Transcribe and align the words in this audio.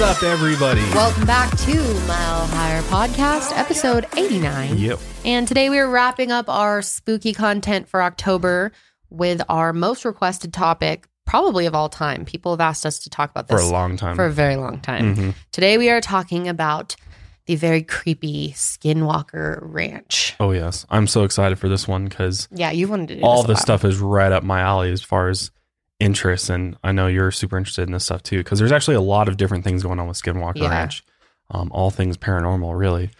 What's 0.00 0.22
up, 0.22 0.30
everybody? 0.30 0.80
Welcome 0.94 1.26
back 1.26 1.54
to 1.58 1.74
Mile 2.06 2.46
Higher 2.46 2.80
Podcast, 2.84 3.52
episode 3.54 4.06
89. 4.16 4.78
Yep. 4.78 4.98
And 5.26 5.46
today 5.46 5.68
we 5.68 5.78
are 5.78 5.90
wrapping 5.90 6.32
up 6.32 6.48
our 6.48 6.80
spooky 6.80 7.34
content 7.34 7.86
for 7.86 8.02
October 8.02 8.72
with 9.10 9.42
our 9.50 9.74
most 9.74 10.06
requested 10.06 10.54
topic, 10.54 11.06
probably 11.26 11.66
of 11.66 11.74
all 11.74 11.90
time. 11.90 12.24
People 12.24 12.52
have 12.52 12.62
asked 12.62 12.86
us 12.86 13.00
to 13.00 13.10
talk 13.10 13.28
about 13.30 13.48
this 13.48 13.60
For 13.60 13.66
a 13.68 13.70
long 13.70 13.98
time. 13.98 14.16
for 14.16 14.24
a 14.24 14.30
very 14.32 14.56
long 14.56 14.80
time. 14.80 15.16
Mhm. 15.16 15.34
Today 15.52 15.76
we 15.76 15.90
are 15.90 16.00
talking 16.00 16.48
about 16.48 16.96
the 17.44 17.56
very 17.56 17.82
creepy 17.82 18.52
Skinwalker 18.56 19.58
Ranch. 19.60 20.34
Oh 20.40 20.52
yes, 20.52 20.86
I'm 20.88 21.08
so 21.08 21.24
excited 21.24 21.58
for 21.58 21.68
this 21.68 21.86
one 21.86 22.06
because 22.06 22.48
Yeah, 22.50 22.70
you 22.70 22.88
wanted 22.88 23.08
to 23.08 23.16
do 23.16 23.20
all 23.20 23.42
this 23.42 23.56
this 23.58 23.60
stuff 23.60 23.84
is 23.84 23.98
right 23.98 24.32
up 24.32 24.44
my 24.44 24.60
alley 24.62 24.92
as 24.92 25.02
far 25.02 25.28
as 25.28 25.50
interests, 26.00 26.50
and 26.50 26.76
I 26.82 26.92
know 26.92 27.06
you're 27.06 27.30
super 27.30 27.56
interested 27.58 27.82
in 27.82 27.92
this 27.92 28.04
stuff 28.04 28.22
too 28.22 28.38
because 28.38 28.58
there's 28.58 28.72
actually 28.72 28.96
a 28.96 29.00
lot 29.00 29.28
of 29.28 29.36
different 29.36 29.64
things 29.64 29.82
going 29.82 30.00
on 30.00 30.08
with 30.08 30.20
Skinwalker 30.20 30.56
Yeah. 30.62 30.70
Ranch, 30.70 31.04
um, 31.50 31.70
all 31.72 31.90
things 31.90 32.16
paranormal, 32.16 32.76
really. 32.78 33.10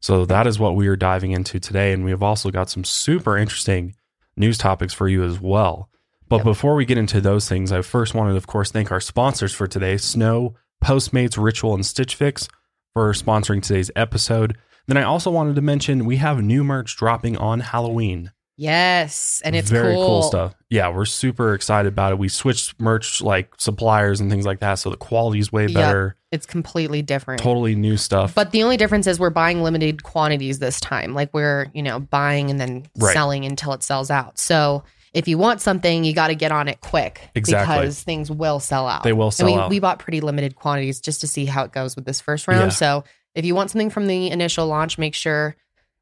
So 0.00 0.24
that 0.24 0.46
is 0.46 0.58
what 0.58 0.74
we 0.76 0.88
are 0.88 0.96
diving 0.96 1.32
into 1.32 1.60
today, 1.60 1.92
and 1.92 2.04
we 2.04 2.10
have 2.10 2.22
also 2.22 2.50
got 2.50 2.70
some 2.70 2.84
super 2.84 3.36
interesting 3.36 3.94
news 4.36 4.56
topics 4.58 4.94
for 4.94 5.08
you 5.08 5.22
as 5.22 5.38
well. 5.40 5.88
But 6.28 6.36
Yep. 6.38 6.44
before 6.44 6.74
we 6.74 6.84
get 6.84 6.96
into 6.96 7.20
those 7.20 7.48
things, 7.48 7.70
I 7.72 7.82
first 7.82 8.14
wanted, 8.14 8.36
of 8.36 8.46
course, 8.46 8.70
thank 8.70 8.90
our 8.90 9.00
sponsors 9.00 9.52
for 9.52 9.66
today: 9.66 9.96
Snow, 9.98 10.54
Postmates, 10.82 11.36
Ritual, 11.36 11.74
and 11.74 11.84
Stitch 11.84 12.14
Fix 12.14 12.48
for 12.94 13.12
sponsoring 13.12 13.62
today's 13.62 13.90
episode. 13.94 14.56
Then 14.86 14.96
I 14.96 15.02
also 15.02 15.30
wanted 15.30 15.54
to 15.56 15.60
mention 15.62 16.06
we 16.06 16.16
have 16.16 16.42
new 16.42 16.64
merch 16.64 16.96
dropping 16.96 17.36
on 17.36 17.60
Halloween. 17.60 18.32
Yes, 18.60 19.40
and 19.42 19.56
it's 19.56 19.70
very 19.70 19.94
cool. 19.94 20.22
stuff. 20.22 20.54
Yeah, 20.68 20.90
we're 20.90 21.06
super 21.06 21.54
excited 21.54 21.88
about 21.88 22.12
it. 22.12 22.18
We 22.18 22.28
switched 22.28 22.78
merch 22.78 23.22
like 23.22 23.52
suppliers 23.56 24.20
and 24.20 24.30
things 24.30 24.44
like 24.44 24.60
that, 24.60 24.74
so 24.74 24.90
the 24.90 24.98
quality 24.98 25.38
is 25.38 25.50
way 25.50 25.62
Yep. 25.66 25.72
better. 25.74 26.16
It's 26.30 26.44
completely 26.44 27.00
different. 27.00 27.40
Totally 27.42 27.74
new 27.74 27.96
stuff. 27.96 28.34
But 28.34 28.50
the 28.50 28.62
only 28.62 28.76
difference 28.76 29.06
is 29.06 29.18
we're 29.18 29.30
buying 29.30 29.62
limited 29.62 30.02
quantities 30.02 30.58
this 30.58 30.78
time. 30.78 31.14
Like 31.14 31.30
we're, 31.32 31.68
you 31.72 31.82
know, 31.82 32.00
buying 32.00 32.50
and 32.50 32.60
then 32.60 32.84
Right. 32.98 33.14
selling 33.14 33.46
until 33.46 33.72
it 33.72 33.82
sells 33.82 34.10
out. 34.10 34.38
So 34.38 34.84
if 35.14 35.26
you 35.26 35.38
want 35.38 35.62
something, 35.62 36.04
you 36.04 36.12
got 36.12 36.28
to 36.28 36.34
get 36.34 36.52
on 36.52 36.68
it 36.68 36.82
quick 36.82 37.30
Exactly. 37.34 37.76
because 37.78 38.02
things 38.02 38.30
will 38.30 38.60
sell 38.60 38.86
out. 38.86 39.02
they 39.04 39.12
will 39.14 39.30
sell 39.30 39.46
and 39.48 39.56
we, 39.56 39.60
out. 39.62 39.70
we 39.70 39.80
bought 39.80 39.98
pretty 39.98 40.20
limited 40.20 40.54
quantities 40.54 41.00
just 41.00 41.22
to 41.22 41.26
see 41.26 41.46
how 41.46 41.64
it 41.64 41.72
goes 41.72 41.96
with 41.96 42.04
this 42.04 42.20
first 42.20 42.46
round. 42.46 42.60
Yeah. 42.60 42.68
So 42.68 43.04
if 43.34 43.46
you 43.46 43.54
want 43.54 43.70
something 43.70 43.88
from 43.90 44.06
the 44.06 44.30
initial 44.30 44.66
launch, 44.66 44.98
make 44.98 45.14
sure, 45.14 45.56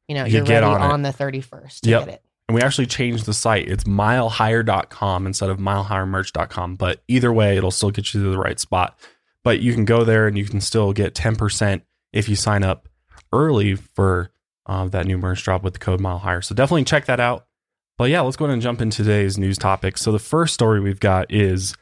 you 0.09 0.13
know, 0.15 0.25
You 0.25 0.33
you're 0.37 0.43
get 0.45 0.61
ready 0.61 0.65
on 0.65 0.81
on, 0.81 1.01
the 1.03 1.11
31st 1.13 1.81
to 1.81 1.89
Yep. 1.89 2.05
get 2.05 2.13
it. 2.15 2.21
And 2.49 2.55
we 2.55 2.63
actually 2.63 2.87
changed 2.87 3.27
the 3.27 3.33
site. 3.35 3.69
It's 3.69 3.83
milehigher.com 3.83 5.27
instead 5.27 5.51
of 5.51 5.59
milehighermerch.com. 5.59 6.77
But 6.77 7.03
either 7.07 7.31
way, 7.31 7.55
it'll 7.57 7.69
still 7.69 7.91
get 7.91 8.11
you 8.11 8.23
to 8.23 8.31
the 8.31 8.39
right 8.39 8.59
spot. 8.59 8.97
But 9.43 9.59
you 9.59 9.71
can 9.71 9.85
go 9.85 10.03
there 10.03 10.25
and 10.25 10.35
you 10.35 10.45
can 10.45 10.59
still 10.59 10.91
get 10.91 11.13
10% 11.13 11.83
if 12.11 12.27
you 12.27 12.35
sign 12.35 12.63
up 12.63 12.89
early 13.31 13.75
for 13.75 14.31
uh, 14.65 14.87
that 14.87 15.05
new 15.05 15.19
merch 15.19 15.43
drop 15.43 15.61
with 15.61 15.73
the 15.73 15.79
code 15.79 16.01
mile 16.01 16.17
higher. 16.17 16.41
So 16.41 16.55
definitely 16.55 16.85
check 16.85 17.05
that 17.05 17.19
out. 17.19 17.45
But 17.99 18.09
yeah, 18.09 18.21
let's 18.21 18.35
go 18.35 18.45
ahead 18.45 18.53
and 18.53 18.63
jump 18.63 18.81
into 18.81 19.03
today's 19.03 19.37
news 19.37 19.59
topics. 19.59 20.01
So 20.01 20.11
the 20.11 20.17
first 20.17 20.55
story 20.55 20.79
we've 20.79 20.99
got 20.99 21.31
is 21.31 21.75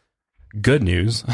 good 0.61 0.83
news. 0.83 1.23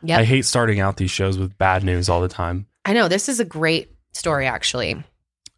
Yep. 0.00 0.20
I 0.20 0.22
hate 0.22 0.44
starting 0.44 0.78
out 0.78 0.96
these 0.96 1.10
shows 1.10 1.38
with 1.38 1.58
bad 1.58 1.82
news 1.82 2.08
all 2.08 2.20
the 2.20 2.28
time. 2.28 2.68
I 2.84 2.92
know 2.92 3.08
this 3.08 3.28
is 3.28 3.40
a 3.40 3.44
great 3.44 3.90
story, 4.12 4.46
actually. 4.46 5.02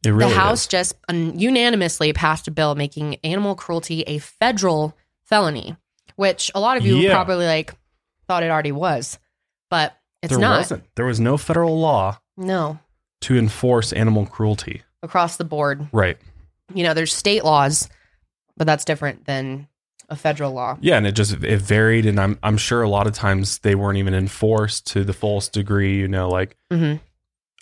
Really 0.06 0.32
the 0.32 0.38
House 0.38 0.62
is. 0.62 0.66
just 0.68 0.94
un- 1.08 1.38
unanimously 1.38 2.12
passed 2.12 2.48
a 2.48 2.50
bill 2.50 2.74
making 2.74 3.16
animal 3.24 3.54
cruelty 3.54 4.02
a 4.02 4.18
federal 4.18 4.96
felony, 5.24 5.76
which 6.16 6.50
a 6.54 6.60
lot 6.60 6.76
of 6.76 6.84
you 6.86 6.96
Yeah. 6.96 7.12
probably 7.12 7.46
like 7.46 7.74
thought 8.26 8.42
it 8.42 8.50
already 8.50 8.72
was, 8.72 9.18
but 9.68 9.94
it's 10.22 10.30
there 10.30 10.38
not. 10.40 10.58
wasn't. 10.58 10.84
There 10.96 11.04
was 11.06 11.20
no 11.20 11.36
federal 11.36 11.78
law 11.78 12.18
No, 12.36 12.78
to 13.22 13.36
enforce 13.36 13.92
animal 13.92 14.24
cruelty. 14.26 14.82
across 15.02 15.36
the 15.36 15.44
board. 15.44 15.88
Right. 15.92 16.18
You 16.74 16.84
know, 16.84 16.94
there's 16.94 17.12
state 17.12 17.44
laws, 17.44 17.88
but 18.56 18.66
that's 18.66 18.84
different 18.84 19.24
than 19.26 19.66
a 20.08 20.16
federal 20.16 20.52
law. 20.52 20.76
Yeah, 20.80 20.96
and 20.96 21.06
it 21.06 21.12
just 21.12 21.32
it 21.44 21.60
varied, 21.60 22.06
and 22.06 22.18
I'm 22.20 22.38
I'm 22.42 22.56
sure 22.56 22.82
a 22.82 22.88
lot 22.88 23.06
of 23.06 23.12
times 23.12 23.58
they 23.58 23.74
weren't 23.74 23.98
even 23.98 24.14
enforced 24.14 24.86
to 24.88 25.04
the 25.04 25.12
fullest 25.12 25.52
degree. 25.52 25.98
You 25.98 26.08
know, 26.08 26.28
like 26.28 26.56
hmm 26.70 26.94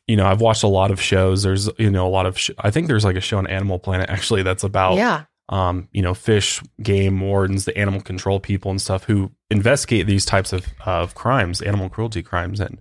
you 0.09 0.17
know, 0.17 0.27
I've 0.27 0.41
watched 0.41 0.63
a 0.65 0.69
lot 0.69 0.91
of 0.91 1.01
shows. 1.01 1.43
There's 1.45 1.69
you 1.79 1.91
know 1.91 2.07
a 2.07 2.11
lot 2.11 2.27
of 2.27 2.39
sh- 2.39 2.51
I 2.59 2.71
think 2.71 2.89
there's 2.89 3.05
like 3.05 3.17
a 3.17 3.21
show 3.21 3.39
on 3.39 3.47
Animal 3.47 3.79
Planet 3.79 4.09
actually 4.11 4.43
that's 4.43 4.65
about 4.65 4.97
Yeah, 4.97 5.25
um 5.51 5.89
you 5.93 6.03
know 6.03 6.15
fish 6.15 6.61
game 6.83 7.21
wardens, 7.21 7.65
the 7.67 7.77
animal 7.79 8.01
control 8.01 8.41
people 8.41 8.71
and 8.71 8.81
stuff 8.81 9.05
who 9.05 9.31
investigate 9.51 10.07
these 10.07 10.25
types 10.25 10.53
of 10.53 10.67
of 10.85 11.15
crimes, 11.15 11.61
animal 11.61 11.89
cruelty 11.91 12.23
crimes, 12.23 12.59
and 12.59 12.81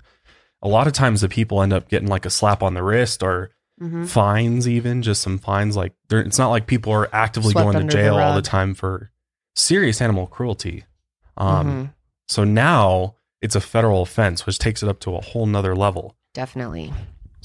a 0.62 0.68
lot 0.68 0.88
of 0.88 0.94
times 0.94 1.22
the 1.22 1.30
people 1.30 1.62
end 1.62 1.74
up 1.74 1.90
getting 1.90 2.08
like 2.08 2.26
a 2.26 2.32
slap 2.32 2.64
on 2.64 2.74
the 2.74 2.82
wrist 2.84 3.22
or 3.22 3.52
hmm 3.80 4.06
fines 4.06 4.68
even 4.68 5.02
just 5.04 5.22
some 5.22 5.38
fines. 5.38 5.76
Like 5.76 5.94
they're, 6.08 6.22
it's 6.22 6.40
not 6.40 6.50
like 6.50 6.66
people 6.66 6.92
are 6.94 7.10
actively 7.14 7.52
Swept 7.52 7.66
going 7.66 7.74
to 7.74 7.80
under 7.82 7.92
the 7.92 7.98
jail 8.02 8.16
all 8.18 8.34
the 8.34 8.42
time 8.42 8.74
for 8.74 9.12
serious 9.56 10.02
animal 10.02 10.28
cruelty. 10.28 10.86
Um 11.36 11.68
hmm 11.68 11.86
so 12.30 12.44
now 12.44 13.16
it's 13.42 13.56
a 13.56 13.62
federal 13.62 14.02
offense 14.02 14.46
which 14.46 14.60
takes 14.60 14.84
it 14.84 14.90
up 14.90 15.00
to 15.00 15.16
a 15.16 15.22
whole 15.22 15.46
nother 15.46 15.76
level. 15.76 16.16
Definitely. 16.34 16.94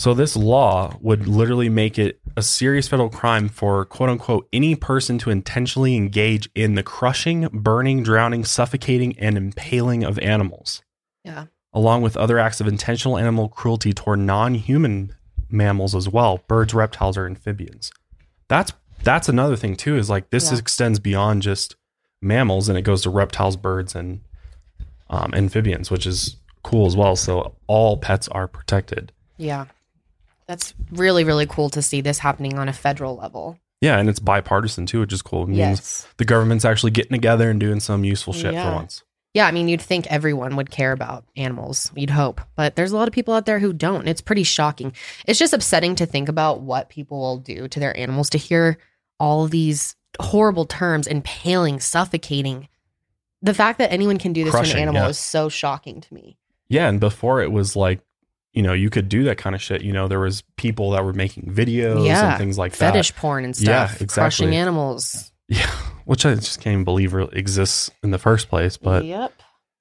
So 0.02 0.14
this 0.14 0.34
law 0.36 0.96
would 1.00 1.26
literally 1.28 1.68
make 1.68 1.96
it 1.98 2.20
a 2.36 2.42
serious 2.42 2.88
federal 2.88 3.08
crime 3.20 3.48
for 3.48 3.84
quote 3.84 4.10
unquote 4.10 4.48
any 4.52 4.74
person 4.74 5.18
to 5.18 5.30
intentionally 5.30 5.94
engage 5.96 6.48
in 6.54 6.74
the 6.74 6.82
crushing 6.82 7.48
burning 7.52 8.02
drowning 8.02 8.44
suffocating 8.44 9.16
and 9.18 9.36
impaling 9.36 10.02
of 10.04 10.18
animals 10.18 10.82
Yeah, 11.24 11.44
along 11.72 12.02
with 12.02 12.16
other 12.16 12.38
acts 12.38 12.60
of 12.60 12.66
intentional 12.66 13.16
animal 13.18 13.48
cruelty 13.48 13.92
toward 13.92 14.18
non-human 14.18 15.14
mammals 15.50 15.94
as 15.94 16.08
well, 16.08 16.32
birds, 16.48 16.72
reptiles, 16.74 17.16
or 17.18 17.26
amphibians. 17.26 17.92
That's 18.48 18.72
that's 19.04 19.28
another 19.28 19.56
thing 19.56 19.76
too. 19.76 19.96
Is 19.96 20.08
like 20.10 20.30
this 20.30 20.50
Yeah. 20.50 20.58
extends 20.58 20.98
beyond 20.98 21.42
just 21.42 21.76
mammals, 22.20 22.68
and 22.68 22.78
it 22.78 22.82
goes 22.90 23.02
to 23.02 23.10
reptiles, 23.10 23.56
birds, 23.56 23.94
and 23.94 24.20
um, 25.10 25.30
amphibians, 25.34 25.90
which 25.90 26.06
is 26.06 26.36
cool 26.62 26.86
as 26.86 26.96
well. 26.96 27.16
So 27.16 27.54
all 27.66 27.96
pets 27.98 28.28
are 28.28 28.48
protected. 28.48 29.12
yeah. 29.36 29.66
That's 30.46 30.74
really 30.90 31.24
really 31.24 31.46
cool 31.46 31.70
to 31.70 31.82
see 31.82 32.00
this 32.00 32.18
happening 32.18 32.58
on 32.58 32.68
a 32.68 32.72
federal 32.72 33.16
level. 33.16 33.58
Yeah, 33.80 33.98
and 33.98 34.08
it's 34.08 34.20
bipartisan 34.20 34.86
too, 34.86 35.00
which 35.00 35.12
is 35.12 35.22
cool. 35.22 35.42
It 35.44 35.48
means 35.48 35.58
Yes. 35.58 36.06
the 36.16 36.24
government's 36.24 36.64
actually 36.64 36.92
getting 36.92 37.12
together 37.12 37.50
and 37.50 37.58
doing 37.58 37.80
some 37.80 38.04
useful 38.04 38.32
shit 38.32 38.54
Yeah. 38.54 38.70
for 38.70 38.76
once. 38.76 39.02
Yeah, 39.34 39.46
I 39.46 39.50
mean, 39.50 39.66
you'd 39.66 39.80
think 39.80 40.06
everyone 40.08 40.56
would 40.56 40.70
care 40.70 40.92
about 40.92 41.24
animals. 41.36 41.90
You'd 41.96 42.10
hope. 42.10 42.40
But 42.54 42.76
there's 42.76 42.92
a 42.92 42.96
lot 42.96 43.08
of 43.08 43.14
people 43.14 43.32
out 43.32 43.46
there 43.46 43.58
who 43.58 43.72
don't. 43.72 44.00
and 44.00 44.08
It's 44.08 44.20
pretty 44.20 44.42
shocking. 44.42 44.92
It's 45.26 45.38
just 45.38 45.54
upsetting 45.54 45.94
to 45.96 46.06
think 46.06 46.28
about 46.28 46.60
what 46.60 46.90
people 46.90 47.18
will 47.18 47.38
do 47.38 47.66
to 47.66 47.80
their 47.80 47.96
animals 47.96 48.28
to 48.30 48.38
hear 48.38 48.76
all 49.18 49.48
these 49.48 49.96
horrible 50.20 50.66
terms 50.66 51.06
impaling, 51.06 51.80
suffocating. 51.80 52.68
The 53.40 53.54
fact 53.54 53.78
that 53.78 53.90
anyone 53.90 54.18
can 54.18 54.32
do 54.34 54.44
this 54.44 54.52
to 54.52 54.60
an 54.60 54.78
animal 54.82 55.02
yeah. 55.02 55.08
is 55.08 55.18
so 55.18 55.48
shocking 55.48 56.02
to 56.02 56.14
me. 56.14 56.36
Yeah, 56.68 56.88
and 56.88 57.00
before 57.00 57.40
it 57.42 57.50
was 57.50 57.74
like, 57.74 58.00
you 58.52 58.62
know, 58.62 58.72
you 58.72 58.90
could 58.90 59.08
do 59.08 59.24
that 59.24 59.38
kind 59.38 59.54
of 59.54 59.62
shit. 59.62 59.82
You 59.82 59.92
know, 59.92 60.08
there 60.08 60.20
was 60.20 60.42
people 60.56 60.90
that 60.92 61.04
were 61.04 61.12
making 61.12 61.44
videos 61.44 62.06
Yeah, 62.06 62.30
and 62.30 62.38
things 62.38 62.58
like 62.58 62.72
that. 62.76 62.92
Fetish 62.92 63.14
porn 63.16 63.44
and 63.44 63.58
Yeah, 63.58 63.86
stuff. 63.86 64.00
exactly. 64.02 64.46
Crushing 64.46 64.54
animals. 64.56 65.32
Yeah, 65.48 65.70
which 66.04 66.24
I 66.24 66.34
just 66.34 66.60
can't 66.60 66.72
even 66.74 66.84
believe 66.84 67.12
re- 67.14 67.28
exists 67.32 67.90
in 68.02 68.10
the 68.10 68.18
first 68.18 68.48
place. 68.48 68.76
But 68.76 69.04
yep. 69.04 69.32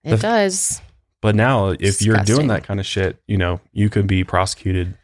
It 0.04 0.12
the- 0.12 0.18
does. 0.18 0.82
but 1.22 1.36
now, 1.36 1.70
if 1.80 2.02
you're 2.02 2.18
doing 2.24 2.48
that 2.48 2.64
kind 2.64 2.80
of 2.80 2.86
shit, 2.86 3.22
you 3.28 3.38
know, 3.38 3.60
you 3.72 3.90
could 3.90 4.08
be 4.08 4.24
prosecuted. 4.24 4.98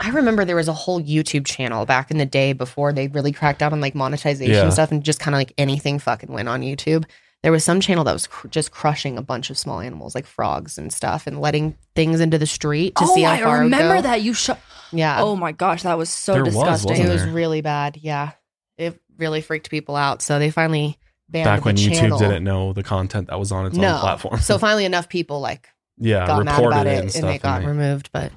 I 0.00 0.10
remember 0.10 0.44
there 0.44 0.56
was 0.56 0.68
a 0.68 0.72
whole 0.72 1.00
YouTube 1.02 1.46
channel 1.46 1.86
back 1.86 2.10
in 2.10 2.18
the 2.18 2.26
day 2.26 2.52
before 2.52 2.92
they 2.92 3.08
really 3.08 3.32
cracked 3.32 3.60
down 3.60 3.72
on 3.72 3.80
like 3.80 3.94
monetization 3.94 4.52
Yeah. 4.54 4.68
stuff 4.70 4.90
and 4.92 5.02
just 5.04 5.20
kind 5.20 5.34
of 5.34 5.38
like 5.38 5.52
anything 5.56 5.98
fucking 5.98 6.30
went 6.32 6.48
on 6.48 6.62
YouTube. 6.62 7.04
There 7.44 7.52
was 7.52 7.62
some 7.62 7.78
channel 7.80 8.04
that 8.04 8.12
was 8.14 8.26
cr- 8.26 8.48
just 8.48 8.70
crushing 8.70 9.18
a 9.18 9.22
bunch 9.22 9.50
of 9.50 9.58
small 9.58 9.80
animals 9.80 10.14
like 10.14 10.24
frogs 10.24 10.78
and 10.78 10.90
stuff 10.90 11.26
and 11.26 11.42
letting 11.42 11.76
things 11.94 12.20
into 12.20 12.38
the 12.38 12.46
street 12.46 12.96
to 12.96 13.04
oh, 13.04 13.14
see 13.14 13.20
how 13.20 13.32
I 13.32 13.38
far 13.40 13.48
it 13.48 13.58
would 13.58 13.64
remember 13.64 13.96
go. 13.96 14.00
that 14.00 14.22
you 14.22 14.32
shot. 14.32 14.58
Yeah. 14.92 15.22
Oh 15.22 15.36
my 15.36 15.52
gosh, 15.52 15.82
that 15.82 15.98
was 15.98 16.08
so 16.08 16.32
There 16.32 16.44
disgusting. 16.44 16.92
wasn't 16.92 17.08
it 17.08 17.12
was 17.12 17.26
really 17.26 17.60
bad. 17.60 17.98
Yeah. 17.98 18.30
It 18.78 18.98
really 19.18 19.42
freaked 19.42 19.68
people 19.68 19.94
out. 19.94 20.22
So 20.22 20.38
they 20.38 20.50
finally 20.50 20.98
banned 21.28 21.44
Back 21.44 21.60
the 21.60 21.64
when 21.66 21.76
channel. 21.76 22.18
YouTube 22.18 22.22
didn't 22.22 22.44
know 22.44 22.72
the 22.72 22.82
content 22.82 23.28
that 23.28 23.38
was 23.38 23.52
on 23.52 23.66
its 23.66 23.76
no. 23.76 23.92
own 23.92 24.00
platform. 24.00 24.40
so 24.40 24.56
finally 24.66 24.86
enough 24.86 25.10
people 25.10 25.40
like 25.40 25.68
yeah, 25.98 26.26
got 26.26 26.44
mad 26.46 26.64
about 26.64 26.86
it 26.86 26.90
it 26.90 26.94
and 26.94 27.02
and, 27.02 27.12
stuff. 27.12 27.34
it 27.34 27.42
got 27.42 27.58
and 27.58 27.68
removed. 27.68 28.08
But 28.10 28.32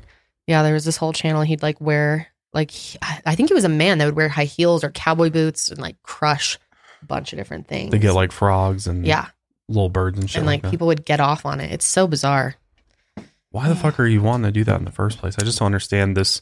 yeah, 0.48 0.64
there 0.64 0.74
was 0.74 0.84
this 0.84 0.98
whole 0.98 1.14
channel. 1.14 1.44
He'd 1.44 1.64
like 1.64 1.80
wear 1.80 2.28
like 2.54 2.72
he- 2.72 3.00
I 3.02 3.22
I 3.28 3.36
think 3.36 3.50
he 3.50 3.54
was 3.54 3.64
a 3.64 3.70
man 3.70 4.00
that 4.00 4.06
would 4.06 4.18
wear 4.18 4.28
high 4.28 4.44
heels 4.44 4.84
or 4.84 4.90
cowboy 4.92 5.30
boots 5.30 5.70
and 5.70 5.80
like 5.80 5.96
crush 6.04 6.60
a 7.02 7.06
bunch 7.06 7.34
of 7.34 7.38
different 7.38 7.68
things. 7.68 7.92
they 7.92 8.00
get 8.00 8.14
like 8.14 8.32
frogs 8.32 8.88
and 8.88 9.06
yeah, 9.06 9.28
little 9.68 9.90
birds 9.90 10.20
and 10.20 10.30
shit. 10.30 10.38
and 10.38 10.46
like 10.46 10.62
that. 10.62 10.72
people 10.72 10.88
would 10.88 11.06
get 11.06 11.20
off 11.20 11.46
on 11.46 11.60
it. 11.60 11.72
It's 11.72 11.86
so 11.86 12.08
bizarre. 12.08 12.56
why 13.52 13.70
the 13.70 13.76
fuck 13.76 14.00
are 14.00 14.06
you 14.08 14.22
wanting 14.22 14.46
to 14.46 14.52
do 14.52 14.64
that 14.66 14.80
in 14.80 14.86
the 14.86 14.92
first 14.92 15.20
place? 15.20 15.36
I 15.40 15.44
just 15.44 15.60
don't 15.60 15.68
understand 15.68 16.16
this. 16.18 16.42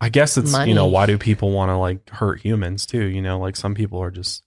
I 0.00 0.08
guess 0.08 0.36
it's 0.36 0.52
you 0.66 0.74
know 0.74 0.86
why 0.86 1.06
do 1.06 1.16
people 1.18 1.50
want 1.50 1.70
to 1.70 1.76
like 1.76 2.10
hurt 2.10 2.40
humans 2.40 2.84
too? 2.86 3.04
You 3.04 3.22
know, 3.22 3.38
like 3.38 3.56
some 3.56 3.74
people 3.74 4.00
are 4.02 4.10
just 4.10 4.42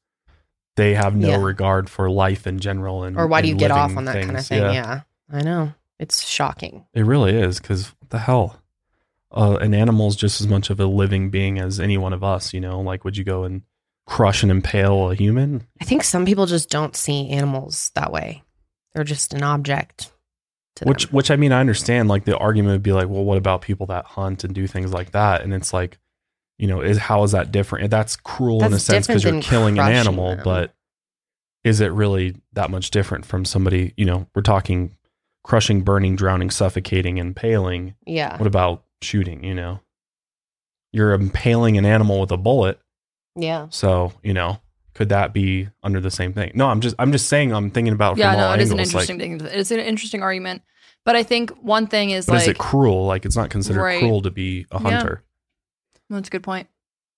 they 0.75 0.93
have 0.93 1.15
no 1.15 1.29
Yeah. 1.29 1.41
regard 1.43 1.89
for 1.89 2.09
life 2.09 2.45
in 2.45 2.59
general 2.59 3.03
and 3.03 3.17
Or 3.17 3.25
why 3.27 3.41
do 3.41 3.47
you 3.47 3.55
get 3.55 3.71
off 3.71 3.97
on 3.97 4.05
that 4.05 4.23
kind 4.23 4.37
of 4.37 4.45
thing? 4.45 4.61
Yeah. 4.61 5.01
I 5.31 5.41
know. 5.41 5.73
It's 5.99 6.25
shocking. 6.27 6.85
It 6.93 7.01
really 7.01 7.35
is 7.35 7.59
because 7.59 7.87
what 7.99 8.11
the 8.11 8.19
hell? 8.19 8.61
Uh, 9.31 9.57
an 9.59 9.73
animal's 9.73 10.15
just 10.15 10.39
as 10.39 10.47
much 10.47 10.69
of 10.69 10.79
a 10.79 10.85
living 10.85 11.29
being 11.31 11.57
as 11.59 11.79
any 11.79 11.97
one 11.97 12.13
of 12.13 12.23
us. 12.23 12.53
You 12.53 12.61
know, 12.61 12.79
like 12.81 13.03
would 13.03 13.17
you 13.17 13.23
go 13.23 13.43
and 13.43 13.63
crush 14.07 14.42
and 14.42 14.51
impale 14.51 15.12
a 15.12 15.15
human? 15.15 15.68
I 15.80 15.86
think 15.86 16.04
some 16.04 16.25
people 16.25 16.48
just 16.48 16.69
don't 16.69 16.95
see 16.95 17.30
animals 17.30 17.92
that 17.94 18.12
way. 18.12 18.44
They're 18.94 19.04
just 19.04 19.33
an 19.33 19.44
object 19.44 20.12
to 20.77 20.86
them. 20.86 20.89
Which, 20.89 21.12
which 21.12 21.30
I 21.30 21.36
mean, 21.36 21.51
I 21.51 21.59
understand. 21.59 22.09
Like 22.09 22.25
the 22.25 22.38
argument 22.38 22.74
would 22.74 22.83
be 22.83 22.94
like, 22.94 23.09
well, 23.09 23.24
what 23.24 23.38
about 23.38 23.62
people 23.62 23.86
that 23.88 24.06
hunt 24.06 24.44
and 24.44 24.56
do 24.56 24.65
things 24.65 24.92
like 24.92 25.12
that? 25.12 25.44
And 25.44 25.54
it's 25.54 25.74
like, 25.74 26.00
you 26.57 26.68
know, 26.68 26.81
is 26.81 26.98
how 26.98 27.21
is 27.24 27.33
that 27.33 27.51
different? 27.51 27.92
That's 27.92 28.15
cruel 28.15 28.63
in 28.63 28.74
a 28.74 28.80
sense 28.80 29.06
because 29.06 29.24
you're 29.24 29.42
killing 29.42 29.77
an 29.77 29.92
animal, 29.92 30.30
them. 30.30 30.42
but 30.44 30.74
is 31.63 31.81
it 31.81 31.92
really 31.92 32.36
that 32.54 32.71
much 32.71 32.89
different 32.89 33.25
from 33.25 33.45
somebody? 33.45 33.94
You 33.95 34.06
know, 34.06 34.27
we're 34.33 34.42
talking 34.42 34.95
crushing, 35.44 35.81
burning, 35.81 36.15
drowning, 36.15 36.50
suffocating, 36.50 37.18
impaling. 37.18 37.94
yeah. 38.06 38.38
What 38.38 38.48
about 38.48 38.83
shooting? 39.01 39.44
You 39.44 39.54
know, 39.54 39.80
you're 40.92 41.13
impaling 41.13 41.77
an 41.77 41.86
animal 41.86 42.21
with 42.21 42.31
a 42.31 42.38
bullet. 42.38 42.80
Yeah. 43.37 43.67
So 43.69 44.13
you 44.23 44.33
know, 44.33 44.59
could 44.93 45.09
that 45.09 45.33
be 45.33 45.69
under 45.83 45.99
the 46.01 46.11
same 46.11 46.33
thing? 46.33 46.51
No, 46.55 46.67
I'm 46.67 46.81
just 46.81 46.95
I'm 46.99 47.11
just 47.11 47.27
saying 47.27 47.53
I'm 47.53 47.69
thinking 47.69 47.93
about 47.93 48.17
yeah, 48.17 48.35
no, 48.35 48.53
it 48.53 48.61
is 48.61 48.71
an 48.71 48.79
interesting 48.79 49.19
like, 49.19 49.39
thing. 49.41 49.47
It's 49.51 49.71
an 49.71 49.79
interesting 49.79 50.21
argument. 50.23 50.63
But 51.05 51.15
I 51.15 51.23
think 51.23 51.51
one 51.61 51.87
thing 51.87 52.09
is 52.09 52.27
like 52.27 52.41
is 52.41 52.47
it 52.47 52.57
cruel? 52.57 53.05
Like 53.05 53.25
it's 53.25 53.37
not 53.37 53.49
considered 53.49 53.81
Right. 53.81 53.99
cruel 53.99 54.21
to 54.23 54.31
be 54.31 54.65
a 54.71 54.81
Yeah. 54.81 54.89
hunter. 54.89 55.23
that's 56.09 56.27
a 56.27 56.31
good 56.31 56.43
point. 56.43 56.67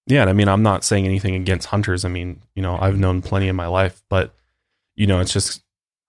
Yeah, 0.07 0.21
and 0.21 0.29
I 0.29 0.33
mean, 0.33 0.47
I'm 0.47 0.63
not 0.63 0.83
saying 0.83 1.05
anything 1.05 1.35
against 1.35 1.67
hunters. 1.67 2.03
I 2.03 2.09
mean, 2.09 2.41
you 2.55 2.63
know, 2.63 2.77
I've 2.79 2.97
known 2.97 3.21
plenty 3.21 3.47
in 3.47 3.55
my 3.55 3.67
life, 3.67 4.01
but 4.09 4.33
you 4.95 5.07
know, 5.07 5.19
it's 5.19 5.31
just 5.31 5.63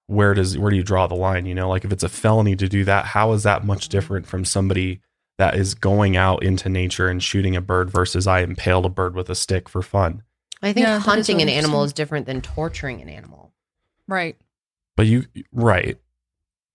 where 0.06 0.34
does 0.34 0.58
where 0.58 0.70
do 0.70 0.76
you 0.76 0.82
draw 0.82 1.06
the 1.06 1.14
line? 1.14 1.46
You 1.46 1.54
know, 1.54 1.68
like 1.68 1.84
if 1.84 1.92
it's 1.92 2.02
a 2.02 2.08
felony 2.08 2.56
to 2.56 2.68
do 2.68 2.84
that, 2.84 3.04
how 3.04 3.32
is 3.32 3.44
that 3.44 3.64
much 3.64 3.88
different 3.88 4.26
from 4.26 4.44
somebody 4.44 5.00
that 5.40 5.56
is 5.56 5.74
going 5.74 6.16
out 6.16 6.42
into 6.44 6.68
nature 6.68 7.08
and 7.08 7.22
shooting 7.22 7.56
a 7.56 7.60
bird 7.60 7.90
versus 7.90 8.26
I 8.26 8.40
impaled 8.40 8.86
a 8.86 8.88
bird 8.90 9.14
with 9.14 9.28
a 9.28 9.34
stick 9.34 9.68
for 9.68 9.82
fun? 9.82 10.22
I 10.62 10.72
think 10.72 10.86
Yeah, 10.86 10.98
hunting 11.00 11.40
an 11.42 11.48
animal 11.48 11.82
is 11.82 11.92
different 11.92 12.26
than 12.26 12.40
torturing 12.42 13.00
an 13.00 13.08
animal. 13.08 13.52
Right. 14.06 14.36
But 14.96 15.06
you 15.06 15.24
right. 15.52 15.98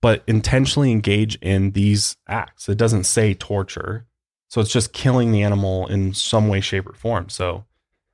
But 0.02 0.24
intentionally 0.28 0.92
engage 0.92 1.36
in 1.38 1.72
these 1.72 2.18
acts. 2.28 2.68
It 2.70 2.78
doesn't 2.78 3.06
say 3.06 3.34
torture. 3.34 4.06
So 4.48 4.62
it's 4.62 4.72
just 4.72 4.94
killing 4.94 5.32
the 5.32 5.42
animal 5.44 5.88
in 5.88 6.14
some 6.14 6.48
way, 6.48 6.62
shape, 6.62 6.88
or 6.88 6.94
form. 6.94 7.30
So 7.30 7.66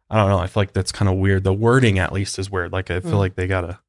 I 0.09 0.17
don't 0.17 0.29
know. 0.29 0.39
I 0.39 0.47
feel 0.47 0.61
like 0.61 0.73
that's 0.73 0.91
kind 0.91 1.09
of 1.09 1.17
weird. 1.17 1.43
The 1.43 1.53
wording 1.53 1.99
at 1.99 2.11
least 2.13 2.37
is 2.39 2.49
weird. 2.51 2.71
Like 2.73 2.91
I 2.91 2.99
feel 2.99 3.13
Mm. 3.13 3.19
like 3.19 3.35
they 3.35 3.47
gotta 3.47 3.79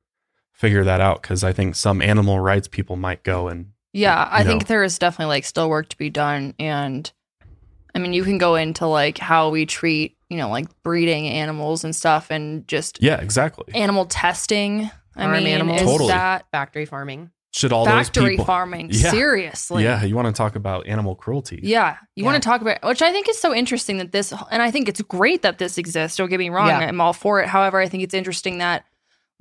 figure 0.53 0.85
that 0.85 1.01
out 1.01 1.23
because 1.23 1.43
I 1.43 1.53
think 1.53 1.75
some 1.75 2.01
animal 2.01 2.39
rights 2.39 2.69
people 2.69 2.95
might 2.97 3.25
go 3.25 3.49
and 3.49 3.73
Yeah, 3.93 4.29
I 4.31 4.41
you 4.41 4.47
think 4.47 4.67
there 4.67 4.83
is 4.85 4.99
definitely 4.99 5.35
like 5.35 5.45
still 5.45 5.69
work 5.69 5.89
to 5.91 5.99
be 5.99 6.11
done 6.11 6.55
and 6.59 7.11
I 7.95 7.99
mean 7.99 8.13
you 8.13 8.25
can 8.25 8.39
go 8.39 8.55
into 8.55 8.87
like 8.87 9.19
how 9.19 9.51
we 9.51 9.67
treat, 9.67 10.17
you 10.31 10.39
know, 10.39 10.49
like 10.49 10.67
breeding 10.83 11.29
animals 11.29 11.85
and 11.85 11.95
stuff 11.95 12.31
and 12.31 12.67
just 12.67 13.03
yeah, 13.03 13.21
exactly. 13.21 13.75
animal 13.75 14.07
testing. 14.07 14.91
I 15.15 15.25
Farm 15.25 15.33
mean, 15.33 15.47
animals. 15.47 15.81
is 15.83 15.87
Totally. 15.87 16.09
that 16.09 16.47
Factory 16.53 16.87
farming. 16.87 17.31
Should 17.55 17.71
all 17.71 17.85
factory 17.85 18.23
those 18.23 18.31
people? 18.31 18.45
farming? 18.47 18.89
Yeah. 18.93 19.11
Seriously. 19.11 19.85
Yeah, 19.85 20.03
you 20.05 20.17
want 20.17 20.27
to 20.27 20.33
talk 20.33 20.57
about 20.57 20.87
animal 20.87 21.15
cruelty? 21.15 21.61
Yeah, 21.63 21.99
you 22.17 22.23
Yeah. 22.25 22.31
want 22.31 22.43
to 22.43 22.49
talk 22.49 22.63
about, 22.63 22.83
which 22.83 23.03
I 23.03 23.13
think 23.13 23.29
is 23.29 23.39
so 23.39 23.55
interesting 23.55 23.99
that 23.99 24.11
this, 24.11 24.33
and 24.51 24.63
I 24.63 24.71
think 24.71 24.89
it's 24.89 25.03
great 25.03 25.43
that 25.43 25.59
this 25.59 25.77
exists. 25.77 26.17
Don't 26.17 26.31
get 26.31 26.39
me 26.39 26.49
wrong, 26.49 26.69
Yeah. 26.69 26.79
I'm 26.79 26.99
all 26.99 27.13
for 27.13 27.43
it. 27.43 27.49
However, 27.49 27.79
I 27.79 27.89
think 27.91 28.03
it's 28.05 28.15
interesting 28.15 28.57
that 28.59 28.87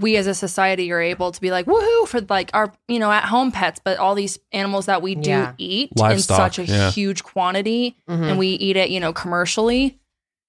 we 0.02 0.18
as 0.18 0.28
a 0.28 0.34
society 0.34 0.92
are 0.92 1.00
able 1.00 1.32
to 1.32 1.40
be 1.40 1.52
like, 1.52 1.66
woohoo, 1.66 2.08
for 2.08 2.22
like 2.22 2.50
our, 2.54 2.74
you 2.88 3.00
know, 3.00 3.12
at 3.12 3.26
home 3.26 3.52
pets, 3.52 3.80
but 3.84 3.98
all 4.00 4.16
these 4.16 4.40
animals 4.52 4.88
that 4.88 5.02
we 5.02 5.16
do 5.16 5.30
Yeah. 5.30 5.54
eat 5.58 5.92
Livestock, 5.98 6.38
in 6.40 6.44
such 6.44 6.60
a 6.60 6.64
yeah. 6.66 6.92
huge 6.92 7.24
quantity 7.24 7.96
Mhm. 8.10 8.30
and 8.32 8.38
we 8.40 8.48
eat 8.50 8.76
it, 8.76 8.90
you 8.90 9.00
know, 9.00 9.14
commercially. 9.14 9.98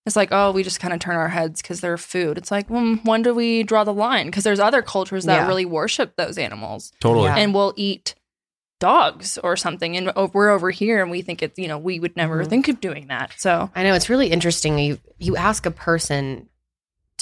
It's 0.05 0.17
like, 0.17 0.31
oh, 0.33 0.51
we 0.51 0.65
just 0.65 0.81
kind 0.81 0.93
of 0.93 0.99
turn 0.99 1.15
our 1.15 1.29
heads 1.29 1.63
because 1.63 1.81
they're 1.81 1.97
food. 1.97 2.37
It's 2.37 2.51
like, 2.51 2.69
well, 2.69 2.97
when 3.05 3.23
do 3.23 3.33
we 3.35 3.63
draw 3.63 3.85
the 3.85 3.93
line? 3.95 4.27
Because 4.27 4.43
there's 4.43 4.59
other 4.59 4.83
cultures 4.83 5.25
that 5.27 5.43
Yeah. 5.43 5.47
really 5.47 5.65
worship 5.65 6.17
those 6.17 6.39
animals 6.39 6.91
Totally. 7.01 7.27
Yeah. 7.27 7.37
and 7.37 7.55
we'll 7.55 7.73
eat 7.77 8.17
dogs 8.81 9.39
or 9.45 9.57
something 9.57 9.97
and 9.97 10.11
o- 10.17 10.29
we're 10.35 10.51
over 10.51 10.71
here 10.73 11.01
and 11.03 11.09
we 11.11 11.23
think 11.23 11.41
it's 11.41 11.57
you 11.57 11.69
know 11.69 11.79
we 11.79 12.01
would 12.01 12.17
never 12.17 12.45
Mhm. 12.45 12.49
think 12.49 12.67
of 12.69 12.81
doing 12.81 13.07
that 13.07 13.31
so 13.39 13.71
I 13.77 13.85
know 13.85 13.95
it's 13.95 14.11
really 14.11 14.27
interesting. 14.33 14.77
You 14.77 14.99
you 15.19 15.37
ask 15.37 15.67
a 15.67 15.71
person, 15.71 16.49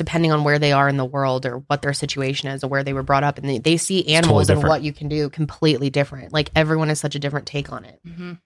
depending 0.01 0.33
on 0.33 0.43
where 0.45 0.59
they 0.59 0.73
are 0.73 0.89
in 0.89 0.97
the 0.97 1.05
world 1.05 1.45
or 1.45 1.59
what 1.67 1.83
their 1.83 1.93
situation 1.93 2.49
is 2.49 2.65
or 2.65 2.69
where 2.69 2.83
they 2.83 2.95
were 2.95 3.03
brought 3.03 3.23
up, 3.23 3.37
and 3.37 3.47
they, 3.47 3.59
they 3.59 3.77
see 3.77 4.09
animals 4.15 4.49
and 4.49 4.63
what 4.63 4.81
you 4.83 4.95
can 4.95 5.09
do 5.09 5.29
completely 5.29 5.91
different. 5.91 6.33
Like 6.33 6.51
everyone 6.57 6.89
has 6.89 6.99
such 6.99 7.15
a 7.15 7.19
different 7.19 7.47
take 7.47 7.71
on 7.71 7.85
it. 7.85 8.01
mhm. 8.07 8.39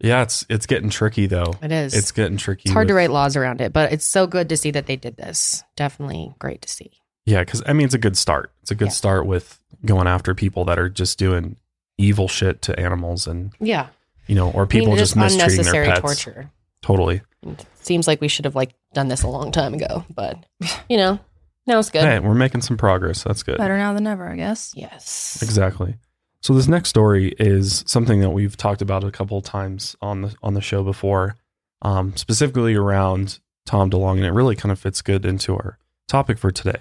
Yeah, 0.00 0.22
it's 0.22 0.44
it's 0.50 0.66
getting 0.66 0.90
tricky 0.90 1.26
though. 1.26 1.54
It 1.62 1.72
is. 1.72 1.94
It's 1.94 2.12
getting 2.12 2.36
tricky. 2.36 2.64
It's 2.66 2.72
hard 2.74 2.86
to 2.88 2.94
write 2.94 3.10
laws 3.10 3.34
around 3.34 3.60
it, 3.62 3.72
but 3.72 3.90
it's 3.92 4.04
so 4.06 4.26
good 4.28 4.48
to 4.50 4.56
see 4.58 4.70
that 4.72 4.86
they 4.86 4.96
did 4.96 5.16
this. 5.16 5.64
Definitely 5.74 6.34
great 6.38 6.60
to 6.62 6.68
see. 6.68 6.92
Yeah, 7.26 7.40
because 7.40 7.62
I 7.66 7.72
mean, 7.72 7.86
it's 7.86 7.94
a 7.94 7.98
good 7.98 8.16
start. 8.16 8.52
It's 8.62 8.70
a 8.70 8.74
good 8.76 8.88
Yeah. 8.88 8.92
start 8.92 9.26
with 9.26 9.58
going 9.86 10.06
after 10.06 10.34
people 10.34 10.64
that 10.66 10.78
are 10.78 10.88
just 10.88 11.18
doing 11.18 11.56
evil 11.96 12.28
shit 12.28 12.62
to 12.62 12.78
animals, 12.78 13.26
and 13.26 13.52
Yeah, 13.58 13.86
you 14.28 14.34
know, 14.36 14.50
or 14.52 14.60
I 14.60 14.64
mean, 14.64 14.68
people 14.68 14.94
just 14.96 15.16
mistreating 15.16 15.40
unnecessary 15.58 15.86
their 15.86 15.94
pets. 16.00 16.02
torture. 16.24 16.50
Totally. 16.88 17.20
It 17.42 17.66
seems 17.82 18.06
like 18.06 18.22
we 18.22 18.28
should 18.28 18.46
have 18.46 18.54
like 18.56 18.72
done 18.94 19.08
this 19.08 19.22
a 19.22 19.28
long 19.28 19.52
time 19.52 19.74
ago, 19.74 20.06
but 20.14 20.42
you 20.88 20.96
know, 20.96 21.20
now 21.66 21.78
it's 21.78 21.90
good. 21.90 22.00
Hey, 22.02 22.18
we're 22.18 22.32
making 22.34 22.62
some 22.62 22.78
progress. 22.78 23.22
That's 23.24 23.42
good. 23.42 23.58
better 23.58 23.76
now 23.76 23.92
than 23.92 24.04
never 24.04 24.26
i 24.26 24.36
guess 24.36 24.72
Yes, 24.74 25.38
Exactly. 25.42 25.96
So 26.40 26.54
this 26.54 26.66
next 26.66 26.88
story 26.88 27.34
is 27.38 27.84
something 27.86 28.20
that 28.20 28.30
we've 28.30 28.56
talked 28.56 28.80
about 28.80 29.04
a 29.04 29.10
couple 29.10 29.36
of 29.36 29.44
times 29.44 29.96
on 30.00 30.22
the 30.22 30.34
on 30.42 30.54
the 30.54 30.62
show 30.62 30.82
before, 30.82 31.36
um, 31.82 32.16
specifically 32.16 32.74
around 32.74 33.38
Tom 33.66 33.90
DeLonge, 33.90 34.16
and 34.16 34.24
it 34.24 34.32
really 34.32 34.56
kind 34.56 34.72
of 34.72 34.78
fits 34.78 35.02
good 35.02 35.26
into 35.26 35.52
our 35.54 35.78
topic 36.08 36.38
for 36.38 36.50
today. 36.50 36.80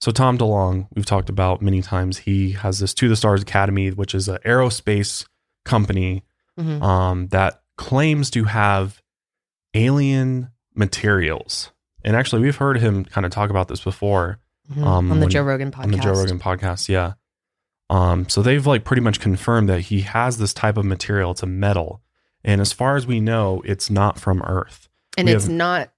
So 0.00 0.12
Tom 0.12 0.38
DeLonge, 0.38 0.86
we've 0.94 1.04
talked 1.06 1.28
about 1.30 1.60
many 1.60 1.82
times. 1.82 2.18
He 2.18 2.52
has 2.52 2.78
this 2.78 2.94
To 2.94 3.08
the 3.08 3.16
Stars 3.16 3.42
Academy, 3.42 3.90
which 3.90 4.14
is 4.14 4.28
an 4.28 4.38
aerospace 4.44 5.26
company 5.64 6.22
Mhm. 6.60 6.80
um, 6.82 7.26
that 7.28 7.60
claims 7.76 8.30
to 8.30 8.44
have 8.44 9.01
alien 9.74 10.50
materials. 10.74 11.70
And 12.04 12.16
actually, 12.16 12.42
we've 12.42 12.56
heard 12.56 12.78
him 12.78 13.04
kind 13.04 13.24
of 13.24 13.32
talk 13.32 13.50
about 13.50 13.68
this 13.68 13.80
before 13.80 14.38
Mhm. 14.72 14.82
um, 14.84 15.10
on 15.12 15.18
the 15.18 15.24
when- 15.26 15.30
Joe 15.30 15.42
Rogan 15.42 15.70
podcast. 15.70 15.82
on 15.84 15.90
the 15.92 15.98
Joe 15.98 16.12
Rogan 16.12 16.38
podcast. 16.38 16.88
Yeah. 16.88 17.12
Um, 17.90 18.28
so 18.28 18.42
they've 18.42 18.66
like 18.66 18.84
pretty 18.84 19.02
much 19.02 19.20
confirmed 19.20 19.68
that 19.68 19.80
he 19.82 20.00
has 20.02 20.38
this 20.38 20.54
type 20.54 20.76
of 20.76 20.84
material. 20.84 21.32
It's 21.32 21.42
a 21.42 21.46
metal, 21.46 22.00
and 22.42 22.60
as 22.60 22.72
far 22.72 22.96
as 22.96 23.06
we 23.06 23.20
know, 23.20 23.62
it's 23.64 23.90
not 23.90 24.18
from 24.18 24.42
Earth. 24.42 24.88
and 25.18 25.28
we 25.28 25.34
it's 25.34 25.44
have- 25.44 25.52
not 25.52 25.90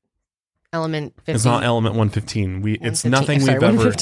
element. 0.72 1.14
50, 1.18 1.32
It's 1.32 1.44
not 1.44 1.62
element 1.62 1.94
one 1.94 2.08
fifteen. 2.08 2.62
We 2.62 2.74
it's 2.80 3.04
nothing 3.04 3.38
sorry, 3.40 3.60
we've 3.60 3.80
ever. 3.80 3.94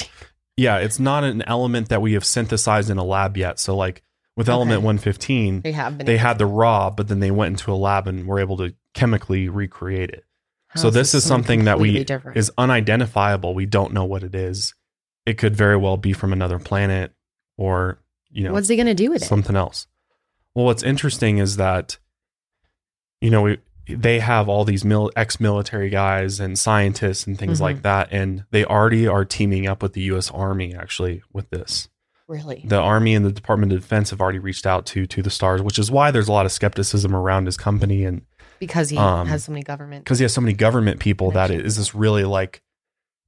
Yeah, 0.56 0.78
it's 0.78 0.98
not 0.98 1.22
an 1.24 1.42
element 1.42 1.90
that 1.90 2.00
we 2.00 2.14
have 2.14 2.24
synthesized 2.24 2.88
in 2.88 2.96
a 2.98 3.04
lab 3.04 3.36
yet. 3.36 3.60
So 3.60 3.76
like 3.76 4.02
with 4.36 4.48
element 4.48 4.82
one 4.82 4.98
fifteen, 4.98 5.60
They 5.60 5.72
have 5.72 5.98
been. 5.98 6.06
they 6.06 6.16
had 6.16 6.38
the 6.38 6.46
raw, 6.46 6.90
but 6.90 7.08
then 7.08 7.20
they 7.20 7.30
went 7.30 7.52
into 7.60 7.72
a 7.72 7.74
lab 7.76 8.06
and 8.06 8.26
were 8.26 8.38
able 8.40 8.56
to 8.58 8.74
chemically 8.94 9.48
recreate 9.48 10.10
it. 10.10 10.24
How 10.68 10.80
so 10.80 10.90
this 10.90 11.14
is 11.14 11.22
something 11.24 11.64
that 11.64 11.78
we 11.78 12.02
different. 12.04 12.38
is 12.38 12.50
unidentifiable. 12.56 13.54
We 13.54 13.66
don't 13.66 13.92
know 13.92 14.04
what 14.06 14.22
it 14.22 14.34
is. 14.34 14.74
It 15.26 15.36
could 15.38 15.54
very 15.54 15.76
well 15.76 15.96
be 15.98 16.12
from 16.14 16.32
another 16.32 16.58
planet, 16.58 17.12
or 17.58 18.00
you 18.30 18.44
know, 18.44 18.52
What's 18.54 18.68
he 18.68 18.76
gonna 18.76 18.94
do 18.94 19.10
with 19.10 19.22
it? 19.22 19.26
something 19.26 19.54
else. 19.56 19.86
Well, 20.54 20.64
what's 20.64 20.82
interesting 20.82 21.38
is 21.38 21.56
that, 21.58 21.98
you 23.20 23.30
know, 23.30 23.42
we, 23.42 23.58
they 23.88 24.20
have 24.20 24.48
all 24.48 24.64
these 24.64 24.84
mil- 24.84 25.10
ex-military 25.16 25.90
guys 25.90 26.40
and 26.40 26.58
scientists 26.58 27.26
and 27.26 27.38
things 27.38 27.58
Mhm. 27.58 27.62
like 27.62 27.82
that, 27.82 28.08
and 28.10 28.44
they 28.50 28.64
already 28.64 29.06
are 29.06 29.24
teaming 29.24 29.66
up 29.66 29.82
with 29.82 29.92
the 29.92 30.00
U.S. 30.02 30.30
Army 30.30 30.74
actually 30.74 31.22
with 31.32 31.50
this. 31.50 31.88
Really? 32.32 32.64
The 32.66 32.78
Army 32.78 33.14
and 33.14 33.24
the 33.26 33.30
Department 33.32 33.72
of 33.72 33.80
Defense 33.80 34.08
have 34.10 34.20
already 34.20 34.38
reached 34.38 34.64
out 34.66 34.86
to 34.86 35.06
to 35.06 35.22
the 35.22 35.30
stars, 35.30 35.60
which 35.60 35.78
is 35.78 35.90
why 35.90 36.10
there's 36.10 36.28
a 36.28 36.32
lot 36.32 36.46
of 36.46 36.52
skepticism 36.52 37.14
around 37.14 37.44
his 37.46 37.56
company 37.58 38.04
and 38.04 38.22
Because 38.58 38.88
he 38.90 38.96
Um, 38.96 39.26
has 39.26 39.44
so 39.44 39.52
many 39.52 39.62
government. 39.62 40.04
because 40.04 40.18
he 40.18 40.22
has 40.24 40.32
so 40.32 40.40
many 40.40 40.54
government 40.54 40.98
people 41.00 41.30
that 41.32 41.50
it 41.50 41.64
is 41.66 41.76
this 41.76 41.94
really 41.94 42.24
like 42.24 42.62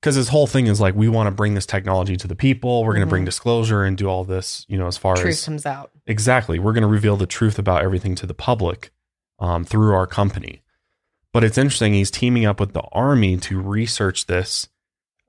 because 0.00 0.14
his 0.16 0.28
whole 0.28 0.46
thing 0.46 0.66
is 0.68 0.80
like 0.80 0.94
we 0.94 1.08
want 1.08 1.26
to 1.26 1.30
bring 1.30 1.54
this 1.54 1.66
technology 1.66 2.16
to 2.16 2.28
the 2.28 2.36
people 2.36 2.84
we're 2.84 2.92
going 2.94 3.06
to 3.06 3.10
bring 3.10 3.22
Mhm. 3.24 3.26
disclosure 3.26 3.84
and 3.84 3.96
do 3.96 4.06
all 4.06 4.22
this 4.24 4.64
you 4.68 4.78
know 4.78 4.86
as 4.86 4.96
far 4.96 5.16
Truth 5.16 5.26
as 5.28 5.36
truth 5.40 5.44
comes 5.46 5.66
out. 5.66 5.90
exactly 6.06 6.58
we're 6.58 6.72
going 6.74 6.82
to 6.82 6.88
reveal 6.88 7.16
the 7.16 7.26
truth 7.26 7.58
about 7.58 7.82
everything 7.82 8.14
to 8.16 8.26
the 8.26 8.34
public 8.34 8.90
um, 9.38 9.64
through 9.64 9.94
our 9.94 10.06
company 10.06 10.62
but 11.32 11.42
it's 11.42 11.58
interesting 11.58 11.94
he's 11.94 12.10
teaming 12.10 12.44
up 12.46 12.60
with 12.60 12.72
the 12.74 12.82
army 12.92 13.36
to 13.38 13.60
research 13.60 14.26
this 14.26 14.68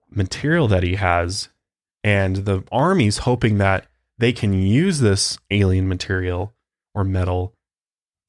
material 0.09 0.67
that 0.67 0.83
he 0.83 0.95
has 0.95 1.49
and 2.05 2.37
the 2.37 2.63
army's 2.71 3.19
hoping 3.19 3.57
that 3.57 3.87
they 4.19 4.31
can 4.31 4.53
use 4.53 4.99
this 4.99 5.37
alien 5.49 5.87
material 5.87 6.53
or 6.93 7.03
metal 7.03 7.55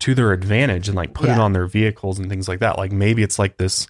to 0.00 0.14
their 0.14 0.32
advantage 0.32 0.88
and 0.88 0.96
like 0.96 1.14
put 1.14 1.28
it 1.28 1.38
on 1.38 1.52
their 1.52 1.66
vehicles 1.66 2.18
and 2.18 2.28
things 2.28 2.48
like 2.48 2.60
that 2.60 2.78
like 2.78 2.90
maybe 2.90 3.22
it's 3.22 3.38
like 3.38 3.58
this 3.58 3.86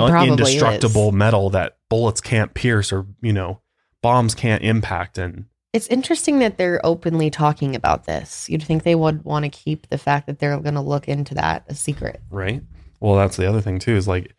un- 0.00 0.28
indestructible 0.28 1.08
is. 1.08 1.14
metal 1.14 1.50
that 1.50 1.76
bullets 1.88 2.20
can't 2.20 2.54
pierce 2.54 2.92
or 2.92 3.06
you 3.22 3.32
know 3.32 3.60
bombs 4.02 4.34
can't 4.34 4.62
impact 4.62 5.16
and 5.16 5.46
It's 5.72 5.86
interesting 5.88 6.38
that 6.40 6.56
they're 6.56 6.80
openly 6.84 7.30
talking 7.30 7.74
about 7.74 8.04
this. 8.04 8.48
You'd 8.48 8.62
think 8.62 8.82
they 8.82 8.94
would 8.94 9.24
want 9.24 9.44
to 9.44 9.48
keep 9.50 9.88
the 9.88 9.98
fact 9.98 10.26
that 10.26 10.38
they're 10.38 10.58
going 10.60 10.74
to 10.74 10.80
look 10.80 11.08
into 11.08 11.34
that 11.34 11.64
a 11.68 11.74
secret. 11.74 12.20
right? 12.30 12.62
Well, 13.00 13.16
that's 13.16 13.36
the 13.36 13.48
other 13.48 13.60
thing 13.60 13.78
too. 13.78 13.94
Is 13.96 14.08
like, 14.08 14.34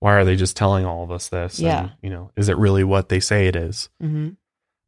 why 0.00 0.14
are 0.14 0.24
they 0.24 0.36
just 0.36 0.56
telling 0.56 0.84
all 0.84 1.02
of 1.04 1.10
us 1.10 1.28
this? 1.28 1.58
Yeah. 1.58 1.80
And, 1.80 1.92
you 2.02 2.10
know, 2.10 2.30
is 2.36 2.48
it 2.48 2.56
really 2.58 2.84
what 2.84 3.08
they 3.08 3.20
say 3.20 3.46
it 3.48 3.56
is? 3.56 3.88
Mm-hmm. 4.02 4.30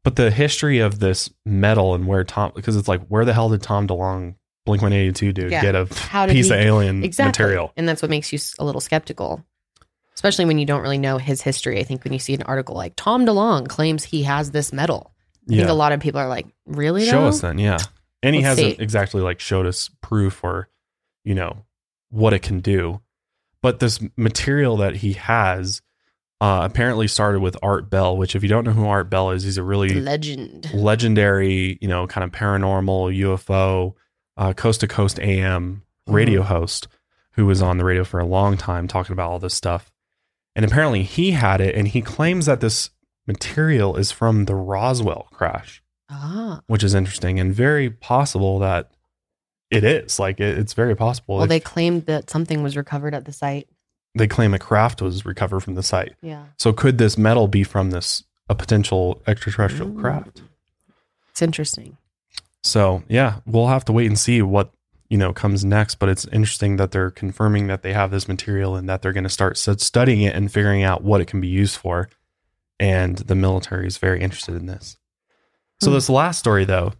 But 0.05 0.17
the 0.17 0.31
history 0.31 0.79
of 0.79 0.99
this 1.01 1.31
metal 1.45 1.95
and 1.95 2.07
where 2.07 2.25
Tom, 2.25 2.53
because 2.55 2.77
it's 2.77 2.89
like, 2.89 3.07
where 3.09 3.25
the 3.25 3.33
hell 3.35 3.49
did 3.51 3.63
Tom 3.63 3.87
DeLonge, 3.87 4.35
Blink 4.65 4.83
One 4.83 4.93
Eighty 4.93 5.13
Two, 5.13 5.33
dude, 5.33 5.51
Yeah. 5.51 5.63
get 5.63 5.75
a 5.75 5.87
How 5.95 6.27
piece 6.27 6.49
he- 6.49 6.55
of 6.55 6.61
alien 6.61 7.03
Exactly. 7.03 7.29
material? 7.45 7.73
And 7.77 7.89
that's 7.89 8.03
what 8.03 8.11
makes 8.11 8.33
you 8.33 8.39
a 8.59 8.65
little 8.65 8.81
skeptical, 8.81 9.45
especially 10.15 10.45
when 10.45 10.59
you 10.59 10.67
don't 10.67 10.83
really 10.83 10.99
know 10.99 11.19
his 11.19 11.43
history. 11.43 11.79
I 11.81 11.85
think 11.85 12.05
when 12.05 12.13
you 12.13 12.19
see 12.19 12.35
an 12.35 12.43
article 12.43 12.75
like 12.77 12.93
Tom 12.97 13.25
DeLonge 13.27 13.69
claims 13.69 14.05
he 14.05 14.23
has 14.25 14.51
this 14.51 14.73
metal, 14.73 15.13
I 15.51 15.57
think 15.57 15.69
a 15.69 15.73
lot 15.73 15.93
of 15.93 16.01
people 16.01 16.21
are 16.21 16.29
like, 16.29 16.47
really? 16.67 17.07
Show 17.07 17.23
though? 17.23 17.29
us 17.29 17.41
then, 17.41 17.59
yeah. 17.59 17.79
And 18.23 18.35
he 18.35 18.43
Let's 18.43 18.59
hasn't 18.61 18.77
see. 18.77 18.83
exactly 18.83 19.23
like 19.23 19.41
showed 19.41 19.65
us 19.67 19.89
proof 20.03 20.45
or, 20.45 20.69
you 21.25 21.35
know, 21.35 21.65
what 22.11 22.35
it 22.35 22.41
can 22.41 22.61
do. 22.61 23.01
But 23.63 23.81
this 23.81 23.99
material 24.17 24.77
that 24.79 24.97
he 24.97 25.15
has 25.15 25.83
uh, 26.41 26.61
apparently 26.71 27.09
started 27.09 27.41
with 27.41 27.57
Art 27.63 27.91
Bell, 27.91 28.17
which 28.17 28.37
if 28.37 28.43
you 28.45 28.49
don't 28.49 28.65
know 28.65 28.71
who 28.73 28.87
Art 28.87 29.11
Bell 29.11 29.31
is, 29.31 29.43
he's 29.43 29.59
a 29.59 29.63
really 29.63 29.89
Legend. 30.01 30.73
legendary, 30.73 31.79
you 31.81 31.89
know, 31.89 32.07
kind 32.07 32.23
of 32.25 32.31
paranormal 32.31 33.17
UFO, 33.19 33.95
uh, 34.37 34.53
coast 34.53 34.81
to 34.81 34.87
coast 34.89 35.19
AM 35.19 35.83
radio 36.07 36.43
host 36.43 36.87
who 37.33 37.45
was 37.47 37.61
on 37.61 37.77
the 37.79 37.85
radio 37.85 38.05
for 38.05 38.19
a 38.21 38.25
long 38.27 38.57
time 38.57 38.87
talking 38.89 39.13
about 39.13 39.31
all 39.31 39.39
this 39.39 39.55
stuff. 39.55 39.93
And 40.57 40.65
apparently 40.65 41.03
he 41.03 41.33
had 41.33 41.61
it 41.61 41.75
and 41.75 41.87
he 41.89 42.01
claims 42.03 42.47
that 42.47 42.61
this 42.61 42.91
material 43.27 43.97
is 43.97 44.11
from 44.11 44.47
the 44.47 44.55
Roswell 44.55 45.29
crash, 45.33 45.83
Ah. 46.09 46.63
which 46.67 46.83
is 46.83 46.95
interesting 46.95 47.39
and 47.39 47.53
very 47.55 47.91
possible 47.91 48.59
that 48.61 48.91
it 49.71 49.85
is. 49.85 50.19
Like 50.19 50.41
it, 50.41 50.59
it's 50.59 50.73
very 50.75 50.97
possible. 50.97 51.37
Well, 51.37 51.45
If- 51.45 51.49
they 51.51 51.61
claimed 51.61 52.07
that 52.07 52.31
something 52.31 52.63
was 52.63 52.77
recovered 52.77 53.15
at 53.15 53.25
the 53.25 53.33
site. 53.33 53.69
they 54.15 54.27
claim 54.27 54.55
a 54.55 54.59
craft 54.59 55.01
was 55.03 55.25
recovered 55.27 55.61
from 55.61 55.75
the 55.75 55.83
site. 55.83 56.15
Yeah. 56.23 56.45
So 56.59 56.73
could 56.73 56.99
this 56.99 57.17
metal 57.19 57.47
be 57.49 57.63
from 57.65 57.91
this 57.91 58.25
a 58.49 58.55
potential 58.55 59.21
extraterrestrial 59.27 59.93
craft? 59.93 60.43
It's 61.31 61.43
interesting. 61.43 61.97
So 62.63 63.03
yeah, 63.09 63.41
we'll 63.47 63.69
have 63.69 63.85
to 63.87 63.93
wait 63.93 64.07
and 64.07 64.19
see 64.19 64.43
what 64.43 64.71
you 65.09 65.17
know 65.19 65.33
comes 65.33 65.65
next. 65.65 65.97
But 65.97 66.09
it's 66.09 66.27
interesting 66.27 66.77
that 66.77 66.91
they're 66.91 67.11
confirming 67.11 67.67
that 67.69 67.83
they 67.83 67.93
have 67.93 68.11
this 68.11 68.27
material 68.29 68.75
and 68.75 68.89
that 68.89 69.03
they're 69.03 69.13
going 69.13 69.25
to 69.25 69.31
start 69.31 69.57
studying 69.59 70.23
it 70.23 70.35
and 70.35 70.51
figuring 70.51 70.83
out 70.83 71.03
what 71.05 71.21
it 71.21 71.27
can 71.27 71.41
be 71.41 71.49
used 71.49 71.77
for. 71.77 72.09
And 72.81 73.19
the 73.19 73.35
military 73.35 73.87
is 73.87 73.99
very 73.99 74.21
interested 74.21 74.55
in 74.57 74.67
this. 74.67 74.97
So 75.81 75.91
Hmm. 75.91 75.95
this 75.95 76.09
last 76.09 76.39
story, 76.39 76.65
though, 76.65 76.93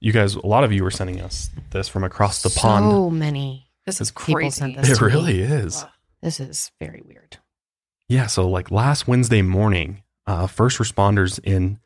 you 0.00 0.12
guys, 0.12 0.34
a 0.34 0.46
lot 0.46 0.64
of 0.64 0.72
you 0.72 0.82
were 0.82 0.90
sending 0.90 1.20
us 1.20 1.50
this 1.70 1.88
from 1.88 2.04
across 2.04 2.42
the 2.42 2.50
pond. 2.50 2.84
So 2.90 3.10
many. 3.10 3.68
This 3.86 4.00
is 4.00 4.10
People 4.10 4.34
crazy. 4.34 4.50
sent 4.50 4.76
this 4.76 4.90
It 4.90 4.96
to 4.96 5.04
me. 5.06 5.12
really 5.12 5.40
is. 5.40 5.82
Ugh. 5.82 5.88
This 6.22 6.40
is 6.40 6.70
very 6.80 7.02
weird. 7.06 7.38
Yeah. 8.08 8.26
So, 8.26 8.48
like 8.48 8.70
last 8.70 9.06
Wednesday 9.08 9.42
morning, 9.42 10.02
uh, 10.26 10.46
first 10.46 10.78
responders 10.78 11.38
in 11.42 11.78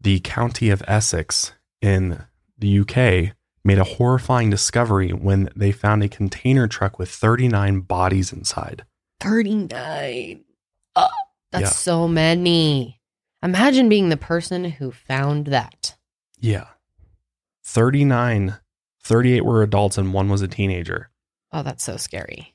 the 0.00 0.20
county 0.20 0.70
of 0.70 0.82
Essex 0.86 1.52
in 1.80 2.22
the 2.58 2.80
UK 2.80 3.34
made 3.64 3.78
a 3.78 3.84
horrifying 3.84 4.50
discovery 4.50 5.10
when 5.12 5.48
they 5.56 5.72
found 5.72 6.02
a 6.02 6.08
container 6.08 6.68
truck 6.68 6.98
with 6.98 7.10
39 7.10 7.80
bodies 7.80 8.32
inside. 8.32 8.84
39. 9.20 10.44
Oh, 10.96 11.08
that's 11.52 11.62
Yeah. 11.62 11.68
so 11.70 12.08
many. 12.08 13.00
Imagine 13.42 13.88
being 13.88 14.08
the 14.08 14.16
person 14.16 14.64
who 14.64 14.90
found 14.90 15.46
that. 15.46 15.96
Yeah. 16.38 16.66
39, 17.72 18.56
38 19.02 19.44
were 19.44 19.62
adults 19.62 19.98
and 19.98 20.14
one 20.14 20.30
was 20.30 20.40
a 20.40 20.48
teenager. 20.48 21.10
Oh, 21.52 21.62
that's 21.62 21.84
so 21.84 21.98
scary. 21.98 22.54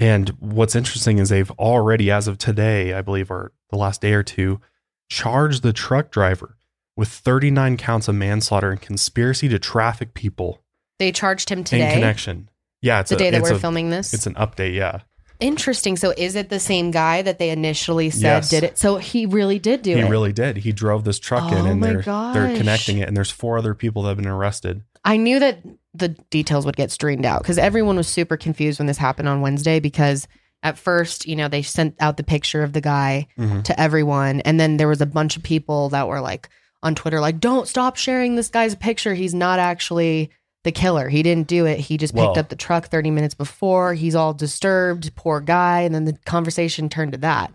And 0.00 0.30
what's 0.40 0.74
interesting 0.74 1.18
is 1.18 1.28
they've 1.28 1.50
already, 1.52 2.10
as 2.10 2.26
of 2.26 2.38
today, 2.38 2.92
I 2.92 3.02
believe, 3.02 3.30
or 3.30 3.52
the 3.70 3.76
last 3.78 4.00
day 4.00 4.14
or 4.14 4.24
two, 4.24 4.60
charged 5.08 5.62
the 5.62 5.72
truck 5.72 6.10
driver 6.10 6.56
with 6.96 7.08
39 7.08 7.76
counts 7.76 8.08
of 8.08 8.16
manslaughter 8.16 8.72
and 8.72 8.80
conspiracy 8.80 9.48
to 9.48 9.60
traffic 9.60 10.12
people 10.12 10.62
They 10.98 11.12
charged 11.12 11.48
him 11.48 11.58
in 11.60 11.64
today. 11.64 11.92
connection. 11.94 12.50
Yeah, 12.80 12.98
it's 13.00 13.10
The 13.10 13.14
a, 13.16 13.18
day 13.18 13.30
that 13.30 13.42
we're 13.42 13.54
a- 13.54 13.58
filming 13.60 13.90
this. 13.90 14.12
It's 14.12 14.26
an 14.26 14.34
update. 14.34 14.74
Yeah, 14.74 15.02
Interesting. 15.42 15.96
So 15.96 16.12
is 16.16 16.36
it 16.36 16.48
the 16.48 16.60
same 16.60 16.90
guy 16.90 17.22
that 17.22 17.38
they 17.38 17.50
initially 17.50 18.10
said 18.10 18.22
Yes. 18.22 18.48
did 18.48 18.64
it? 18.64 18.78
So 18.78 18.96
he 18.96 19.26
really 19.26 19.58
did 19.58 19.82
do 19.82 19.92
it. 19.92 19.96
he 19.98 20.02
it. 20.02 20.08
really 20.10 20.32
did. 20.32 20.58
He 20.58 20.72
drove 20.72 21.04
this 21.04 21.18
truck 21.18 21.50
in, 21.52 21.58
Oh 21.58 21.66
and 21.66 21.80
my 21.80 21.86
they're 21.88 21.94
they're 21.96 22.02
gosh. 22.02 22.56
connecting 22.58 22.98
it. 22.98 23.08
And 23.08 23.16
there's 23.16 23.30
four 23.30 23.58
other 23.58 23.74
people 23.74 24.02
that 24.02 24.08
have 24.10 24.16
been 24.18 24.26
arrested. 24.26 24.82
I 25.04 25.16
knew 25.16 25.38
that 25.40 25.58
the 25.94 26.08
details 26.08 26.64
would 26.64 26.76
get 26.76 26.90
streamed 26.90 27.24
out 27.26 27.42
because 27.42 27.58
everyone 27.58 27.96
was 27.96 28.08
super 28.08 28.36
confused 28.36 28.78
when 28.78 28.86
this 28.86 28.98
happened 28.98 29.28
on 29.28 29.40
Wednesday 29.40 29.80
because 29.80 30.26
at 30.62 30.78
first, 30.78 31.26
you 31.26 31.34
know, 31.36 31.48
they 31.48 31.60
sent 31.62 31.96
out 32.00 32.16
the 32.16 32.22
picture 32.22 32.62
of 32.62 32.72
the 32.72 32.80
guy 32.80 33.26
Mhm. 33.38 33.64
to 33.64 33.80
everyone. 33.80 34.40
And 34.42 34.60
then 34.60 34.76
there 34.76 34.86
was 34.88 35.00
a 35.00 35.06
bunch 35.06 35.36
of 35.36 35.42
people 35.42 35.88
that 35.88 36.06
were 36.06 36.20
like 36.20 36.48
on 36.84 36.94
Twitter, 36.94 37.20
like, 37.20 37.40
don't 37.40 37.66
stop 37.68 37.96
sharing 37.96 38.36
this 38.36 38.48
guy's 38.48 38.74
picture. 38.76 39.14
He's 39.14 39.34
not 39.34 39.58
actually 39.58 40.30
the 40.64 40.72
killer. 40.72 41.08
He 41.08 41.22
didn't 41.22 41.48
do 41.48 41.66
it. 41.66 41.80
He 41.80 41.96
just 41.96 42.14
picked 42.14 42.22
Well- 42.24 42.38
up 42.38 42.48
the 42.48 42.56
truck 42.56 42.86
30 42.88 43.10
minutes 43.10 43.34
before. 43.34 43.94
He's 43.94 44.14
all 44.14 44.32
disturbed, 44.34 45.14
poor 45.16 45.40
guy. 45.40 45.80
And 45.80 45.94
then 45.94 46.04
the 46.04 46.16
conversation 46.24 46.88
turned 46.88 47.12
to 47.12 47.18
that. 47.18 47.52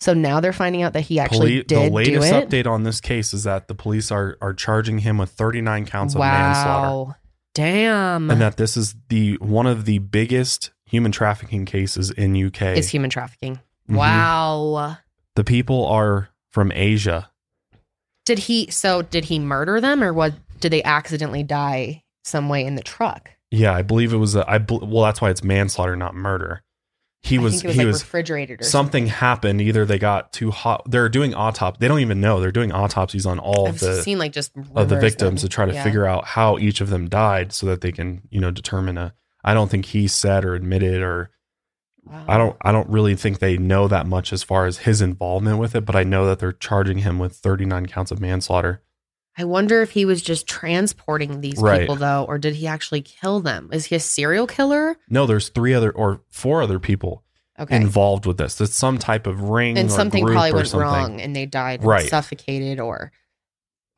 So 0.00 0.12
now 0.12 0.40
they're 0.40 0.52
finding 0.52 0.82
out 0.82 0.92
that 0.92 1.02
he 1.02 1.18
actually 1.18 1.38
Poli- 1.38 1.62
did 1.62 1.68
the 1.68 1.88
do 1.88 1.94
latest 1.94 2.32
it. 2.32 2.48
update 2.50 2.66
on 2.70 2.82
this 2.82 3.00
case 3.00 3.32
is 3.32 3.44
that 3.44 3.68
the 3.68 3.74
police 3.74 4.10
are 4.12 4.36
are 4.42 4.52
charging 4.52 4.98
him 4.98 5.16
with 5.18 5.30
39 5.30 5.86
counts 5.86 6.14
of 6.14 6.20
manslaughter. 6.20 7.18
Damn. 7.54 8.30
and 8.30 8.40
that 8.40 8.56
this 8.56 8.76
is 8.76 8.96
the 9.08 9.36
one 9.36 9.66
of 9.66 9.84
the 9.86 9.98
biggest 9.98 10.72
human 10.84 11.12
trafficking 11.12 11.64
cases 11.64 12.10
in 12.10 12.34
UK. 12.34 12.76
is 12.76 12.90
human 12.90 13.08
trafficking. 13.10 13.60
Mhm. 13.88 13.96
Wow. 13.96 14.96
The 15.36 15.44
people 15.44 15.86
are 15.86 16.28
from 16.50 16.70
Asia. 16.72 17.30
Did 18.26 18.40
he 18.40 18.70
so 18.70 19.02
did 19.02 19.26
he 19.26 19.38
murder 19.38 19.80
them 19.80 20.02
or 20.02 20.12
what 20.12 20.34
did 20.60 20.72
they 20.72 20.82
accidentally 20.82 21.42
die 21.42 22.02
some 22.24 22.48
way 22.48 22.64
in 22.64 22.74
the 22.74 22.82
truck? 22.82 23.30
Yeah, 23.50 23.72
I 23.72 23.82
believe 23.82 24.12
it 24.12 24.16
was 24.16 24.34
a 24.34 24.44
I 24.50 24.58
bel- 24.58 24.80
well 24.80 25.04
that's 25.04 25.20
why 25.20 25.30
it's 25.30 25.44
manslaughter 25.44 25.94
not 25.96 26.14
murder. 26.14 26.62
He 27.22 27.38
was, 27.38 27.64
was 27.64 27.74
he 27.74 27.78
like 27.78 27.86
was 27.86 28.02
refrigerated 28.02 28.60
or 28.60 28.64
something 28.64 29.06
happened 29.06 29.62
either 29.62 29.86
they 29.86 29.98
got 29.98 30.30
too 30.34 30.50
hot 30.50 30.82
they're 30.90 31.08
doing 31.08 31.32
autopsy 31.34 31.78
they 31.80 31.88
don't 31.88 32.00
even 32.00 32.20
know 32.20 32.38
they're 32.38 32.52
doing 32.52 32.70
autopsies 32.70 33.24
on 33.24 33.38
all 33.38 33.66
I've 33.68 33.76
of 33.76 33.80
the 33.80 34.02
seen 34.02 34.18
like 34.18 34.32
just 34.32 34.52
of 34.74 34.90
the 34.90 35.00
victims 35.00 35.40
them. 35.40 35.48
to 35.48 35.54
try 35.54 35.64
to 35.64 35.72
Yeah. 35.72 35.82
figure 35.82 36.04
out 36.04 36.26
how 36.26 36.58
each 36.58 36.82
of 36.82 36.90
them 36.90 37.08
died 37.08 37.52
so 37.54 37.64
that 37.66 37.80
they 37.80 37.92
can 37.92 38.20
you 38.28 38.40
know 38.42 38.50
determine 38.50 38.98
a 38.98 39.14
I 39.42 39.54
don't 39.54 39.70
think 39.70 39.86
he 39.86 40.06
said 40.06 40.44
or 40.44 40.54
admitted 40.54 41.00
or 41.02 41.30
Wow. 42.04 42.24
I 42.28 42.36
don't 42.36 42.56
I 42.60 42.72
don't 42.72 42.90
really 42.90 43.14
think 43.16 43.38
they 43.38 43.56
know 43.56 43.88
that 43.88 44.06
much 44.06 44.30
as 44.30 44.42
far 44.42 44.66
as 44.66 44.78
his 44.78 45.00
involvement 45.00 45.56
with 45.58 45.74
it, 45.74 45.86
but 45.86 45.96
I 45.96 46.04
know 46.04 46.26
that 46.26 46.38
they're 46.40 46.52
charging 46.52 46.98
him 46.98 47.18
with 47.18 47.34
39 47.36 47.86
counts 47.86 48.10
of 48.10 48.20
manslaughter. 48.20 48.82
I 49.36 49.44
wonder 49.44 49.82
if 49.82 49.90
he 49.90 50.04
was 50.04 50.22
just 50.22 50.46
transporting 50.46 51.40
these 51.40 51.58
Right. 51.58 51.80
people 51.80 51.96
though, 51.96 52.24
or 52.28 52.38
did 52.38 52.54
he 52.54 52.66
actually 52.66 53.02
kill 53.02 53.40
them? 53.40 53.68
Is 53.72 53.86
he 53.86 53.96
a 53.96 54.00
serial 54.00 54.46
killer? 54.46 54.96
No, 55.08 55.26
there's 55.26 55.48
three 55.48 55.74
other 55.74 55.90
or 55.90 56.20
four 56.30 56.62
other 56.62 56.78
people 56.78 57.24
Okay. 57.58 57.76
involved 57.76 58.26
with 58.26 58.36
this. 58.36 58.60
It's 58.60 58.74
some 58.76 58.98
type 58.98 59.26
of 59.26 59.40
ring 59.42 59.76
and 59.78 59.88
or 59.88 59.92
something 59.92 60.24
probably 60.24 60.52
went 60.52 60.68
something. 60.68 60.86
wrong 60.88 61.20
and 61.20 61.34
they 61.34 61.46
died 61.46 61.84
Right. 61.84 62.08
suffocated 62.08 62.78
or 62.80 63.12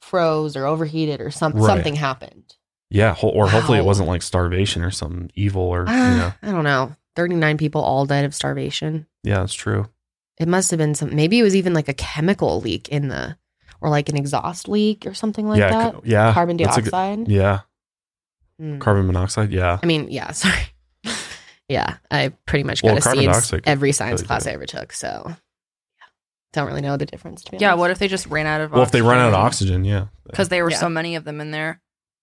froze 0.00 0.57
or 0.57 0.66
overheated 0.66 1.21
or 1.21 1.31
some, 1.31 1.52
Right. 1.52 1.66
something 1.66 1.97
happened. 1.97 2.55
Yeah, 2.90 3.14
ho- 3.14 3.28
or 3.28 3.49
hopefully 3.49 3.78
it 3.78 3.85
wasn't 3.85 4.09
like 4.09 4.23
starvation 4.23 4.83
or 4.83 4.90
something 4.90 5.31
evil 5.35 5.62
or 5.62 5.81
you 5.81 5.87
Ah, 5.88 6.35
know. 6.43 6.49
I 6.49 6.52
don't 6.52 6.64
know. 6.64 6.93
39 7.16 7.57
people 7.59 7.81
all 7.81 8.07
died 8.07 8.25
of 8.25 8.35
starvation. 8.35 9.07
Yeah, 9.25 9.38
that's 9.40 9.55
true. 9.55 9.88
It 10.38 10.49
must 10.49 10.71
have 10.71 10.78
been 10.78 10.95
some 10.95 11.14
maybe 11.14 11.38
it 11.38 11.43
was 11.43 11.57
even 11.57 11.73
like 11.75 11.88
a 11.88 11.95
chemical 11.95 12.61
leak 12.61 12.88
in 12.90 13.09
the 13.09 13.37
or 13.87 13.90
like 13.90 14.09
an 14.09 14.16
exhaust 14.16 14.69
leak 14.69 15.07
or 15.07 15.14
something 15.14 15.47
like 15.49 15.61
yeah, 15.61 15.71
that. 15.71 15.95
c- 15.95 16.00
yeah. 16.11 16.33
Carbon 16.35 16.57
that's 16.57 16.76
a 16.76 16.83
good- 16.83 16.90
dioxide. 16.90 17.28
yeah, 17.28 17.61
Hmm. 18.59 18.78
carbon 18.81 19.07
monoxide. 19.07 19.52
Yeah, 19.52 19.78
I 19.83 19.87
mean, 19.87 20.09
yeah, 20.11 20.31
sorry. 20.33 20.61
yeah, 21.69 21.97
I 22.11 22.33
pretty 22.47 22.64
much 22.64 22.83
got 22.83 22.99
a 22.99 23.00
carbon 23.00 23.21
C 23.21 23.25
in 23.25 23.31
s- 23.31 23.37
dioxide 23.37 23.62
could 23.62 23.71
every 23.71 23.93
science 23.93 24.21
really 24.21 24.26
class 24.26 24.45
do 24.45 24.50
I 24.50 24.52
ever 24.55 24.66
took. 24.66 24.93
So, 24.93 25.25
yeah, 25.26 25.35
don't 26.52 26.66
really 26.66 26.81
know 26.81 26.97
the 26.97 27.07
difference. 27.07 27.45
To 27.45 27.52
be 27.52 27.59
Yeah, 27.59 27.69
honest. 27.73 27.78
what 27.81 27.90
if 27.93 27.99
they 28.00 28.09
just 28.09 28.26
ran 28.26 28.47
out 28.47 28.61
of 28.61 28.73
well, 28.73 28.83
if 28.83 28.90
they 28.90 29.02
run 29.02 29.19
out 29.19 29.28
of 29.28 29.35
oxygen, 29.35 29.85
yeah, 29.85 30.07
Because 30.26 30.49
there 30.49 30.64
were 30.64 30.71
Yeah. 30.71 30.78
so 30.78 30.88
many 30.88 31.14
of 31.16 31.25
them 31.25 31.40
in 31.40 31.52
there. 31.52 31.81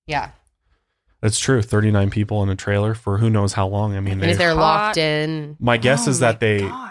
Yeah, 0.07 0.31
that's 1.21 1.39
true. 1.39 1.61
39 1.61 2.09
people 2.09 2.43
in 2.43 2.49
a 2.49 2.55
trailer 2.57 2.93
for 2.93 3.19
who 3.19 3.29
knows 3.29 3.53
how 3.53 3.67
long. 3.67 3.95
I 3.95 4.01
mean, 4.01 4.19
they, 4.19 4.31
if 4.31 4.37
they're 4.37 4.49
Hot. 4.55 4.59
locked 4.59 4.97
in, 4.97 5.55
my 5.59 5.77
guess 5.77 6.07
Oh 6.07 6.11
is 6.11 6.19
that 6.19 6.35
my 6.35 6.39
they 6.39 6.59
God. 6.59 6.89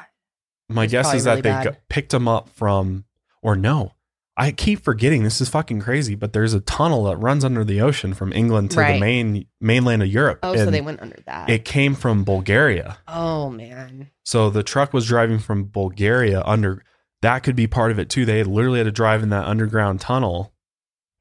My 0.71 0.85
It's 0.85 0.93
guess 0.93 1.12
is 1.12 1.25
that 1.25 1.31
really 1.33 1.43
they 1.43 1.50
bad. 1.50 1.64
got, 1.64 1.75
picked 1.91 2.12
them 2.12 2.26
up 2.29 2.49
from, 2.50 3.05
or 3.43 3.57
no, 3.57 3.93
I 4.37 4.51
keep 4.51 4.83
forgetting. 4.83 5.23
This 5.25 5.41
is 5.43 5.49
fucking 5.51 5.81
crazy. 5.81 6.15
But 6.15 6.33
there's 6.33 6.55
a 6.55 6.61
tunnel 6.61 7.05
that 7.05 7.17
runs 7.17 7.45
under 7.45 7.65
the 7.65 7.81
ocean 7.83 8.15
from 8.15 8.33
England 8.33 8.71
to 8.73 8.77
the 8.77 8.99
main 8.99 9.47
mainland 9.61 10.03
of 10.03 10.09
Europe. 10.09 10.39
oh, 10.43 10.55
so 10.57 10.62
and 10.62 10.73
they 10.75 10.81
went 10.81 11.03
under 11.03 11.19
that. 11.27 11.51
It 11.51 11.65
came 11.65 11.95
from 11.95 12.25
Bulgaria. 12.25 12.99
oh 13.09 13.51
man, 13.51 14.09
So 14.25 14.49
the 14.51 14.62
truck 14.62 14.93
was 14.93 15.07
driving 15.07 15.39
from 15.39 15.65
Bulgaria 15.65 16.43
under. 16.47 16.83
That 17.21 17.41
could 17.45 17.55
be 17.57 17.67
part 17.67 17.91
of 17.93 17.99
it 17.99 18.09
too. 18.09 18.25
They 18.25 18.43
literally 18.43 18.79
had 18.79 18.85
to 18.85 18.91
drive 18.93 19.23
in 19.23 19.29
that 19.29 19.47
underground 19.47 20.01
tunnel 20.01 20.53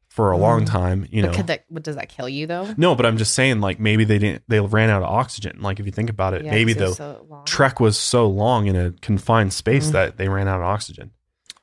for 0.10 0.32
a 0.32 0.38
long 0.38 0.64
Mm. 0.64 0.68
time. 0.72 1.08
You 1.12 1.22
But 1.24 1.32
know, 1.32 1.38
could 1.38 1.48
that 1.48 1.66
what 1.70 1.84
does 1.84 1.96
that 1.98 2.10
kill 2.10 2.28
you 2.28 2.48
though? 2.48 2.74
no, 2.78 2.96
but 2.96 3.06
I'm 3.06 3.18
just 3.18 3.34
saying, 3.34 3.60
like 3.62 3.80
maybe 3.80 4.04
they 4.04 4.18
didn't. 4.20 4.44
They 4.48 4.60
ran 4.60 4.90
out 4.90 5.04
of 5.04 5.10
oxygen. 5.10 5.60
Like 5.62 5.80
if 5.80 5.86
you 5.86 5.92
think 5.92 6.10
about 6.10 6.34
it, 6.34 6.44
Yeah, 6.46 6.52
maybe 6.52 6.74
'cause 6.74 6.98
the 6.98 7.04
they're 7.04 7.16
so 7.16 7.26
long. 7.30 7.46
trek 7.46 7.80
was 7.80 7.98
so 7.98 8.28
long 8.28 8.66
in 8.68 8.76
a 8.76 8.92
confined 9.02 9.54
space 9.54 9.90
Mm. 9.90 9.92
that 9.94 10.18
they 10.18 10.28
ran 10.28 10.48
out 10.48 10.60
of 10.62 10.66
oxygen. 10.66 11.12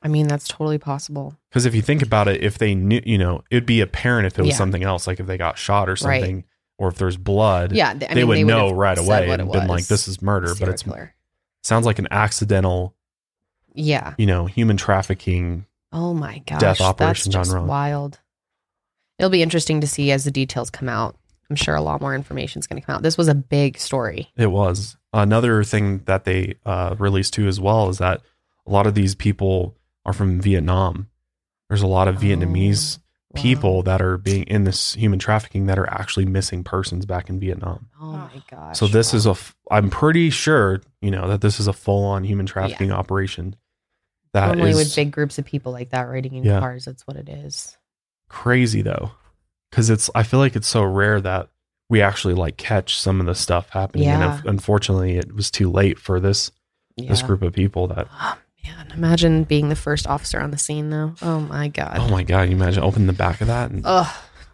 I 0.01 0.07
mean, 0.07 0.27
that's 0.27 0.47
totally 0.47 0.77
possible. 0.77 1.35
Because 1.49 1.65
if 1.65 1.75
you 1.75 1.81
think 1.81 2.01
about 2.01 2.27
it, 2.27 2.41
if 2.41 2.57
they 2.57 2.73
knew, 2.75 3.01
you 3.05 3.17
know, 3.17 3.43
it'd 3.51 3.65
be 3.65 3.81
apparent 3.81 4.27
if 4.27 4.39
it 4.39 4.43
was 4.43 4.51
Yeah. 4.51 4.55
something 4.55 4.83
else, 4.83 5.07
like 5.07 5.19
if 5.19 5.27
they 5.27 5.37
got 5.37 5.57
shot 5.57 5.89
or 5.89 5.93
Right. 5.93 5.99
something, 6.21 6.43
or 6.77 6.87
if 6.87 6.95
there's 6.95 7.17
blood. 7.17 7.73
Yeah, 7.73 7.93
th- 7.93 8.09
they 8.09 8.15
mean, 8.15 8.27
would 8.29 8.37
they 8.37 8.43
know 8.43 8.71
right 8.71 8.97
away 8.97 9.29
and 9.29 9.51
been 9.51 9.67
like, 9.67 9.87
"This 9.87 10.07
is 10.07 10.21
murder," 10.21 10.53
but 10.57 10.69
it's 10.69 10.83
killer. 10.83 11.13
sounds 11.63 11.85
like 11.85 11.99
an 11.99 12.07
accidental, 12.11 12.95
yeah. 13.73 14.13
you 14.17 14.25
know, 14.25 14.45
human 14.45 14.77
trafficking. 14.77 15.65
Oh 15.91 16.13
my 16.13 16.37
gosh, 16.47 16.61
Death 16.61 16.77
that's 16.77 16.81
operation 16.81 17.31
gone 17.33 17.43
just 17.43 17.57
wild. 17.57 18.19
It'll 19.17 19.29
be 19.29 19.41
interesting 19.43 19.81
to 19.81 19.87
see 19.87 20.11
as 20.11 20.23
the 20.23 20.31
details 20.31 20.69
come 20.69 20.87
out. 20.87 21.17
I'm 21.49 21.55
sure 21.57 21.75
a 21.75 21.81
lot 21.81 21.99
more 21.99 22.15
information 22.15 22.59
is 22.59 22.67
going 22.67 22.79
to 22.79 22.85
come 22.85 22.95
out. 22.95 23.01
This 23.01 23.17
was 23.17 23.27
a 23.27 23.35
big 23.35 23.77
story. 23.77 24.29
It 24.37 24.51
was 24.51 24.95
another 25.11 25.63
thing 25.63 26.03
that 26.05 26.23
they 26.23 26.55
uh, 26.65 26.95
released 26.99 27.33
too 27.33 27.47
as 27.47 27.59
well 27.59 27.89
is 27.89 27.97
that 27.97 28.21
a 28.67 28.71
lot 28.71 28.85
of 28.87 28.93
these 28.93 29.15
people 29.15 29.75
are 30.05 30.13
from 30.13 30.39
Vietnam. 30.41 31.09
There's 31.69 31.81
a 31.81 31.87
lot 31.87 32.07
of 32.07 32.17
Vietnamese 32.17 32.97
oh, 32.99 33.03
Wow. 33.35 33.41
people 33.43 33.83
that 33.83 34.01
are 34.01 34.17
being 34.17 34.41
in 34.45 34.63
this 34.63 34.95
human 34.95 35.19
trafficking 35.19 35.67
that 35.67 35.77
are 35.77 35.87
actually 35.87 36.25
missing 36.25 36.63
persons 36.63 37.05
back 37.05 37.29
in 37.29 37.39
Vietnam. 37.39 37.87
Oh 38.01 38.13
my 38.13 38.29
ah. 38.35 38.43
gosh. 38.49 38.79
So 38.79 38.87
this 38.87 39.13
wow. 39.13 39.17
is 39.17 39.25
a 39.27 39.35
I'm 39.69 39.91
pretty 39.91 40.31
sure 40.31 40.81
you 40.99 41.11
know 41.11 41.27
that 41.27 41.41
this 41.41 41.59
is 41.59 41.67
a 41.67 41.73
full 41.73 42.05
on 42.05 42.23
human 42.23 42.47
trafficking 42.47 42.91
operation. 42.91 43.55
That 44.33 44.49
is 44.49 44.55
normally 44.57 44.73
with 44.73 44.95
big 44.95 45.11
groups 45.11 45.37
of 45.37 45.45
people 45.45 45.71
like 45.71 45.91
that 45.91 46.03
riding 46.09 46.33
in 46.33 46.43
Yeah. 46.43 46.59
cars. 46.59 46.85
That's 46.85 47.05
what 47.05 47.17
it 47.17 47.29
is. 47.29 47.77
crazy 48.29 48.81
though, 48.81 49.11
because 49.69 49.91
it's. 49.91 50.09
I 50.15 50.23
feel 50.23 50.39
like 50.39 50.55
it's 50.55 50.67
so 50.67 50.83
rare 50.83 51.21
that 51.21 51.49
we 51.87 52.01
actually 52.01 52.33
like 52.33 52.57
catch 52.57 52.97
some 52.97 53.19
of 53.19 53.27
the 53.27 53.35
stuff 53.35 53.69
happening. 53.69 54.07
And 54.07 54.21
Yeah. 54.21 54.39
if- 54.39 54.45
unfortunately, 54.45 55.17
it 55.17 55.35
was 55.35 55.51
too 55.51 55.69
late 55.69 55.99
for 55.99 56.19
this 56.19 56.51
Yeah. 56.95 57.09
this 57.09 57.21
group 57.21 57.43
of 57.43 57.53
people. 57.53 57.87
That 57.87 58.07
Oh, 58.19 58.37
man, 58.77 58.91
imagine 58.93 59.43
being 59.43 59.69
the 59.69 59.75
first 59.75 60.07
officer 60.07 60.39
on 60.39 60.51
the 60.51 60.57
scene 60.57 60.89
though. 60.89 61.13
Oh 61.21 61.39
my 61.39 61.67
god. 61.67 61.97
oh 61.99 62.09
my 62.09 62.23
god, 62.23 62.49
you 62.49 62.55
imagine 62.55 62.83
opening 62.83 63.07
the 63.07 63.13
back 63.13 63.41
of 63.41 63.47
that 63.47 63.71
and 63.71 63.81
Ugh, 63.85 64.07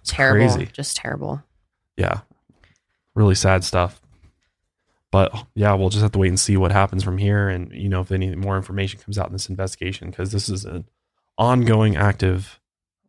terrible. 0.03 0.53
crazy. 0.53 0.69
Just 0.71 0.97
terrible. 0.97 1.43
Yeah, 1.97 2.21
really 3.13 3.35
sad 3.35 3.63
stuff. 3.63 4.01
But 5.11 5.33
yeah, 5.53 5.73
we'll 5.75 5.89
just 5.89 6.01
have 6.01 6.11
to 6.13 6.19
wait 6.19 6.27
and 6.29 6.39
see 6.39 6.57
what 6.57 6.71
happens 6.71 7.03
from 7.03 7.17
here, 7.17 7.47
and 7.47 7.71
you 7.71 7.87
know 7.89 8.01
if 8.01 8.11
any 8.11 8.35
more 8.35 8.57
information 8.57 8.99
comes 8.99 9.17
out 9.17 9.27
in 9.27 9.33
this 9.33 9.49
investigation 9.49 10.09
because 10.09 10.31
this 10.31 10.49
is 10.49 10.65
an 10.65 10.85
ongoing, 11.37 11.95
active 11.95 12.59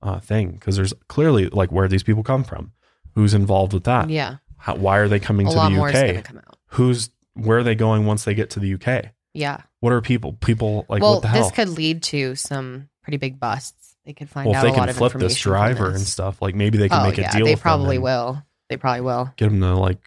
uh, 0.03 0.21
thing. 0.21 0.53
Because 0.53 0.77
there's 0.77 0.93
clearly 1.09 1.49
like 1.49 1.73
where 1.73 1.89
these 1.89 2.03
people 2.03 2.23
come 2.23 2.45
from, 2.45 2.73
who's 3.15 3.35
involved 3.35 3.73
with 3.73 3.85
that, 3.85 4.11
Yeah. 4.11 4.37
How, 4.59 4.75
why 4.75 4.99
are 4.99 5.09
they 5.09 5.21
coming 5.21 5.47
A 5.47 5.51
to 5.51 5.57
the 5.57 5.83
UK? 5.83 6.45
Who's 6.69 7.11
where 7.35 7.59
are 7.59 7.63
they 7.63 7.75
going 7.75 8.07
once 8.07 8.25
they 8.25 8.35
get 8.35 8.51
to 8.51 8.61
the 8.61 8.75
UK? 8.75 9.13
Yeah. 9.35 9.63
What 9.87 9.93
are 9.93 10.01
people? 10.01 10.33
People 10.33 10.85
like 10.89 11.01
well, 11.01 11.13
what 11.13 11.23
the 11.23 11.29
hell? 11.29 11.45
this 11.45 11.53
could 11.53 11.69
lead 11.69 12.03
to 12.03 12.35
some 12.35 12.89
pretty 13.05 13.19
big 13.19 13.39
busts. 13.39 13.95
They 14.05 14.15
could 14.15 14.29
find 14.29 14.51
well, 14.51 14.55
if 14.55 14.59
out 14.59 14.63
they 14.63 14.69
a 14.71 14.73
lot 14.73 14.81
can 14.81 14.89
of 14.89 14.97
flip 14.97 15.13
information 15.13 15.29
this 15.29 15.39
from 15.39 15.53
driver 15.53 15.91
this. 15.93 16.01
and 16.01 16.09
stuff, 16.09 16.43
like 16.43 16.57
maybe 16.57 16.77
they 16.77 16.89
can 16.89 17.03
oh 17.03 17.09
make 17.09 17.19
a 17.19 17.31
deal. 17.31 17.45
they 17.45 17.55
with 17.55 17.61
probably 17.61 17.95
and 17.95 18.03
will. 18.03 18.43
They 18.69 18.77
probably 18.77 19.03
will. 19.03 19.33
Get 19.37 19.53
him 19.53 19.61
to 19.61 19.77
like 19.77 19.99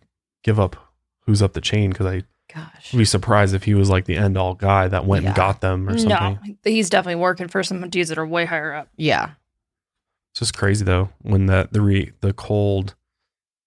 give 0.44 0.60
up 0.60 0.76
who's 1.22 1.42
up 1.42 1.54
the 1.54 1.62
chain 1.62 1.92
because 1.92 2.08
I 2.08 2.24
Gosh. 2.54 2.92
would 2.92 3.00
be 3.00 3.06
surprised 3.06 3.56
if 3.56 3.64
he 3.64 3.74
was 3.74 3.90
like 3.90 4.04
the 4.04 4.18
end 4.18 4.38
all 4.38 4.54
guy 4.54 4.90
that 4.90 5.06
went 5.06 5.26
and 5.26 5.34
got 5.34 5.62
them 5.62 5.88
or 5.88 5.98
something. 5.98 6.40
No, 6.46 6.56
he's 6.66 6.90
definitely 6.90 7.22
working 7.22 7.48
for 7.48 7.64
some 7.64 7.90
dudes 7.90 8.10
that 8.10 8.18
are 8.18 8.28
way 8.28 8.44
higher 8.44 8.74
up. 8.74 8.90
Yeah. 8.98 9.30
It's 10.34 10.42
just 10.42 10.58
crazy 10.58 10.84
though 10.84 11.08
when 11.22 11.46
that 11.46 11.72
the 11.72 11.80
re, 11.80 12.12
the 12.20 12.34
cold, 12.34 12.96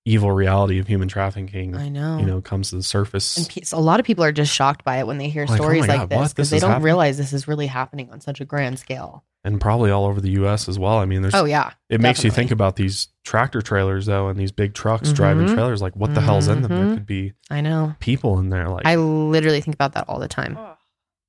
evil 0.05 0.33
reality 0.33 0.79
of 0.81 0.87
human 0.89 1.07
trafficking, 1.09 1.77
I 1.77 1.89
know. 1.89 2.19
you 2.19 2.27
know, 2.27 2.41
comes 2.41 2.71
to 2.71 2.77
the 2.77 2.83
surface. 2.83 3.37
and 3.37 3.49
pe- 3.49 3.63
a 3.73 3.81
lot 3.81 4.01
of 4.01 4.07
people 4.07 4.25
are 4.25 4.33
just 4.33 4.53
shocked 4.53 4.85
by 4.85 4.97
it 4.99 5.07
when 5.07 5.19
they 5.19 5.29
hear 5.29 5.45
Like, 5.47 5.53
oh 5.61 5.63
stories 5.63 5.87
like 5.87 6.01
God, 6.01 6.09
this 6.11 6.33
because 6.33 6.51
they 6.51 6.59
don't 6.59 6.71
happening? 6.71 6.85
realize 6.85 7.19
this 7.19 7.33
is 7.33 7.47
really 7.47 7.69
happening 7.69 8.11
on 8.11 8.21
such 8.21 8.41
a 8.41 8.45
grand 8.45 8.79
scale. 8.79 9.25
and 9.45 9.61
probably 9.61 9.91
all 9.91 10.05
over 10.07 10.21
the 10.21 10.31
U.S. 10.33 10.69
as 10.69 10.79
well. 10.79 10.99
I 10.99 11.05
mean, 11.05 11.23
there's 11.23 11.35
Oh 11.35 11.45
yeah. 11.45 11.71
it 11.89 12.01
makes 12.01 12.23
you 12.23 12.31
think 12.31 12.51
about 12.53 12.77
these 12.77 13.09
tractor 13.25 13.61
trailers 13.61 14.07
though, 14.07 14.29
and 14.29 14.39
these 14.39 14.53
big 14.53 14.73
trucks 14.75 15.13
driving 15.13 15.47
Mhm. 15.49 15.55
trailers. 15.55 15.83
Like, 15.83 15.97
what 15.97 16.15
the 16.15 16.21
hell's 16.21 16.47
in 16.49 16.63
them? 16.63 16.71
There 16.71 16.85
Mhm. 16.87 16.95
could 16.95 17.07
be 17.07 17.33
I 17.51 17.61
know. 17.61 17.95
people 17.99 18.39
in 18.39 18.51
there. 18.51 18.69
Like, 18.69 18.87
I 18.87 18.95
literally 18.97 19.61
think 19.61 19.75
about 19.75 19.93
that 19.95 20.05
all 20.09 20.19
the 20.21 20.29
time. 20.29 20.57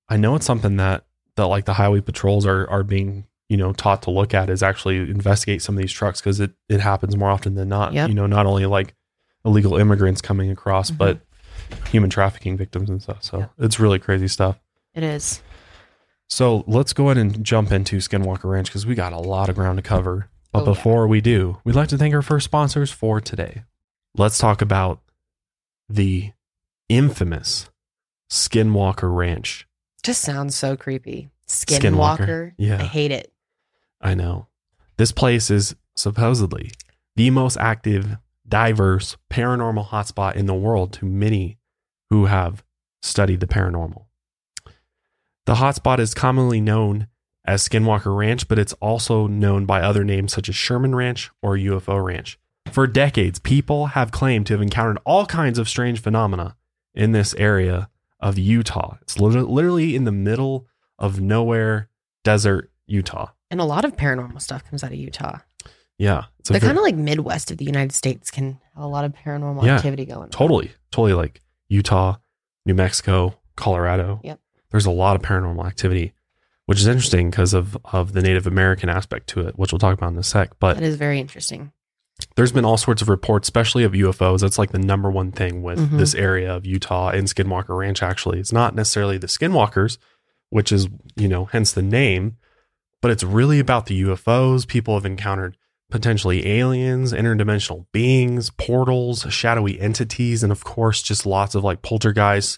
I 0.10 0.18
know 0.18 0.36
it's 0.36 0.46
something 0.46 0.78
that 0.78 1.06
that 1.38 1.48
like 1.48 1.66
the 1.66 1.74
highway 1.74 2.02
patrols 2.02 2.46
are 2.46 2.70
are 2.70 2.84
being 2.84 3.26
you 3.54 3.58
know 3.58 3.72
taught 3.74 4.02
to 4.02 4.10
look 4.12 4.34
at 4.34 4.50
is 4.50 4.64
actually 4.64 4.98
investigate 4.98 5.62
some 5.62 5.76
of 5.76 5.82
these 5.82 5.92
trucks 5.92 6.20
because 6.20 6.40
it 6.40 6.52
it 6.70 6.80
happens 6.80 7.16
more 7.16 7.30
often 7.30 7.54
than 7.54 7.70
not. 7.70 7.94
Yep. 7.94 8.10
You 8.10 8.16
know, 8.16 8.26
not 8.26 8.48
only 8.48 8.66
like 8.66 8.96
illegal 9.46 9.78
immigrants 9.78 10.22
coming 10.22 10.50
across, 10.50 10.90
Mhm. 10.90 10.98
but 10.98 11.20
human 11.92 12.10
trafficking 12.10 12.58
victims 12.58 12.90
and 12.90 13.00
stuff. 13.02 13.24
So 13.24 13.40
Yep. 13.40 13.52
it's 13.60 13.80
really 13.80 14.00
crazy 14.00 14.28
stuff. 14.28 14.60
It 14.96 15.04
is. 15.04 15.44
So 16.30 16.64
let's 16.66 16.94
go 16.94 17.06
ahead 17.10 17.18
and 17.18 17.44
jump 17.44 17.72
into 17.72 17.98
Skinwalker 17.98 18.46
Ranch 18.46 18.68
because 18.70 18.86
we 18.88 18.96
got 18.96 19.14
a 19.14 19.20
lot 19.20 19.50
of 19.50 19.56
ground 19.56 19.78
to 19.78 19.84
cover. 19.84 20.30
But 20.52 20.60
Oh, 20.60 20.62
yeah. 20.64 20.74
before 20.74 21.08
we 21.08 21.22
do, 21.22 21.58
we'd 21.64 21.76
like 21.76 21.90
to 21.90 21.98
thank 21.98 22.14
our 22.16 22.22
first 22.24 22.46
sponsors 22.46 22.92
for 22.92 23.20
today. 23.22 23.64
Let's 24.18 24.38
talk 24.40 24.62
about 24.62 25.02
the 25.90 26.32
infamous 26.90 27.70
Skinwalker 28.30 29.14
Ranch. 29.16 29.68
Just 30.04 30.22
sounds 30.22 30.56
so 30.56 30.76
creepy. 30.78 31.30
Skinwalker. 31.48 31.82
Skinwalker. 31.82 32.52
Yeah. 32.58 32.80
I 32.82 32.84
hate 32.86 33.12
it. 33.12 33.33
I 34.04 34.14
know. 34.14 34.48
This 34.98 35.12
place 35.12 35.50
is 35.50 35.76
supposedly 35.96 36.72
the 37.16 37.30
most 37.30 37.58
active, 37.58 38.18
diverse 38.48 39.18
paranormal 39.32 39.88
hotspot 39.88 40.36
in 40.36 40.46
the 40.46 40.54
world 40.54 40.92
to 40.94 41.06
many 41.06 41.58
who 42.10 42.26
have 42.26 42.64
studied 43.02 43.40
the 43.40 43.48
paranormal. 43.48 44.06
The 45.46 45.56
hotspot 45.56 46.00
is 46.00 46.14
commonly 46.14 46.62
known 46.62 47.08
as 47.46 47.68
Skinwalker 47.68 48.16
Ranch, 48.16 48.48
but 48.48 48.60
it's 48.60 48.74
also 48.74 49.28
known 49.28 49.66
by 49.66 49.82
other 49.82 50.04
names 50.04 50.34
such 50.34 50.48
as 50.50 50.56
Sherman 50.56 50.96
Ranch 50.96 51.32
or 51.42 51.56
UFO 51.58 52.04
Ranch. 52.04 52.38
For 52.72 52.88
decades, 52.88 53.40
people 53.40 53.88
have 53.88 54.12
claimed 54.12 54.48
to 54.48 54.54
have 54.54 54.62
encountered 54.62 55.00
all 55.06 55.26
kinds 55.26 55.60
of 55.60 55.70
strange 55.70 56.02
phenomena 56.02 56.56
in 56.94 57.12
this 57.12 57.34
area 57.36 57.90
of 58.20 58.38
Utah. 58.38 58.98
It's 59.02 59.20
literally 59.20 59.96
in 59.96 60.06
the 60.06 60.12
middle 60.12 60.68
of 60.98 61.20
nowhere, 61.20 61.90
desert, 62.24 62.72
Utah. 62.88 63.32
And 63.54 63.62
a 63.62 63.66
lot 63.66 63.86
of 63.86 63.96
paranormal 63.96 64.42
stuff 64.42 64.64
comes 64.68 64.84
out 64.84 64.92
of 64.92 64.98
Utah. 64.98 65.38
Yeah, 66.00 66.24
it's 66.40 66.50
the 66.50 66.60
kind 66.60 66.76
of 66.76 66.84
like 66.84 66.96
Midwest 66.96 67.52
of 67.52 67.58
the 67.58 67.66
United 67.66 67.92
States 67.92 68.32
can 68.32 68.60
have 68.74 68.84
a 68.84 68.88
lot 68.88 69.06
of 69.06 69.14
paranormal 69.14 69.64
Yeah, 69.64 69.76
activity 69.76 70.06
going 70.06 70.24
on. 70.24 70.30
totally, 70.32 70.72
totally 70.92 71.14
like 71.14 71.40
Utah, 71.70 72.16
New 72.66 72.74
Mexico, 72.74 73.38
Colorado. 73.56 74.20
Yep. 74.24 74.40
There's 74.72 74.88
a 74.88 74.92
lot 74.92 75.16
of 75.16 75.22
paranormal 75.22 75.68
activity, 75.68 76.14
which 76.66 76.80
is 76.80 76.88
interesting 76.88 77.30
because 77.30 77.54
of 77.54 77.78
of 77.86 78.14
the 78.14 78.24
Native 78.24 78.48
American 78.48 78.90
aspect 78.90 79.28
to 79.30 79.42
it, 79.42 79.58
which 79.60 79.72
we'll 79.72 79.78
talk 79.78 79.94
about 79.96 80.12
in 80.12 80.18
a 80.18 80.24
sec. 80.24 80.54
But 80.60 80.74
That 80.78 80.84
is 80.84 80.96
very 80.96 81.20
interesting. 81.20 81.72
there's 82.36 82.52
been 82.52 82.66
all 82.66 82.78
sorts 82.78 83.04
of 83.04 83.08
reports, 83.08 83.46
especially 83.48 83.84
of 83.84 83.92
UFOs. 83.94 84.42
That's 84.42 84.58
like 84.58 84.72
the 84.72 84.80
number 84.80 85.12
one 85.12 85.32
thing 85.32 85.62
with 85.62 85.78
Mhm. 85.78 86.00
this 86.00 86.16
area 86.16 86.52
of 86.56 86.66
Utah 86.66 87.10
and 87.10 87.28
Skinwalker 87.28 87.78
Ranch. 87.78 88.02
Actually, 88.02 88.40
it's 88.40 88.52
not 88.52 88.74
necessarily 88.74 89.20
the 89.20 89.28
Skinwalkers, 89.28 90.00
which 90.50 90.72
is 90.72 90.88
you 91.16 91.28
know 91.28 91.46
hence 91.46 91.72
the 91.72 91.84
name, 91.84 92.38
but 93.04 93.12
it's 93.12 93.24
really 93.24 93.60
about 93.60 93.86
the 93.86 94.02
UFOs. 94.04 94.66
People 94.68 94.96
have 94.96 95.06
encountered 95.06 95.58
potentially 95.92 96.48
aliens, 96.48 97.14
interdimensional 97.14 97.86
beings, 97.92 98.50
portals, 98.50 99.28
shadowy 99.30 99.80
entities, 99.80 100.42
and 100.42 100.52
of 100.52 100.64
course, 100.64 101.04
just 101.04 101.26
lots 101.26 101.54
of 101.54 101.64
like 101.64 101.84
poltergeist, 101.84 102.58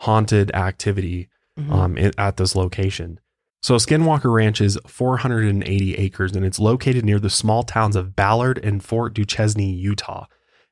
haunted 0.00 0.50
activity 0.54 1.28
Mhm. 1.58 1.70
um, 1.72 2.12
at 2.18 2.36
this 2.36 2.54
location. 2.56 3.20
So 3.62 3.76
Skinwalker 3.76 4.30
Ranch 4.34 4.60
is 4.60 4.78
480 4.86 5.94
acres 5.94 6.34
and 6.36 6.44
it's 6.44 6.58
located 6.58 7.04
near 7.04 7.18
the 7.20 7.30
small 7.30 7.62
towns 7.62 7.96
of 7.96 8.14
Ballard 8.16 8.58
and 8.62 8.84
Fort 8.84 9.14
Duchesne, 9.14 9.60
Utah. 9.60 10.26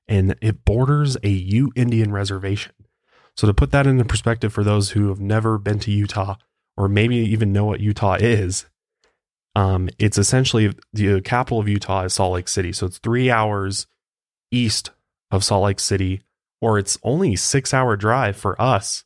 And 0.09 0.35
it 0.43 0.65
borders 0.65 1.17
a 1.23 1.29
Ute 1.31 1.73
Indian 1.77 2.13
reservation. 2.13 2.73
So 3.37 3.47
to 3.47 3.55
put 3.55 3.71
that 3.71 3.87
into 3.87 4.05
perspective 4.05 4.53
for 4.53 4.65
those 4.65 4.91
who 4.91 5.09
have 5.09 5.21
never 5.21 5.57
been 5.57 5.79
to 5.79 5.91
Utah 5.93 6.35
or 6.77 6.89
maybe 6.89 7.17
even 7.17 7.53
know 7.53 7.65
what 7.65 7.81
Utah 7.81 8.15
is, 8.21 8.67
um, 9.55 9.89
it's 9.99 10.19
essentially 10.19 10.73
the 10.93 11.21
capital 11.21 11.59
of 11.61 11.69
Utah 11.69 12.05
is 12.05 12.15
Salt 12.15 12.33
Lake 12.35 12.49
City. 12.49 12.73
So 12.73 12.87
it's 12.87 12.99
three 12.99 13.31
hours 13.31 13.87
east 14.51 14.91
of 15.31 15.45
Salt 15.45 15.65
Lake 15.65 15.81
City, 15.81 16.23
or 16.61 16.79
it's 16.79 16.99
only 17.03 17.37
six 17.37 17.73
hour 17.75 17.97
drive 17.97 18.37
for 18.37 18.61
us 18.61 19.05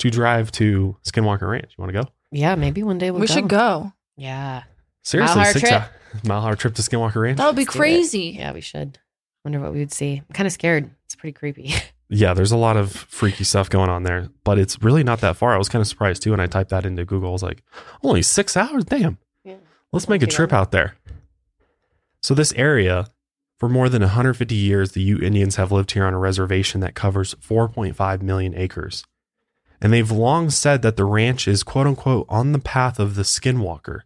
to 0.00 0.10
drive 0.10 0.50
to 0.52 0.96
Skinwalker 1.04 1.48
Ranch. 1.48 1.74
You 1.76 1.82
want 1.82 1.92
to 1.94 2.02
go? 2.02 2.08
yeah, 2.32 2.54
maybe 2.56 2.82
one 2.82 2.98
day 2.98 3.10
we'll 3.12 3.20
we 3.20 3.26
go. 3.28 3.34
should 3.34 3.48
go. 3.48 3.92
Yeah. 4.16 4.64
Seriously, 5.02 5.36
Mile-hour 5.36 5.52
six 5.52 5.68
trip. 5.68 5.82
hour 5.82 5.90
mile 6.24 6.44
hour 6.46 6.56
trip 6.56 6.74
to 6.74 6.82
Skinwalker 6.82 7.22
Ranch. 7.22 7.38
That 7.38 7.46
would 7.46 7.56
be 7.56 7.62
Let's 7.64 7.76
crazy. 7.76 8.34
Yeah, 8.38 8.52
we 8.52 8.60
should. 8.60 8.98
Wonder 9.44 9.60
what 9.60 9.72
we 9.72 9.80
would 9.80 9.92
see. 9.92 10.22
I'm 10.28 10.34
kind 10.34 10.46
of 10.46 10.52
scared. 10.52 10.90
It's 11.04 11.14
pretty 11.14 11.32
creepy. 11.32 11.72
Yeah, 12.10 12.34
there's 12.34 12.52
a 12.52 12.56
lot 12.58 12.76
of 12.76 12.92
freaky 12.92 13.44
stuff 13.44 13.70
going 13.70 13.88
on 13.88 14.02
there, 14.02 14.28
but 14.44 14.58
it's 14.58 14.82
really 14.82 15.02
not 15.02 15.22
that 15.22 15.36
far. 15.36 15.54
I 15.54 15.58
was 15.58 15.70
kind 15.70 15.80
of 15.80 15.88
surprised 15.88 16.22
too 16.22 16.32
when 16.32 16.38
I 16.38 16.46
typed 16.46 16.68
that 16.70 16.84
into 16.84 17.04
Google. 17.06 17.30
I 17.30 17.32
was 17.32 17.42
like, 17.42 17.62
only 18.04 18.20
six 18.20 18.58
hours? 18.58 18.84
Damn. 18.84 19.16
Let's 19.94 20.08
make 20.08 20.24
a 20.24 20.26
trip 20.26 20.52
out 20.52 20.72
there. 20.72 20.96
So, 22.20 22.34
this 22.34 22.52
area, 22.54 23.12
for 23.60 23.68
more 23.68 23.88
than 23.88 24.02
150 24.02 24.52
years, 24.52 24.90
the 24.90 25.00
Ute 25.00 25.22
Indians 25.22 25.54
have 25.54 25.70
lived 25.70 25.92
here 25.92 26.04
on 26.04 26.12
a 26.12 26.18
reservation 26.18 26.80
that 26.80 26.96
covers 26.96 27.36
4.5 27.36 28.20
million 28.20 28.56
acres. 28.56 29.04
And 29.80 29.92
they've 29.92 30.10
long 30.10 30.50
said 30.50 30.82
that 30.82 30.96
the 30.96 31.04
ranch 31.04 31.46
is 31.46 31.62
quote 31.62 31.86
unquote 31.86 32.26
on 32.28 32.50
the 32.50 32.58
path 32.58 32.98
of 32.98 33.14
the 33.14 33.22
skinwalker. 33.22 34.00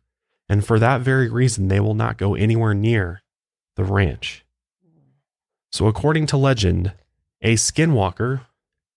And 0.46 0.62
for 0.62 0.78
that 0.78 1.00
very 1.00 1.30
reason, 1.30 1.68
they 1.68 1.80
will 1.80 1.94
not 1.94 2.18
go 2.18 2.34
anywhere 2.34 2.74
near 2.74 3.22
the 3.76 3.84
ranch. 3.84 4.44
So, 5.72 5.86
according 5.86 6.26
to 6.26 6.36
legend, 6.36 6.92
a 7.40 7.54
skinwalker 7.54 8.42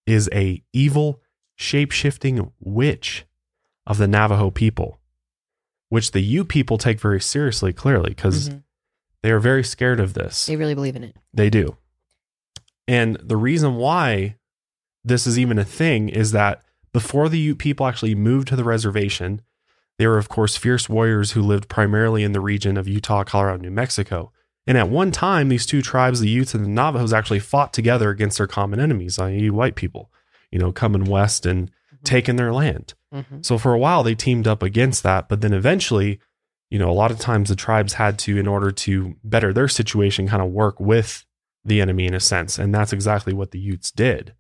is 0.06 0.30
a 0.34 0.62
evil, 0.74 1.22
shape-shifting 1.56 2.52
witch 2.60 3.26
of 3.88 3.98
the 3.98 4.10
Navajo 4.10 4.52
people, 4.52 5.01
which 5.92 6.12
the 6.12 6.22
Ute 6.22 6.48
people 6.48 6.78
take 6.78 7.02
very 7.02 7.20
seriously, 7.20 7.74
clearly, 7.74 8.12
because 8.12 8.48
Mhm. 8.48 8.64
they 9.24 9.30
are 9.30 9.40
very 9.42 9.62
scared 9.62 10.00
of 10.00 10.14
this. 10.14 10.46
They 10.46 10.56
really 10.56 10.74
believe 10.74 10.96
in 10.96 11.04
it. 11.04 11.18
They 11.34 11.50
do. 11.50 11.76
And 12.88 13.18
the 13.22 13.36
reason 13.36 13.76
why 13.76 14.38
this 15.04 15.28
is 15.28 15.38
even 15.38 15.60
a 15.60 15.66
thing 15.66 16.08
is 16.08 16.32
that 16.32 16.64
before 16.94 17.28
the 17.28 17.38
Ute 17.40 17.58
people 17.60 17.86
actually 17.86 18.16
moved 18.16 18.48
to 18.48 18.56
the 18.56 18.64
reservation, 18.64 19.42
they 19.98 20.08
were, 20.08 20.18
of 20.18 20.30
course, 20.30 20.56
fierce 20.56 20.88
warriors 20.88 21.32
who 21.32 21.42
lived 21.42 21.68
primarily 21.68 22.24
in 22.24 22.32
the 22.32 22.40
region 22.40 22.78
of 22.78 22.88
Utah, 22.88 23.26
Colorado, 23.26 23.62
New 23.62 23.70
Mexico. 23.72 24.32
And 24.66 24.78
at 24.78 24.88
one 24.88 25.12
time, 25.12 25.50
these 25.50 25.66
two 25.66 25.82
tribes, 25.82 26.22
the 26.22 26.30
Utes 26.30 26.54
and 26.56 26.64
the 26.64 26.70
Navajos, 26.70 27.12
actually 27.12 27.40
fought 27.40 27.74
together 27.74 28.12
against 28.12 28.38
their 28.38 28.48
common 28.48 28.80
enemies, 28.80 29.20
i.e., 29.20 29.50
white 29.50 29.76
people, 29.76 30.10
you 30.52 30.58
know, 30.60 30.72
coming 30.72 31.04
west 31.04 31.46
and 31.46 31.70
taking 32.06 32.38
their 32.38 32.54
land. 32.54 32.94
Mhm. 33.14 33.46
So 33.46 33.58
for 33.58 33.74
a 33.74 33.78
while 33.80 34.04
they 34.04 34.16
teamed 34.16 34.48
up 34.48 34.64
against 34.64 35.04
that, 35.04 35.28
but 35.30 35.42
then 35.42 35.54
eventually, 35.54 36.20
you 36.70 36.80
know, 36.80 36.90
a 36.90 36.94
lot 36.94 37.12
of 37.12 37.20
times 37.20 37.50
the 37.50 37.56
tribes 37.56 37.94
had 37.94 38.18
to, 38.20 38.38
in 38.38 38.48
order 38.48 38.72
to 38.72 39.16
better 39.24 39.52
their 39.52 39.68
situation, 39.68 40.28
kind 40.28 40.42
of 40.42 40.50
work 40.52 40.80
with 40.80 41.26
the 41.66 41.82
enemy 41.82 42.06
in 42.06 42.14
a 42.14 42.20
sense, 42.20 42.58
and 42.58 42.74
that's 42.74 42.94
exactly 42.94 43.34
what 43.34 43.52
the 43.52 43.60
Utes 43.60 43.92
did, 43.92 44.34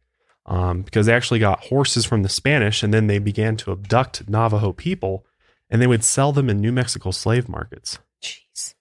um, 0.45 0.81
because 0.81 1.05
they 1.05 1.13
actually 1.13 1.39
got 1.39 1.65
horses 1.65 2.05
from 2.05 2.23
the 2.23 2.29
Spanish, 2.29 2.81
and 2.81 2.93
then 2.93 3.07
they 3.07 3.19
began 3.19 3.55
to 3.57 3.71
abduct 3.71 4.27
Navajo 4.29 4.71
people, 4.71 5.25
and 5.69 5.81
they 5.81 5.87
would 5.87 6.03
sell 6.03 6.31
them 6.31 6.49
in 6.49 6.59
New 6.59 6.71
Mexico 6.71 7.11
slave 7.11 7.47
markets. 7.47 7.99
Jeez. 8.23 8.73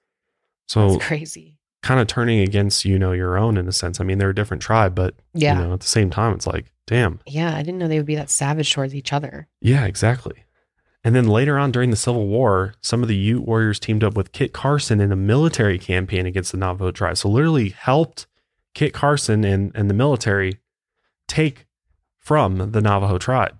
So 0.68 0.92
That's 0.92 1.04
crazy. 1.04 1.58
Kind 1.82 2.00
of 2.00 2.06
turning 2.06 2.40
against 2.40 2.84
you 2.84 2.98
know 2.98 3.12
your 3.12 3.38
own 3.38 3.56
in 3.56 3.66
a 3.68 3.72
sense. 3.72 4.00
I 4.00 4.04
mean, 4.04 4.18
they're 4.18 4.30
a 4.30 4.34
different 4.34 4.62
tribe, 4.62 4.94
but 4.94 5.14
Yeah. 5.34 5.58
you 5.60 5.66
know, 5.66 5.72
at 5.74 5.80
the 5.80 5.86
same 5.86 6.10
time, 6.10 6.34
it's 6.34 6.46
like, 6.46 6.66
damn, 6.86 7.20
Yeah. 7.26 7.54
I 7.56 7.62
didn't 7.62 7.78
know 7.78 7.88
they 7.88 7.96
would 7.98 8.06
be 8.06 8.16
that 8.16 8.30
savage 8.30 8.72
towards 8.72 8.94
each 8.94 9.12
other. 9.12 9.48
Yeah, 9.60 9.86
exactly. 9.86 10.44
And 11.02 11.14
then 11.14 11.26
later 11.26 11.56
on 11.58 11.72
during 11.72 11.90
the 11.90 11.96
Civil 11.96 12.26
War, 12.26 12.74
some 12.82 13.00
of 13.02 13.08
the 13.08 13.16
Ute 13.16 13.46
warriors 13.46 13.80
teamed 13.80 14.04
up 14.04 14.14
with 14.14 14.32
Kit 14.32 14.52
Carson 14.52 15.00
in 15.00 15.10
a 15.12 15.16
military 15.16 15.78
campaign 15.78 16.26
against 16.26 16.52
the 16.52 16.58
Navajo 16.58 16.90
tribe. 16.90 17.16
So 17.16 17.30
literally 17.30 17.70
helped 17.70 18.26
Kit 18.74 18.92
Carson 18.92 19.42
and, 19.42 19.72
and 19.74 19.88
the 19.88 19.94
military 19.94 20.58
take 21.26 21.66
from 22.18 22.72
the 22.72 22.82
Navajo 22.82 23.16
tribe. 23.16 23.56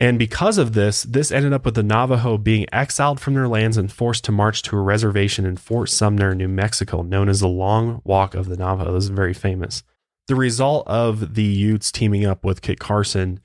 And 0.00 0.18
because 0.18 0.58
of 0.58 0.74
this, 0.74 1.02
this 1.02 1.32
ended 1.32 1.52
up 1.52 1.64
with 1.64 1.74
the 1.74 1.82
Navajo 1.82 2.38
being 2.38 2.66
exiled 2.72 3.18
from 3.20 3.34
their 3.34 3.48
lands 3.48 3.76
and 3.76 3.90
forced 3.90 4.24
to 4.24 4.32
march 4.32 4.62
to 4.62 4.76
a 4.76 4.80
reservation 4.80 5.44
in 5.44 5.56
Fort 5.56 5.88
Sumner, 5.88 6.34
New 6.34 6.46
Mexico, 6.46 7.02
known 7.02 7.28
as 7.28 7.40
the 7.40 7.48
Long 7.48 8.00
Walk 8.04 8.34
of 8.34 8.48
the 8.48 8.56
Navajo. 8.56 8.92
This 8.92 9.04
is 9.04 9.10
very 9.10 9.34
famous. 9.34 9.82
The 10.28 10.36
result 10.36 10.86
of 10.86 11.34
the 11.34 11.42
Utes 11.42 11.90
teaming 11.90 12.24
up 12.24 12.44
with 12.44 12.62
Kit 12.62 12.78
Carson 12.78 13.40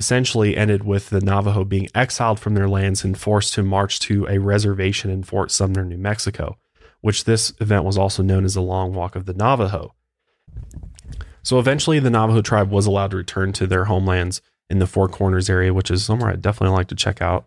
essentially 0.00 0.56
ended 0.56 0.82
with 0.82 1.10
the 1.10 1.20
Navajo 1.20 1.62
being 1.62 1.88
exiled 1.94 2.40
from 2.40 2.54
their 2.54 2.68
lands 2.68 3.04
and 3.04 3.16
forced 3.16 3.54
to 3.54 3.62
march 3.62 4.00
to 4.00 4.26
a 4.26 4.38
reservation 4.38 5.08
in 5.08 5.22
Fort 5.22 5.52
Sumner, 5.52 5.84
New 5.84 5.98
Mexico, 5.98 6.58
which 7.00 7.24
this 7.24 7.52
event 7.60 7.84
was 7.84 7.96
also 7.96 8.24
known 8.24 8.44
as 8.44 8.54
the 8.54 8.62
Long 8.62 8.92
Walk 8.92 9.14
of 9.14 9.26
the 9.26 9.34
Navajo. 9.34 9.94
So 11.44 11.60
eventually, 11.60 12.00
the 12.00 12.10
Navajo 12.10 12.40
tribe 12.40 12.70
was 12.70 12.86
allowed 12.86 13.12
to 13.12 13.16
return 13.16 13.52
to 13.52 13.68
their 13.68 13.84
homelands 13.84 14.42
in 14.70 14.78
the 14.78 14.86
Four 14.86 15.08
Corners 15.08 15.50
area, 15.50 15.72
which 15.74 15.90
is 15.90 16.04
somewhere 16.04 16.30
I'd 16.30 16.42
definitely 16.42 16.76
like 16.76 16.88
to 16.88 16.94
check 16.94 17.20
out 17.22 17.46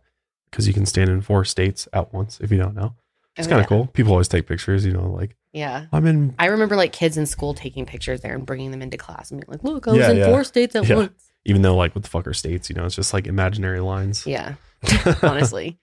because 0.52 0.68
you 0.68 0.74
can 0.74 0.86
stand 0.86 1.10
in 1.10 1.22
four 1.22 1.44
states 1.46 1.88
at 1.94 2.14
once 2.14 2.40
if 2.40 2.52
you 2.52 2.58
don't 2.58 2.76
know. 2.76 2.96
It's 3.36 3.48
Oh, 3.48 3.52
kind 3.52 3.60
of 3.60 3.64
yeah. 3.66 3.68
cool. 3.78 3.88
People 3.88 4.12
always 4.14 4.28
take 4.30 4.48
pictures, 4.48 4.86
you 4.86 4.94
know, 4.94 5.10
like 5.12 5.36
Yeah. 5.52 5.88
I'm 5.92 6.06
in. 6.06 6.36
I 6.40 6.46
remember 6.48 6.76
like 6.76 6.94
kids 6.94 7.18
in 7.18 7.26
school 7.26 7.54
taking 7.54 7.86
pictures 7.86 8.22
there 8.22 8.34
and 8.36 8.46
bringing 8.46 8.72
them 8.72 8.82
into 8.82 8.96
class 8.98 9.32
and 9.32 9.42
being 9.42 9.52
like, 9.52 9.64
look, 9.64 9.88
I 9.88 9.92
was 9.92 10.00
Yeah, 10.00 10.12
in 10.12 10.18
yeah. 10.18 10.26
four 10.28 10.44
states 10.44 10.76
at 10.76 10.88
once. 10.96 11.32
Even 11.46 11.62
though, 11.62 11.76
like, 11.76 11.94
what 11.94 12.04
the 12.04 12.10
fuck 12.10 12.26
are 12.28 12.34
states? 12.34 12.70
You 12.70 12.76
know, 12.76 12.86
it's 12.86 12.96
just 12.96 13.14
like 13.14 13.28
imaginary 13.28 13.80
lines. 13.82 14.26
Yeah. 14.26 14.56
Honestly. 15.22 15.78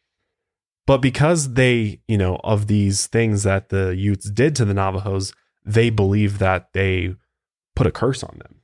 But 0.86 0.98
because 0.98 1.54
they, 1.54 2.00
you 2.08 2.18
know, 2.18 2.40
of 2.42 2.66
these 2.66 3.06
things 3.06 3.44
that 3.44 3.68
the 3.68 3.94
Utes 3.96 4.28
did 4.30 4.56
to 4.56 4.64
the 4.64 4.74
Navajos, 4.74 5.32
they 5.64 5.90
believe 5.90 6.38
that 6.38 6.72
they 6.72 7.14
put 7.76 7.86
a 7.86 7.92
curse 7.92 8.24
on 8.24 8.38
them. 8.38 8.56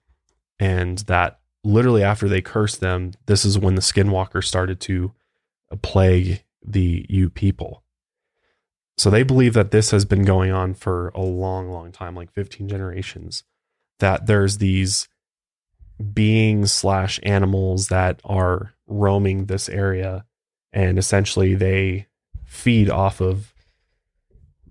And 0.59 0.99
that 1.07 1.39
literally 1.65 2.03
after 2.03 2.29
they 2.29 2.41
cursed 2.41 2.81
them, 2.81 3.13
this 3.27 3.45
is 3.45 3.59
when 3.59 3.75
the 3.75 3.81
skinwalker 3.81 4.43
started 4.45 4.81
to 4.81 5.13
uh, 5.71 5.77
plague 5.83 6.43
the 6.65 7.07
Ute 7.09 7.35
people. 7.35 7.83
So 8.97 9.11
they 9.11 9.23
believe 9.23 9.55
that 9.55 9.71
this 9.71 9.91
has 9.93 10.05
been 10.05 10.25
going 10.25 10.51
on 10.51 10.75
for 10.75 11.09
a 11.15 11.21
long, 11.21 11.69
long 11.71 11.93
time, 11.93 12.15
like 12.17 12.33
15 12.33 12.69
generations, 12.69 13.45
that 14.01 14.27
there's 14.27 14.59
these 14.59 15.09
beings 16.15 16.73
slash 16.73 17.19
animals 17.23 17.89
that 17.89 18.21
are 18.25 18.75
roaming 18.87 19.47
this 19.47 19.69
area 19.69 20.25
and 20.73 20.99
essentially 20.99 21.55
they 21.57 22.07
feed 22.45 22.89
off 22.89 23.21
of 23.21 23.53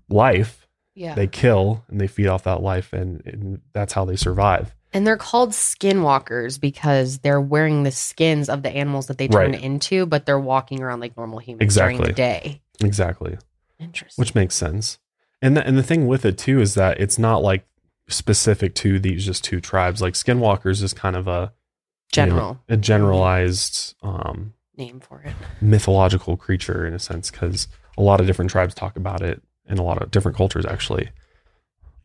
life 0.08 0.66
Yeah. 0.94 1.14
they 1.14 1.26
kill 1.26 1.84
and 1.88 2.00
they 2.00 2.06
feed 2.06 2.26
off 2.28 2.44
that 2.44 2.62
life 2.62 2.92
and, 2.92 3.22
and 3.26 3.60
that's 3.74 3.92
how 3.92 4.04
they 4.06 4.16
survive 4.16 4.74
and 4.92 5.06
they're 5.06 5.16
called 5.16 5.50
skinwalkers 5.50 6.60
because 6.60 7.18
they're 7.18 7.40
wearing 7.40 7.82
the 7.82 7.90
skins 7.90 8.48
of 8.48 8.62
the 8.62 8.70
animals 8.70 9.06
that 9.08 9.18
they 9.18 9.28
turn 9.28 9.52
Right. 9.52 9.62
into, 9.62 10.06
but 10.06 10.24
they're 10.26 10.38
walking 10.40 10.82
around 10.82 11.00
like 11.00 11.16
normal 11.16 11.38
humans 11.40 11.74
during 11.74 11.96
Exactly. 11.96 12.06
the 12.08 12.12
day. 12.14 12.60
exactly 12.82 13.36
Interesting. 13.80 14.22
which 14.22 14.34
makes 14.34 14.54
sense 14.54 14.98
and 15.42 15.56
the, 15.56 15.66
and 15.66 15.76
the 15.76 15.82
thing 15.82 16.06
with 16.06 16.24
it 16.24 16.38
too 16.38 16.60
is 16.60 16.74
that 16.74 17.00
it's 17.00 17.18
not 17.18 17.42
like 17.42 17.66
specific 18.08 18.74
to 18.76 18.98
these 18.98 19.24
just 19.26 19.44
two 19.44 19.60
tribes 19.60 20.00
like 20.00 20.14
skinwalkers 20.14 20.82
is 20.82 20.92
kind 20.94 21.14
of 21.16 21.26
a 21.28 21.52
you 22.16 22.22
know, 22.22 22.28
General 22.30 22.60
a 22.68 22.76
generalized 22.76 23.94
um 24.02 24.54
name 24.76 25.00
for 25.00 25.20
it. 25.22 25.34
mythological 25.60 26.36
creature 26.36 26.86
in 26.86 26.94
a 26.94 26.98
sense 26.98 27.30
because 27.30 27.68
a 27.98 28.02
lot 28.02 28.20
of 28.20 28.26
different 28.26 28.50
tribes 28.50 28.74
talk 28.74 28.96
about 28.96 29.20
it 29.22 29.42
in 29.68 29.78
a 29.78 29.82
lot 29.82 30.00
of 30.00 30.10
different 30.10 30.36
cultures 30.36 30.64
actually 30.64 31.10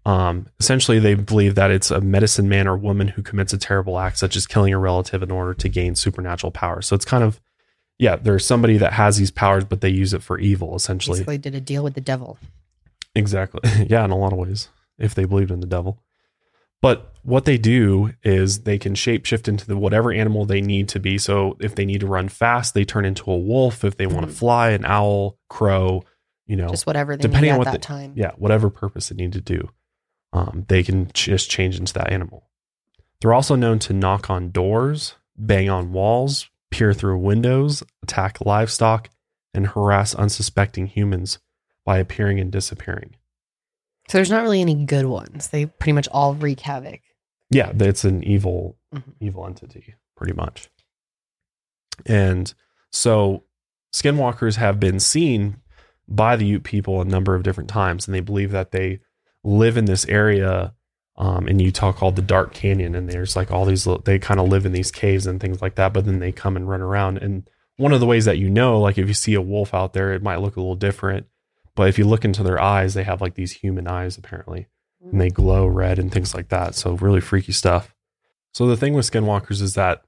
um, 0.06 0.48
essentially 0.60 1.00
they 1.00 1.14
believe 1.16 1.56
that 1.56 1.72
it's 1.72 1.90
a 1.92 2.02
medicine 2.02 2.50
man 2.50 2.68
or 2.68 2.76
woman 2.78 3.08
who 3.10 3.22
commits 3.22 3.54
a 3.54 3.58
terrible 3.58 3.98
act 4.00 4.18
such 4.18 4.36
as 4.36 4.46
killing 4.46 4.74
a 4.74 4.78
relative 4.78 5.24
in 5.24 5.32
order 5.32 5.54
to 5.54 5.70
gain 5.70 5.96
supernatural 5.96 6.52
power 6.52 6.82
so 6.82 6.94
it's 6.96 7.06
kind 7.06 7.24
of 7.24 7.40
yeah 8.00 8.16
there's 8.18 8.46
somebody 8.46 8.78
that 8.78 8.94
has 8.94 9.18
these 9.18 9.32
powers 9.32 9.64
but 9.64 9.80
they 9.82 9.90
use 9.90 10.14
it 10.14 10.22
for 10.24 10.38
evil 10.40 10.76
essentially 10.76 11.20
Basically, 11.20 11.38
did 11.38 11.56
a 11.56 11.62
deal 11.62 11.84
with 11.84 11.94
the 11.94 12.02
devil. 12.02 12.38
Exactly. 13.16 13.62
yeah, 13.90 14.04
in 14.04 14.12
a 14.12 14.18
lot 14.18 14.34
of 14.34 14.40
ways, 14.40 14.70
if 14.98 15.14
they 15.14 15.26
believed 15.26 15.52
in 15.52 15.60
the 15.60 15.68
devil. 15.68 16.00
But 16.82 17.14
what 17.24 17.46
they 17.46 17.58
do 17.58 18.12
is 18.24 18.64
they 18.64 18.78
can 18.80 18.94
shapeshift 18.96 19.48
into 19.48 19.66
the 19.68 19.78
whatever 19.78 20.12
animal 20.12 20.44
they 20.46 20.60
need 20.62 20.90
to 20.90 21.00
be. 21.00 21.18
So 21.18 21.56
if 21.62 21.76
they 21.76 21.86
need 21.86 22.02
to 22.02 22.08
run 22.08 22.28
fast, 22.28 22.74
they 22.74 22.84
turn 22.84 23.06
into 23.06 23.32
a 23.32 23.38
wolf. 23.38 23.86
If 23.86 23.96
they 23.98 24.08
want 24.08 24.28
to 24.28 24.34
Mhm. 24.34 24.38
fly, 24.38 24.72
an 24.72 24.84
owl, 24.84 25.38
crow, 25.48 26.04
you 26.48 26.56
know, 26.58 26.68
Just 26.70 26.86
whatever 26.88 27.16
they 27.16 27.22
depending 27.22 27.44
need 27.44 27.50
on 27.52 27.56
at 27.56 27.60
what 27.60 27.66
that 27.66 27.82
the- 27.82 27.88
time. 27.88 28.14
yeah, 28.16 28.32
whatever 28.38 28.70
purpose 28.70 29.08
they 29.10 29.16
need 29.16 29.32
to 29.34 29.42
do, 29.42 29.70
um, 30.34 30.66
they 30.68 30.84
can 30.84 31.10
just 31.14 31.50
change 31.50 31.78
into 31.80 31.94
that 31.94 32.12
animal. 32.12 32.50
They're 33.22 33.34
also 33.34 33.56
known 33.56 33.80
to 33.80 33.94
knock 33.94 34.30
on 34.30 34.52
doors, 34.52 35.16
bang 35.38 35.70
on 35.70 35.94
walls, 35.94 36.50
peer 36.72 36.94
through 36.94 37.20
windows, 37.20 37.84
attack 38.02 38.40
livestock, 38.46 39.10
and 39.54 39.68
harass 39.68 40.14
unsuspecting 40.16 40.88
humans 40.88 41.40
by 41.86 42.00
appearing 42.00 42.40
and 42.40 42.52
disappearing. 42.52 43.16
So 44.10 44.18
there's 44.18 44.30
not 44.32 44.42
really 44.44 44.60
any 44.60 44.76
good 44.86 45.06
ones. 45.06 45.48
They 45.50 45.68
pretty 45.68 45.94
much 45.94 46.10
all 46.10 46.34
wreak 46.36 46.60
havoc. 46.60 47.00
yeah 47.50 47.72
it's 47.80 48.04
an 48.04 48.24
evil 48.24 48.78
Mhm. 48.94 49.14
evil 49.20 49.46
entity 49.46 49.94
pretty 50.18 50.34
much 50.34 50.70
and 52.06 52.54
so 52.92 53.44
skinwalkers 53.94 54.56
have 54.56 54.80
been 54.80 55.00
seen 55.00 55.58
by 56.08 56.36
the 56.36 56.46
ute 56.46 56.64
people 56.64 57.02
a 57.02 57.06
number 57.06 57.36
of 57.36 57.44
different 57.44 57.70
times 57.70 58.08
and 58.08 58.16
they 58.16 58.20
believe 58.22 58.52
that 58.52 58.72
they 58.72 59.00
live 59.44 59.78
in 59.78 59.86
this 59.86 60.06
area 60.08 60.74
um, 61.16 61.48
in 61.48 61.60
utah 61.60 61.92
called 61.92 62.16
the 62.16 62.22
dark 62.22 62.54
canyon 62.54 62.96
and 62.96 63.10
there's 63.10 63.36
like 63.36 63.52
all 63.52 63.66
these 63.66 63.86
little, 63.86 64.02
they 64.02 64.18
kind 64.18 64.40
of 64.40 64.48
live 64.48 64.66
in 64.66 64.72
these 64.72 64.92
caves 64.92 65.28
and 65.28 65.40
things 65.40 65.62
like 65.62 65.76
that 65.76 65.94
but 65.94 66.06
then 66.06 66.20
they 66.20 66.32
come 66.32 66.56
and 66.56 66.68
run 66.68 66.82
around 66.82 67.18
and 67.18 67.48
one 67.78 67.92
of 67.92 68.00
the 68.00 68.06
ways 68.06 68.26
that 68.26 68.38
you 68.38 68.50
know 68.50 68.80
like 68.80 68.98
if 68.98 69.08
you 69.08 69.14
see 69.14 69.34
a 69.34 69.42
wolf 69.42 69.74
out 69.74 69.94
there 69.94 70.14
it 70.14 70.24
might 70.24 70.40
look 70.40 70.56
a 70.56 70.60
little 70.60 70.76
different 70.76 71.28
but 71.76 71.88
if 71.88 71.98
you 71.98 72.06
look 72.06 72.26
into 72.26 72.42
their 72.42 72.60
eyes 72.60 72.94
they 72.94 73.04
have 73.04 73.22
like 73.22 73.36
these 73.36 73.52
human 73.52 73.88
eyes 73.88 74.18
apparently 74.18 74.68
and 75.12 75.20
they 75.20 75.30
glow 75.30 75.66
red 75.66 76.00
and 76.00 76.12
things 76.12 76.34
like 76.34 76.50
that. 76.50 76.76
So 76.76 76.94
really 76.94 77.22
freaky 77.22 77.52
stuff. 77.52 77.94
So 78.54 78.68
the 78.68 78.78
thing 78.78 78.94
with 78.94 79.10
skinwalkers 79.10 79.62
is 79.62 79.74
that 79.74 80.04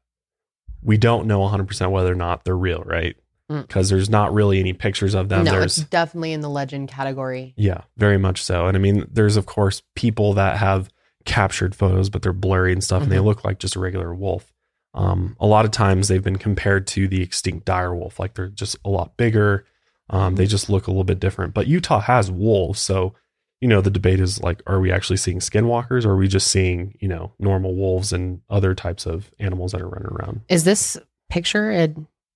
we 0.82 0.98
don't 0.98 1.28
know 1.28 1.42
100% 1.42 1.92
whether 1.92 2.12
or 2.12 2.16
not 2.16 2.44
they're 2.44 2.56
real, 2.56 2.84
right? 2.84 3.16
Mm. 3.52 3.62
because 3.68 3.90
there's 3.90 4.10
not 4.10 4.34
really 4.34 4.60
any 4.60 4.74
pictures 4.74 5.14
of 5.14 5.30
them. 5.30 5.44
no, 5.44 5.52
there's 5.52 5.78
it's 5.78 5.88
definitely 5.90 6.34
in 6.34 6.42
the 6.42 6.50
legend 6.50 6.88
category. 6.90 7.54
yeah, 7.56 7.82
very 7.98 8.18
much 8.18 8.42
so. 8.44 8.66
And 8.66 8.76
I 8.76 8.80
mean, 8.80 9.08
there's 9.12 9.38
of 9.38 9.46
course 9.46 9.84
people 9.96 10.34
that 10.34 10.58
have 10.58 10.90
captured 11.26 11.76
photos, 11.76 12.10
but 12.10 12.22
they're 12.24 12.34
blurry 12.34 12.72
and 12.74 12.84
stuff, 12.84 13.04
and 13.04 13.12
they 13.12 13.18
Mhm. 13.18 13.26
look 13.26 13.44
like 13.46 13.60
just 13.60 13.76
a 13.76 13.80
regular 13.80 14.14
wolf. 14.14 14.52
Um, 14.94 15.36
a 15.40 15.46
lot 15.46 15.66
of 15.66 15.72
times 15.72 16.08
they've 16.08 16.24
been 16.24 16.38
compared 16.38 16.88
to 16.88 17.08
the 17.08 17.22
extinct 17.22 17.66
dire 17.66 17.94
wolf, 17.94 18.20
like 18.20 18.34
they're 18.36 18.48
just 18.48 18.78
a 18.86 18.90
lot 18.90 19.18
bigger. 19.18 19.66
Um, 20.10 20.36
they 20.36 20.46
just 20.46 20.70
look 20.70 20.88
a 20.88 20.92
little 20.92 21.04
bit 21.04 21.20
different. 21.20 21.54
But 21.54 21.68
Utah 21.68 22.00
has 22.00 22.32
wolves, 22.32 22.80
so 22.80 23.14
you 23.62 23.68
know 23.68 23.82
the 23.82 23.90
debate 23.92 24.20
is 24.20 24.42
like, 24.42 24.62
are 24.68 24.80
we 24.80 24.92
actually 24.92 25.18
seeing 25.18 25.40
skinwalkers, 25.40 26.06
or 26.06 26.12
are 26.12 26.18
we 26.18 26.28
just 26.28 26.48
seeing 26.48 26.96
you 27.00 27.08
know 27.08 27.34
normal 27.40 27.76
wolves 27.76 28.14
and 28.14 28.42
other 28.50 28.74
types 28.74 29.06
of 29.06 29.30
animals 29.40 29.72
that 29.74 29.82
are 29.82 29.88
running 29.90 30.12
around? 30.14 30.42
Is 30.50 30.64
this 30.64 30.98
picture 31.30 31.72
a, 31.72 31.94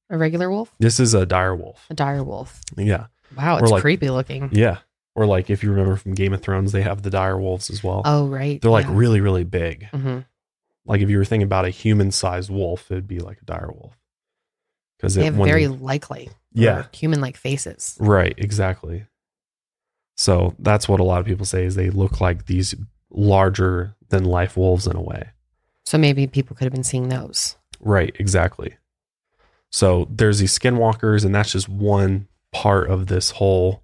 a 0.09 0.17
regular 0.17 0.49
wolf? 0.49 0.73
This 0.79 0.99
is 0.99 1.13
a 1.13 1.25
dire 1.25 1.55
wolf. 1.55 1.85
A 1.89 1.93
dire 1.93 2.23
wolf. 2.23 2.61
Yeah, 2.77 3.07
Wow, 3.37 3.57
it's 3.57 3.71
like- 3.71 3.81
creepy 3.81 4.09
looking. 4.09 4.49
yeah. 4.51 4.77
Or 5.15 5.25
like 5.25 5.49
if 5.49 5.63
you 5.63 5.69
remember 5.71 5.95
from 5.97 6.13
Game 6.13 6.33
of 6.33 6.41
Thrones, 6.41 6.71
they 6.71 6.81
have 6.81 7.01
the 7.01 7.09
dire 7.09 7.37
wolves 7.37 7.69
as 7.69 7.83
well. 7.83 8.01
Oh, 8.05 8.27
right. 8.27 8.61
They're 8.61 8.71
like 8.71 8.85
really, 8.89 9.19
really 9.21 9.43
big. 9.43 9.87
hmm 9.89 10.19
like 10.85 11.01
if 11.01 11.09
you 11.09 11.17
were 11.17 11.25
thinking 11.25 11.43
about 11.45 11.65
a 11.65 11.69
human 11.69 12.09
sized 12.11 12.49
wolf, 12.49 12.89
it'd 12.89 13.05
be 13.07 13.19
like 13.19 13.39
a 13.41 13.45
dire 13.45 13.69
wolf. 13.71 13.95
Because 14.97 15.13
They 15.15 15.25
have 15.25 15.35
very 15.35 15.67
likely, 15.67 16.29
yeah, 16.53 16.85
human 16.93 17.21
like 17.21 17.37
faces. 17.37 17.95
right, 17.99 18.33
exactly. 18.37 19.05
So 20.17 20.55
that's 20.59 20.89
what 20.89 20.99
a 20.99 21.03
lot 21.03 21.19
of 21.19 21.25
people 21.25 21.45
say 21.45 21.63
is 21.65 21.75
they 21.75 21.89
look 21.89 22.19
like 22.21 22.45
these 22.47 22.75
larger 23.11 23.95
than 24.09 24.23
life 24.25 24.57
wolves 24.57 24.87
in 24.87 24.95
a 24.95 25.01
way. 25.01 25.29
So 25.85 25.97
maybe 25.97 26.27
people 26.27 26.55
could 26.55 26.65
have 26.65 26.73
been 26.73 26.83
seeing 26.83 27.09
those. 27.09 27.55
Right, 27.79 28.15
exactly. 28.19 28.75
So 29.71 30.07
there's 30.09 30.39
these 30.39 30.57
skinwalkers, 30.57 31.23
and 31.25 31.33
that's 31.33 31.51
just 31.51 31.69
one 31.69 32.27
part 32.51 32.89
of 32.89 33.07
this 33.07 33.31
whole 33.31 33.83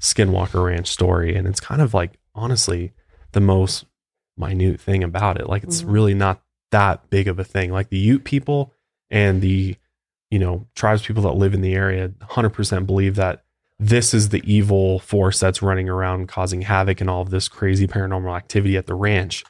Skinwalker 0.00 0.64
Ranch 0.64 0.88
story. 0.88 1.36
And 1.36 1.46
it's 1.46 1.60
kind 1.60 1.80
of 1.80 1.94
like, 1.94 2.18
honestly, 2.34 2.92
the 3.32 3.40
most 3.40 3.84
minute 4.36 4.80
thing 4.80 5.04
about 5.04 5.38
it. 5.38 5.46
Like, 5.48 5.62
it's 5.62 5.82
Mhm. 5.82 5.92
really 5.92 6.14
not 6.14 6.42
that 6.70 7.08
big 7.10 7.28
of 7.28 7.38
a 7.38 7.44
thing. 7.44 7.70
Like, 7.70 7.90
the 7.90 7.98
Ute 7.98 8.24
people 8.24 8.72
and 9.10 9.42
the, 9.42 9.76
you 10.30 10.38
know, 10.38 10.66
tribes 10.74 11.02
people 11.02 11.22
that 11.24 11.34
live 11.36 11.52
in 11.54 11.60
the 11.60 11.74
area 11.74 12.10
100% 12.22 12.86
believe 12.86 13.16
that 13.16 13.44
this 13.78 14.12
is 14.14 14.28
the 14.30 14.42
evil 14.50 14.98
force 14.98 15.38
that's 15.40 15.62
running 15.62 15.88
around 15.88 16.28
causing 16.28 16.62
havoc 16.62 17.00
and 17.00 17.08
all 17.08 17.22
of 17.22 17.30
this 17.30 17.48
crazy 17.48 17.86
paranormal 17.86 18.36
activity 18.36 18.76
at 18.76 18.86
the 18.86 18.94
ranch. 18.94 19.44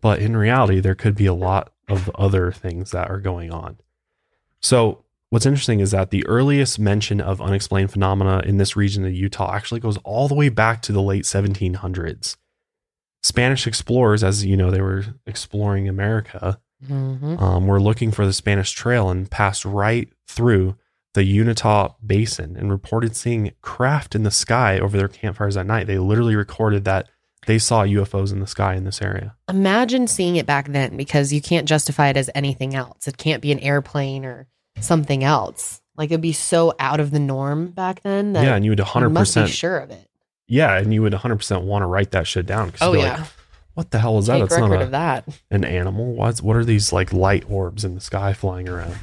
But 0.00 0.20
in 0.20 0.36
reality, 0.36 0.80
there 0.80 0.94
could 0.94 1.14
be 1.14 1.26
a 1.26 1.34
lot 1.34 1.72
of 1.88 2.08
other 2.10 2.52
things 2.52 2.90
that 2.92 3.10
are 3.10 3.20
going 3.20 3.50
on. 3.50 3.78
So, 4.60 5.04
what's 5.30 5.46
interesting 5.46 5.80
is 5.80 5.92
that 5.92 6.10
the 6.10 6.26
earliest 6.26 6.78
mention 6.78 7.20
of 7.20 7.40
unexplained 7.40 7.90
phenomena 7.90 8.42
in 8.44 8.58
this 8.58 8.76
region 8.76 9.04
of 9.04 9.12
Utah 9.12 9.54
actually 9.54 9.80
goes 9.80 9.96
all 9.98 10.28
the 10.28 10.34
way 10.34 10.48
back 10.48 10.82
to 10.82 10.92
the 10.92 11.02
late 11.02 11.24
1700s. 11.24 12.36
Spanish 13.22 13.66
explorers, 13.66 14.24
as 14.24 14.44
you 14.44 14.56
know, 14.56 14.70
they 14.70 14.80
were 14.80 15.04
exploring 15.26 15.88
America, 15.88 16.60
hmm 16.86 17.36
um, 17.38 17.66
were 17.66 17.80
looking 17.80 18.10
for 18.10 18.24
the 18.24 18.32
Spanish 18.32 18.72
Trail 18.72 19.10
and 19.10 19.30
passed 19.30 19.64
right 19.64 20.08
through 20.26 20.76
the 21.12 21.22
Unitah 21.22 21.94
Basin 22.04 22.56
and 22.56 22.70
reported 22.70 23.16
seeing 23.16 23.52
craft 23.60 24.14
in 24.14 24.22
the 24.22 24.30
sky 24.30 24.78
over 24.78 24.96
their 24.96 25.08
campfires 25.08 25.56
at 25.56 25.66
night. 25.66 25.86
They 25.86 25.98
literally 25.98 26.36
recorded 26.36 26.84
that 26.84 27.08
they 27.46 27.58
saw 27.58 27.82
UFOs 27.84 28.32
in 28.32 28.40
the 28.40 28.46
sky 28.46 28.74
in 28.74 28.84
this 28.84 29.02
area. 29.02 29.34
Imagine 29.48 30.06
seeing 30.06 30.36
it 30.36 30.46
back 30.46 30.68
then 30.68 30.96
because 30.96 31.32
you 31.32 31.40
can't 31.40 31.68
justify 31.68 32.08
it 32.08 32.16
as 32.16 32.30
anything 32.34 32.74
else. 32.74 33.08
It 33.08 33.16
can't 33.16 33.42
be 33.42 33.52
an 33.52 33.58
airplane 33.58 34.24
or 34.24 34.46
something 34.80 35.24
else. 35.24 35.80
Like 35.96 36.10
it'd 36.10 36.20
be 36.20 36.32
so 36.32 36.72
out 36.78 37.00
of 37.00 37.10
the 37.10 37.18
norm 37.18 37.68
back 37.72 38.02
then 38.02 38.32
that 38.32 38.44
yeah, 38.44 38.54
and 38.54 38.64
you 38.64 38.70
would 38.70 38.78
you 38.78 39.10
must 39.10 39.34
be 39.34 39.42
100%. 39.42 39.46
sure 39.48 39.78
of 39.78 39.90
it. 39.90 40.08
Yeah, 40.48 40.76
and 40.78 40.92
you 40.94 41.02
would 41.02 41.12
100% 41.12 41.62
want 41.62 41.82
to 41.82 41.86
write 41.86 42.10
that 42.12 42.26
shit 42.26 42.46
down. 42.46 42.70
'cause 42.70 42.78
Oh 42.82 42.92
yeah, 42.94 43.18
like, 43.18 43.26
what 43.74 43.90
the 43.90 43.98
hell 43.98 44.18
is 44.18 44.26
that? 44.26 44.38
take 44.38 44.48
That's 44.48 44.60
not 44.60 44.72
a, 44.72 44.80
of 44.82 44.90
that. 44.92 45.28
an 45.50 45.64
animal. 45.64 46.14
What's 46.14 46.42
what 46.42 46.56
are 46.56 46.64
these 46.64 46.92
like 46.92 47.12
light 47.12 47.44
orbs 47.48 47.84
in 47.84 47.94
the 47.94 48.00
sky 48.00 48.32
flying 48.32 48.68
around? 48.68 48.96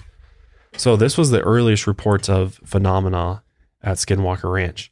So 0.75 0.95
this 0.95 1.17
was 1.17 1.29
the 1.31 1.41
earliest 1.41 1.87
reports 1.87 2.29
of 2.29 2.59
phenomena 2.65 3.43
at 3.81 3.97
Skinwalker 3.97 4.51
Ranch. 4.51 4.91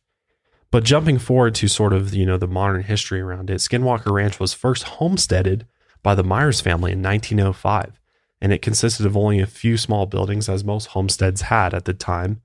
But 0.71 0.83
jumping 0.83 1.19
forward 1.19 1.55
to 1.55 1.67
sort 1.67 1.93
of 1.93 2.13
you 2.13 2.25
know 2.25 2.37
the 2.37 2.47
modern 2.47 2.83
history 2.83 3.21
around 3.21 3.49
it, 3.49 3.55
Skinwalker 3.55 4.11
Ranch 4.11 4.39
was 4.39 4.53
first 4.53 4.83
homesteaded 4.83 5.65
by 6.03 6.13
the 6.15 6.23
Myers 6.23 6.61
family 6.61 6.91
in 6.91 7.01
1905, 7.01 7.99
and 8.41 8.51
it 8.53 8.61
consisted 8.61 9.05
of 9.05 9.15
only 9.17 9.39
a 9.39 9.47
few 9.47 9.77
small 9.77 10.05
buildings, 10.05 10.49
as 10.49 10.63
most 10.63 10.87
homesteads 10.87 11.41
had 11.43 11.73
at 11.73 11.85
the 11.85 11.93
time. 11.93 12.41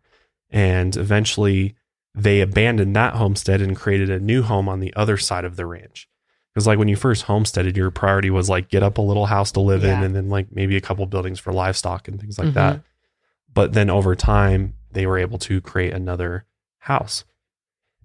And 0.50 0.96
eventually, 0.96 1.74
they 2.14 2.40
abandoned 2.40 2.96
that 2.96 3.14
homestead 3.14 3.60
and 3.60 3.76
created 3.76 4.10
a 4.10 4.18
new 4.20 4.42
home 4.42 4.68
on 4.68 4.80
the 4.80 4.92
other 4.94 5.16
side 5.16 5.44
of 5.44 5.56
the 5.56 5.66
ranch. 5.66 6.08
Because 6.52 6.66
like 6.66 6.78
when 6.78 6.88
you 6.88 6.96
first 6.96 7.22
homesteaded, 7.24 7.76
your 7.76 7.90
priority 7.92 8.30
was 8.30 8.48
like 8.48 8.68
get 8.68 8.82
up 8.82 8.98
a 8.98 9.02
little 9.02 9.26
house 9.26 9.52
to 9.52 9.60
live 9.60 9.84
in, 9.84 10.02
and 10.02 10.14
then 10.16 10.28
like 10.28 10.48
maybe 10.50 10.76
a 10.76 10.80
couple 10.80 11.06
buildings 11.06 11.38
for 11.38 11.52
livestock 11.52 12.08
and 12.08 12.20
things 12.20 12.38
like 12.38 12.48
Mhm. 12.48 12.54
that. 12.54 12.82
But 13.52 13.72
then 13.72 13.88
over 13.90 14.16
time, 14.16 14.74
they 14.90 15.06
were 15.06 15.18
able 15.18 15.38
to 15.38 15.60
create 15.60 15.92
another 15.92 16.46
house. 16.78 17.24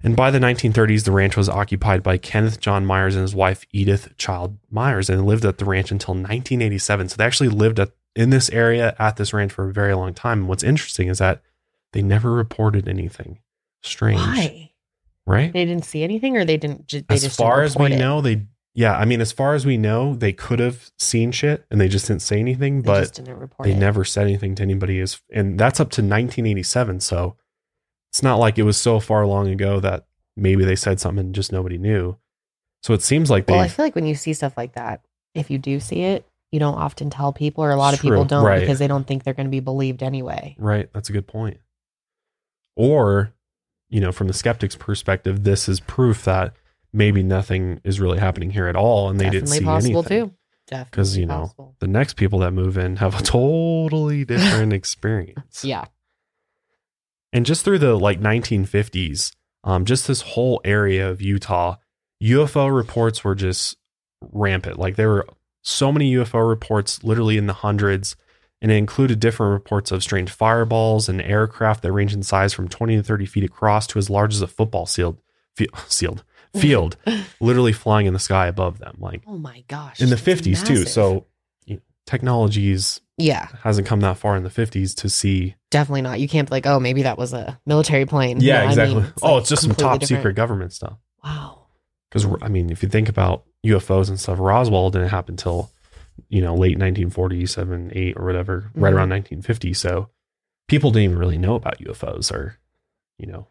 And 0.04 0.16
by 0.16 0.30
the 0.30 0.40
1930s, 0.40 1.04
the 1.06 1.12
ranch 1.12 1.36
was 1.36 1.50
occupied 1.50 2.04
by 2.04 2.18
Kenneth 2.18 2.60
John 2.60 2.86
Myers 2.86 3.16
and 3.16 3.24
his 3.24 3.34
wife 3.34 3.66
Edith 3.72 4.16
Child 4.18 4.58
Myers, 4.70 5.10
and 5.10 5.26
lived 5.26 5.46
at 5.46 5.58
the 5.58 5.66
ranch 5.66 5.90
until 5.92 6.14
1987. 6.14 7.10
So 7.10 7.16
they 7.16 7.24
actually 7.26 7.50
lived 7.50 7.80
at 7.80 7.92
in 8.16 8.30
this 8.30 8.50
area 8.52 8.96
at 8.98 9.18
this 9.18 9.34
ranch 9.34 9.52
for 9.52 9.68
a 9.68 9.74
very 9.74 9.94
long 9.94 10.14
time. 10.14 10.40
And 10.42 10.48
what's 10.48 10.64
interesting 10.64 11.08
is 11.08 11.18
that 11.18 11.42
they 11.92 12.02
never 12.02 12.32
reported 12.32 12.88
anything 12.88 13.40
strange, 13.84 14.20
Why? 14.20 14.72
right? 15.26 15.52
They 15.52 15.66
didn't 15.66 15.86
see 15.86 16.04
anything, 16.04 16.38
or 16.38 16.46
they 16.46 16.58
didn't. 16.58 16.88
They 16.90 17.00
just 17.00 17.12
as 17.12 17.24
just 17.24 17.38
far 17.38 17.64
as 17.64 17.76
we 17.76 17.94
it? 17.94 17.98
know, 17.98 18.22
they 18.22 18.44
yeah, 18.78 18.98
I 18.98 19.06
mean, 19.06 19.22
as 19.22 19.32
far 19.32 19.56
as 19.56 19.66
we 19.66 19.78
know, 19.78 20.16
they 20.16 20.34
could 20.34 20.60
have 20.60 20.92
seen 21.00 21.32
shit 21.32 21.66
and 21.72 21.80
they 21.80 21.88
just 21.88 22.08
didn't 22.08 22.22
say 22.22 22.40
anything, 22.40 22.82
they 22.82 22.88
but 22.88 23.00
just 23.00 23.16
didn't 23.16 23.40
report 23.40 23.66
they 23.66 23.72
it. 23.72 23.78
never 23.78 24.04
said 24.04 24.28
anything 24.28 24.54
to 24.56 24.64
anybody. 24.64 25.00
Is 25.00 25.22
and 25.32 25.58
that's 25.58 25.80
up 25.80 25.90
to 25.92 26.02
1987, 26.02 27.00
so 27.00 27.38
it's 28.16 28.24
not 28.24 28.40
like 28.40 28.58
it 28.58 28.64
was 28.64 28.78
so 28.78 29.02
far 29.02 29.26
long 29.26 29.50
ago 29.50 29.82
that 29.82 30.06
maybe 30.38 30.64
they 30.64 30.78
said 30.78 31.02
something 31.02 31.26
and 31.26 31.36
just 31.36 31.52
nobody 31.52 31.78
knew. 31.78 32.16
So 32.82 32.94
it 32.94 33.02
seems 33.02 33.30
like 33.30 33.46
they 33.46 33.52
Well, 33.52 33.62
I 33.62 33.68
feel 33.68 33.84
like 33.84 33.94
when 33.94 34.06
you 34.06 34.16
see 34.16 34.32
stuff 34.34 34.56
like 34.56 34.72
that, 34.76 35.02
if 35.34 35.52
you 35.52 35.58
do 35.58 35.82
see 35.82 36.02
it, 36.04 36.26
you 36.50 36.58
don't 36.58 36.76
often 36.76 37.10
tell 37.10 37.34
people, 37.34 37.62
or 37.66 37.72
a 37.72 37.76
lot 37.76 37.94
of 37.94 38.00
True, 38.00 38.12
people 38.12 38.24
don't 38.24 38.46
right. 38.46 38.62
because 38.62 38.80
they 38.80 38.88
don't 38.88 39.06
think 39.06 39.26
they're 39.26 39.34
going 39.34 39.48
to 39.48 39.52
be 39.52 39.60
believed 39.60 40.02
anyway. 40.02 40.56
right. 40.58 40.88
That's 40.94 41.10
a 41.10 41.12
good 41.12 41.28
point. 41.28 41.58
Or, 42.78 43.34
you 43.90 44.00
know, 44.00 44.14
from 44.14 44.28
the 44.28 44.34
skeptic's 44.34 44.78
perspective, 44.78 45.44
this 45.44 45.68
is 45.68 45.82
proof 45.82 46.24
that 46.24 46.54
maybe 46.94 47.22
nothing 47.22 47.82
is 47.84 48.00
really 48.00 48.20
happening 48.20 48.52
here 48.52 48.68
at 48.68 48.78
all, 48.78 49.10
and 49.10 49.20
they 49.20 49.26
didn't 49.30 49.50
Definitely 49.50 49.58
see 49.60 49.66
possible 49.66 50.00
anything. 50.00 50.30
too. 50.30 50.36
Definitely, 50.68 50.92
'Cause, 50.96 51.18
you 51.18 51.26
know, 51.26 51.40
possible. 51.42 51.76
The 51.80 51.88
next 51.88 52.16
people 52.16 52.40
that 52.40 52.52
move 52.52 52.78
in 52.78 52.96
have 52.96 53.20
a 53.20 53.24
totally 53.24 54.24
different 54.24 54.72
experience. 54.80 55.66
yeah, 55.66 55.86
And 57.36 57.46
just 57.46 57.66
through 57.66 57.80
the 57.80 57.96
like 57.96 58.22
1950s, 58.22 59.36
um, 59.66 59.84
just 59.84 60.08
this 60.08 60.22
whole 60.22 60.62
area 60.64 61.10
of 61.10 61.22
Utah, 61.22 61.76
UFO 62.24 62.74
reports 62.74 63.26
were 63.26 63.36
just 63.36 63.76
rampant. 64.22 64.80
Like 64.80 64.96
there 64.96 65.10
were 65.10 65.28
so 65.62 65.92
many 65.92 66.14
UFO 66.14 66.48
reports, 66.48 67.04
literally 67.04 67.36
in 67.36 67.48
the 67.48 67.52
hundreds, 67.54 68.16
and 68.62 68.72
it 68.72 68.76
included 68.76 69.20
different 69.20 69.52
reports 69.52 69.92
of 69.92 70.02
strange 70.02 70.32
fireballs 70.32 71.10
and 71.10 71.22
aircraft 71.22 71.84
that 71.84 71.92
range 71.92 72.14
in 72.14 72.24
size 72.24 72.54
from 72.54 72.70
20 72.70 72.96
to 72.96 73.04
30 73.04 73.26
feet 73.26 73.44
across 73.44 73.86
to 73.88 74.00
as 74.00 74.10
large 74.10 74.34
as 74.34 74.42
a 74.42 74.48
football 74.48 74.86
sealed, 74.86 75.20
fi- 75.58 75.68
sealed 75.90 76.24
field, 76.56 76.96
literally 77.42 77.74
flying 77.74 78.06
in 78.06 78.14
the 78.14 78.20
sky 78.20 78.48
above 78.48 78.80
them, 78.80 78.96
like 79.00 79.24
oh 79.28 79.38
my 79.38 79.62
gosh, 79.68 80.00
in 80.00 80.10
the 80.10 80.16
that's 80.16 80.42
50s 80.42 80.66
too. 80.66 80.86
So 80.86 81.26
you 81.66 81.76
know, 81.76 81.82
technologies 82.06 83.02
yeah, 83.18 83.48
hasn't 83.64 83.88
come 83.88 84.02
that 84.02 84.18
far 84.18 84.36
in 84.36 84.44
the 84.44 84.50
50s 84.50 84.94
to 84.98 85.10
see 85.10 85.56
definitely 85.72 86.02
not. 86.02 86.20
You 86.20 86.28
can't 86.28 86.48
be 86.50 86.52
like, 86.56 86.66
oh, 86.66 86.80
maybe 86.80 87.04
that 87.04 87.18
was 87.18 87.34
a 87.34 87.60
military 87.66 88.06
plane. 88.06 88.40
Yeah, 88.42 88.60
No, 88.60 88.62
I 88.62 88.66
exactly. 88.70 88.96
mean, 89.04 89.14
oh, 89.22 89.34
like 89.34 89.42
it's 89.42 89.50
just 89.50 89.62
some 89.64 89.72
top 89.76 90.00
different. 90.00 90.20
secret 90.22 90.34
government 90.36 90.74
stuff. 90.74 90.98
Wow. 91.24 91.64
Because 92.10 92.26
I 92.42 92.48
mean, 92.50 92.70
if 92.70 92.82
you 92.84 92.90
think 92.90 93.10
about 93.10 93.44
UFOs 93.66 94.10
and 94.10 94.20
stuff, 94.20 94.40
Roswell 94.40 94.90
didn't 94.90 95.10
happen 95.10 95.34
until 95.34 95.70
you 96.30 96.42
know 96.42 96.54
late 96.56 96.78
1947, 96.78 97.92
eight 97.94 98.16
or 98.18 98.26
whatever, 98.26 98.72
right 98.76 98.94
Mhm. 98.94 98.98
around 98.98 99.10
1950. 99.10 99.74
So 99.74 100.10
people 100.68 100.92
didn't 100.92 101.04
even 101.06 101.18
really 101.20 101.38
know 101.38 101.56
about 101.56 101.80
UFOs 101.82 102.32
or 102.32 102.58
you 103.18 103.28
know 103.28 103.48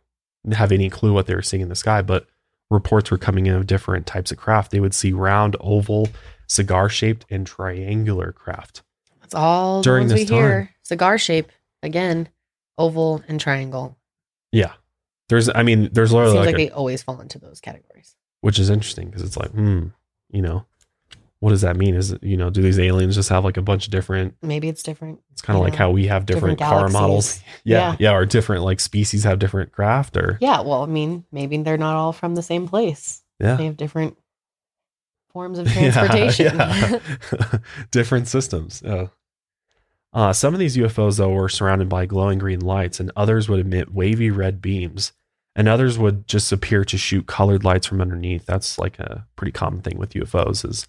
have 0.53 0.72
any 0.72 0.88
clue 0.90 1.12
what 1.12 1.27
they 1.27 1.35
were 1.35 1.42
seeing 1.42 1.62
in 1.62 1.68
the 1.68 1.74
sky. 1.74 2.00
But 2.03 2.27
reports 2.70 3.11
were 3.11 3.18
coming 3.18 3.46
in 3.46 3.55
of 3.55 3.66
different 3.66 4.07
types 4.07 4.31
of 4.33 4.38
craft. 4.38 4.70
They 4.70 4.81
would 4.81 4.94
see 4.94 5.12
round, 5.12 5.57
oval, 5.61 6.09
cigar 6.46 6.88
shaped, 6.88 7.27
and 7.31 7.46
triangular 7.46 8.33
craft. 8.33 8.83
That's 9.24 9.34
all 9.34 9.82
During 9.82 10.08
the 10.08 10.14
ones 10.14 10.20
this 10.22 10.30
we 10.30 10.37
hear. 10.37 10.70
Cigar 10.82 11.16
shape 11.18 11.50
again, 11.82 12.28
oval 12.78 13.22
and 13.26 13.40
triangle. 13.40 13.96
Yeah, 14.52 14.72
there's. 15.30 15.48
I 15.48 15.62
mean, 15.62 15.88
there's 15.92 16.12
It 16.12 16.16
literally 16.16 16.37
seems 16.37 16.46
like, 16.46 16.54
like 16.54 16.62
a- 16.62 16.68
they 16.68 16.70
always 16.70 17.02
fall 17.02 17.20
into 17.20 17.38
those 17.38 17.60
categories. 17.60 18.14
which 18.42 18.58
is 18.58 18.68
interesting 18.70 19.06
because 19.08 19.22
it's 19.22 19.37
like, 19.38 19.50
hmm, 19.50 19.87
you 20.30 20.42
know, 20.42 20.66
what 21.40 21.50
does 21.50 21.62
that 21.62 21.76
mean? 21.76 21.94
Is 21.94 22.12
it, 22.12 22.22
you 22.22 22.37
know, 22.37 22.50
do 22.50 22.60
these 22.60 22.78
aliens 22.78 23.14
just 23.14 23.30
have 23.30 23.44
like 23.44 23.56
a 23.56 23.62
bunch 23.62 23.87
of 23.87 23.90
different? 23.92 24.37
Maybe 24.42 24.68
it's 24.68 24.82
different. 24.82 25.20
It's 25.32 25.40
kind 25.40 25.56
of 25.56 25.64
like 25.64 25.74
how 25.74 25.90
we 25.90 26.06
have 26.08 26.26
different, 26.26 26.58
car 26.58 26.70
galaxies. 26.88 26.92
models. 26.92 27.40
Yeah, 27.64 27.78
Yeah. 27.92 27.96
yeah, 27.98 28.14
or 28.14 28.26
different 28.26 28.62
like 28.64 28.80
species 28.80 29.24
have 29.24 29.38
different 29.38 29.72
craft, 29.72 30.16
or 30.18 30.37
Yeah, 30.42 30.60
well, 30.60 30.82
I 30.82 30.87
mean, 30.87 31.24
maybe 31.32 31.56
they're 31.58 31.78
not 31.78 31.96
all 31.96 32.12
from 32.12 32.34
the 32.34 32.42
same 32.42 32.68
place. 32.68 33.22
yeah, 33.40 33.56
They 33.56 33.64
have 33.64 33.78
different 33.78 34.18
forms 35.35 35.59
of 35.59 35.66
transportation. 35.73 36.57
yeah. 36.57 37.01
different 37.90 38.27
systems. 38.29 38.81
Yeah. 38.85 39.09
Uh, 40.14 40.33
some 40.33 40.55
of 40.55 40.61
these 40.61 40.77
UFOs, 40.77 41.18
though, 41.18 41.31
were 41.31 41.49
surrounded 41.49 41.88
by 41.88 42.07
glowing 42.07 42.38
green 42.38 42.61
lights, 42.61 43.01
and 43.01 43.11
others 43.16 43.49
would 43.49 43.59
emit 43.61 43.92
wavy 43.92 44.31
red 44.31 44.62
beams, 44.62 45.12
and 45.57 45.68
others 45.68 45.99
would 45.99 46.27
just 46.29 46.53
appear 46.53 46.85
to 46.85 46.97
shoot 46.97 47.27
colored 47.27 47.64
lights 47.64 47.87
from 47.87 48.01
underneath. 48.01 48.47
That's 48.47 48.79
like 48.79 48.99
a 49.01 49.27
pretty 49.37 49.53
common 49.53 49.83
thing 49.83 49.99
with 49.99 50.14
UFOs 50.14 50.66
is 50.68 50.87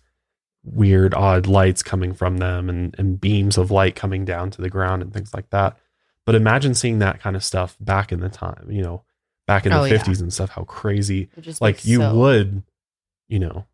weird, 0.63 1.13
odd 1.15 1.47
lights 1.47 1.81
coming 1.83 2.13
from 2.13 2.37
them 2.37 2.69
and, 2.69 2.95
and 2.99 3.19
beams 3.19 3.57
of 3.57 3.71
light 3.71 3.95
coming 3.95 4.25
down 4.25 4.51
to 4.51 4.61
the 4.61 4.69
ground 4.69 5.01
and 5.01 5.11
things 5.13 5.33
like 5.33 5.49
that. 5.49 5.77
But 6.25 6.35
imagine 6.35 6.73
seeing 6.75 6.99
that 6.99 7.19
kind 7.19 7.35
of 7.35 7.43
stuff 7.43 7.75
back 7.79 8.11
in 8.11 8.19
the 8.19 8.29
time, 8.29 8.67
you 8.71 8.81
know, 8.83 9.03
back 9.47 9.65
in 9.65 9.71
the 9.71 9.79
Oh, 9.79 9.83
yeah. 9.85 9.97
50s 9.97 10.21
and 10.21 10.31
stuff, 10.33 10.49
how 10.51 10.63
crazy 10.63 11.29
just 11.41 11.61
like 11.61 11.75
makes 11.75 11.85
you 11.87 11.99
so- 11.99 12.15
would 12.15 12.63
you 13.27 13.39
know 13.39 13.65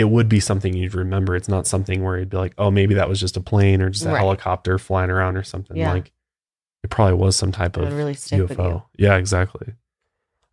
it 0.00 0.08
would 0.08 0.28
be 0.28 0.40
something 0.40 0.74
you'd 0.74 0.94
remember 0.94 1.36
it's 1.36 1.48
not 1.48 1.66
something 1.66 2.02
where 2.02 2.18
you'd 2.18 2.30
be 2.30 2.36
like 2.36 2.54
oh 2.58 2.70
maybe 2.70 2.94
that 2.94 3.08
was 3.08 3.20
just 3.20 3.36
a 3.36 3.40
plane 3.40 3.80
or 3.82 3.90
just 3.90 4.04
a 4.06 4.08
Right. 4.08 4.18
helicopter 4.18 4.78
flying 4.78 5.10
around 5.10 5.36
or 5.36 5.42
something 5.44 5.76
Yeah. 5.76 5.92
like 5.92 6.10
it 6.82 6.90
probably 6.90 7.14
was 7.14 7.36
some 7.36 7.52
type 7.52 7.76
It 7.76 7.84
of 7.84 7.92
really 7.94 8.14
stick 8.14 8.40
with 8.40 8.50
you. 8.52 8.56
ufo 8.56 8.84
yeah 8.98 9.16
exactly 9.16 9.74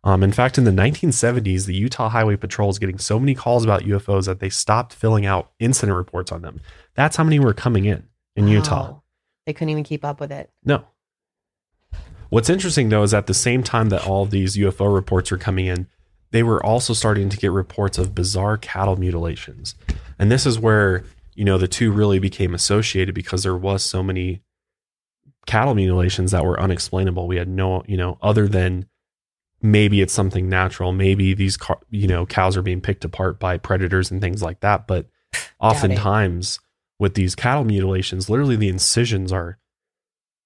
um, 0.04 0.22
in 0.22 0.30
fact 0.32 0.58
in 0.58 0.64
the 0.64 0.70
1970s 0.70 1.66
the 1.66 1.74
utah 1.74 2.08
highway 2.10 2.36
patrol 2.36 2.70
is 2.70 2.78
getting 2.78 2.98
so 2.98 3.18
many 3.18 3.34
calls 3.34 3.64
about 3.64 3.82
ufos 3.82 4.26
that 4.26 4.38
they 4.40 4.50
stopped 4.50 4.92
filling 4.94 5.26
out 5.26 5.50
incident 5.58 5.96
reports 5.96 6.30
on 6.30 6.42
them 6.42 6.60
that's 6.94 7.16
how 7.16 7.24
many 7.24 7.38
were 7.40 7.54
coming 7.54 7.84
in 7.86 8.06
in 8.36 8.46
utah 8.48 9.00
They 9.46 9.52
couldn't 9.54 9.70
even 9.70 9.84
keep 9.84 10.04
up 10.04 10.20
with 10.20 10.30
it. 10.30 10.50
no. 10.64 10.84
What's 12.30 12.50
interesting 12.50 12.90
though 12.90 13.02
is 13.02 13.14
at 13.14 13.26
the 13.26 13.32
same 13.34 13.62
time 13.62 13.88
that 13.88 14.06
all 14.06 14.26
these 14.26 14.56
UFO 14.58 14.94
reports 14.94 15.32
are 15.32 15.38
coming 15.38 15.64
in, 15.64 15.86
they 16.30 16.42
were 16.42 16.64
also 16.64 16.92
starting 16.92 17.28
to 17.28 17.36
get 17.36 17.52
reports 17.52 17.98
of 17.98 18.14
bizarre 18.14 18.56
cattle 18.56 18.96
mutilations. 18.96 19.74
And 20.18 20.30
this 20.30 20.46
is 20.46 20.58
where, 20.58 21.04
you 21.34 21.44
know, 21.44 21.58
the 21.58 21.68
two 21.68 21.90
really 21.90 22.18
became 22.18 22.54
associated 22.54 23.14
because 23.14 23.42
there 23.42 23.56
was 23.56 23.82
so 23.82 24.02
many 24.02 24.42
cattle 25.46 25.74
mutilations 25.74 26.32
that 26.32 26.44
were 26.44 26.60
unexplainable. 26.60 27.26
We 27.26 27.36
had 27.36 27.48
no, 27.48 27.82
you 27.86 27.96
know, 27.96 28.18
other 28.20 28.46
than 28.46 28.86
maybe 29.62 30.00
it's 30.00 30.12
something 30.12 30.48
natural, 30.48 30.92
maybe 30.92 31.34
these 31.34 31.56
car, 31.56 31.78
you 31.90 32.06
know, 32.06 32.26
cows 32.26 32.56
are 32.56 32.62
being 32.62 32.80
picked 32.80 33.04
apart 33.04 33.40
by 33.40 33.56
predators 33.56 34.10
and 34.10 34.20
things 34.20 34.42
like 34.42 34.60
that, 34.60 34.86
but 34.86 35.06
oftentimes 35.60 36.60
with 36.98 37.14
these 37.14 37.34
cattle 37.34 37.64
mutilations, 37.64 38.28
literally 38.28 38.56
the 38.56 38.68
incisions 38.68 39.32
are 39.32 39.58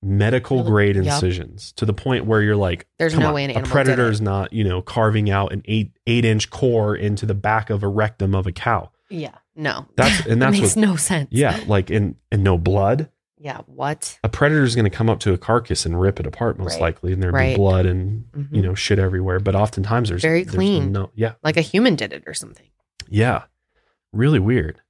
medical 0.03 0.65
grade 0.65 0.97
Yup. 0.97 1.05
incisions 1.07 1.73
to 1.73 1.87
the 1.87 1.93
point 1.93 2.25
where 2.27 2.43
you're 2.43 2.57
like, 2.57 2.87
There's 2.99 3.17
no 3.17 3.29
on, 3.29 3.35
way 3.35 3.45
an 3.45 3.51
a 3.51 3.55
animal 3.55 3.69
did 3.69 3.73
predator 3.73 4.09
it. 4.09 4.11
is 4.13 4.21
not, 4.21 4.53
you 4.53 4.65
know, 4.65 4.83
carving 4.83 5.31
out 5.31 5.53
an 5.53 5.63
eight 5.67 5.93
eight 6.07 6.25
inch 6.25 6.51
core 6.51 6.97
into 6.97 7.25
the 7.27 7.35
back 7.35 7.71
of 7.71 7.83
a 7.83 7.89
rectum 7.89 8.35
of 8.35 8.47
a 8.47 8.53
cow. 8.53 8.91
Yeah. 9.09 9.35
No. 9.55 9.87
That's 9.97 10.27
and 10.27 10.43
that 10.43 10.47
that's 10.51 10.61
makes 10.61 10.77
what, 10.77 10.87
no 10.87 10.97
sense. 10.97 11.29
yeah, 11.31 11.61
like 11.67 11.91
in 11.91 12.17
and 12.31 12.43
no 12.43 12.59
blood. 12.59 13.09
Yeah. 13.39 13.59
What? 13.67 14.19
A 14.23 14.29
predator 14.29 14.63
is 14.63 14.75
going 14.77 14.85
to 14.89 14.97
come 14.97 15.11
up 15.11 15.19
to 15.21 15.33
a 15.33 15.39
carcass 15.39 15.85
and 15.85 16.01
rip 16.01 16.21
it 16.21 16.27
apart, 16.27 16.59
most 16.59 16.75
Right. 16.75 16.81
likely, 16.83 17.13
and 17.13 17.23
there'd 17.23 17.35
be 17.35 17.57
blood 17.57 17.87
and 17.87 18.25
Mhm. 18.37 18.49
you 18.57 18.63
know 18.63 18.75
shit 18.75 18.99
everywhere. 18.99 19.41
But 19.41 19.55
oftentimes 19.55 20.09
there's 20.09 20.23
Very 20.23 20.45
there's 20.45 20.55
clean. 20.55 20.93
No, 20.93 21.11
yeah, 21.15 21.33
Like 21.43 21.57
a 21.57 21.61
human 21.61 21.97
did 21.97 22.13
it 22.13 22.23
or 22.27 22.35
something. 22.35 22.67
Yeah. 23.09 23.43
Really 24.13 24.39
weird. 24.39 24.81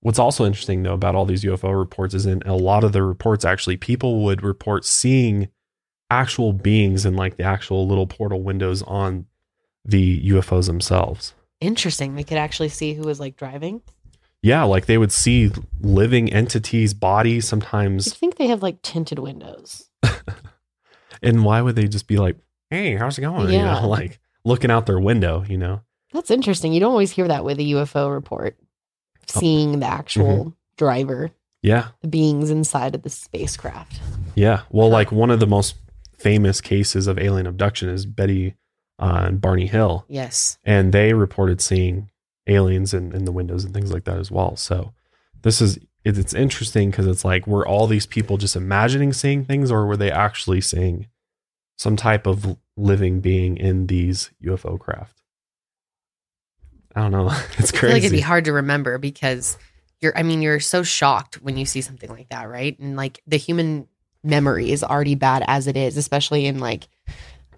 What's 0.00 0.18
also 0.18 0.44
interesting 0.44 0.82
though 0.82 0.94
about 0.94 1.14
all 1.14 1.24
these 1.24 1.44
UFO 1.44 1.76
reports 1.78 2.14
is 2.14 2.24
in 2.26 2.42
a 2.46 2.54
lot 2.54 2.84
of 2.84 2.92
the 2.92 3.02
reports 3.02 3.44
actually 3.44 3.76
people 3.76 4.22
would 4.24 4.42
report 4.42 4.84
seeing 4.84 5.48
actual 6.10 6.52
beings 6.52 7.04
in 7.04 7.16
like 7.16 7.36
the 7.36 7.42
actual 7.44 7.86
little 7.86 8.06
portal 8.06 8.42
windows 8.42 8.82
on 8.82 9.26
the 9.84 10.20
UFOs 10.30 10.66
themselves. 10.66 11.34
Interesting. 11.60 12.14
They 12.14 12.22
could 12.24 12.38
actually 12.38 12.68
see 12.68 12.94
who 12.94 13.02
was 13.02 13.18
like 13.18 13.36
driving. 13.36 13.82
Yeah, 14.40 14.62
like 14.62 14.86
they 14.86 14.98
would 14.98 15.10
see 15.10 15.50
living 15.80 16.32
entities, 16.32 16.94
bodies 16.94 17.48
sometimes. 17.48 18.06
I 18.06 18.14
think 18.14 18.36
they 18.36 18.46
have 18.46 18.62
like 18.62 18.82
tinted 18.82 19.18
windows. 19.18 19.88
And 21.22 21.44
why 21.44 21.60
would 21.62 21.74
they 21.74 21.88
just 21.88 22.06
be 22.06 22.16
like, 22.16 22.36
"Hey, 22.70 22.94
how's 22.96 23.18
it 23.18 23.22
going?" 23.22 23.48
You 23.50 23.56
Yeah. 23.56 23.80
know, 23.80 23.88
like 23.98 24.20
looking 24.44 24.70
out 24.70 24.86
their 24.86 25.00
window, 25.00 25.44
you 25.48 25.58
know. 25.58 25.80
That's 26.12 26.30
interesting. 26.30 26.72
You 26.72 26.80
don't 26.80 26.92
always 26.92 27.10
hear 27.10 27.28
that 27.28 27.44
with 27.44 27.58
a 27.58 27.62
UFO 27.72 28.12
report. 28.12 28.56
Oh. 29.36 29.40
Seeing 29.40 29.80
the 29.80 29.86
actual 29.86 30.24
Mm-hmm. 30.38 30.48
driver, 30.76 31.30
Yeah. 31.62 31.88
the 32.02 32.08
beings 32.08 32.50
inside 32.50 32.94
of 32.94 33.02
the 33.02 33.10
spacecraft. 33.10 34.00
Yeah. 34.34 34.62
Well, 34.70 34.88
like 34.88 35.10
one 35.12 35.30
of 35.30 35.40
the 35.40 35.46
most 35.46 35.74
famous 36.18 36.60
cases 36.60 37.06
of 37.06 37.18
alien 37.18 37.46
abduction 37.46 37.88
is 37.88 38.06
Betty 38.06 38.54
uh, 38.98 39.24
and 39.26 39.40
Barney 39.40 39.66
Hill. 39.66 40.04
Yes. 40.08 40.58
and 40.64 40.92
they 40.92 41.12
reported 41.12 41.60
seeing 41.60 42.10
aliens 42.46 42.94
in, 42.94 43.12
in 43.14 43.24
the 43.26 43.32
windows 43.32 43.64
and 43.64 43.74
things 43.74 43.92
like 43.92 44.04
that 44.04 44.18
as 44.18 44.30
well. 44.30 44.56
So 44.56 44.92
this 45.42 45.60
is 45.60 45.78
it's 46.04 46.32
interesting 46.32 46.90
because 46.90 47.06
it's 47.06 47.24
like 47.24 47.46
were 47.46 47.66
all 47.68 47.86
these 47.86 48.06
people 48.06 48.38
just 48.38 48.56
imagining 48.56 49.12
seeing 49.12 49.44
things, 49.44 49.70
or 49.70 49.84
were 49.84 49.96
they 49.96 50.10
actually 50.10 50.60
seeing 50.62 51.06
some 51.76 51.96
type 51.96 52.26
of 52.26 52.56
living 52.76 53.20
being 53.20 53.56
in 53.58 53.88
these 53.88 54.30
UFO 54.42 54.78
craft? 54.80 55.17
I 56.98 57.02
don't 57.02 57.12
know. 57.12 57.30
It's 57.58 57.70
crazy. 57.70 57.76
I 57.76 57.80
feel 57.80 57.90
like 57.92 58.02
it'd 58.04 58.12
be 58.12 58.20
hard 58.20 58.44
to 58.46 58.52
remember 58.52 58.98
because 58.98 59.56
you're 60.00 60.16
I 60.18 60.22
mean, 60.22 60.42
you're 60.42 60.60
so 60.60 60.82
shocked 60.82 61.36
when 61.42 61.56
you 61.56 61.64
see 61.64 61.80
something 61.80 62.10
like 62.10 62.28
that, 62.30 62.48
right? 62.48 62.78
And 62.78 62.96
like 62.96 63.20
the 63.26 63.36
human 63.36 63.86
memory 64.24 64.70
is 64.72 64.82
already 64.82 65.14
bad 65.14 65.44
as 65.46 65.66
it 65.68 65.76
is, 65.76 65.96
especially 65.96 66.46
in 66.46 66.58
like 66.58 66.88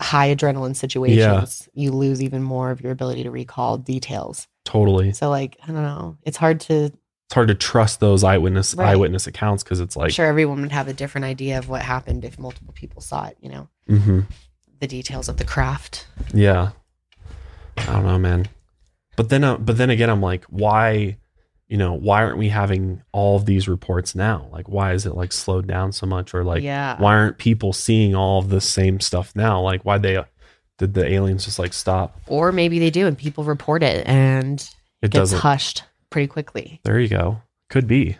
high 0.00 0.35
adrenaline 0.35 0.76
situations. 0.76 1.68
Yeah. 1.74 1.83
You 1.85 1.92
lose 1.92 2.22
even 2.22 2.42
more 2.42 2.70
of 2.70 2.81
your 2.81 2.92
ability 2.92 3.22
to 3.24 3.31
recall 3.31 3.76
details. 3.79 4.46
Totally. 4.64 5.12
So 5.12 5.31
like, 5.31 5.57
I 5.62 5.66
don't 5.68 5.83
know. 5.83 6.16
It's 6.22 6.37
hard 6.37 6.61
to 6.62 6.85
It's 7.26 7.35
hard 7.35 7.48
to 7.48 7.55
trust 7.55 8.00
those 8.00 8.24
eyewitness 8.24 8.74
Right. 8.74 8.88
eyewitness 8.90 9.26
accounts 9.26 9.62
because 9.62 9.81
it's 9.81 9.96
I'm 9.96 10.03
like, 10.03 10.12
sure 10.12 10.26
everyone 10.26 10.61
would 10.62 10.72
have 10.72 10.88
a 10.88 10.92
different 10.92 11.24
idea 11.24 11.59
of 11.59 11.68
what 11.68 11.83
happened 11.83 12.24
if 12.24 12.38
multiple 12.38 12.72
people 12.74 13.00
saw 13.00 13.26
it, 13.26 13.37
you 13.40 13.48
know, 13.50 13.68
Mhm. 13.88 14.26
the 14.81 14.87
details 14.87 15.29
of 15.29 15.37
the 15.38 15.44
craft. 15.44 16.07
Yeah. 16.35 16.70
I 17.79 17.85
don't 17.87 18.05
know, 18.05 18.18
man. 18.18 18.48
But 19.16 19.29
then, 19.29 19.44
uh, 19.44 19.57
but 19.59 19.77
then 19.77 19.90
again, 19.90 20.09
I'm 20.11 20.20
like, 20.23 20.44
why, 20.44 21.18
you 21.68 21.77
know, 21.77 21.92
why 21.94 22.23
aren't 22.23 22.38
we 22.38 22.49
having 22.49 23.03
all 23.12 23.37
of 23.37 23.44
these 23.46 23.68
reports 23.68 24.14
now? 24.14 24.49
Like, 24.53 24.68
why 24.68 24.92
is 24.92 25.07
it 25.07 25.14
like 25.14 25.33
slowed 25.33 25.66
down 25.66 25.92
so 25.92 26.07
much, 26.07 26.33
or 26.35 26.42
like, 26.44 26.62
yeah. 26.62 26.96
why 27.01 27.14
aren't 27.14 27.38
people 27.38 27.73
seeing 27.73 28.14
all 28.14 28.38
of 28.38 28.49
the 28.49 28.61
same 28.61 29.01
stuff 29.01 29.33
now? 29.37 29.61
Like, 29.61 29.85
why 29.85 29.99
they 29.99 30.23
did 30.79 30.94
the 30.94 31.07
aliens 31.07 31.44
just 31.44 31.59
like 31.59 31.73
stop? 31.73 32.18
Or 32.27 32.53
maybe 32.53 32.79
they 32.79 32.90
do 32.90 33.07
and 33.07 33.16
people 33.18 33.44
report 33.44 33.83
it 33.83 34.07
and 34.07 34.61
It 35.03 35.07
it 35.07 35.11
gets 35.11 35.20
doesn't. 35.33 35.38
hushed 35.40 35.85
pretty 36.09 36.27
quickly. 36.27 36.81
There 36.85 36.99
you 36.99 37.09
go. 37.09 37.42
Could 37.68 37.87
be. 37.87 38.16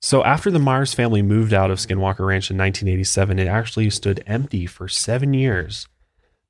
So 0.00 0.24
after 0.24 0.50
the 0.50 0.58
Myers 0.58 0.94
family 0.94 1.22
moved 1.22 1.52
out 1.54 1.70
of 1.70 1.78
Skinwalker 1.78 2.26
Ranch 2.26 2.50
in 2.50 2.56
1987, 2.56 3.38
it 3.38 3.46
actually 3.46 3.88
stood 3.90 4.22
empty 4.26 4.66
for 4.66 4.88
seven 4.88 5.32
years 5.32 5.86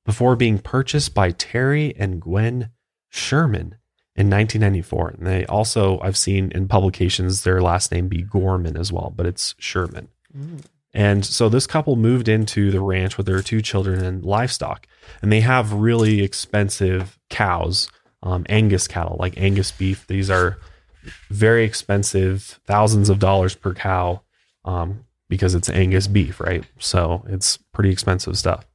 before 0.06 0.36
being 0.36 0.58
purchased 0.58 1.12
by 1.14 1.32
Terry 1.32 1.94
and 1.98 2.20
Gwen 2.20 2.70
Sherman 3.12 3.76
in 4.16 4.28
1994. 4.28 5.08
And 5.08 5.26
they 5.26 5.46
also, 5.46 6.00
I've 6.00 6.16
seen 6.16 6.50
in 6.52 6.66
publications 6.66 7.44
their 7.44 7.60
last 7.60 7.92
name 7.92 8.08
be 8.08 8.22
Gorman 8.22 8.76
as 8.76 8.90
well, 8.90 9.12
but 9.14 9.26
it's 9.26 9.54
Sherman. 9.58 10.08
Mm. 10.36 10.62
And 10.94 11.24
so 11.24 11.48
this 11.48 11.66
couple 11.66 11.96
moved 11.96 12.28
into 12.28 12.70
the 12.70 12.80
ranch 12.80 13.16
with 13.16 13.26
their 13.26 13.42
two 13.42 13.62
children 13.62 14.02
and 14.02 14.24
livestock. 14.24 14.86
And 15.20 15.30
they 15.30 15.40
have 15.40 15.72
really 15.72 16.22
expensive 16.22 17.18
cows, 17.30 17.90
um, 18.22 18.44
Angus 18.48 18.88
cattle, 18.88 19.16
like 19.18 19.38
Angus 19.38 19.70
beef. 19.70 20.06
These 20.06 20.30
are 20.30 20.58
very 21.30 21.64
expensive, 21.64 22.60
thousands 22.66 23.08
of 23.08 23.18
dollars 23.18 23.54
per 23.54 23.74
cow 23.74 24.22
um, 24.64 25.04
because 25.28 25.54
it's 25.54 25.70
Angus 25.70 26.06
beef, 26.06 26.40
right? 26.40 26.64
So 26.78 27.24
it's 27.28 27.58
pretty 27.72 27.90
expensive 27.90 28.38
stuff. 28.38 28.66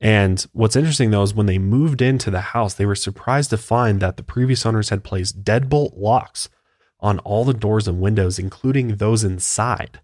And 0.00 0.44
what's 0.52 0.76
interesting 0.76 1.10
though 1.10 1.22
is 1.24 1.34
when 1.34 1.46
they 1.46 1.58
moved 1.58 2.00
into 2.00 2.30
the 2.30 2.40
house, 2.40 2.74
they 2.74 2.86
were 2.86 2.94
surprised 2.94 3.50
to 3.50 3.56
find 3.58 4.00
that 4.00 4.16
the 4.16 4.22
previous 4.22 4.64
owners 4.64 4.90
had 4.90 5.02
placed 5.04 5.42
deadbolt 5.42 5.92
locks 5.96 6.48
on 7.00 7.18
all 7.20 7.44
the 7.44 7.54
doors 7.54 7.88
and 7.88 8.00
windows, 8.00 8.38
including 8.38 8.96
those 8.96 9.24
inside 9.24 10.00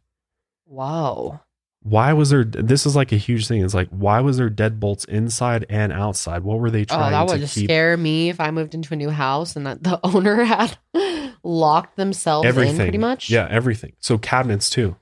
Wow. 0.67 1.43
why 1.83 2.13
was 2.13 2.31
there 2.31 2.43
this 2.45 2.87
is 2.87 2.97
like 2.97 3.13
a 3.13 3.17
huge 3.17 3.47
thing 3.47 3.63
it's 3.63 3.75
like 3.75 3.89
why 3.91 4.19
was 4.21 4.39
there 4.39 4.49
deadbolts 4.51 5.07
inside 5.09 5.67
and 5.69 5.93
outside 5.93 6.43
what 6.43 6.59
were 6.59 6.71
they 6.71 6.81
oh, 6.83 6.85
trying? 6.87 7.01
To 7.01 7.11
do? 7.11 7.15
Oh, 7.17 7.27
that 7.27 7.33
would 7.33 7.41
just 7.41 7.55
keep 7.55 7.67
scare 7.69 7.97
me 7.97 8.31
if 8.31 8.41
I 8.41 8.51
moved 8.51 8.75
into 8.75 8.95
a 8.95 8.97
new 8.97 9.11
house 9.11 9.55
and 9.55 9.67
that 9.67 9.83
the 9.85 10.01
owner 10.05 10.43
had 10.45 10.77
locked 11.45 11.97
themselves 11.97 12.47
everything 12.47 12.77
in 12.77 12.83
pretty 12.83 12.99
much. 12.99 13.29
yeah 13.31 13.47
everything 13.51 13.93
so 14.01 14.19
cabinets 14.19 14.71
too 14.71 14.97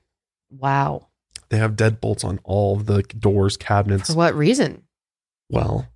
Wow. 0.51 1.07
They 1.53 1.59
have 1.59 1.75
deadbolts 1.75 2.25
on 2.25 2.39
all 2.43 2.75
of 2.75 2.85
the 2.87 3.03
doors 3.03 3.55
cabinets 3.57 4.09
For 4.09 4.15
what 4.17 4.35
reason? 4.35 4.83
well 5.49 5.87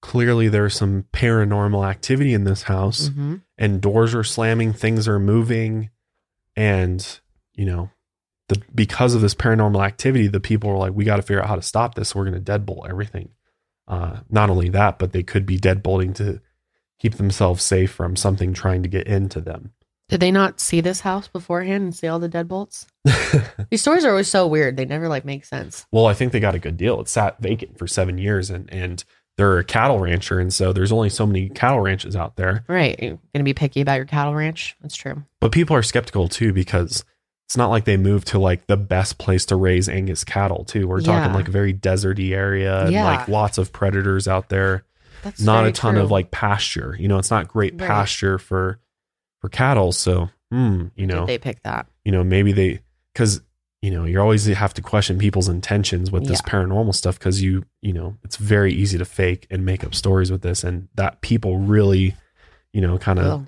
clearly 0.00 0.48
there's 0.48 0.74
some 0.74 1.04
paranormal 1.12 1.88
activity 1.88 2.34
in 2.34 2.44
this 2.44 2.64
house 2.64 3.08
hmm 3.08 3.36
and 3.58 3.80
doors 3.80 4.12
are 4.12 4.24
slamming, 4.24 4.72
things 4.72 5.06
are 5.06 5.20
moving, 5.20 5.90
and 6.56 7.20
you 7.54 7.64
know, 7.64 7.90
the 8.48 8.60
because 8.74 9.14
of 9.14 9.20
this 9.20 9.34
paranormal 9.36 9.84
activity, 9.86 10.26
the 10.26 10.40
people 10.40 10.68
were 10.70 10.78
like, 10.78 10.94
we 10.94 11.04
got 11.04 11.16
to 11.16 11.22
figure 11.22 11.40
out 11.40 11.48
how 11.48 11.54
to 11.54 11.62
stop 11.62 11.94
this. 11.94 12.12
We're 12.12 12.28
going 12.28 12.42
to 12.42 12.58
deadbolt 12.58 12.88
everything. 12.90 13.28
Uh, 13.86 14.20
not 14.28 14.50
only 14.50 14.68
that, 14.70 14.98
but 14.98 15.12
they 15.12 15.22
could 15.22 15.46
be 15.46 15.58
deadbolting 15.58 16.12
to 16.16 16.40
keep 16.98 17.14
themselves 17.16 17.62
safe 17.62 17.92
from 17.92 18.16
something 18.16 18.52
trying 18.52 18.82
to 18.82 18.88
get 18.88 19.06
into 19.06 19.40
them. 19.40 19.74
Did 20.12 20.20
they 20.20 20.30
not 20.30 20.60
see 20.60 20.80
this 20.82 21.00
house 21.00 21.26
beforehand 21.26 21.82
and 21.84 21.94
see 21.94 22.06
all 22.06 22.18
the 22.18 22.28
deadbolts? 22.28 22.86
These 23.70 23.80
stories 23.80 24.04
are 24.04 24.10
always 24.10 24.28
so 24.28 24.46
weird. 24.46 24.76
They 24.76 24.84
never 24.84 25.08
like 25.08 25.24
make 25.24 25.44
sense. 25.44 25.86
well, 25.90 26.06
I 26.06 26.14
think 26.14 26.32
they 26.32 26.40
got 26.40 26.54
a 26.54 26.58
good 26.58 26.76
deal. 26.76 27.00
It 27.00 27.08
sat 27.08 27.40
vacant 27.40 27.78
for 27.78 27.86
seven 27.86 28.18
years, 28.18 28.50
and 28.50 28.70
and 28.72 29.02
they're 29.38 29.58
a 29.58 29.64
cattle 29.64 29.98
rancher, 29.98 30.38
and 30.38 30.52
so 30.52 30.72
there's 30.74 30.92
only 30.92 31.08
so 31.08 31.26
many 31.26 31.48
cattle 31.48 31.80
ranches 31.80 32.14
out 32.14 32.36
there. 32.36 32.62
Right. 32.68 33.02
You're 33.02 33.18
gonna 33.34 33.42
be 33.44 33.54
picky 33.54 33.80
about 33.80 33.94
your 33.94 34.04
cattle 34.04 34.34
ranch. 34.34 34.76
That's 34.82 34.94
true. 34.96 35.22
But 35.40 35.50
people 35.52 35.74
are 35.74 35.82
skeptical 35.82 36.28
too 36.28 36.52
because 36.52 37.04
it's 37.46 37.56
not 37.56 37.70
like 37.70 37.86
they 37.86 37.96
moved 37.96 38.28
to 38.28 38.38
like 38.38 38.66
the 38.66 38.76
best 38.76 39.16
place 39.16 39.46
to 39.46 39.56
raise 39.56 39.88
Angus 39.88 40.24
cattle 40.24 40.64
too. 40.64 40.86
We're 40.88 41.00
talking 41.00 41.30
Yeah. 41.30 41.34
like 41.34 41.48
a 41.48 41.50
very 41.50 41.72
deserty 41.72 42.32
area 42.32 42.82
and 42.84 42.92
Yeah. 42.92 43.04
like 43.06 43.28
lots 43.28 43.56
of 43.56 43.72
predators 43.72 44.28
out 44.28 44.50
there. 44.50 44.84
That's 45.22 45.40
not 45.40 45.66
a 45.66 45.72
ton 45.72 45.94
true. 45.94 46.02
of 46.02 46.10
like 46.10 46.30
pasture. 46.30 46.96
You 46.98 47.08
know, 47.08 47.18
it's 47.18 47.30
not 47.30 47.48
great 47.48 47.80
Right. 47.80 47.88
pasture 47.88 48.38
for 48.38 48.78
for 49.42 49.50
cattle. 49.50 49.92
So, 49.92 50.30
hmm, 50.50 50.86
you 50.96 51.06
Did 51.06 51.08
know, 51.08 51.26
they 51.26 51.36
pick 51.38 51.62
that. 51.64 51.86
you 52.04 52.12
know, 52.12 52.24
maybe 52.24 52.52
they 52.52 52.80
because 53.12 53.42
you 53.82 53.90
know 53.90 54.04
you 54.04 54.18
always 54.20 54.46
have 54.46 54.72
to 54.74 54.80
question 54.80 55.18
people's 55.18 55.48
intentions 55.48 56.10
with 56.10 56.26
this 56.26 56.40
Yeah. 56.46 56.50
paranormal 56.52 56.94
stuff 56.94 57.18
because 57.18 57.42
you 57.42 57.64
you 57.82 57.92
know 57.92 58.16
it's 58.22 58.36
very 58.36 58.72
easy 58.72 58.96
to 58.96 59.04
fake 59.04 59.46
and 59.50 59.66
make 59.66 59.82
up 59.84 59.94
stories 59.94 60.30
with 60.32 60.40
this 60.42 60.62
and 60.64 60.88
that 60.94 61.20
people 61.20 61.58
really 61.58 62.14
you 62.72 62.80
know 62.80 62.96
kind 62.96 63.18
of 63.18 63.46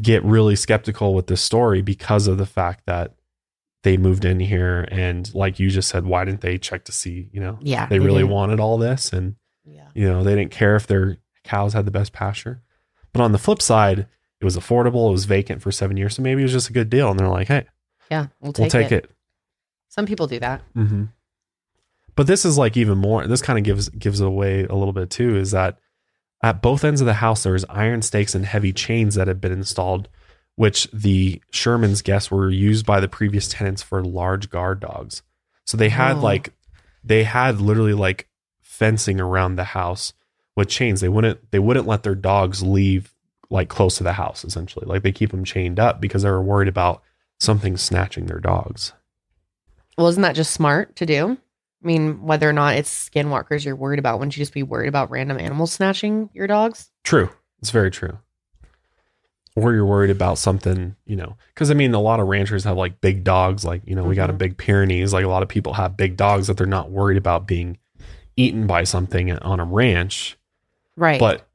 get 0.00 0.22
really 0.24 0.54
skeptical 0.54 1.12
with 1.14 1.26
this 1.26 1.40
story 1.42 1.82
because 1.82 2.26
of 2.28 2.38
the 2.38 2.46
fact 2.46 2.84
that 2.86 3.14
they 3.82 3.96
moved 3.96 4.24
in 4.24 4.38
here 4.40 4.86
and 4.92 5.34
like 5.34 5.58
you 5.58 5.70
just 5.70 5.88
said 5.88 6.04
why 6.06 6.24
didn't 6.24 6.40
they 6.42 6.56
check 6.58 6.84
to 6.84 6.92
see 6.92 7.28
you 7.32 7.40
know 7.40 7.58
yeah. 7.60 7.86
they 7.86 7.98
really 7.98 8.22
did. 8.22 8.30
wanted 8.30 8.60
all 8.60 8.78
this 8.78 9.12
and 9.12 9.34
Yeah. 9.64 9.88
you 9.94 10.06
know 10.08 10.22
they 10.22 10.34
didn't 10.36 10.50
care 10.52 10.76
if 10.76 10.86
their 10.86 11.16
cows 11.44 11.72
had 11.72 11.84
the 11.84 11.90
best 11.90 12.12
pasture 12.12 12.62
but 13.12 13.22
on 13.22 13.32
the 13.32 13.38
flip 13.38 13.60
side 13.60 14.06
it 14.40 14.44
was 14.44 14.56
affordable 14.56 15.08
it 15.08 15.12
was 15.12 15.24
vacant 15.24 15.62
for 15.62 15.72
seven 15.72 15.96
years 15.96 16.14
so 16.14 16.22
maybe 16.22 16.42
it 16.42 16.44
was 16.44 16.52
just 16.52 16.70
a 16.70 16.72
good 16.72 16.90
deal 16.90 17.10
and 17.10 17.18
they're 17.18 17.28
like 17.28 17.48
hey 17.48 17.66
Yeah. 18.10 18.26
We'll 18.40 18.52
take, 18.52 18.64
we'll 18.72 18.82
take 18.82 18.92
it, 18.92 19.10
Some 19.88 20.06
people 20.06 20.26
do 20.26 20.38
that. 20.40 20.62
Mm-hmm. 20.76 21.04
But 22.14 22.26
this 22.26 22.44
is 22.44 22.56
like 22.56 22.76
even 22.76 22.98
more. 22.98 23.26
This 23.26 23.42
kind 23.42 23.58
of 23.58 23.64
gives 23.64 23.88
gives 23.90 24.20
away 24.20 24.64
a 24.64 24.74
little 24.74 24.92
bit 24.94 25.10
too. 25.10 25.36
Is 25.36 25.50
that 25.50 25.78
at 26.42 26.62
both 26.62 26.84
ends 26.84 27.00
of 27.00 27.06
the 27.06 27.14
house 27.14 27.42
there 27.42 27.52
was 27.52 27.64
iron 27.68 28.02
stakes 28.02 28.34
and 28.34 28.44
heavy 28.46 28.72
chains 28.72 29.14
that 29.16 29.28
had 29.28 29.40
been 29.40 29.52
installed, 29.52 30.08
which 30.54 30.88
the 30.92 31.42
Shermans 31.52 32.02
guess 32.02 32.30
were 32.30 32.50
used 32.50 32.86
by 32.86 33.00
the 33.00 33.08
previous 33.08 33.48
tenants 33.48 33.82
for 33.82 34.02
large 34.04 34.48
guard 34.50 34.80
dogs. 34.80 35.22
So 35.64 35.76
they 35.76 35.88
had 35.90 36.16
Oh. 36.16 36.20
like 36.20 36.52
they 37.04 37.24
had 37.24 37.60
literally 37.60 37.94
like 37.94 38.28
fencing 38.62 39.20
around 39.20 39.56
the 39.56 39.64
house 39.64 40.12
with 40.54 40.68
chains. 40.68 41.00
They 41.00 41.08
wouldn't 41.08 41.50
they 41.50 41.58
wouldn't 41.58 41.86
let 41.86 42.02
their 42.02 42.14
dogs 42.14 42.62
leave 42.62 43.14
like 43.50 43.68
close 43.68 43.96
to 43.98 44.04
the 44.04 44.14
house 44.14 44.44
essentially. 44.44 44.86
Like 44.86 45.02
they 45.02 45.12
keep 45.12 45.30
them 45.30 45.44
chained 45.44 45.78
up 45.78 46.00
because 46.00 46.22
they 46.22 46.30
were 46.30 46.42
worried 46.42 46.68
about 46.68 47.02
something 47.38 47.76
snatching 47.76 48.26
their 48.26 48.40
dogs. 48.40 48.92
Well, 49.96 50.08
isn't 50.08 50.22
that 50.22 50.34
just 50.34 50.52
smart 50.52 50.96
to 50.96 51.06
do? 51.06 51.32
I 51.82 51.86
mean, 51.86 52.22
whether 52.22 52.48
or 52.48 52.52
not 52.52 52.74
it's 52.76 53.08
skinwalkers 53.10 53.64
you're 53.64 53.76
worried 53.76 53.98
about, 53.98 54.18
wouldn't 54.18 54.36
you 54.36 54.40
just 54.42 54.52
be 54.54 54.62
worried 54.62 54.88
about 54.88 55.10
random 55.10 55.38
animals 55.38 55.72
snatching 55.72 56.30
your 56.34 56.46
dogs? 56.46 56.90
True. 57.04 57.30
It's 57.60 57.70
very 57.70 57.90
true. 57.90 58.18
Or 59.54 59.72
you're 59.72 59.86
worried 59.86 60.10
about 60.10 60.36
something, 60.36 60.96
you 61.06 61.16
know, 61.16 61.36
because 61.54 61.70
I 61.70 61.74
mean, 61.74 61.94
a 61.94 62.00
lot 62.00 62.20
of 62.20 62.26
ranchers 62.26 62.64
have 62.64 62.76
like 62.76 63.00
big 63.00 63.24
dogs. 63.24 63.64
Like, 63.64 63.82
you 63.86 63.94
know, 63.94 64.04
we 64.04 64.14
got 64.14 64.28
a 64.28 64.34
Mhm. 64.34 64.38
big 64.38 64.58
Pyrenees. 64.58 65.14
Like, 65.14 65.24
a 65.24 65.28
lot 65.28 65.42
of 65.42 65.48
people 65.48 65.72
have 65.74 65.96
big 65.96 66.16
dogs 66.16 66.48
that 66.48 66.58
they're 66.58 66.66
not 66.66 66.90
worried 66.90 67.16
about 67.16 67.46
being 67.46 67.78
eaten 68.36 68.66
by 68.66 68.84
something 68.84 69.32
on 69.38 69.60
a 69.60 69.64
ranch. 69.64 70.36
Right. 70.94 71.18
But, 71.18 71.48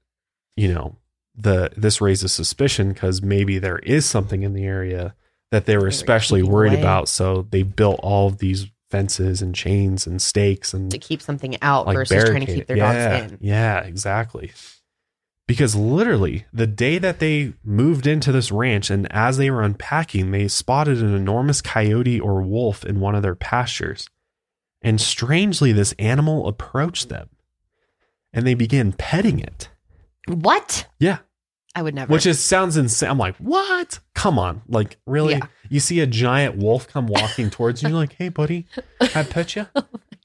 you 0.56 0.74
know, 0.74 0.96
the 1.42 1.72
this 1.76 2.02
raises 2.02 2.32
suspicion 2.32 2.94
because 2.94 3.22
maybe 3.22 3.58
there 3.58 3.80
is 3.80 4.06
something 4.06 4.44
in 4.44 4.54
the 4.54 4.66
area 4.66 5.16
that 5.52 5.66
they 5.66 5.78
were 5.78 5.88
especially 5.88 6.44
worried 6.44 6.74
away. 6.74 6.82
about. 6.82 7.10
So 7.10 7.48
they 7.50 7.64
built 7.64 8.00
all 8.02 8.28
of 8.28 8.38
these 8.38 8.68
fences 8.90 9.42
and 9.42 9.56
chains 9.56 10.06
and 10.06 10.22
stakes 10.22 10.74
and 10.74 10.92
to 10.92 10.98
keep 10.98 11.22
something 11.22 11.58
out 11.62 11.88
like 11.88 11.96
versus 11.96 12.30
trying 12.30 12.46
to 12.46 12.54
keep 12.54 12.68
their 12.68 12.78
yeah, 12.78 13.20
dogs 13.20 13.32
in. 13.34 13.38
Yeah, 13.42 13.80
exactly. 13.80 14.52
Because 15.48 15.76
literally, 15.76 16.46
the 16.54 16.68
day 16.68 16.98
that 16.98 17.20
they 17.20 17.54
moved 17.64 18.08
into 18.08 18.32
this 18.32 18.52
ranch 18.52 18.90
and 18.90 19.12
as 19.12 19.38
they 19.38 19.50
were 19.50 19.64
unpacking, 19.64 20.32
they 20.32 20.48
spotted 20.48 21.02
an 21.02 21.14
enormous 21.14 21.62
coyote 21.62 22.20
or 22.20 22.42
wolf 22.42 22.86
in 22.86 23.00
one 23.00 23.16
of 23.16 23.22
their 23.22 23.36
pastures. 23.36 24.08
And 24.82 25.02
strangely, 25.02 25.72
this 25.72 25.94
animal 26.00 26.48
approached 26.48 27.10
them 27.10 27.30
and 28.32 28.48
they 28.48 28.54
began 28.54 28.94
petting 28.94 29.40
it. 29.40 29.70
What? 30.28 30.88
Yeah. 31.00 31.20
I 31.76 31.82
would 31.82 31.96
never. 31.96 32.12
Which 32.12 32.26
is 32.26 32.40
sounds 32.44 32.76
insane. 32.78 33.10
I'm 33.10 33.18
like, 33.18 33.36
what? 33.38 34.00
Come 34.14 34.38
on. 34.38 34.62
Like, 34.68 34.98
really? 35.06 35.34
Yeah. 35.36 35.46
You 35.70 35.80
see 35.80 36.00
a 36.02 36.08
giant 36.08 36.58
wolf 36.58 36.88
come 36.88 37.08
walking 37.08 37.50
towards 37.52 37.82
you, 37.82 37.90
you're 37.90 37.98
like, 37.98 38.14
hey, 38.14 38.30
buddy, 38.30 38.68
can 39.00 39.10
I 39.16 39.24
pet 39.24 39.56
you? 39.56 39.68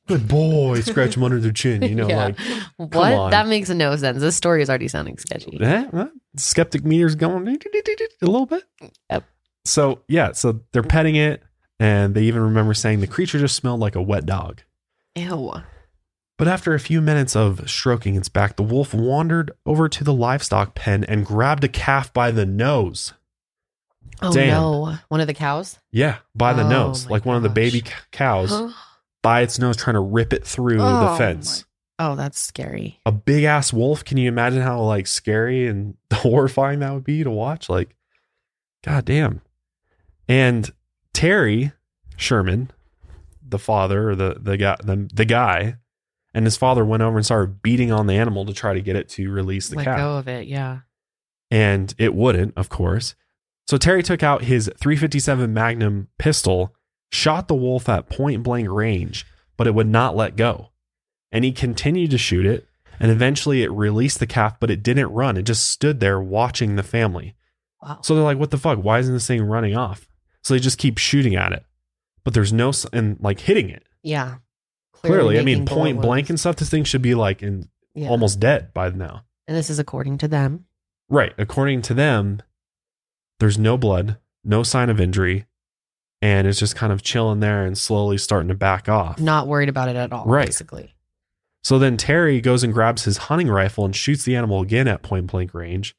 Good 0.08 0.26
boy. 0.28 0.80
Scratch 0.80 1.16
him 1.16 1.22
under 1.24 1.38
the 1.40 1.52
chin. 1.52 1.82
You 1.82 1.94
know, 1.94 2.08
Yeah. 2.08 2.24
like, 2.26 2.38
what? 2.76 3.12
on. 3.12 3.30
That 3.30 3.46
makes 3.48 3.68
no 3.70 3.94
sense. 3.96 4.20
This 4.20 4.36
story 4.36 4.62
is 4.62 4.68
already 4.68 4.88
sounding 4.88 5.18
sketchy. 5.18 5.58
Eh, 5.60 5.86
well, 5.92 6.10
skeptic 6.36 6.84
meter's 6.84 7.14
going 7.14 7.46
a 7.48 8.26
little 8.26 8.46
bit. 8.46 8.64
Yep. 9.10 9.24
So 9.64 10.02
yeah, 10.08 10.32
so 10.32 10.60
they're 10.72 10.82
petting 10.84 11.16
it, 11.16 11.42
and 11.80 12.14
they 12.14 12.22
even 12.24 12.40
remember 12.42 12.72
saying 12.74 13.00
the 13.00 13.06
creature 13.08 13.38
just 13.38 13.56
smelled 13.56 13.80
like 13.80 13.96
a 13.96 14.02
wet 14.02 14.26
dog. 14.26 14.62
Ew. 15.16 15.52
But 16.38 16.48
after 16.48 16.74
a 16.74 16.80
few 16.80 17.00
minutes 17.00 17.34
of 17.34 17.68
stroking 17.70 18.14
its 18.14 18.28
back, 18.28 18.56
the 18.56 18.62
wolf 18.62 18.92
wandered 18.92 19.52
over 19.64 19.88
to 19.88 20.04
the 20.04 20.12
livestock 20.12 20.74
pen 20.74 21.02
and 21.04 21.24
grabbed 21.24 21.64
a 21.64 21.68
calf 21.68 22.12
by 22.12 22.30
the 22.30 22.44
nose. 22.44 23.14
Oh 24.22 24.32
Damn. 24.32 24.48
no. 24.48 24.98
One 25.08 25.20
of 25.20 25.26
the 25.26 25.34
cows? 25.34 25.78
Yeah, 25.90 26.18
by 26.34 26.52
the 26.52 26.62
Oh, 26.64 26.68
nose, 26.68 27.06
my 27.06 27.12
like 27.12 27.24
one 27.26 27.36
of 27.36 27.42
the 27.42 27.48
baby 27.48 27.82
cows 28.12 28.72
by 29.22 29.40
its 29.42 29.58
nose, 29.58 29.76
trying 29.76 29.94
to 29.94 30.00
rip 30.00 30.32
it 30.32 30.46
through 30.46 30.76
the 30.78 31.10
Oh, 31.12 31.16
fence. 31.16 31.64
oh, 31.98 32.14
that's 32.16 32.38
scary. 32.38 33.00
A 33.06 33.12
big 33.12 33.44
ass 33.44 33.72
wolf. 33.72 34.04
Can 34.04 34.16
you 34.18 34.28
imagine 34.28 34.60
how 34.62 34.80
like 34.82 35.06
scary 35.06 35.66
and 35.66 35.96
horrifying 36.12 36.80
that 36.80 36.92
would 36.92 37.04
be 37.04 37.24
to 37.24 37.30
watch? 37.30 37.68
Like, 37.70 37.94
god 38.84 39.04
damn. 39.06 39.40
And 40.28 40.70
Terry 41.14 41.72
Sherman, 42.16 42.70
the 43.46 43.58
father 43.58 44.10
or 44.10 44.14
the 44.16 44.36
the 44.40 44.56
guy 44.56 44.76
the, 44.82 45.08
the 45.14 45.24
guy, 45.24 45.76
and 46.36 46.44
his 46.44 46.58
father 46.58 46.84
went 46.84 47.02
over 47.02 47.16
and 47.16 47.24
started 47.24 47.62
beating 47.62 47.90
on 47.90 48.06
the 48.06 48.12
animal 48.12 48.44
to 48.44 48.52
try 48.52 48.74
to 48.74 48.82
get 48.82 48.94
it 48.94 49.08
to 49.08 49.30
release 49.30 49.70
the 49.70 49.76
calf. 49.76 49.86
Let 49.86 49.92
cat. 49.92 49.98
go 49.98 50.16
of 50.18 50.28
it. 50.28 50.46
Yeah. 50.46 50.80
And 51.50 51.94
it 51.96 52.14
wouldn't, 52.14 52.52
of 52.58 52.68
course. 52.68 53.14
So 53.66 53.78
Terry 53.78 54.02
took 54.02 54.22
out 54.22 54.42
his 54.44 54.70
357 54.78 55.54
Magnum 55.54 56.08
pistol, 56.18 56.74
shot 57.10 57.48
the 57.48 57.54
wolf 57.54 57.88
at 57.88 58.10
point 58.10 58.42
blank 58.42 58.68
range, 58.70 59.24
but 59.56 59.66
it 59.66 59.74
would 59.74 59.88
not 59.88 60.14
let 60.14 60.36
go. 60.36 60.72
And 61.32 61.42
he 61.42 61.52
continued 61.52 62.10
to 62.10 62.18
shoot 62.18 62.44
it, 62.44 62.68
and 63.00 63.10
eventually 63.10 63.62
it 63.62 63.72
released 63.72 64.20
the 64.20 64.26
calf, 64.26 64.60
but 64.60 64.70
it 64.70 64.82
didn't 64.82 65.08
run. 65.08 65.38
It 65.38 65.42
just 65.44 65.70
stood 65.70 66.00
there 66.00 66.20
watching 66.20 66.76
the 66.76 66.82
family. 66.82 67.34
Wow. 67.82 68.00
So 68.02 68.14
they're 68.14 68.22
like, 68.22 68.38
what 68.38 68.50
the 68.50 68.58
fuck? 68.58 68.78
Why 68.78 68.98
isn't 68.98 69.14
this 69.14 69.26
thing 69.26 69.42
running 69.42 69.74
off? 69.74 70.06
So 70.42 70.52
they 70.52 70.60
just 70.60 70.78
keep 70.78 70.98
shooting 70.98 71.34
at 71.34 71.52
it. 71.52 71.64
But 72.24 72.34
there's 72.34 72.52
no, 72.52 72.72
and 72.92 73.16
like 73.20 73.40
hitting 73.40 73.70
it. 73.70 73.84
yeah. 74.02 74.36
Clearly, 75.02 75.38
I 75.38 75.42
mean, 75.42 75.66
point 75.66 76.00
blank 76.00 76.28
and 76.30 76.38
stuff, 76.40 76.56
this 76.56 76.70
thing 76.70 76.84
should 76.84 77.02
be 77.02 77.14
like 77.14 77.42
in 77.42 77.68
Yeah. 77.94 78.08
almost 78.08 78.40
dead 78.40 78.72
by 78.74 78.88
now. 78.90 79.24
And 79.46 79.56
this 79.56 79.70
is 79.70 79.78
according 79.78 80.18
to 80.18 80.28
them. 80.28 80.64
Right. 81.08 81.32
According 81.38 81.82
to 81.82 81.94
them, 81.94 82.42
there's 83.38 83.58
no 83.58 83.76
blood, 83.78 84.18
no 84.44 84.62
sign 84.62 84.90
of 84.90 85.00
injury, 85.00 85.46
and 86.20 86.46
it's 86.48 86.58
just 86.58 86.74
kind 86.74 86.92
of 86.92 87.02
chilling 87.02 87.40
there 87.40 87.64
and 87.64 87.76
slowly 87.78 88.18
starting 88.18 88.48
to 88.48 88.54
back 88.54 88.88
off. 88.88 89.20
Not 89.20 89.46
worried 89.46 89.68
about 89.68 89.88
it 89.88 89.96
at 89.96 90.12
all. 90.12 90.24
Right. 90.24 90.46
Basically. 90.46 90.94
So 91.62 91.78
then 91.78 91.96
Terry 91.96 92.40
goes 92.40 92.62
and 92.64 92.72
grabs 92.72 93.04
his 93.04 93.16
hunting 93.16 93.48
rifle 93.48 93.84
and 93.84 93.94
shoots 93.94 94.24
the 94.24 94.34
animal 94.36 94.62
again 94.62 94.88
at 94.88 95.02
point 95.02 95.26
blank 95.28 95.52
range. 95.54 95.94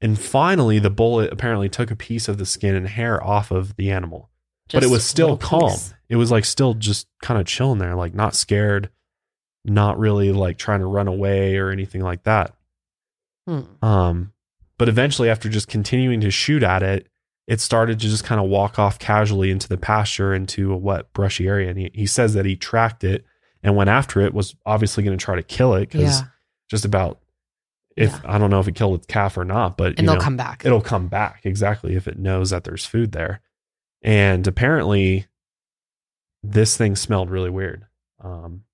And 0.00 0.18
finally, 0.18 0.78
the 0.80 0.90
bullet 0.90 1.32
apparently 1.32 1.68
took 1.68 1.90
a 1.90 1.96
piece 1.96 2.28
of 2.28 2.36
the 2.38 2.46
skin 2.46 2.74
and 2.74 2.88
hair 2.88 3.22
off 3.22 3.50
of 3.50 3.76
the 3.76 3.90
animal. 3.90 4.30
but 4.72 4.82
it 4.82 4.90
was 4.90 5.04
still 5.04 5.36
calm. 5.36 5.70
piece. 5.70 5.94
It 6.12 6.16
was 6.16 6.30
like 6.30 6.44
still 6.44 6.74
just 6.74 7.08
kind 7.22 7.40
of 7.40 7.46
chilling 7.46 7.78
there, 7.78 7.94
like 7.94 8.12
not 8.14 8.34
scared, 8.34 8.90
not 9.64 9.98
really 9.98 10.30
like 10.30 10.58
trying 10.58 10.80
to 10.80 10.86
run 10.86 11.08
away 11.08 11.56
or 11.56 11.70
anything 11.70 12.02
like 12.02 12.24
that. 12.24 12.54
Hmm. 13.48 13.62
Um, 13.80 14.32
but 14.76 14.88
eventually, 14.90 15.30
after 15.30 15.48
just 15.48 15.68
continuing 15.68 16.20
to 16.20 16.30
shoot 16.30 16.62
at 16.62 16.82
it, 16.82 17.08
it 17.46 17.60
started 17.60 17.98
to 18.00 18.08
just 18.08 18.24
kind 18.24 18.40
of 18.40 18.48
walk 18.50 18.78
off 18.78 18.98
casually 18.98 19.50
into 19.50 19.68
the 19.68 19.78
pasture, 19.78 20.34
into 20.34 20.72
a 20.72 20.76
wet, 20.76 21.12
brushy 21.14 21.48
area. 21.48 21.70
And 21.70 21.78
he, 21.78 21.90
he 21.94 22.06
says 22.06 22.34
that 22.34 22.44
he 22.44 22.56
tracked 22.56 23.04
it 23.04 23.24
and 23.62 23.74
went 23.74 23.88
after 23.90 24.20
it, 24.20 24.34
was 24.34 24.54
obviously 24.66 25.02
going 25.02 25.16
to 25.16 25.24
try 25.24 25.36
to 25.36 25.42
kill 25.42 25.74
it 25.74 25.88
because 25.90 26.20
Yeah. 26.20 26.26
just 26.70 26.84
about 26.84 27.20
if 27.96 28.10
Yeah. 28.10 28.20
I 28.26 28.38
don't 28.38 28.50
know 28.50 28.60
if 28.60 28.68
it 28.68 28.74
killed 28.74 28.96
its 28.98 29.06
calf 29.06 29.36
or 29.38 29.44
not, 29.44 29.76
but 29.76 29.92
and 29.92 30.00
you 30.00 30.06
they'll 30.06 30.14
know, 30.16 30.20
come 30.20 30.36
back. 30.36 30.62
it'll 30.66 30.80
come 30.82 31.08
back 31.08 31.40
exactly 31.44 31.96
if 31.96 32.06
it 32.06 32.18
knows 32.18 32.50
that 32.50 32.64
there's 32.64 32.84
food 32.86 33.12
there. 33.12 33.40
And 34.02 34.46
apparently, 34.46 35.26
this 36.42 36.76
thing 36.76 36.96
smelled 36.96 37.30
really 37.30 37.50
weird. 37.50 37.86
Um, 38.20 38.64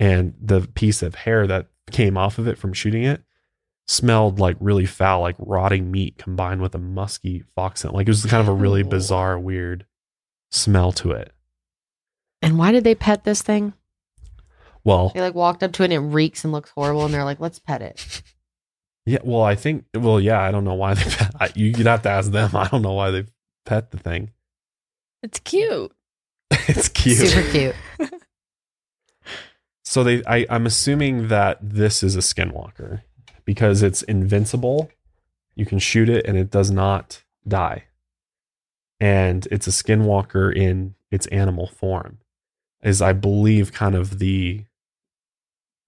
and 0.00 0.34
the 0.40 0.62
piece 0.62 1.02
of 1.02 1.14
hair 1.14 1.46
that 1.46 1.68
came 1.90 2.16
off 2.16 2.38
of 2.38 2.46
it 2.48 2.58
from 2.58 2.72
shooting 2.72 3.04
it 3.04 3.22
smelled 3.86 4.38
like 4.38 4.56
really 4.60 4.86
foul, 4.86 5.20
like 5.20 5.36
rotting 5.38 5.90
meat 5.90 6.16
combined 6.18 6.60
with 6.62 6.74
a 6.74 6.78
musky 6.78 7.42
fox 7.54 7.80
scent. 7.80 7.94
Like 7.94 8.06
it 8.06 8.10
was 8.10 8.24
kind 8.26 8.40
of 8.40 8.48
a 8.48 8.52
really 8.56 8.82
bizarre, 8.82 9.38
weird 9.38 9.86
smell 10.50 10.92
to 10.92 11.10
it. 11.12 11.32
And 12.40 12.58
why 12.58 12.72
did 12.72 12.84
they 12.84 12.94
pet 12.94 13.24
this 13.24 13.42
thing? 13.42 13.74
Well, 14.84 15.10
They 15.14 15.20
like 15.20 15.34
walked 15.34 15.62
up 15.62 15.72
to 15.72 15.82
it 15.82 15.92
and 15.92 15.92
it 15.92 15.98
reeks 15.98 16.42
and 16.42 16.52
looks 16.52 16.70
horrible, 16.70 17.04
and 17.04 17.14
they're 17.14 17.24
like, 17.24 17.38
"Let's 17.38 17.60
pet 17.60 17.82
it." 17.82 18.22
yeah, 19.06 19.18
well, 19.22 19.42
I 19.42 19.54
think, 19.54 19.84
well, 19.94 20.18
yeah, 20.20 20.40
I 20.40 20.50
don't 20.50 20.64
know 20.64 20.74
why 20.74 20.94
they 20.94 21.04
pet. 21.08 21.32
I, 21.38 21.50
you- 21.54 21.66
you'd 21.68 21.86
have 21.86 22.02
to 22.02 22.08
ask 22.10 22.32
them. 22.32 22.56
I 22.56 22.66
don't 22.66 22.82
know 22.82 22.94
why 22.94 23.12
they 23.12 23.26
pet 23.64 23.92
the 23.92 23.98
thing. 23.98 24.30
It's 25.22 25.38
cute. 25.38 25.92
it's 26.68 26.88
cute. 26.88 27.18
Super 27.18 27.50
cute. 27.50 27.74
So 29.84 30.02
they, 30.02 30.22
I, 30.26 30.46
I'm 30.48 30.64
assuming 30.64 31.28
that 31.28 31.58
this 31.60 32.02
is 32.02 32.16
a 32.16 32.20
skinwalker 32.20 33.02
because 33.44 33.82
it's 33.82 34.02
invincible. 34.02 34.90
You 35.54 35.66
can 35.66 35.78
shoot 35.78 36.08
it 36.08 36.24
and 36.26 36.38
it 36.38 36.50
does 36.50 36.70
not 36.70 37.22
die. 37.46 37.84
And 38.98 39.46
it's 39.50 39.66
a 39.66 39.70
skinwalker 39.70 40.54
in 40.56 40.94
its 41.10 41.26
animal 41.26 41.66
form, 41.66 42.18
is 42.82 43.02
I 43.02 43.12
believe 43.12 43.72
kind 43.72 43.94
of 43.94 44.18
the 44.18 44.64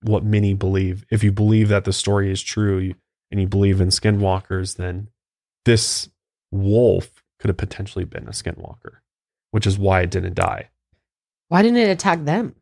what 0.03 0.23
many 0.23 0.53
believe. 0.53 1.07
If 1.11 1.25
you 1.25 1.33
believe 1.33 1.69
that 1.69 1.85
the 1.85 1.93
story 1.93 2.31
is 2.31 2.43
true 2.43 2.93
and 3.31 3.41
you 3.41 3.47
believe 3.47 3.81
in 3.81 3.89
skinwalkers, 3.89 4.77
then 4.77 5.09
this 5.65 6.11
wolf 6.51 7.23
could 7.39 7.49
have 7.49 7.57
potentially 7.57 8.05
been 8.05 8.29
a 8.29 8.33
skinwalker, 8.33 8.97
which 9.55 9.67
is 9.67 9.79
why 9.79 10.01
it 10.01 10.11
didn't 10.11 10.35
die 10.35 10.69
Why 11.49 11.63
didn't 11.63 11.79
it 11.79 11.89
attack 11.91 12.25
them? 12.25 12.55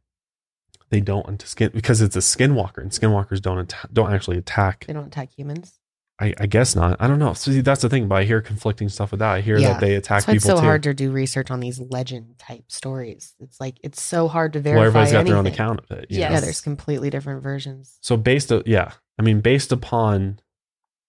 they 0.91 1.01
don't 1.01 1.27
into 1.27 1.47
skin 1.47 1.71
because 1.73 2.03
it's 2.03 2.17
a 2.17 2.19
skinwalker 2.19 2.79
and 2.79 2.91
skinwalkers 2.91 3.41
don't 3.41 3.59
atta- 3.61 3.89
don't 3.93 4.13
actually 4.13 4.37
attack 4.37 4.85
They 4.87 4.93
don't 4.93 5.07
attack 5.07 5.31
humans. 5.35 5.79
I, 6.21 6.35
I 6.39 6.47
guess 6.47 6.77
not 6.77 6.99
i 7.01 7.07
don't 7.09 7.19
know 7.19 7.33
so 7.33 7.51
see, 7.51 7.63
that's 7.63 7.81
the 7.81 7.89
thing 7.89 8.07
but 8.07 8.17
i 8.17 8.25
hear 8.25 8.43
conflicting 8.43 8.91
stuff 8.91 9.11
with 9.11 9.21
that 9.21 9.33
i 9.33 9.41
hear 9.41 9.57
Yeah. 9.59 9.69
that 9.73 9.81
they 9.81 9.95
attack 9.95 10.29
why 10.29 10.35
it's 10.35 10.45
so 10.45 10.57
too 10.57 10.61
hard 10.61 10.83
to 10.83 10.93
do 10.93 11.11
research 11.11 11.51
on 11.51 11.61
these 11.61 11.81
legend 11.81 12.39
type 12.39 12.65
stories. 12.69 13.35
It's 13.41 13.59
like 13.59 13.79
it's 13.83 14.01
so 14.03 14.29
hard 14.29 14.53
to 14.53 14.61
verify. 14.61 14.79
well 14.81 14.87
everybody's 14.89 15.13
got 15.13 15.25
their 15.27 15.37
own 15.37 15.47
account 15.47 15.81
of 15.81 15.91
it 15.99 16.07
Yes. 16.11 16.31
Yeah, 16.31 16.41
there's 16.41 16.61
completely 16.61 17.09
different 17.09 17.43
versions. 17.43 17.97
so 18.03 18.19
based 18.19 18.53
o- 18.53 18.63
yeah 18.67 18.93
i 19.19 19.23
mean 19.23 19.41
based 19.41 19.73
upon 19.73 20.39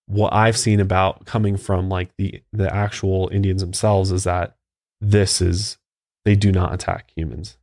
what 0.07 0.31
i've 0.33 0.57
seen 0.57 0.79
about 0.79 1.25
coming 1.25 1.57
from 1.57 1.89
like 1.89 2.09
the 2.17 2.41
the 2.53 2.73
actual 2.73 3.29
indians 3.33 3.61
themselves 3.61 4.09
is 4.11 4.23
that 4.23 4.55
this 5.11 5.41
is 5.41 5.77
they 6.25 6.35
do 6.35 6.51
not 6.51 6.73
attack 6.73 7.11
humans 7.15 7.57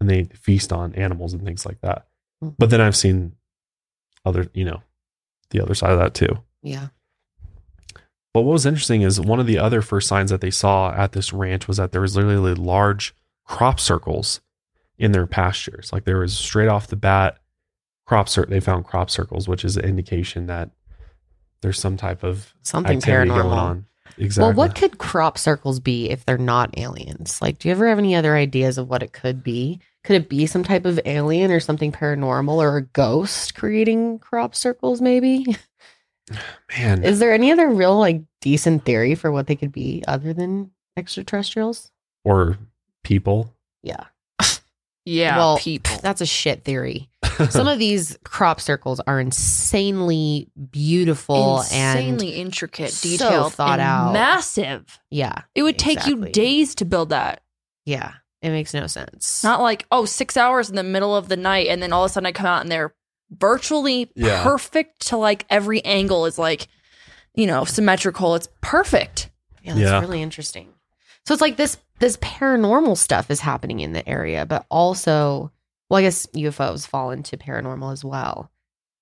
and 0.00 0.10
they 0.10 0.24
feast 0.24 0.72
on 0.72 0.92
animals 0.94 1.32
and 1.32 1.42
things 1.44 1.64
like 1.66 1.80
that 1.80 2.06
Hmm. 2.42 2.50
but 2.58 2.68
then 2.68 2.80
i've 2.82 2.96
seen 2.96 3.32
other 4.26 4.46
you 4.52 4.64
know 4.64 4.82
the 5.50 5.60
other 5.62 5.74
side 5.74 5.90
of 5.92 5.98
that 5.98 6.12
too 6.14 6.38
Yeah. 6.62 6.88
But 8.34 8.42
what 8.42 8.52
was 8.52 8.66
interesting 8.66 9.00
is 9.00 9.18
one 9.18 9.40
of 9.40 9.46
the 9.46 9.58
other 9.58 9.80
first 9.80 10.06
signs 10.08 10.28
that 10.30 10.42
they 10.42 10.50
saw 10.50 10.92
at 10.92 11.12
this 11.12 11.32
ranch 11.32 11.66
was 11.66 11.78
that 11.78 11.92
there 11.92 12.02
was 12.02 12.16
literally 12.16 12.52
large 12.52 13.14
crop 13.46 13.80
circles 13.80 14.42
in 14.98 15.12
their 15.12 15.26
pastures. 15.26 15.90
Like 15.90 16.04
there 16.04 16.18
was 16.18 16.36
straight 16.36 16.68
off 16.68 16.86
the 16.88 16.96
bat 16.96 17.38
crop 18.04 18.28
cir- 18.28 18.44
they 18.44 18.60
found 18.60 18.84
crop 18.84 19.08
circles, 19.08 19.48
which 19.48 19.64
is 19.64 19.78
an 19.78 19.86
indication 19.86 20.46
that 20.48 20.68
there's 21.62 21.80
some 21.80 21.96
type 21.96 22.22
of 22.22 22.54
Something 22.60 23.00
paranormal. 23.00 23.28
going 23.42 23.58
on. 23.58 23.86
Exactly. 24.18 24.48
Well, 24.48 24.56
what 24.56 24.74
could 24.74 24.98
crop 24.98 25.38
circles 25.38 25.80
be 25.80 26.10
if 26.10 26.24
they're 26.24 26.38
not 26.38 26.76
aliens? 26.78 27.40
Like, 27.42 27.58
do 27.58 27.68
you 27.68 27.72
ever 27.72 27.88
have 27.88 27.98
any 27.98 28.14
other 28.14 28.34
ideas 28.36 28.78
of 28.78 28.88
what 28.88 29.02
it 29.02 29.12
could 29.12 29.42
be? 29.42 29.80
Could 30.04 30.16
it 30.16 30.28
be 30.28 30.46
some 30.46 30.62
type 30.64 30.84
of 30.84 31.00
alien 31.04 31.50
or 31.50 31.60
something 31.60 31.92
paranormal 31.92 32.56
or 32.56 32.76
a 32.76 32.82
ghost 32.82 33.54
creating 33.54 34.18
crop 34.20 34.54
circles, 34.54 35.00
maybe? 35.00 35.56
Man, 36.78 37.04
Is 37.04 37.18
there 37.18 37.32
any 37.32 37.52
other 37.52 37.68
real, 37.68 37.98
like, 37.98 38.22
decent 38.40 38.84
theory 38.84 39.14
for 39.14 39.30
what 39.32 39.46
they 39.46 39.56
could 39.56 39.72
be 39.72 40.02
other 40.06 40.32
than 40.32 40.70
extraterrestrials? 40.96 41.90
or 42.24 42.58
people. 43.04 43.54
Yeah. 43.84 44.04
Yeah, 45.06 45.38
well, 45.38 45.56
people. 45.58 45.96
that's 46.02 46.20
a 46.20 46.26
shit 46.26 46.64
theory. 46.64 47.08
Some 47.50 47.68
of 47.68 47.78
these 47.78 48.18
crop 48.24 48.60
circles 48.60 49.00
are 49.06 49.20
insanely 49.20 50.48
beautiful 50.70 51.60
and 51.72 51.98
Insanely 52.00 52.32
and 52.32 52.40
intricate, 52.46 52.90
so 52.90 53.08
detailed, 53.08 53.54
thought 53.54 53.78
and 53.78 53.82
out. 53.82 54.12
massive. 54.12 54.98
yeah, 55.10 55.42
It 55.54 55.62
would 55.62 55.78
take 55.78 56.06
you 56.06 56.26
days 56.26 56.74
to 56.76 56.84
build 56.84 57.10
that. 57.10 57.42
yeah. 57.84 58.12
It 58.42 58.50
makes 58.50 58.74
no 58.74 58.86
sense. 58.86 59.42
Not 59.42 59.60
like, 59.62 59.86
oh, 59.90 60.04
six 60.04 60.36
hours 60.36 60.68
in 60.68 60.76
the 60.76 60.82
middle 60.84 61.16
of 61.16 61.28
the 61.28 61.36
night, 61.38 61.66
and 61.68 61.82
then 61.82 61.92
all 61.92 62.04
of 62.04 62.10
a 62.10 62.12
sudden 62.12 62.26
I 62.26 62.32
come 62.32 62.46
out 62.46 62.60
and 62.60 62.70
they're 62.70 62.94
virtually 63.30 64.10
Yeah. 64.14 64.42
perfect 64.44 65.06
to 65.08 65.16
like 65.16 65.46
every 65.50 65.84
angle 65.84 66.26
is 66.26 66.38
like, 66.38 66.68
you 67.34 67.46
know, 67.46 67.64
symmetrical. 67.64 68.34
It's 68.36 68.48
perfect. 68.60 69.30
Yeah, 69.62 69.72
that's 69.74 69.80
Yeah. 69.80 70.00
really 70.00 70.22
interesting. 70.22 70.68
So 71.24 71.32
it's 71.32 71.40
like 71.40 71.56
this 71.56 71.78
this 71.98 72.16
paranormal 72.18 72.96
stuff 72.96 73.30
is 73.30 73.40
happening 73.40 73.80
in 73.80 73.92
the 73.92 74.06
area, 74.08 74.46
but 74.46 74.66
also, 74.70 75.50
well, 75.88 75.98
I 75.98 76.02
guess 76.02 76.26
UFOs 76.26 76.86
fall 76.86 77.10
into 77.10 77.36
paranormal 77.36 77.92
as 77.92 78.04
well. 78.04 78.50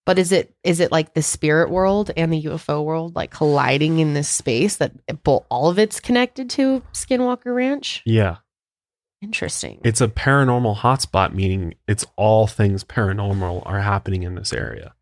But 0.06 0.18
is 0.18 0.32
it 0.32 0.54
is 0.62 0.80
it 0.80 0.92
like 0.92 1.14
the 1.14 1.22
spirit 1.22 1.70
world 1.70 2.10
and 2.14 2.30
the 2.30 2.42
UFO 2.42 2.84
world 2.84 3.16
like 3.16 3.30
colliding 3.30 4.00
in 4.00 4.12
this 4.12 4.28
space 4.28 4.76
that 4.76 4.92
all 5.48 5.70
of 5.70 5.78
it's 5.78 5.98
connected 5.98 6.50
to 6.50 6.82
Skinwalker 6.92 7.54
Ranch? 7.54 8.02
yeah. 8.04 8.36
Interesting. 9.22 9.80
It's 9.82 10.02
a 10.02 10.08
paranormal 10.08 10.76
hotspot, 10.76 11.32
meaning 11.32 11.76
it's 11.88 12.04
all 12.16 12.46
things 12.46 12.84
paranormal 12.84 13.62
are 13.64 13.80
happening 13.80 14.22
in 14.22 14.34
this 14.34 14.52
area. 14.52 14.92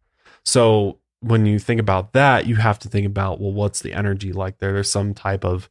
So 0.45 1.01
when 1.19 1.45
you 1.45 1.59
think 1.59 1.81
about 1.81 2.13
that, 2.13 2.47
you 2.47 2.55
have 2.55 2.79
to 2.81 2.89
think 2.89 3.05
about, 3.05 3.41
well, 3.41 3.53
what's 3.53 3.81
the 3.81 3.93
energy 3.93 4.33
like 4.33 4.59
there? 4.59 4.73
There's 4.73 4.91
some 4.91 5.13
type 5.13 5.45
of 5.45 5.69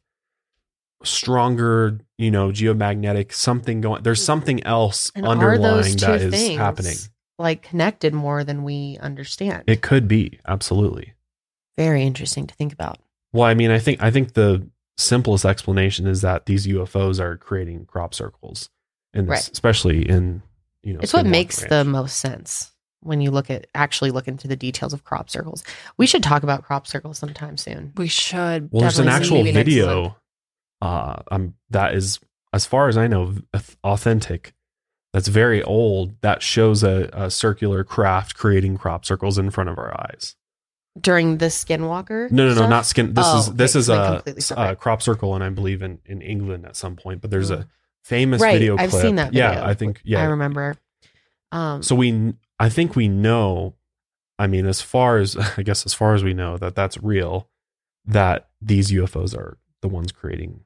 stronger, 1.04 1.98
you 2.18 2.30
know, 2.30 2.48
geomagnetic 2.48 3.32
something 3.32 3.80
going. 3.80 4.02
There's 4.02 4.20
mm-hmm. 4.20 4.26
something 4.26 4.64
else 4.64 5.12
and 5.14 5.26
are 5.26 5.32
underlying 5.32 5.62
those 5.62 5.96
two 5.96 6.06
that 6.06 6.20
is 6.22 6.34
things 6.34 6.58
happening. 6.58 6.96
like 7.38 7.62
connected 7.62 8.14
more 8.14 8.44
than 8.44 8.62
we 8.64 8.98
understand? 9.00 9.64
It 9.66 9.82
could 9.82 10.08
be 10.08 10.38
absolutely. 10.46 11.14
Very 11.76 12.02
interesting 12.02 12.46
to 12.46 12.54
think 12.54 12.72
about. 12.72 12.98
Well, 13.32 13.44
I 13.44 13.54
mean, 13.54 13.70
I 13.70 13.78
think 13.78 14.02
I 14.02 14.10
think 14.10 14.34
the 14.34 14.68
simplest 14.98 15.44
explanation 15.44 16.06
is 16.06 16.20
that 16.20 16.46
these 16.46 16.66
UFOs 16.66 17.18
are 17.18 17.36
creating 17.36 17.86
crop 17.86 18.14
circles, 18.14 18.68
and 19.14 19.28
Right. 19.28 19.40
especially 19.40 20.08
in 20.08 20.42
you 20.82 20.94
know. 20.94 21.00
It's 21.02 21.12
what 21.12 21.26
makes 21.26 21.60
Ranch. 21.62 21.70
the 21.70 21.84
most 21.84 22.18
sense 22.18 22.72
when 23.00 23.20
you 23.20 23.30
look 23.30 23.50
at 23.50 23.66
actually 23.74 24.10
look 24.10 24.28
into 24.28 24.46
the 24.46 24.56
details 24.56 24.92
of 24.92 25.04
crop 25.04 25.28
circles. 25.28 25.64
We 25.96 26.06
should 26.06 26.22
talk 26.22 26.42
about 26.42 26.62
crop 26.62 26.86
circles 26.86 27.18
sometime 27.18 27.56
soon. 27.56 27.92
We 27.96 28.08
should. 28.08 28.70
Well, 28.70 28.82
there's 28.82 28.98
an 28.98 29.08
actual 29.08 29.38
maybe 29.38 29.52
next 29.52 29.68
video 29.68 30.16
uh, 30.82 31.22
um, 31.30 31.54
that 31.70 31.94
is, 31.94 32.18
as 32.52 32.66
far 32.66 32.88
as 32.88 32.96
I 32.98 33.06
know, 33.06 33.34
authentic. 33.84 34.52
That's 35.14 35.28
very 35.28 35.62
old. 35.62 36.14
That 36.22 36.42
shows 36.42 36.82
a, 36.82 37.08
a 37.12 37.30
circular 37.30 37.84
craft 37.84 38.34
creating 38.36 38.78
crop 38.78 39.04
circles 39.04 39.38
in 39.38 39.50
front 39.50 39.70
of 39.70 39.78
our 39.78 39.92
eyes. 40.00 40.36
During 41.00 41.38
the 41.38 41.46
skinwalker? 41.46 42.30
No, 42.30 42.48
no, 42.48 42.54
no, 42.54 42.68
not 42.68 42.84
skin. 42.86 43.14
This 43.14 43.24
Oh, 43.28 43.38
is 43.38 43.52
this 43.54 43.72
okay, 43.76 43.78
is 43.80 43.88
a, 43.88 44.06
completely 44.16 44.40
s- 44.40 44.46
separate. 44.46 44.70
a 44.70 44.76
crop 44.76 45.00
circle, 45.02 45.34
and 45.34 45.42
I 45.44 45.48
believe 45.50 45.82
in 45.82 46.00
in 46.04 46.20
England 46.20 46.66
at 46.66 46.76
some 46.76 46.96
point. 46.96 47.20
But 47.22 47.30
there's 47.30 47.50
Mm. 47.50 47.60
a 47.60 47.68
famous 48.04 48.42
Right, 48.42 48.54
video. 48.54 48.76
I've 48.78 48.92
seen 48.92 49.16
that 49.16 49.32
Yeah. 49.32 49.64
I 49.66 49.74
think 49.74 50.00
yeah 50.04 50.20
I 50.20 50.24
remember. 50.24 50.76
Um 51.50 51.82
So 51.82 51.94
we, 51.94 52.34
I 52.58 52.68
think 52.68 52.96
we 52.96 53.08
know. 53.08 53.74
I 54.38 54.46
mean, 54.46 54.66
as 54.66 54.80
far 54.82 55.18
as 55.18 55.36
I 55.58 55.62
guess, 55.62 55.86
as 55.86 55.94
far 55.94 56.14
as 56.14 56.22
we 56.24 56.34
know 56.34 56.56
that 56.58 56.74
that's 56.74 56.98
real, 57.02 57.48
that 58.04 58.48
these 58.60 58.90
UFOs 58.90 59.36
are 59.36 59.58
the 59.82 59.88
ones 59.88 60.12
creating 60.12 60.60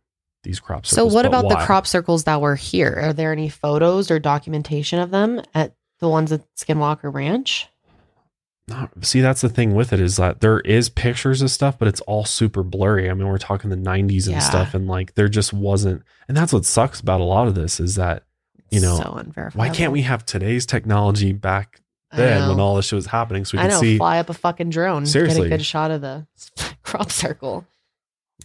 these 0.47 0.61
crop 0.61 0.87
circles. 0.87 1.11
so 1.13 1.15
what 1.15 1.27
about 1.27 1.49
the 1.49 1.57
crop 1.57 1.87
circles 1.87 2.25
that 2.25 2.41
were 2.41 2.57
here? 2.57 2.99
Are 3.03 3.13
there 3.13 3.33
any 3.33 3.49
photos 3.49 4.11
or 4.11 4.19
documentation 4.19 4.99
of 4.99 5.11
them 5.11 5.43
at 5.55 5.75
the 6.01 6.09
ones 6.09 6.33
at 6.33 6.43
Skinwalker 6.57 7.13
Ranch? 7.13 7.69
Not, 8.69 8.91
see, 9.05 9.21
that's 9.21 9.43
the 9.43 9.49
thing 9.49 9.75
with 9.75 9.93
it 9.93 10.01
is 10.01 10.17
that 10.17 10.41
there 10.41 10.59
is 10.61 10.89
pictures 10.89 11.41
of 11.41 11.51
stuff, 11.53 11.79
but 11.79 11.87
it's 11.87 12.01
all 12.03 12.25
super 12.25 12.65
blurry. 12.65 13.09
I 13.09 13.15
mean, 13.15 13.29
we're 13.29 13.39
talking 13.39 13.71
the 13.71 13.77
90s 13.77 14.27
and 14.27 14.35
Yeah. 14.37 14.39
stuff, 14.41 14.75
and 14.75 14.89
like 14.89 15.15
there 15.15 15.29
just 15.29 15.53
wasn't. 15.53 16.03
And 16.27 16.37
that's 16.37 16.53
what 16.53 16.65
sucks 16.65 16.99
about 17.01 17.21
a 17.21 17.25
lot 17.25 17.47
of 17.47 17.55
this 17.55 17.79
is 17.79 17.95
that 17.95 18.25
You 18.73 18.81
know, 18.81 18.97
so 18.97 19.51
why 19.55 19.69
can't 19.69 19.93
we 19.93 20.03
have 20.03 20.27
today's 20.27 20.67
technology 20.67 21.33
back 21.33 21.81
then 22.13 22.49
when 22.49 22.59
all 22.59 22.75
this 22.75 22.87
shit 22.87 22.97
was 22.97 23.07
happening 23.07 23.45
so 23.45 23.57
we 23.57 23.61
I 23.61 23.63
can 23.65 23.71
know, 23.71 23.81
see? 23.81 23.99
fly 23.99 24.19
up 24.19 24.31
a 24.31 24.35
fucking 24.35 24.71
drone, 24.71 25.07
Seriously. 25.07 25.43
get 25.43 25.47
a 25.47 25.51
good 25.59 25.65
shot 25.65 25.93
of 25.93 26.01
the 26.01 26.27
crop 26.83 27.13
circle. 27.13 27.65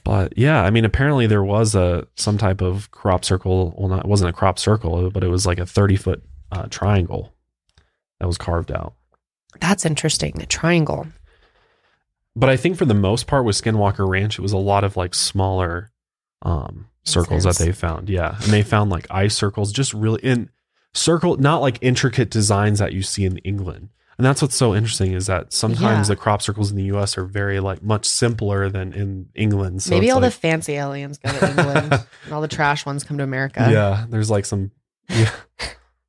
But 0.04 0.38
yeah, 0.38 0.64
I 0.64 0.72
mean, 0.72 0.86
apparently 0.86 1.28
there 1.28 1.44
was 1.44 1.76
a 1.76 2.08
some 2.16 2.38
type 2.38 2.62
of 2.62 2.90
crop 2.92 3.24
circle. 3.24 3.76
Well, 3.78 3.90
not 3.90 4.06
it 4.06 4.10
wasn't 4.10 4.30
a 4.30 4.34
crop 4.34 4.58
circle, 4.58 5.10
but 5.12 5.24
it 5.24 5.28
was 5.28 5.46
like 5.46 5.60
a 5.60 5.66
30 5.66 5.96
foot 5.96 6.24
uh, 6.52 6.68
triangle 6.70 7.34
that 8.20 8.28
was 8.28 8.38
carved 8.38 8.72
out. 8.72 8.94
That's 9.60 9.86
interesting. 9.86 10.34
The 10.38 10.46
triangle. 10.46 11.08
But 12.36 12.50
I 12.50 12.58
think 12.58 12.78
for 12.78 12.86
the 12.86 12.94
most 12.94 13.28
part 13.28 13.46
with 13.46 13.62
Skinwalker 13.62 14.08
Ranch, 14.08 14.40
it 14.40 14.42
was 14.42 14.54
a 14.54 14.58
lot 14.58 14.84
of 14.84 14.96
like 14.96 15.14
smaller 15.14 15.92
um, 16.42 16.88
circles 17.04 17.44
that 17.44 17.58
they 17.58 17.72
found. 17.72 18.10
Yeah. 18.10 18.36
And 18.42 18.54
they 18.54 18.64
found 18.64 18.90
like 18.90 19.06
ice 19.10 19.36
circles, 19.36 19.72
just 19.72 19.94
really 19.94 20.22
in 20.22 20.50
circle, 20.94 21.38
not 21.38 21.62
like 21.62 21.78
intricate 21.82 22.30
designs 22.30 22.80
that 22.80 22.94
you 22.94 23.02
see 23.02 23.26
in 23.26 23.38
England. 23.40 23.90
And 24.22 24.26
that's 24.28 24.40
what's 24.40 24.56
so 24.56 24.76
interesting 24.76 25.14
is 25.14 25.26
that 25.26 25.52
sometimes 25.52 26.08
Yeah. 26.08 26.14
the 26.14 26.16
crop 26.16 26.44
circles 26.44 26.70
in 26.70 26.78
the 26.78 26.84
US 26.96 27.18
are 27.18 27.26
very 27.26 27.60
like 27.60 27.82
much 27.82 28.06
simpler 28.06 28.70
than 28.70 28.94
in 28.94 29.30
England. 29.34 29.82
So 29.82 29.96
Maybe 29.96 30.12
all 30.12 30.20
like, 30.22 30.32
the 30.32 30.38
fancy 30.40 30.74
aliens 30.74 31.18
go 31.18 31.32
to 31.32 31.50
England 31.50 31.94
and 32.26 32.32
all 32.34 32.42
the 32.42 32.48
trash 32.48 32.86
ones 32.86 33.04
come 33.04 33.18
to 33.18 33.24
America. 33.24 33.68
yeah, 33.72 34.06
there's 34.10 34.30
like 34.30 34.46
some 34.46 34.70
yeah, 35.10 35.32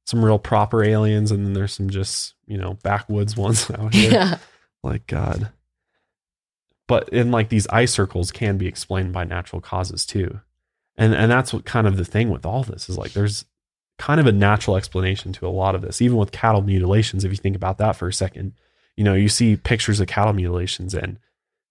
some 0.04 0.22
real 0.22 0.38
proper 0.38 0.84
aliens 0.84 1.30
and 1.30 1.46
then 1.46 1.54
there's 1.54 1.72
some 1.72 1.88
just, 1.88 2.34
you 2.46 2.58
know, 2.58 2.74
backwoods 2.82 3.34
ones 3.34 3.70
out 3.70 3.94
here. 3.94 4.10
Yeah. 4.12 4.38
like 4.82 5.06
god 5.06 5.50
but 6.86 7.08
in 7.08 7.30
like 7.30 7.48
these 7.48 7.66
ice 7.68 7.92
circles 7.92 8.30
can 8.30 8.58
be 8.58 8.66
explained 8.66 9.14
by 9.14 9.24
natural 9.24 9.62
causes 9.62 10.04
too 10.04 10.40
and 10.98 11.14
and 11.14 11.30
that's 11.32 11.54
what 11.54 11.64
kind 11.64 11.86
of 11.86 11.96
the 11.96 12.04
thing 12.04 12.28
with 12.28 12.44
all 12.44 12.62
this 12.62 12.90
is 12.90 12.98
like 12.98 13.14
there's 13.14 13.46
kind 14.06 14.20
of 14.20 14.26
a 14.26 14.32
natural 14.32 14.76
explanation 14.76 15.32
to 15.32 15.46
a 15.46 15.56
lot 15.62 15.74
of 15.76 15.82
this 15.82 16.02
even 16.02 16.16
with 16.16 16.32
cattle 16.32 16.62
mutilations 16.62 17.24
if 17.24 17.30
you 17.30 17.36
think 17.36 17.56
about 17.56 17.78
that 17.78 17.94
for 17.96 18.08
a 18.08 18.12
second 18.12 18.52
you 18.96 19.04
know 19.04 19.14
you 19.14 19.28
see 19.28 19.56
pictures 19.56 20.00
of 20.00 20.06
cattle 20.08 20.32
mutilations 20.32 20.92
and 20.94 21.18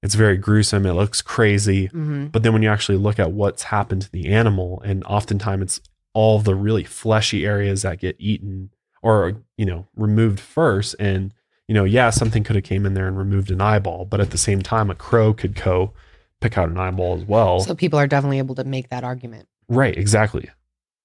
it's 0.04 0.16
very 0.16 0.38
gruesome 0.38 0.86
it 0.86 0.94
looks 0.94 1.22
crazy 1.22 1.88
hmm 1.88 2.22
but 2.32 2.44
then 2.44 2.54
when 2.54 2.64
you 2.64 2.70
actually 2.70 2.98
look 2.98 3.20
at 3.20 3.32
what's 3.32 3.64
happened 3.64 4.04
to 4.04 4.12
the 4.12 4.28
animal, 4.28 4.82
and 4.86 5.04
oftentimes 5.04 5.64
it's 5.64 5.82
all 6.14 6.40
the 6.40 6.56
really 6.56 6.84
fleshy 6.84 7.46
areas 7.46 7.82
that 7.82 8.00
get 8.00 8.16
eaten 8.20 8.70
or 9.02 9.44
you 9.58 9.66
know 9.66 9.88
removed 9.96 10.40
first. 10.40 10.96
And 11.00 11.34
you 11.68 11.76
know, 11.76 11.84
yeah, 11.84 12.10
something 12.10 12.44
could 12.44 12.56
have 12.56 12.66
came 12.66 12.86
in 12.86 12.94
there 12.94 13.08
and 13.08 13.18
removed 13.18 13.52
an 13.52 13.62
eyeball, 13.62 14.06
but 14.06 14.20
at 14.20 14.32
the 14.32 14.38
same 14.38 14.62
time, 14.62 14.90
a 14.90 14.96
crow 14.96 15.34
could 15.34 15.56
go 15.56 15.94
pick 16.40 16.58
out 16.58 16.70
an 16.70 16.78
eyeball 16.78 17.16
as 17.18 17.24
well. 17.26 17.60
So 17.62 17.76
people 17.76 18.00
are 18.00 18.08
definitely 18.08 18.40
able 18.40 18.56
to 18.56 18.64
make 18.64 18.90
that 18.90 19.04
argument. 19.04 19.48
right, 19.68 19.98
exactly. 19.98 20.50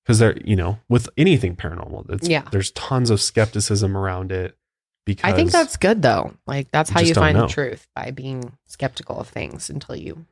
Because 0.06 0.20
they're 0.20 0.38
you 0.44 0.54
know 0.54 0.78
with 0.88 1.08
anything 1.16 1.56
paranormal, 1.56 2.08
it's, 2.10 2.28
Yeah. 2.28 2.42
there's 2.52 2.70
tons 2.70 3.10
of 3.10 3.20
skepticism 3.20 3.96
around 3.96 4.30
it. 4.30 4.56
Because 5.04 5.30
I 5.32 5.34
think 5.36 5.50
that's 5.50 5.76
good 5.76 6.02
though. 6.02 6.34
Like 6.46 6.70
that's 6.70 6.90
how 6.90 7.00
you 7.00 7.14
find 7.14 7.36
know. 7.36 7.46
the 7.46 7.52
truth 7.52 7.88
by 7.94 8.10
being 8.12 8.52
skeptical 8.66 9.18
of 9.20 9.28
things 9.28 9.68
until 9.70 9.96
you 9.96 10.26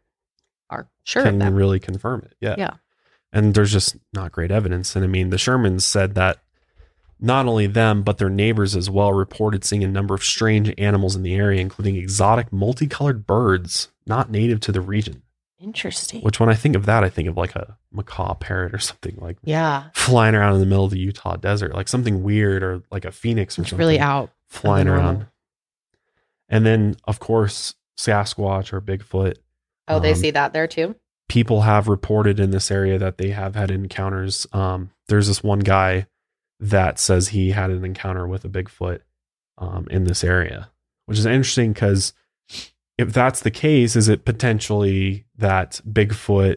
are 0.71 0.89
sure 1.05 1.23
can 1.25 1.35
of 1.35 1.41
them. 1.41 1.55
really 1.55 1.79
confirm 1.81 2.23
it. 2.25 2.35
Yeah. 2.41 2.55
Yeah. 2.59 2.71
And 3.33 3.55
there's 3.55 3.73
just 3.73 3.97
not 4.13 4.31
great 4.33 4.51
evidence. 4.53 4.95
And 4.95 5.05
I 5.05 5.09
mean, 5.09 5.31
the 5.31 5.37
Shermans 5.37 5.83
said 5.83 6.15
that 6.15 6.39
not 7.21 7.47
only 7.47 7.67
them, 7.67 8.03
but 8.03 8.19
their 8.19 8.29
neighbors 8.31 8.77
as 8.77 8.91
well 8.91 9.13
reported 9.13 9.65
seeing 9.65 9.83
a 9.85 9.89
number 9.89 10.15
of 10.15 10.23
strange 10.25 10.73
animals 10.79 11.17
in 11.17 11.23
the 11.23 11.35
area, 11.35 11.61
including 11.61 11.97
exotic 11.97 12.53
multicolored 12.53 13.27
birds 13.27 13.89
not 14.07 14.31
native 14.31 14.61
to 14.61 14.73
the 14.73 14.81
region. 14.81 15.23
Interesting. 15.61 16.21
Which, 16.23 16.41
when 16.41 16.49
I 16.49 16.55
think 16.55 16.77
of 16.77 16.87
that, 16.87 17.05
I 17.05 17.09
think 17.09 17.29
of 17.29 17.37
like 17.37 17.55
a 17.57 17.79
macaw 17.93 18.35
parrot 18.35 18.75
or 18.75 18.79
something 18.79 19.17
like 19.21 19.39
yeah. 19.45 19.85
flying 19.95 20.35
around 20.35 20.55
in 20.55 20.61
the 20.61 20.67
middle 20.67 20.85
of 20.85 20.91
the 20.91 20.99
Utah 20.99 21.37
desert, 21.37 21.75
like 21.75 21.89
something 21.89 22.23
weird 22.23 22.63
or 22.63 22.83
like 22.91 23.05
a 23.05 23.13
phoenix 23.13 23.59
or 23.59 23.63
It's 23.63 23.71
something 23.71 23.79
really 23.79 24.01
out. 24.01 24.31
flying 24.49 24.89
around. 24.89 25.27
And 26.49 26.67
then, 26.67 26.97
of 27.05 27.21
course, 27.21 27.75
Sasquatch 27.99 28.73
or 28.73 28.81
Bigfoot 28.81 29.37
Oh, 29.87 30.01
they 30.01 30.11
Um, 30.13 30.17
see 30.17 30.31
that 30.33 30.53
there 30.53 30.67
too? 30.67 30.95
people 31.29 31.63
have 31.63 31.89
reported 31.89 32.39
in 32.41 32.51
this 32.51 32.71
area 32.71 32.99
that 32.99 33.19
they 33.19 33.31
have 33.31 33.55
had 33.55 33.71
encounters. 33.71 34.47
Um, 34.53 34.91
there's 35.09 35.27
this 35.29 35.43
one 35.43 35.61
guy 35.61 36.07
that 36.61 36.99
says 36.99 37.29
he 37.29 37.51
had 37.51 37.71
an 37.71 37.85
encounter 37.85 38.27
with 38.27 38.45
a 38.45 38.49
Bigfoot 38.49 39.01
um, 39.59 39.87
in 39.91 40.05
this 40.05 40.23
area, 40.25 40.71
which 41.07 41.19
is 41.19 41.27
interesting 41.27 41.73
because 41.73 42.13
if 42.99 43.13
that's 43.13 43.41
the 43.41 43.51
case, 43.51 43.97
is 43.97 44.09
it 44.09 44.25
potentially 44.25 45.24
that 45.37 45.81
Bigfoot, 45.89 46.57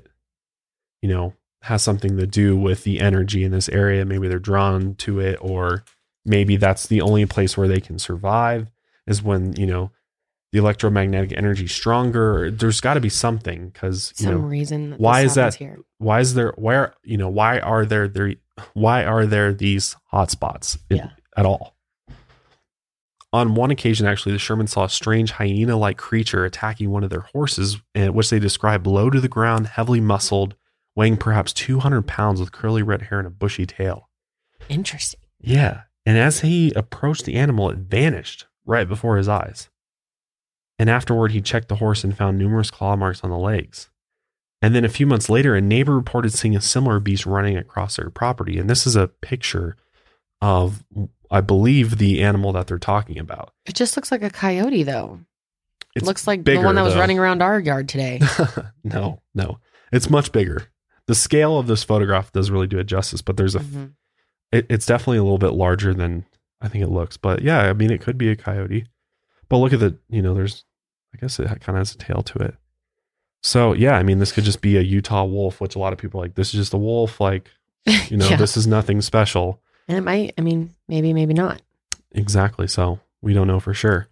you 1.01 1.09
know, 1.09 1.33
has 1.63 1.81
something 1.83 2.17
to 2.17 2.27
do 2.27 2.55
with 2.55 2.83
the 2.83 2.99
energy 2.99 3.43
in 3.43 3.51
this 3.51 3.69
area? 3.69 4.05
Maybe 4.05 4.27
they're 4.27 4.39
drawn 4.39 4.95
to 4.95 5.19
it, 5.19 5.37
or 5.41 5.83
maybe 6.25 6.57
that's 6.57 6.87
the 6.87 7.01
only 7.01 7.25
place 7.25 7.57
where 7.57 7.67
they 7.67 7.79
can 7.81 7.99
survive 7.99 8.69
is 9.07 9.23
when, 9.23 9.53
you 9.55 9.65
know, 9.65 9.91
the 10.53 10.59
electromagnetic 10.59 11.33
energy 11.37 11.67
stronger. 11.67 12.49
There's 12.51 12.79
got 12.81 12.93
to 12.93 13.01
be 13.01 13.09
something 13.09 13.69
because, 13.69 14.13
you 14.17 14.25
Some 14.25 14.33
know, 14.35 14.39
reason 14.41 14.93
why 14.97 15.21
is 15.21 15.35
that- 15.35 15.55
here. 15.55 15.79
why 15.97 16.19
is 16.21 16.33
there 16.35 16.53
where 16.57 16.93
you 17.03 17.17
know 17.17 17.27
why 17.29 17.59
are 17.59 17.85
there 17.85 18.07
there 18.07 18.33
why 18.73 19.03
are 19.03 19.25
there 19.25 19.53
these 19.53 19.95
hotspots 20.13 20.77
Yeah. 20.89 21.09
at 21.35 21.45
all 21.45 21.75
on 23.37 23.55
one 23.55 23.71
occasion 23.71 24.05
actually 24.05 24.31
the 24.31 24.39
sherman 24.39 24.67
saw 24.67 24.83
a 24.83 24.89
strange 24.89 25.31
hyena-like 25.31 25.97
creature 25.97 26.45
attacking 26.45 26.89
one 26.89 27.03
of 27.03 27.09
their 27.09 27.21
horses 27.21 27.77
and 27.95 28.13
which 28.13 28.29
they 28.29 28.39
described 28.39 28.85
low 28.85 29.09
to 29.09 29.21
the 29.21 29.27
ground 29.27 29.67
heavily 29.67 30.01
muscled 30.01 30.55
weighing 30.95 31.17
perhaps 31.17 31.53
200 31.53 32.05
pounds 32.05 32.39
with 32.39 32.51
curly 32.51 32.83
red 32.83 33.03
hair 33.03 33.19
and 33.19 33.27
a 33.27 33.31
bushy 33.31 33.65
tail 33.65 34.09
Interesting. 34.69 35.21
yeah 35.39 35.81
and 36.05 36.17
as 36.17 36.41
he 36.41 36.73
approached 36.75 37.25
the 37.25 37.35
animal 37.35 37.69
it 37.69 37.77
vanished 37.77 38.45
right 38.65 38.87
before 38.87 39.17
his 39.17 39.29
eyes 39.29 39.69
and 40.79 40.89
afterward 40.89 41.31
he 41.31 41.41
checked 41.41 41.69
the 41.69 41.75
horse 41.75 42.03
and 42.03 42.17
found 42.17 42.37
numerous 42.37 42.69
claw 42.69 42.95
marks 42.95 43.23
on 43.23 43.29
the 43.29 43.37
legs 43.37 43.89
and 44.61 44.73
then 44.73 44.83
a 44.83 44.89
few 44.89 45.05
months 45.05 45.29
later, 45.29 45.55
a 45.55 45.61
neighbor 45.61 45.95
reported 45.95 46.33
seeing 46.33 46.55
a 46.55 46.61
similar 46.61 46.99
beast 46.99 47.25
running 47.25 47.57
across 47.57 47.97
their 47.97 48.09
property. 48.09 48.57
And 48.57 48.69
this 48.69 48.87
is 48.87 48.95
a 48.95 49.07
picture 49.07 49.77
of, 50.41 50.83
I 51.31 51.41
believe, 51.41 51.97
the 51.97 52.21
animal 52.23 52.53
that 52.53 52.67
they're 52.67 52.79
talking 52.79 53.17
about. 53.19 53.53
It 53.65 53.75
just 53.75 53.95
looks 53.97 54.11
like 54.11 54.21
a 54.23 54.29
coyote 54.29 54.83
though. 54.83 55.19
It 55.95 56.03
looks 56.03 56.27
like 56.27 56.43
bigger, 56.43 56.61
the 56.61 56.65
one 56.65 56.75
that 56.75 56.83
was 56.83 56.93
though. 56.93 56.99
running 56.99 57.17
around 57.19 57.41
our 57.41 57.59
yard 57.59 57.89
today. 57.89 58.19
no, 58.83 59.21
no, 59.33 59.59
it's 59.91 60.09
much 60.09 60.31
bigger. 60.31 60.67
The 61.07 61.15
scale 61.15 61.57
of 61.57 61.67
this 61.67 61.83
photograph 61.83 62.31
doesn't 62.31 62.53
really 62.53 62.67
do 62.67 62.77
it 62.79 62.83
justice, 62.83 63.21
but 63.21 63.35
there's 63.37 63.55
a, 63.55 63.59
Mhm. 63.59 63.93
it, 64.51 64.65
it's 64.69 64.85
definitely 64.85 65.17
a 65.17 65.23
little 65.23 65.37
bit 65.37 65.53
larger 65.53 65.93
than 65.93 66.25
I 66.61 66.67
think 66.67 66.83
it 66.83 66.89
looks. 66.89 67.17
But 67.17 67.41
yeah, 67.41 67.61
I 67.61 67.73
mean, 67.73 67.91
it 67.91 68.01
could 68.01 68.17
be 68.17 68.29
a 68.29 68.35
coyote. 68.35 68.85
But 69.49 69.57
look 69.57 69.73
at 69.73 69.79
the, 69.79 69.97
you 70.09 70.21
know, 70.21 70.33
there's, 70.33 70.65
I 71.15 71.17
guess 71.17 71.39
it 71.39 71.47
kind 71.47 71.69
of 71.69 71.75
has 71.77 71.95
a 71.95 71.97
tail 71.97 72.21
to 72.21 72.39
it. 72.39 72.55
So 73.41 73.73
yeah, 73.73 73.93
I 73.97 74.03
mean, 74.03 74.19
this 74.19 74.31
could 74.31 74.43
just 74.43 74.61
be 74.61 74.77
a 74.77 74.81
Utah 74.81 75.23
wolf, 75.23 75.61
which 75.61 75.75
a 75.75 75.79
lot 75.79 75.93
of 75.93 75.99
people 75.99 76.19
are 76.19 76.23
like, 76.25 76.35
this 76.35 76.47
is 76.49 76.59
just 76.59 76.73
a 76.73 76.77
wolf. 76.77 77.19
Like, 77.21 77.49
you 78.09 78.17
know, 78.17 78.27
yeah. 78.29 78.35
this 78.35 78.57
is 78.57 78.67
nothing 78.67 79.01
special. 79.01 79.61
And 79.87 79.97
it 79.97 80.01
might, 80.01 80.33
I 80.37 80.41
mean, 80.41 80.71
maybe, 80.87 81.13
maybe 81.13 81.33
not. 81.33 81.61
Exactly. 82.11 82.67
So 82.67 82.99
we 83.21 83.33
don't 83.33 83.47
know 83.47 83.59
for 83.59 83.73
sure. 83.73 84.07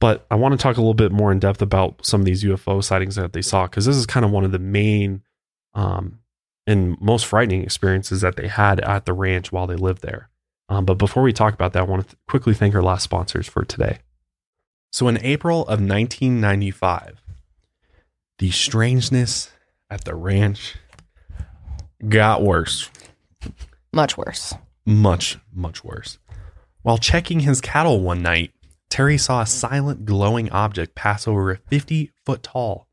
But 0.00 0.26
I 0.30 0.34
want 0.36 0.52
to 0.52 0.58
talk 0.58 0.76
a 0.76 0.80
little 0.80 0.94
bit 0.94 1.12
more 1.12 1.30
in 1.30 1.38
depth 1.38 1.60
about 1.60 2.04
some 2.04 2.22
of 2.22 2.24
these 2.24 2.42
UFO 2.42 2.82
sightings 2.82 3.16
that 3.16 3.34
they 3.34 3.42
saw, 3.42 3.66
because 3.66 3.84
this 3.84 3.96
is 3.96 4.06
kind 4.06 4.24
of 4.24 4.32
one 4.32 4.44
of 4.44 4.52
the 4.52 4.58
main 4.58 5.22
um, 5.74 6.20
and 6.66 6.98
most 7.00 7.26
frightening 7.26 7.62
experiences 7.62 8.22
that 8.22 8.36
they 8.36 8.48
had 8.48 8.80
at 8.80 9.04
the 9.04 9.12
ranch 9.12 9.52
while 9.52 9.66
they 9.66 9.76
lived 9.76 10.02
there. 10.02 10.30
Um, 10.70 10.84
but 10.84 10.94
before 10.94 11.22
we 11.22 11.32
talk 11.32 11.52
about 11.52 11.72
that, 11.74 11.80
I 11.80 11.86
want 11.86 12.02
to 12.02 12.08
th- 12.08 12.18
quickly 12.28 12.54
thank 12.54 12.74
our 12.74 12.82
last 12.82 13.02
sponsors 13.02 13.48
for 13.48 13.64
today. 13.64 13.98
So 14.92 15.06
in 15.08 15.18
April 15.22 15.62
of 15.62 15.80
1995, 15.80 17.22
the 18.38 18.50
strangeness 18.50 19.50
at 19.90 20.04
the 20.04 20.14
ranch 20.14 20.76
got 22.08 22.42
worse 22.42 22.88
Much 23.92 24.16
worse. 24.16 24.54
Much, 24.90 25.38
much 25.52 25.84
worse. 25.84 26.18
While 26.82 26.98
checking 26.98 27.40
his 27.40 27.60
cattle 27.60 28.00
one 28.00 28.22
night, 28.22 28.52
Terry 28.90 29.16
saw 29.16 29.42
a 29.42 29.46
silent 29.46 30.04
glowing 30.04 30.50
object 30.50 30.94
pass 30.94 31.28
over 31.28 31.50
a 31.50 31.56
50 31.56 32.10
foot 32.26 32.42
tall 32.42 32.88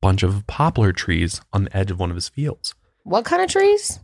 bunch 0.00 0.22
of 0.22 0.46
poplar 0.46 0.92
trees 0.92 1.40
on 1.52 1.64
the 1.64 1.74
edge 1.76 1.90
of 1.90 1.98
one 1.98 2.10
of 2.10 2.14
his 2.14 2.28
fields. 2.28 2.74
What 3.04 3.24
kind 3.24 3.40
of 3.40 3.48
trees? 3.48 4.00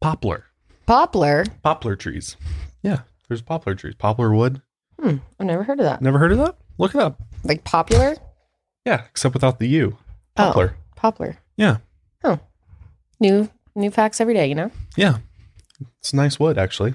Poplar. 0.00 0.44
Poplar. 0.86 1.44
Poplar 1.62 1.96
trees. 1.96 2.36
Yeah, 2.82 3.00
there's 3.28 3.42
poplar 3.42 3.74
trees. 3.74 3.96
Poplar 3.96 4.32
wood. 4.32 4.62
Hmm. 5.00 5.16
I've 5.38 5.46
never 5.46 5.64
heard 5.64 5.80
of 5.80 5.86
that. 5.86 6.00
Never 6.02 6.18
heard 6.18 6.32
of 6.32 6.38
that? 6.38 6.56
Look 6.78 6.94
it 6.94 7.00
up. 7.00 7.20
Like 7.42 7.64
popular? 7.64 8.16
Yeah, 8.86 9.02
except 9.10 9.34
without 9.34 9.58
the 9.58 9.68
U. 9.68 9.98
Poplar. 10.36 10.76
Oh, 10.76 10.82
poplar. 10.94 11.36
Yeah. 11.56 11.78
Oh. 12.22 12.38
New 13.18 13.50
new 13.74 13.90
facts 13.90 14.20
every 14.20 14.34
day, 14.34 14.46
you 14.46 14.54
know? 14.54 14.70
Yeah. 14.96 15.18
It's 15.98 16.12
nice 16.14 16.38
wood, 16.38 16.58
actually. 16.58 16.94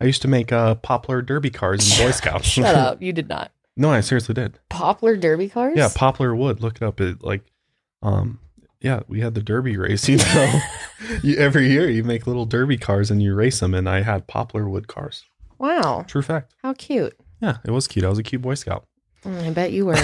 I 0.00 0.04
used 0.04 0.22
to 0.22 0.28
make 0.28 0.52
uh, 0.52 0.74
poplar 0.76 1.22
derby 1.22 1.50
cars 1.50 1.98
in 1.98 2.06
Boy 2.06 2.10
Scouts. 2.12 2.46
Shut 2.46 2.74
up. 2.74 3.00
You 3.02 3.12
did 3.12 3.28
not. 3.28 3.52
no, 3.76 3.90
I 3.90 4.00
seriously 4.00 4.34
did. 4.34 4.58
Poplar 4.68 5.16
derby 5.16 5.48
cars? 5.48 5.74
Yeah, 5.76 5.88
poplar 5.94 6.34
wood. 6.36 6.60
Look 6.60 6.76
it 6.76 6.82
up. 6.82 7.00
It 7.00 7.22
like, 7.22 7.42
um, 8.02 8.38
yeah, 8.80 9.00
we 9.08 9.20
had 9.20 9.34
the 9.34 9.42
derby 9.42 9.76
race. 9.76 10.08
You 10.08 10.18
know, 10.18 10.60
you, 11.22 11.36
every 11.38 11.70
year 11.70 11.88
you 11.88 12.04
make 12.04 12.26
little 12.26 12.44
derby 12.46 12.76
cars 12.76 13.10
and 13.10 13.22
you 13.22 13.34
race 13.34 13.60
them. 13.60 13.72
And 13.74 13.88
I 13.88 14.02
had 14.02 14.26
poplar 14.26 14.68
wood 14.68 14.86
cars. 14.86 15.24
Wow. 15.58 16.04
True 16.06 16.22
fact. 16.22 16.54
How 16.62 16.74
cute. 16.74 17.16
Yeah, 17.40 17.56
it 17.64 17.70
was 17.70 17.88
cute. 17.88 18.04
I 18.04 18.08
was 18.10 18.18
a 18.18 18.22
cute 18.22 18.42
Boy 18.42 18.54
Scout. 18.54 18.86
Mm, 19.24 19.46
I 19.46 19.50
bet 19.50 19.72
you 19.72 19.86
were. 19.86 19.96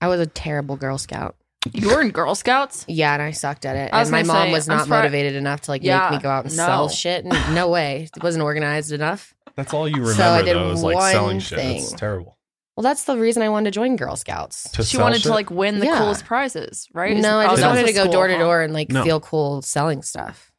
I 0.00 0.06
was 0.08 0.20
a 0.20 0.26
terrible 0.26 0.76
Girl 0.76 0.98
Scout. 0.98 1.36
You 1.72 1.88
were 1.90 2.00
in 2.00 2.10
Girl 2.10 2.34
Scouts? 2.34 2.84
Yeah, 2.88 3.12
and 3.12 3.22
I 3.22 3.32
sucked 3.32 3.66
at 3.66 3.76
it. 3.76 3.92
I 3.92 3.98
was 4.00 4.08
And 4.08 4.12
my 4.12 4.22
gonna 4.22 4.32
mom 4.38 4.46
say, 4.48 4.52
was 4.52 4.68
I'm 4.68 4.76
not 4.76 4.84
surprised- 4.84 5.02
motivated 5.04 5.34
enough 5.36 5.60
to 5.62 5.70
like 5.70 5.82
Yeah, 5.82 6.08
make 6.10 6.18
me 6.18 6.22
go 6.22 6.30
out 6.30 6.44
and 6.46 6.56
no. 6.56 6.64
sell 6.66 6.88
shit. 6.88 7.24
And 7.24 7.54
no 7.54 7.68
way. 7.68 8.08
It 8.16 8.22
wasn't 8.22 8.44
organized 8.44 8.92
enough. 8.92 9.34
That's 9.56 9.74
all 9.74 9.86
you 9.88 9.96
remember 9.96 10.14
So 10.14 10.28
I 10.30 10.42
did 10.42 10.56
though 10.56 10.70
is 10.70 10.82
like 10.82 10.96
one 10.96 11.12
selling 11.12 11.38
shit. 11.40 11.58
thing. 11.58 11.76
It's 11.82 11.92
terrible. 11.92 12.38
Well, 12.76 12.82
that's 12.82 13.04
the 13.04 13.18
reason 13.18 13.42
I 13.42 13.50
wanted 13.50 13.72
to 13.72 13.78
join 13.78 13.96
Girl 13.96 14.16
Scouts. 14.16 14.70
To 14.72 14.82
she 14.82 14.96
sell 14.96 15.04
wanted 15.04 15.16
shit? 15.18 15.24
to 15.24 15.30
like 15.34 15.50
win 15.50 15.80
the 15.80 15.86
Yeah. 15.86 15.98
coolest 15.98 16.24
prizes, 16.24 16.88
right? 16.94 17.14
No, 17.16 17.38
I 17.38 17.48
just 17.48 17.60
that 17.60 17.68
wanted 17.68 17.82
was 17.82 17.90
to 17.90 17.94
go 17.96 18.02
school, 18.04 18.12
door 18.12 18.26
to 18.28 18.34
huh? 18.34 18.40
door 18.40 18.62
and 18.62 18.72
like 18.72 18.88
No. 18.90 19.04
feel 19.04 19.20
cool 19.20 19.60
selling 19.60 20.02
stuff. 20.02 20.50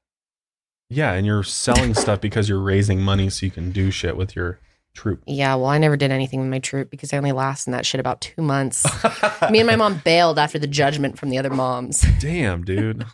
Yeah, 0.89 1.13
and 1.13 1.25
you're 1.25 1.41
selling 1.43 1.93
stuff 1.95 2.21
because 2.21 2.47
you're 2.49 2.59
raising 2.61 3.01
money 3.01 3.29
so 3.29 3.45
you 3.45 3.51
can 3.51 3.71
do 3.71 3.89
shit 3.91 4.17
with 4.17 4.35
your 4.35 4.59
troop. 4.93 5.21
Yeah, 5.25 5.55
well, 5.55 5.67
I 5.67 5.77
never 5.77 5.95
did 5.97 6.11
anything 6.11 6.39
with 6.39 6.49
my 6.49 6.59
troop 6.59 6.89
because 6.89 7.13
I 7.13 7.17
only 7.17 7.31
lasted 7.31 7.69
in 7.69 7.71
that 7.73 7.85
shit 7.85 7.99
about 7.99 8.21
two 8.21 8.41
months. 8.41 8.85
Me 9.51 9.59
and 9.59 9.67
my 9.67 9.75
mom 9.75 10.01
bailed 10.03 10.37
after 10.37 10.59
the 10.59 10.67
judgment 10.67 11.17
from 11.17 11.29
the 11.29 11.37
other 11.37 11.49
moms. 11.49 12.01
Damn, 12.19 12.63
dude. 12.63 13.05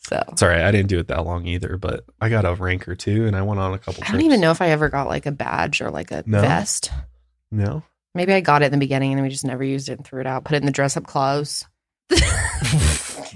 So 0.00 0.22
Sorry, 0.36 0.62
I 0.62 0.70
didn't 0.70 0.88
do 0.88 0.98
it 0.98 1.08
that 1.08 1.24
long 1.24 1.46
either, 1.46 1.76
but 1.76 2.04
I 2.20 2.28
got 2.28 2.44
a 2.44 2.54
rank 2.54 2.88
or 2.88 2.94
two 2.94 3.26
and 3.26 3.36
I 3.36 3.42
went 3.42 3.60
on 3.60 3.72
a 3.72 3.78
couple 3.78 4.02
I 4.02 4.06
trips. 4.06 4.10
don't 4.12 4.22
even 4.22 4.40
know 4.40 4.50
if 4.50 4.60
I 4.60 4.68
ever 4.70 4.88
got 4.88 5.06
like 5.08 5.26
a 5.26 5.32
badge 5.32 5.80
or 5.80 5.90
like 5.90 6.10
a 6.10 6.22
No? 6.26 6.40
vest. 6.40 6.90
No. 7.50 7.82
Maybe 8.14 8.32
I 8.34 8.40
got 8.40 8.62
it 8.62 8.66
in 8.66 8.72
the 8.72 8.78
beginning 8.78 9.12
and 9.12 9.18
then 9.18 9.22
we 9.24 9.30
just 9.30 9.44
never 9.44 9.62
used 9.64 9.88
it 9.88 9.92
and 9.98 10.04
threw 10.06 10.20
it 10.20 10.26
out. 10.26 10.44
Put 10.44 10.54
it 10.54 10.62
in 10.62 10.66
the 10.66 10.72
dress 10.72 10.96
up 10.96 11.06
clothes. 11.06 11.64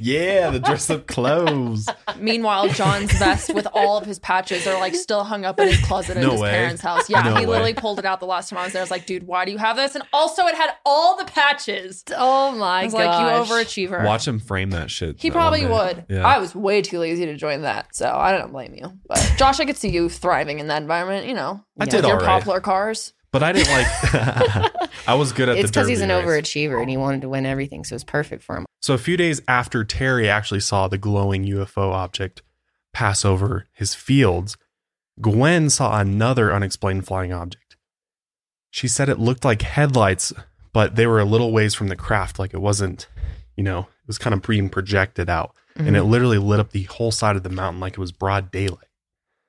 yeah, 0.01 0.51
the 0.51 0.59
dress 0.61 0.88
up 0.90 1.07
clothes. 1.07 1.88
Meanwhile, 2.18 2.68
John's 2.68 3.12
vest 3.18 3.55
with 3.55 3.66
all 3.72 3.99
of 3.99 4.07
his 4.07 4.18
patches 4.18 4.66
are 4.66 4.78
like 4.80 4.94
still 4.94 5.24
hung 5.24 5.44
up 5.44 5.59
in 5.61 5.68
his 5.68 5.80
closet 5.84 6.16
at 6.16 6.22
No 6.22 6.32
his 6.32 6.40
way. 6.40 6.51
parents' 6.51 6.82
house. 6.82 7.09
Yeah, 7.11 7.22
No 7.22 7.34
he 7.36 7.40
way. 7.40 7.47
literally 7.47 7.74
pulled 7.74 7.99
it 7.99 8.05
out 8.05 8.20
the 8.20 8.26
last 8.26 8.51
time 8.51 8.59
I 8.59 8.64
was 8.64 8.72
there. 8.72 8.80
I 8.80 8.84
was 8.84 8.90
like, 8.90 9.07
dude, 9.07 9.26
why 9.26 9.44
do 9.44 9.53
you 9.53 9.59
have 9.59 9.76
this? 9.76 9.94
And 9.94 10.05
also, 10.12 10.47
it 10.47 10.55
had 10.55 10.70
all 10.84 11.16
the 11.16 11.24
patches. 11.24 12.05
Oh 12.16 12.53
my 12.53 12.86
god! 12.88 12.92
like, 12.94 13.20
you 13.20 13.55
overachiever. 13.55 14.05
Watch 14.05 14.26
him 14.28 14.38
frame 14.38 14.70
that 14.70 14.90
shit. 14.90 15.20
He 15.20 15.28
that 15.28 15.34
probably 15.34 15.61
day. 15.62 15.70
would. 15.70 16.05
Yeah. 16.09 16.26
I 16.26 16.38
was 16.38 16.55
way 16.55 16.82
too 16.82 16.99
lazy 16.99 17.26
to 17.26 17.36
join 17.36 17.62
that, 17.62 17.94
so 17.94 18.11
I 18.14 18.36
don't 18.36 18.53
blame 18.53 18.74
you. 18.74 18.92
But 19.09 19.34
Josh, 19.36 19.61
I 19.61 19.64
could 19.64 19.76
see 19.76 19.88
you 19.90 20.09
thriving 20.09 20.59
in 20.59 20.68
that 20.68 20.82
environment. 20.82 21.26
You 21.26 21.34
know, 21.34 21.61
I 21.78 21.84
Yeah. 21.84 21.90
did 21.90 21.97
with 21.99 22.05
your 22.07 22.14
all 22.20 22.20
right. 22.26 22.26
popular 22.38 22.61
cars. 22.61 23.12
But 23.32 23.42
I 23.42 23.52
didn't 23.52 23.68
like 23.72 24.92
I 25.08 25.14
was 25.14 25.32
good 25.32 25.48
at 25.48 25.56
It's 25.58 25.66
the 25.66 25.72
because 25.72 25.88
he's 25.88 26.00
an 26.00 26.08
race. 26.10 26.24
overachiever 26.24 26.80
and 26.80 26.88
he 26.88 26.96
wanted 26.96 27.20
to 27.22 27.28
win 27.28 27.44
everything, 27.46 27.84
so 27.84 27.94
it's 27.94 28.04
perfect 28.04 28.42
for 28.42 28.56
him. 28.56 28.66
So 28.80 28.94
a 28.94 28.98
few 28.98 29.16
days 29.16 29.40
after 29.48 29.84
Terry 29.84 30.28
actually 30.28 30.60
saw 30.60 30.88
the 30.88 30.98
glowing 30.98 31.44
UFO 31.44 31.92
object 31.92 32.42
pass 32.92 33.24
over 33.24 33.66
his 33.72 33.94
fields, 33.94 34.56
Gwen 35.20 35.68
saw 35.70 35.98
another 36.00 36.52
unexplained 36.52 37.06
flying 37.06 37.32
object. 37.32 37.76
She 38.70 38.88
said 38.88 39.08
it 39.08 39.18
looked 39.18 39.44
like 39.44 39.62
headlights, 39.62 40.32
but 40.72 40.96
they 40.96 41.06
were 41.06 41.20
a 41.20 41.24
little 41.24 41.52
ways 41.52 41.74
from 41.74 41.88
the 41.88 41.96
craft, 41.96 42.38
like 42.38 42.52
it 42.54 42.60
wasn't, 42.60 43.06
you 43.56 43.64
know, 43.64 43.80
it 43.80 44.06
was 44.06 44.18
kind 44.18 44.34
of 44.34 44.42
being 44.42 44.68
projected 44.68 45.28
out. 45.28 45.54
And 45.74 45.88
Mm-hmm. 45.88 45.96
it 45.96 46.02
literally 46.04 46.38
lit 46.38 46.58
up 46.58 46.70
the 46.70 46.84
whole 46.84 47.10
side 47.12 47.36
of 47.36 47.42
the 47.42 47.50
mountain 47.50 47.80
like 47.80 47.92
it 47.94 47.98
was 47.98 48.10
broad 48.12 48.50
daylight. 48.50 48.86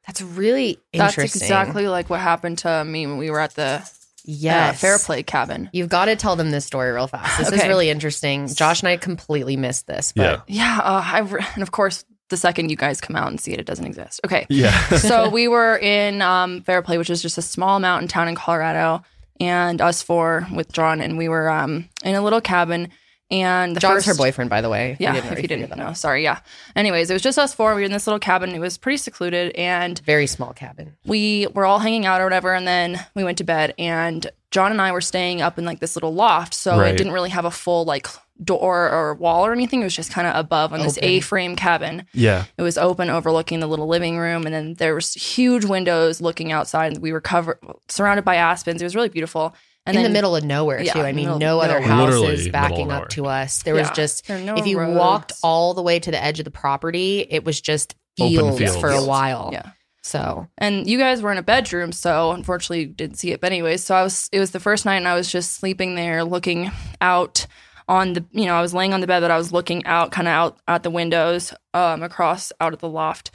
That's 0.08 0.22
really 0.22 0.80
That's 0.94 1.14
interesting. 1.14 1.42
exactly 1.44 1.88
like 1.88 2.10
what 2.10 2.20
happened 2.22 2.60
to 2.60 2.84
me 2.86 3.06
when 3.06 3.18
we 3.18 3.30
were 3.30 3.40
at 3.42 3.56
the 3.56 3.88
yes. 4.24 4.76
uh, 4.76 4.78
Fairplay 4.78 5.24
cabin. 5.24 5.70
You've 5.74 5.90
got 5.90 6.06
to 6.06 6.16
tell 6.16 6.36
them 6.36 6.50
this 6.52 6.66
story 6.66 6.92
real 6.92 7.08
fast. 7.08 7.38
This 7.38 7.52
is 7.52 7.68
really 7.68 7.90
interesting. 7.90 8.48
Josh 8.48 8.82
and 8.82 8.90
I 8.90 8.98
completely 8.98 9.58
missed 9.58 9.86
this. 9.88 10.14
But 10.16 10.44
Yeah, 10.48 10.80
uh, 10.82 11.04
I 11.06 11.20
re- 11.20 11.46
and 11.56 11.62
of 11.64 11.72
course, 11.72 12.06
the 12.30 12.38
second 12.38 12.70
you 12.70 12.76
guys 12.76 13.00
come 13.00 13.16
out 13.16 13.28
and 13.28 13.40
see 13.40 13.52
it, 13.54 13.60
it 13.60 13.66
doesn't 13.66 13.86
exist. 13.86 14.22
Okay, 14.26 14.46
Yeah. 14.50 14.78
so 14.98 15.30
we 15.32 15.48
were 15.48 15.78
in 15.78 16.22
um, 16.22 16.62
Fairplay, 16.62 16.98
which 16.98 17.10
is 17.10 17.22
just 17.22 17.38
a 17.38 17.42
small 17.42 17.80
mountain 17.80 18.08
town 18.08 18.28
in 18.28 18.36
Colorado, 18.36 19.04
and 19.40 19.82
us 19.82 20.02
four 20.02 20.48
with 20.54 20.72
John, 20.72 21.00
and 21.02 21.18
we 21.18 21.30
were 21.30 21.50
um, 21.50 21.90
in 22.04 22.16
a 22.16 22.22
little 22.22 22.42
cabin. 22.42 22.90
And 23.30 23.76
the 23.76 23.80
John's 23.82 24.06
first, 24.06 24.08
her 24.08 24.24
boyfriend, 24.24 24.50
by 24.50 24.62
the 24.62 24.70
way. 24.70 24.96
Yeah, 25.00 25.12
We 25.14 25.20
if 25.20 25.42
you 25.42 25.48
didn't 25.50 25.76
know, 25.76 25.88
out. 25.88 25.98
sorry. 25.98 26.24
Yeah. 26.24 26.40
Anyways, 26.78 27.10
it 27.10 27.14
was 27.14 27.22
just 27.22 27.38
us 27.38 27.54
four. 27.54 27.76
We 27.76 27.82
were 27.82 27.86
in 27.86 27.92
this 27.92 28.08
little 28.08 28.20
cabin. 28.20 28.52
It 28.52 28.60
was 28.60 28.78
pretty 28.78 28.98
secluded, 28.98 29.54
and 29.56 30.00
Very 30.06 30.28
small 30.28 30.54
cabin. 30.54 30.96
we 31.06 31.48
were 31.54 31.66
all 31.66 31.80
hanging 31.80 32.06
out 32.06 32.22
or 32.22 32.24
whatever 32.24 32.54
and 32.54 32.66
then 32.68 33.06
we 33.16 33.24
went 33.26 33.38
to 33.40 33.44
bed 33.44 33.74
and 33.78 34.28
john 34.50 34.72
and 34.72 34.82
i 34.82 34.92
were 34.94 35.02
staying 35.02 35.42
up 35.42 35.58
in 35.60 35.66
like 35.66 35.80
this 35.82 35.96
little 35.98 36.14
loft 36.14 36.54
so 36.54 36.78
Right. 36.80 36.94
it 36.94 36.98
didn't 36.98 37.12
really 37.12 37.30
have 37.32 37.44
a 37.44 37.52
full 37.52 37.84
like 37.84 38.08
door 38.42 38.90
or 38.90 39.14
wall 39.16 39.46
or 39.46 39.52
anything 39.52 39.82
it 39.82 39.84
was 39.84 39.96
just 39.96 40.12
kind 40.12 40.26
of 40.28 40.36
above 40.36 40.72
on 40.72 40.80
this 40.80 40.98
Open. 40.98 41.10
a-frame 41.10 41.56
cabin 41.58 42.06
yeah. 42.14 42.46
it 42.58 42.62
was 42.62 42.78
open 42.78 43.10
overlooking 43.10 43.60
the 43.60 43.68
little 43.68 43.88
living 43.88 44.18
room 44.18 44.46
and 44.46 44.54
then 44.56 44.74
there 44.76 44.96
was 44.96 45.14
huge 45.14 45.66
windows 45.66 46.22
looking 46.22 46.52
outside 46.54 46.94
and 46.94 47.02
we 47.02 47.12
were 47.12 47.20
covered 47.22 47.60
surrounded 47.90 48.24
by 48.24 48.36
aspens 48.36 48.82
it 48.82 48.86
was 48.86 48.96
really 48.96 49.10
beautiful 49.10 49.54
and 49.88 49.96
in 49.98 50.04
then 50.04 50.12
the 50.12 50.18
middle 50.18 50.36
of 50.36 50.44
nowhere, 50.44 50.82
Yeah, 50.82 50.94
too. 50.94 51.02
I 51.02 51.12
mean, 51.14 51.26
middle- 51.26 51.40
no 51.40 51.60
other 51.62 51.80
middle- 51.80 51.88
houses 51.96 52.20
Literally 52.22 52.50
backing 52.52 52.92
up 52.92 53.10
to 53.10 53.26
us. 53.28 53.64
There 53.64 53.74
was 53.74 53.88
Yeah. 53.88 53.94
just, 53.94 54.28
There 54.28 54.40
no 54.40 54.56
if 54.56 54.68
you 54.68 54.80
roads. 54.80 54.98
walked 54.98 55.34
all 55.44 55.74
the 55.74 55.82
way 55.82 56.00
to 56.00 56.12
the 56.12 56.24
edge 56.24 56.40
of 56.40 56.46
the 56.46 56.52
property, 56.52 57.26
it 57.30 57.44
was 57.44 57.60
just 57.60 57.96
fields, 58.18 58.58
fields. 58.60 58.78
for 58.78 58.90
a 58.90 59.04
while. 59.04 59.50
yeah 59.54 59.72
So, 60.04 60.48
and 60.58 60.88
you 60.90 60.98
guys 60.98 61.22
were 61.22 61.32
in 61.32 61.38
a 61.38 61.44
bedroom 61.44 61.92
so 61.92 62.32
unfortunately 62.32 62.82
you 62.82 62.88
didn't 62.88 63.18
see 63.18 63.32
it 63.32 63.42
but 63.42 63.52
anyways 63.52 63.84
so 63.84 63.94
i 63.94 64.02
was 64.04 64.30
it 64.32 64.40
was 64.40 64.52
the 64.52 64.60
first 64.60 64.86
night 64.86 64.96
and 64.96 65.08
i 65.08 65.14
was 65.16 65.30
just 65.30 65.54
sleeping 65.56 65.96
there 65.96 66.24
looking 66.24 66.72
out 67.02 67.46
on 67.90 68.14
the 68.14 68.24
you 68.32 68.46
know 68.46 68.56
i 68.56 68.62
was 68.62 68.74
laying 68.74 68.94
on 68.94 69.02
the 69.02 69.08
bed 69.08 69.20
but 69.20 69.32
i 69.32 69.38
was 69.38 69.52
looking 69.52 69.86
out 69.86 70.12
kind 70.12 70.28
of 70.30 70.32
out 70.32 70.58
at 70.68 70.84
the 70.84 70.90
windows 70.90 71.54
um 71.74 72.02
across 72.04 72.52
out 72.62 72.72
of 72.74 72.80
the 72.80 72.88
loft 72.90 73.32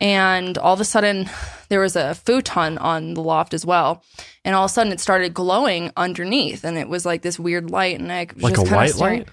and 0.00 0.58
all 0.58 0.74
of 0.74 0.80
a 0.80 0.84
sudden 0.84 1.28
there 1.68 1.80
was 1.80 1.96
a 1.96 2.14
futon 2.14 2.78
on 2.78 3.14
the 3.14 3.22
loft 3.22 3.54
as 3.54 3.64
well. 3.64 4.02
And 4.44 4.54
all 4.54 4.64
of 4.64 4.70
a 4.70 4.74
sudden 4.74 4.92
it 4.92 5.00
started 5.00 5.32
glowing 5.34 5.90
underneath. 5.96 6.64
And 6.64 6.76
it 6.76 6.88
was 6.88 7.06
like 7.06 7.22
this 7.22 7.38
weird 7.38 7.70
light. 7.70 7.98
And 7.98 8.12
i 8.12 8.26
was 8.34 8.42
Like 8.42 8.54
just 8.54 8.66
a 8.66 8.68
kinda 8.70 8.76
white 8.76 8.90
staring- 8.94 9.18
light? 9.20 9.28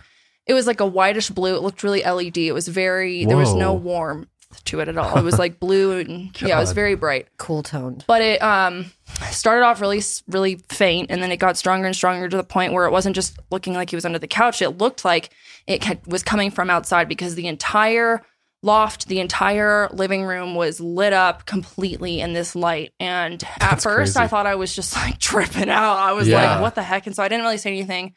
it 0.47 0.53
was 0.53 0.67
like 0.67 0.79
a 0.79 0.85
whitish 0.85 1.29
blue. 1.29 1.55
It 1.55 1.61
looked 1.61 1.83
really 1.83 2.03
led 2.03 2.37
it 2.37 2.53
was 2.53 2.67
very 2.67 3.25
there 3.25 3.37
was 3.37 3.53
no 3.53 3.73
warmth 3.73 4.27
to 4.65 4.79
it 4.81 4.87
at 4.89 4.97
all. 4.97 5.17
It 5.17 5.23
was 5.23 5.39
like 5.39 5.59
blue 5.65 5.99
and 5.99 6.41
yeah 6.41 6.57
it 6.57 6.59
was 6.61 6.71
very 6.73 6.95
bright. 6.95 7.27
Cool 7.37 7.63
toned. 7.63 8.03
but 8.07 8.21
it 8.21 8.41
um 8.41 8.91
started 9.29 9.63
off 9.65 9.81
really 9.81 10.01
really 10.27 10.55
faint. 10.69 11.09
And 11.11 11.21
then 11.21 11.31
it 11.31 11.37
got 11.37 11.57
stronger 11.57 11.85
and 11.87 11.95
stronger 11.95 12.29
to 12.29 12.37
the 12.37 12.43
point 12.43 12.73
where 12.73 12.85
it 12.85 12.91
wasn't 12.91 13.15
just 13.15 13.37
looking 13.49 13.73
like 13.73 13.89
he 13.89 13.95
was 13.95 14.05
under 14.05 14.19
the 14.19 14.27
couch. 14.27 14.61
It 14.61 14.77
looked 14.77 15.03
like 15.05 15.31
it 15.67 15.83
had, 15.83 16.05
was 16.07 16.23
coming 16.23 16.49
from 16.51 16.69
outside 16.69 17.07
because 17.07 17.35
the 17.35 17.47
entire 17.47 18.21
loft 18.63 19.07
the 19.07 19.19
entire 19.19 19.89
living 19.91 20.23
room 20.23 20.53
was 20.53 20.79
lit 20.79 21.13
up 21.13 21.45
completely 21.45 22.19
in 22.19 22.33
this 22.33 22.55
light 22.55 22.93
and 22.99 23.43
at 23.43 23.59
That's 23.59 23.83
first 23.83 24.13
crazy. 24.15 24.23
i 24.23 24.27
thought 24.27 24.45
i 24.45 24.53
was 24.55 24.75
just 24.75 24.95
like 24.95 25.17
tripping 25.19 25.69
out 25.69 25.97
i 25.97 26.13
was 26.13 26.27
Yeah. 26.27 26.53
like 26.53 26.61
what 26.61 26.75
the 26.75 26.83
heck 26.83 27.07
and 27.07 27.15
so 27.15 27.23
i 27.23 27.27
didn't 27.27 27.43
really 27.43 27.57
say 27.57 27.71
anything 27.71 28.13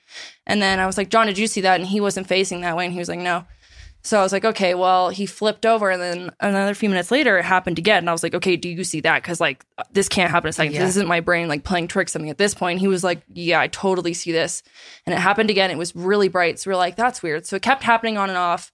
and 0.46 0.60
then 0.60 0.80
i 0.80 0.86
was 0.86 0.98
like 0.98 1.08
john 1.08 1.26
did 1.26 1.38
you 1.38 1.46
see 1.46 1.62
that 1.62 1.80
and 1.80 1.88
he 1.88 2.00
wasn't 2.00 2.26
facing 2.26 2.60
that 2.60 2.76
way 2.76 2.84
and 2.84 2.92
he 2.92 2.98
was 2.98 3.08
like 3.08 3.20
no 3.20 3.44
so 4.06 4.18
I 4.20 4.22
was 4.22 4.32
like, 4.34 4.44
okay, 4.44 4.74
well, 4.74 5.08
he 5.08 5.24
flipped 5.24 5.64
over, 5.64 5.88
and 5.88 6.02
then 6.02 6.30
another 6.38 6.74
few 6.74 6.90
minutes 6.90 7.10
later, 7.10 7.38
it 7.38 7.44
happened 7.46 7.78
again. 7.78 8.00
And 8.00 8.10
I 8.10 8.12
was 8.12 8.22
like, 8.22 8.34
okay, 8.34 8.54
do 8.54 8.68
you 8.68 8.84
see 8.84 9.00
that? 9.00 9.22
Because 9.22 9.40
like 9.40 9.64
this 9.92 10.10
can't 10.10 10.30
happen 10.30 10.50
a 10.50 10.52
second. 10.52 10.74
Yeah. 10.74 10.80
This 10.80 10.90
isn't 10.90 11.08
my 11.08 11.20
brain 11.20 11.48
like 11.48 11.64
playing 11.64 11.88
tricks 11.88 12.14
on 12.14 12.20
me 12.20 12.28
at 12.28 12.36
this 12.36 12.52
point. 12.52 12.80
He 12.80 12.86
was 12.86 13.02
like, 13.02 13.22
yeah, 13.32 13.58
I 13.60 13.68
totally 13.68 14.12
see 14.12 14.30
this, 14.30 14.62
and 15.06 15.14
it 15.14 15.18
happened 15.18 15.48
again. 15.48 15.70
It 15.70 15.78
was 15.78 15.96
really 15.96 16.28
bright. 16.28 16.58
So 16.58 16.68
we 16.68 16.74
are 16.74 16.76
like, 16.76 16.96
that's 16.96 17.22
weird. 17.22 17.46
So 17.46 17.56
it 17.56 17.62
kept 17.62 17.82
happening 17.82 18.18
on 18.18 18.28
and 18.28 18.36
off, 18.36 18.72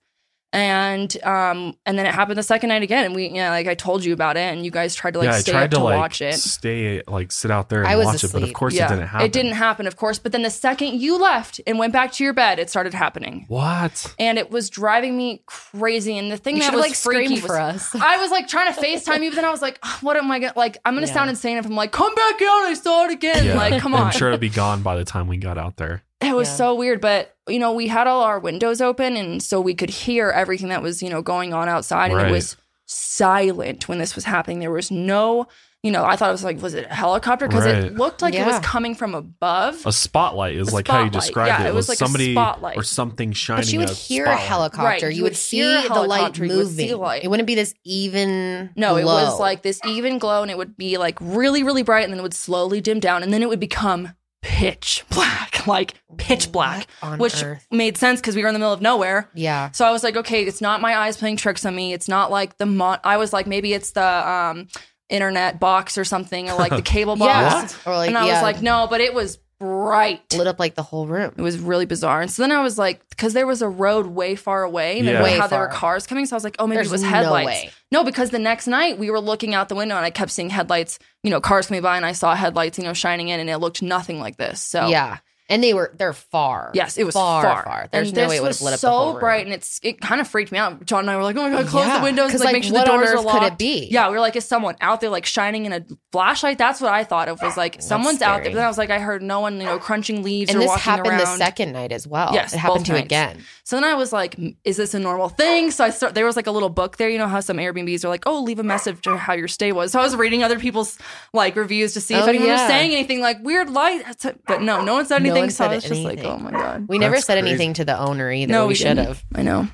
and 0.53 1.23
um, 1.23 1.77
and 1.87 1.97
then 1.99 2.07
it 2.07 2.15
happened 2.15 2.37
the 2.37 2.43
second 2.43 2.69
night 2.71 2.83
again. 2.83 3.05
And 3.05 3.15
we, 3.15 3.29
yeah, 3.29 3.51
like 3.51 3.67
I 3.69 3.75
told 3.75 4.05
you 4.05 4.13
about 4.13 4.37
it, 4.37 4.41
and 4.41 4.65
you 4.65 4.71
guys 4.71 4.95
tried 4.95 5.13
to 5.13 5.21
like 5.21 5.27
yeah, 5.29 5.35
I 5.37 5.41
stay 5.41 5.53
tried 5.53 5.65
up 5.65 5.71
to, 5.71 5.77
to, 5.77 5.83
like 5.85 5.99
watch 5.99 6.21
it. 6.21 6.35
stay 6.35 7.03
like 7.07 7.31
sit 7.31 7.51
out 7.51 7.69
there 7.69 7.81
and 7.83 7.89
I 7.89 7.97
was 7.97 8.07
watch 8.07 8.25
it, 8.25 8.33
but 8.33 8.43
of 8.43 8.53
course 8.53 8.75
yeah, 8.75 8.87
it 8.87 8.89
didn't 8.97 9.07
happen. 9.09 9.27
It 9.27 9.33
didn't 9.33 9.53
happen, 9.53 9.87
of 9.87 9.97
course. 9.97 10.19
But 10.19 10.33
then 10.33 10.43
the 10.43 10.51
second 10.51 11.01
you 11.01 11.19
left 11.19 11.61
and 11.67 11.79
went 11.79 11.93
back 11.93 12.13
to 12.13 12.25
your 12.25 12.33
bed, 12.33 12.59
it 12.59 12.69
started 12.69 12.95
happening 12.95 13.45
What? 13.49 14.13
and 14.19 14.39
it 14.39 14.51
was 14.51 14.71
driving 14.71 15.17
me 15.17 15.43
crazy. 15.47 16.19
And 16.19 16.33
the 16.33 16.37
thing 16.37 16.57
You 16.57 16.63
that 16.63 16.73
was 16.75 16.81
like 16.81 16.95
freaky 16.95 17.27
screamed 17.37 17.43
was, 17.45 17.51
for 17.53 17.59
us. 17.61 17.95
I 18.01 18.17
was 18.17 18.31
like 18.33 18.49
trying 18.49 18.75
to 18.75 18.81
FaceTime 18.81 19.23
you, 19.23 19.31
but 19.31 19.37
then 19.37 19.45
I 19.45 19.51
was 19.51 19.63
like, 19.63 19.79
"Ah, 19.85 19.99
what 20.01 20.17
am 20.17 20.31
I 20.31 20.41
gonna 20.41 20.53
like? 20.57 20.79
I'm 20.85 20.95
gonna 20.95 21.07
Yeah. 21.07 21.13
sound 21.15 21.31
insane 21.31 21.59
if 21.59 21.67
I'm 21.67 21.77
like, 21.77 21.93
come 21.93 22.15
back 22.15 22.35
out, 22.43 22.65
I 22.65 22.75
saw 22.75 23.05
it 23.05 23.13
again. 23.13 23.57
Like, 23.57 23.81
come 23.81 23.95
on. 23.95 24.03
I'm 24.07 24.13
sure 24.13 24.29
it'd 24.29 24.41
be 24.41 24.49
gone 24.49 24.83
by 24.83 24.97
the 24.97 25.05
time 25.05 25.29
we 25.29 25.37
got 25.37 25.59
out 25.59 25.77
there. 25.77 26.03
It 26.23 26.35
was 26.37 26.49
Yeah. 26.49 26.55
so 26.57 26.75
weird, 26.75 27.01
but 27.01 27.35
you 27.49 27.59
know, 27.59 27.73
we 27.73 27.87
had 27.89 28.07
all 28.07 28.23
our 28.23 28.39
windows 28.39 28.81
open, 28.81 29.17
and 29.17 29.43
so 29.43 29.61
we 29.61 29.75
could 29.75 29.91
hear 29.91 30.31
everything 30.31 30.69
that 30.69 30.83
was 30.83 31.03
you 31.03 31.09
know 31.11 31.23
going 31.23 31.53
on 31.55 31.69
outside, 31.69 32.13
and 32.13 32.21
it 32.21 32.31
was 32.31 32.57
silent 32.87 33.89
when 33.89 33.99
this 33.99 34.15
was 34.15 34.25
happening. 34.25 34.59
There 34.59 34.71
was 34.71 34.91
no, 34.91 35.47
you 35.83 35.91
know, 35.91 36.05
I 36.05 36.17
thought 36.17 36.29
it 36.29 36.33
was 36.33 36.45
like, 36.45 36.61
was 36.61 36.75
it 36.75 36.87
a 36.91 36.95
helicopter? 36.95 37.49
Because 37.49 37.65
Right. 37.65 37.77
it 37.85 37.95
looked 37.97 38.21
like 38.21 38.35
it 38.35 38.45
was 38.45 38.59
coming 38.61 38.95
from 38.95 39.15
above. 39.15 39.85
A 39.87 39.93
spotlight 39.93 40.57
is 40.57 40.69
A 40.71 40.75
like 40.75 40.89
how 40.89 40.99
you 40.99 41.05
spotlight. 41.07 41.13
described 41.23 41.49
Yeah, 41.49 41.67
it. 41.67 41.69
it 41.69 41.75
was 41.75 41.89
like 41.89 41.97
a 41.97 41.99
somebody 42.05 42.35
spotlight. 42.35 42.77
or 42.77 42.83
something 42.83 43.33
shining. 43.33 43.63
But 43.65 43.73
you 43.73 43.79
would 43.81 43.91
a 43.91 43.95
hear 43.95 44.25
a 44.27 44.37
helicopter. 44.37 44.85
Right, 44.85 45.03
You, 45.03 45.09
you 45.09 45.23
would 45.23 45.31
would 45.33 45.37
see 45.37 45.59
hear 45.59 45.83
the 45.83 46.03
light 46.03 46.19
helicopter, 46.19 46.45
you 46.45 46.57
would 46.57 46.67
see 46.69 46.83
moving. 46.89 46.99
light. 47.01 47.25
It 47.25 47.29
wouldn't 47.29 47.47
be 47.47 47.55
this 47.55 47.75
even. 47.85 48.71
No, 48.77 48.97
it 48.97 49.05
was 49.05 49.39
like 49.41 49.63
this 49.63 49.81
even 49.87 50.19
glow, 50.19 50.43
and 50.43 50.51
it 50.51 50.59
would 50.59 50.77
be 50.77 50.99
like 50.99 51.17
really, 51.21 51.63
really 51.63 51.83
bright, 51.83 52.05
and 52.05 52.13
then 52.13 52.19
it 52.21 52.23
would 52.23 52.35
slowly 52.35 52.81
dim 52.81 53.01
down, 53.01 53.23
and 53.23 53.33
then 53.33 53.43
it 53.43 53.49
would 53.49 53.61
become 53.61 54.11
pitch 54.43 55.05
black, 55.11 55.67
like 55.67 55.95
pitch 56.17 56.51
black, 56.51 56.87
which 57.19 57.43
earth? 57.43 57.67
made 57.71 57.97
sense 57.97 58.21
because 58.21 58.37
we 58.37 58.43
were 58.43 58.49
in 58.49 58.55
the 58.55 58.59
middle 58.59 58.73
of 58.73 58.81
nowhere. 58.81 59.31
Yeah. 59.35 59.71
So 59.73 59.85
I 59.85 59.91
was 59.91 60.03
like, 60.03 60.17
okay, 60.17 60.45
it's 60.45 60.61
not 60.61 60.81
my 60.81 60.97
eyes 60.97 61.17
playing 61.17 61.37
tricks 61.37 61.65
on 61.65 61.75
me. 61.75 61.93
It's 61.93 62.09
not 62.09 62.31
like 62.31 62.59
the 62.59 62.67
mon. 62.67 62.99
I 63.05 63.17
was 63.17 63.33
like, 63.33 63.47
maybe 63.47 63.73
it's 63.73 63.93
the 63.93 64.29
um 64.29 64.69
internet 65.09 65.59
box 65.61 65.99
or 65.99 66.05
something, 66.05 66.49
or 66.51 66.57
like 66.57 66.71
the 66.71 66.83
cable 66.91 67.17
box. 67.17 67.77
Yeah. 67.85 67.93
Or 67.93 67.97
like, 67.97 68.09
and 68.09 68.19
I 68.19 68.27
yeah. 68.27 68.35
was 68.35 68.43
like, 68.43 68.63
no, 68.63 68.87
but 68.89 69.01
it 69.01 69.13
was 69.13 69.39
bright. 69.61 70.33
lit 70.35 70.47
up 70.49 70.59
like 70.59 70.75
the 70.75 70.83
whole 70.83 71.07
room. 71.07 71.33
It 71.37 71.43
was 71.43 71.59
really 71.59 71.87
bizarre. 71.87 72.21
And 72.23 72.31
so 72.31 72.43
then 72.43 72.51
I 72.51 72.63
was 72.63 72.79
like, 72.79 73.09
because 73.11 73.35
there 73.35 73.47
was 73.47 73.63
a 73.63 73.69
road 73.69 74.07
way 74.07 74.35
far 74.35 74.63
away, 74.65 74.99
and 74.99 75.07
Yeah. 75.07 75.23
Way 75.23 75.39
how 75.39 75.47
there 75.47 75.61
were 75.61 75.69
far. 75.71 75.77
cars 75.79 76.07
coming. 76.07 76.27
So 76.27 76.35
I 76.35 76.39
was 76.39 76.45
like, 76.45 76.57
oh, 76.59 76.67
maybe 76.67 76.77
There's 76.79 76.89
it 76.89 76.93
was 76.93 77.03
no 77.03 77.09
headlights. 77.11 77.47
way. 77.47 77.71
No, 77.93 78.03
because 78.03 78.31
the 78.31 78.39
next 78.39 78.67
night 78.67 78.99
we 78.99 79.11
were 79.11 79.21
looking 79.21 79.55
out 79.55 79.69
the 79.69 79.75
window 79.75 79.97
and 79.97 80.05
I 80.05 80.11
kept 80.11 80.31
seeing 80.33 80.51
headlights, 80.51 80.99
you 81.23 81.31
know, 81.31 81.41
cars 81.41 81.67
coming 81.69 81.83
by, 81.83 81.97
and 81.97 82.07
I 82.07 82.13
saw 82.13 82.35
headlights, 82.35 82.79
you 82.79 82.85
know, 82.85 82.95
shining 82.95 83.29
in, 83.29 83.39
and 83.39 83.49
it 83.51 83.59
looked 83.59 83.83
nothing 83.83 84.19
like 84.19 84.37
this. 84.39 84.61
So 84.61 84.89
Yeah, 84.89 85.19
and 85.51 85.63
they 85.63 85.75
were 85.75 85.93
they're 85.99 86.15
far. 86.15 86.71
Yes, 86.73 86.97
it 86.97 87.05
was 87.05 87.15
far, 87.15 87.43
far. 87.43 87.63
far. 87.65 87.89
There's 87.93 88.09
and 88.09 88.17
no 88.17 88.29
way 88.29 88.37
it 88.37 88.41
would 88.43 88.49
was 88.49 88.59
have 88.61 88.65
lit 88.65 88.75
up 88.75 88.81
so 88.81 88.87
the 88.87 88.93
whole 88.97 89.11
room. 89.13 89.21
bright, 89.21 89.45
and 89.45 89.53
it's 89.55 89.79
it 89.83 90.01
kind 90.01 90.21
of 90.21 90.29
freaked 90.29 90.53
me 90.53 90.59
out. 90.59 90.87
John 90.87 91.01
and 91.01 91.11
I 91.11 91.17
were 91.17 91.23
like, 91.25 91.37
"Oh 91.37 91.43
my 91.43 91.51
god, 91.51 91.67
close 91.67 91.87
Yeah, 91.87 91.99
the 91.99 92.05
windows, 92.05 92.33
like, 92.35 92.45
like, 92.45 92.53
make 92.55 92.65
sure 92.65 92.73
the 92.79 92.85
doors 92.85 93.09
are 93.11 93.13
earth 93.15 93.17
could 93.19 93.27
locked." 93.27 93.47
it 93.47 93.59
be? 93.59 93.89
Yeah, 93.91 94.09
we 94.09 94.15
were 94.15 94.21
like, 94.21 94.37
"Is 94.37 94.45
someone 94.47 94.77
out 94.81 95.01
there 95.03 95.11
like 95.11 95.27
shining 95.27 95.67
in 95.67 95.73
a 95.73 95.85
flashlight?" 96.13 96.57
That's 96.57 96.81
what 96.81 96.93
I 96.93 97.05
thought 97.05 97.29
of. 97.29 97.43
Was 97.43 97.57
like 97.57 97.83
someone's 97.83 98.23
out 98.23 98.43
there. 98.43 98.53
But 98.53 98.55
then 98.57 98.65
I 98.65 98.69
was 98.69 98.79
like, 98.79 98.91
I 98.91 98.99
heard 99.01 99.23
no 99.23 99.41
one, 99.41 99.59
you 99.59 99.67
know, 99.67 99.79
crunching 99.79 100.23
leaves 100.23 100.51
And 100.51 100.61
this 100.61 100.69
walking 100.69 100.83
happened 100.83 101.09
around. 101.09 101.19
the 101.19 101.37
second 101.37 101.73
night 101.73 101.93
as 101.93 102.07
well. 102.07 102.31
Yes, 102.33 102.55
it 102.55 102.59
happened 102.59 102.87
to 102.87 102.93
nights. 102.93 103.05
again. 103.07 103.45
So 103.65 103.77
then 103.77 103.85
I 103.85 103.95
was 103.95 104.13
like, 104.13 104.37
"Is 104.65 104.77
this 104.77 104.95
a 104.95 104.99
normal 105.01 105.29
thing?" 105.29 105.71
So 105.73 105.85
I 105.85 105.91
start. 105.91 106.15
There 106.15 106.27
was 106.27 106.37
like 106.37 106.47
a 106.47 106.51
little 106.53 106.69
book 106.71 106.97
there. 106.97 107.09
You 107.11 107.19
know 107.19 107.29
how 107.29 107.41
some 107.41 107.57
Airbnbs 107.57 108.05
are 108.05 108.09
like, 108.09 108.23
"Oh, 108.27 108.41
leave 108.43 108.59
a 108.59 108.63
message 108.65 109.07
or 109.07 109.17
how 109.17 109.33
your 109.35 109.49
stay 109.49 109.73
was." 109.73 109.91
So 109.93 110.01
I 110.01 110.03
was 110.05 110.15
reading 110.17 110.43
other 110.45 110.59
people's 110.59 110.99
like 111.33 111.57
reviews 111.57 111.95
to 111.95 112.01
see 112.01 112.15
if 112.15 112.23
Oh, 112.25 112.29
anyone 112.29 112.49
was 112.51 112.61
saying 112.63 112.93
anything 112.93 113.21
like 113.21 113.39
weird 113.43 113.71
light. 113.71 114.03
But 114.47 114.63
no, 114.63 114.83
no 114.83 114.95
one 114.95 115.07
said 115.07 115.21
anything. 115.21 115.40
One 115.41 115.51
so 115.51 115.65
I 115.65 115.69
said 115.69 115.75
was 115.75 115.85
just 115.85 116.03
like, 116.03 116.25
"Oh 116.25 116.39
my 116.39 116.51
god." 116.51 116.89
We 116.89 116.99
never 116.99 117.17
That's 117.17 117.27
said 117.27 117.35
crazy. 117.41 117.49
anything 117.55 117.75
to 117.75 117.85
the 117.85 117.99
owner 117.99 118.31
either. 118.31 118.53
No, 118.53 118.65
we, 118.67 118.69
we 118.71 118.75
should 118.75 118.99
have. 118.99 119.23
I 119.35 119.43
know. 119.43 119.69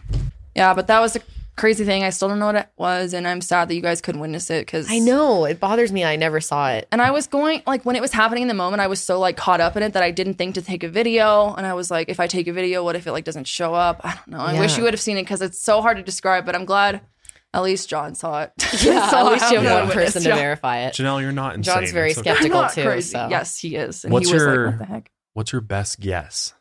Yeah, 0.55 0.75
but 0.75 0.87
that 0.87 1.01
was 1.01 1.17
a 1.17 1.21
crazy 1.57 1.85
thing. 1.85 2.03
I 2.05 2.11
still 2.11 2.29
don't 2.29 2.39
know 2.39 2.47
what 2.47 2.55
it 2.57 2.69
was, 2.77 3.13
and 3.15 3.27
I'm 3.27 3.41
sad 3.41 3.69
that 3.69 3.75
you 3.75 3.81
guys 3.81 4.01
couldn't 4.01 4.21
witness 4.21 4.51
it 4.51 4.67
because 4.67 4.91
I 4.91 4.99
know 4.99 5.45
it 5.45 5.59
bothers 5.61 5.91
me. 5.93 6.05
I 6.05 6.17
never 6.17 6.41
saw 6.41 6.71
it. 6.71 6.87
And 6.93 7.01
I 7.03 7.11
was 7.11 7.27
going 7.27 7.63
like 7.67 7.85
when 7.85 7.97
it 7.97 8.03
was 8.03 8.13
happening 8.13 8.43
in 8.43 8.49
the 8.49 8.55
moment, 8.55 8.81
I 8.81 8.87
was 8.87 9.01
so 9.01 9.19
like 9.19 9.37
caught 9.37 9.61
up 9.61 9.77
in 9.77 9.83
it 9.83 9.93
that 9.95 10.03
I 10.03 10.11
didn't 10.11 10.35
think 10.35 10.55
to 10.57 10.63
take 10.63 10.83
a 10.83 10.89
video. 10.89 11.55
And 11.55 11.67
I 11.67 11.75
was 11.75 11.91
like, 11.91 12.09
if 12.09 12.21
I 12.21 12.27
take 12.27 12.47
a 12.47 12.53
video, 12.53 12.85
what 12.85 12.97
if 12.97 13.07
it 13.07 13.13
like 13.13 13.25
doesn't 13.25 13.47
show 13.47 13.75
up? 13.75 14.01
I 14.05 14.15
don't 14.15 14.29
know. 14.29 14.39
I 14.41 14.59
wish 14.59 14.77
you 14.77 14.85
would 14.85 14.93
have 14.95 15.01
seen 15.01 15.17
it 15.19 15.23
because 15.23 15.41
it's 15.43 15.59
so 15.61 15.81
hard 15.83 15.97
to 15.99 16.03
describe. 16.03 16.45
But 16.47 16.55
I'm 16.55 16.65
glad 16.67 17.01
at 17.55 17.63
least 17.63 17.89
John 17.89 18.15
saw 18.15 18.43
it. 18.43 18.53
Yeah, 18.83 19.09
So 19.09 19.17
at 19.27 19.33
least 19.33 19.51
you 19.51 19.57
have 19.57 19.65
Yeah. 19.65 19.85
one 19.85 19.91
person 19.93 20.23
to 20.25 20.35
verify 20.35 20.81
it. 20.81 20.95
Janelle, 20.95 21.23
you're 21.23 21.33
not 21.33 21.55
insane. 21.55 21.75
John's 21.75 21.93
very 21.93 22.11
It's 22.11 22.19
okay. 22.19 22.31
I'm 22.31 22.37
skeptical 22.37 22.61
not 22.63 22.73
too. 22.75 22.83
crazy. 22.85 23.11
So. 23.13 23.29
Yes, 23.31 23.59
he 23.59 23.77
is. 23.77 24.05
And 24.05 24.13
What's 24.13 24.29
he 24.29 24.35
was 24.35 24.43
your- 24.43 24.67
like, 24.73 24.79
what 24.81 24.87
the 24.89 24.93
heck? 24.95 25.11
What's 25.37 25.53
your 25.53 25.61
best 25.61 26.01
guess? 26.01 26.55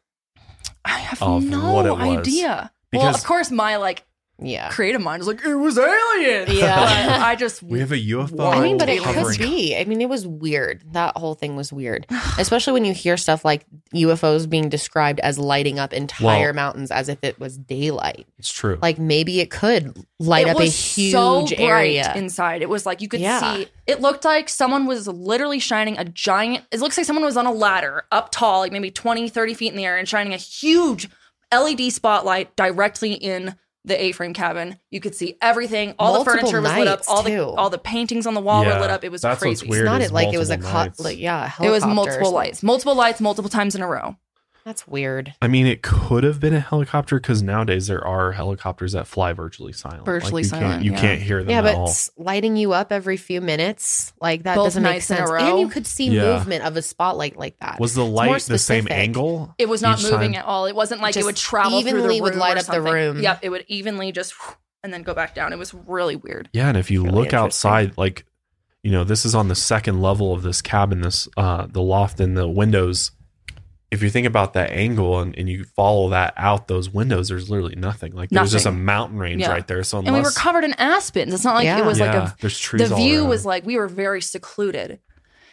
I 0.83 0.99
have 0.99 1.21
no 1.21 1.71
what 1.71 1.85
it 1.85 1.91
was? 1.93 2.01
idea. 2.27 2.47
well, 2.49 2.69
Because- 2.91 3.15
of 3.15 3.23
course, 3.23 3.49
my 3.49 3.77
like 3.77 4.03
Yeah. 4.37 4.69
creative 4.69 5.01
mind 5.01 5.21
is 5.21 5.27
like, 5.27 5.45
it 5.45 5.55
was 5.55 5.77
aliens. 5.77 6.49
Yeah. 6.51 7.05
But 7.15 7.21
I 7.21 7.35
just 7.35 7.63
We 7.63 7.79
have 7.79 7.91
a 7.93 7.95
UFO. 7.95 8.53
I 8.53 8.59
mean, 8.61 8.77
but 8.77 8.89
it 8.89 9.01
could 9.01 9.37
be. 9.37 9.77
I 9.77 9.85
mean, 9.85 10.01
it 10.01 10.09
was 10.09 10.27
weird. 10.27 10.83
That 10.91 11.15
whole 11.17 11.35
thing 11.35 11.55
was 11.55 11.71
weird, 11.71 12.05
especially 12.37 12.73
when 12.73 12.83
you 12.85 12.93
hear 12.93 13.15
stuff 13.15 13.45
like 13.45 13.65
UFOs 13.93 14.49
being 14.49 14.67
described 14.67 15.19
as 15.21 15.39
lighting 15.39 15.79
up 15.79 15.93
entire 15.93 16.47
Well- 16.47 16.53
mountains 16.53 16.91
as 16.91 17.07
if 17.09 17.17
it 17.23 17.39
was 17.39 17.57
daylight. 17.57 18.27
It's 18.37 18.51
true. 18.51 18.77
Like 18.81 18.99
maybe 18.99 19.39
it 19.39 19.49
could 19.51 19.97
light 20.19 20.47
it 20.47 20.51
up 20.51 20.57
a 20.57 20.59
was 20.63 20.95
huge 20.95 21.11
so 21.11 21.45
area. 21.57 22.13
inside. 22.15 22.61
It 22.61 22.69
was 22.69 22.85
like 22.85 23.01
you 23.01 23.07
could 23.07 23.21
Yeah. 23.21 23.55
see. 23.55 23.67
It 23.87 24.01
looked 24.01 24.25
like 24.25 24.49
someone 24.49 24.85
was 24.85 25.07
literally 25.07 25.59
shining 25.59 25.97
a 25.97 26.03
giant. 26.05 26.65
It 26.71 26.79
looks 26.81 26.97
like 26.97 27.05
someone 27.05 27.23
was 27.23 27.37
on 27.37 27.45
a 27.45 27.51
ladder 27.53 28.03
up 28.11 28.31
tall, 28.31 28.59
like 28.59 28.71
maybe 28.73 28.91
20, 28.91 29.29
30 29.29 29.53
feet 29.53 29.69
in 29.71 29.77
the 29.77 29.85
air, 29.85 29.97
and 29.97 30.07
shining 30.09 30.33
a 30.33 30.37
huge 30.37 31.07
LED 31.53 31.91
spotlight 31.93 32.53
directly 32.55 33.13
in 33.13 33.55
the 33.85 34.01
A-frame 34.03 34.33
cabin. 34.33 34.77
You 34.89 34.99
could 34.99 35.15
see 35.15 35.37
everything. 35.41 35.93
All 35.99 36.13
Multiple 36.13 36.33
the 36.33 36.39
furniture 36.39 36.61
was 36.61 36.71
lit 36.73 36.87
up. 36.87 36.99
nights, 36.99 37.07
all 37.07 37.21
the 37.23 37.43
all 37.43 37.69
the 37.69 37.77
paintings 37.77 38.25
on 38.27 38.33
the 38.33 38.41
wall 38.41 38.63
Yeah, 38.63 38.75
were 38.75 38.81
lit 38.81 38.89
up. 38.89 39.03
It 39.03 39.11
was 39.11 39.21
that's 39.21 39.43
what's 39.43 39.61
crazy. 39.61 39.69
weird. 39.69 39.83
it's 39.85 39.91
not 39.91 40.01
is 40.01 40.09
it 40.09 40.13
like 40.13 40.33
it 40.33 40.37
was 40.37 40.49
a 40.49 40.57
multiple 40.57 41.03
co- 41.03 41.03
like 41.03 41.19
yeah, 41.19 41.51
It 41.61 41.69
was 41.69 41.85
multiple 41.85 42.31
lights, 42.31 42.63
multiple 42.63 42.95
lights, 42.95 43.21
multiple 43.21 43.49
times 43.49 43.75
in 43.75 43.81
a 43.81 43.87
row. 43.87 44.15
That's 44.65 44.87
weird. 44.87 45.35
I 45.43 45.47
mean, 45.47 45.67
it 45.67 45.83
could 45.83 46.23
have 46.23 46.39
been 46.39 46.55
a 46.55 46.59
helicopter 46.59 47.17
because 47.19 47.43
nowadays 47.43 47.85
there 47.85 48.03
are 48.03 48.31
helicopters 48.31 48.93
that 48.93 49.05
fly 49.05 49.31
virtually 49.31 49.71
silent. 49.73 50.05
Virtually 50.05 50.41
you 50.41 50.47
silent, 50.47 50.71
Can't, 50.71 50.83
you 50.83 50.91
yeah. 50.93 50.99
can't 51.01 51.21
hear 51.21 51.43
them 51.43 51.51
Yeah, 51.51 51.59
at 51.59 51.63
but 51.65 51.75
all. 51.75 51.93
lighting 52.17 52.55
you 52.57 52.73
up 52.73 52.91
every 52.91 53.15
few 53.17 53.41
minutes 53.41 54.11
like 54.19 54.41
that 54.43 54.55
Both 54.55 54.65
doesn't 54.65 54.81
make 54.81 54.93
nights 54.93 55.11
in 55.11 55.17
a 55.17 55.19
sense. 55.19 55.29
row? 55.29 55.37
And 55.51 55.59
you 55.59 55.67
could 55.69 55.85
see 55.85 56.07
Yeah. 56.09 56.33
movement 56.39 56.63
of 56.65 56.75
a 56.77 56.81
spotlight 56.81 57.37
like 57.37 57.59
that. 57.59 57.79
Was 57.79 57.93
the 57.93 58.03
light 58.03 58.41
the 58.41 58.57
same 58.57 58.87
angle? 58.89 59.53
It 59.59 59.69
was 59.69 59.83
not 59.83 60.01
moving 60.01 60.31
time? 60.33 60.39
at 60.41 60.45
all. 60.45 60.65
It 60.65 60.75
wasn't 60.75 60.99
like 60.99 61.15
it 61.15 61.23
would 61.23 61.35
travel 61.35 61.69
through 61.81 61.91
the 61.91 61.97
evenly 61.97 62.15
room 62.15 62.23
would 62.23 62.35
light 62.35 62.57
up 62.57 62.65
the 62.65 62.81
room. 62.81 63.21
Yep, 63.21 63.39
it 63.43 63.49
would 63.49 63.65
evenly 63.67 64.11
just 64.11 64.33
and 64.83 64.91
then 64.91 65.03
go 65.03 65.13
back 65.13 65.35
down. 65.35 65.53
It 65.53 65.59
was 65.59 65.75
really 65.75 66.15
weird. 66.15 66.49
Yeah, 66.53 66.69
and 66.69 66.77
if 66.77 66.89
you 66.89 67.03
Really 67.03 67.15
look 67.15 67.33
outside, 67.35 67.95
like 67.99 68.25
you 68.81 68.91
know, 68.91 69.03
this 69.03 69.25
is 69.25 69.35
on 69.35 69.47
the 69.47 69.55
second 69.55 70.01
level 70.01 70.33
of 70.33 70.41
this 70.41 70.63
cabin, 70.63 71.01
this 71.01 71.27
uh 71.37 71.67
the 71.69 71.81
loft 71.83 72.19
and 72.19 72.35
the 72.35 72.47
windows. 72.47 73.11
If 73.95 74.03
you 74.03 74.09
think 74.11 74.27
about 74.27 74.53
that 74.53 74.71
angle 74.71 75.19
and, 75.19 75.35
and 75.37 75.49
you 75.49 75.63
follow 75.63 76.09
that 76.09 76.33
out 76.37 76.67
those 76.67 76.89
windows, 76.89 77.29
there's 77.29 77.49
literally 77.49 77.75
nothing. 77.75 78.13
Like 78.13 78.29
there's 78.29 78.51
just 78.51 78.65
a 78.67 78.71
mountain 78.71 79.17
range 79.17 79.41
right 79.53 79.67
there. 79.67 79.83
So 79.83 79.97
and 79.99 80.07
we 80.13 80.19
were 80.21 80.31
covered 80.31 80.63
in 80.63 80.73
aspens. 80.73 81.33
It's 81.33 81.43
not 81.43 81.55
like 81.55 81.65
it 81.79 81.85
was 81.85 81.99
like 81.99 82.09
a. 82.13 82.13
Yeah. 82.13 82.31
right 82.97 82.97
there. 83.17 83.29
So 84.89 85.04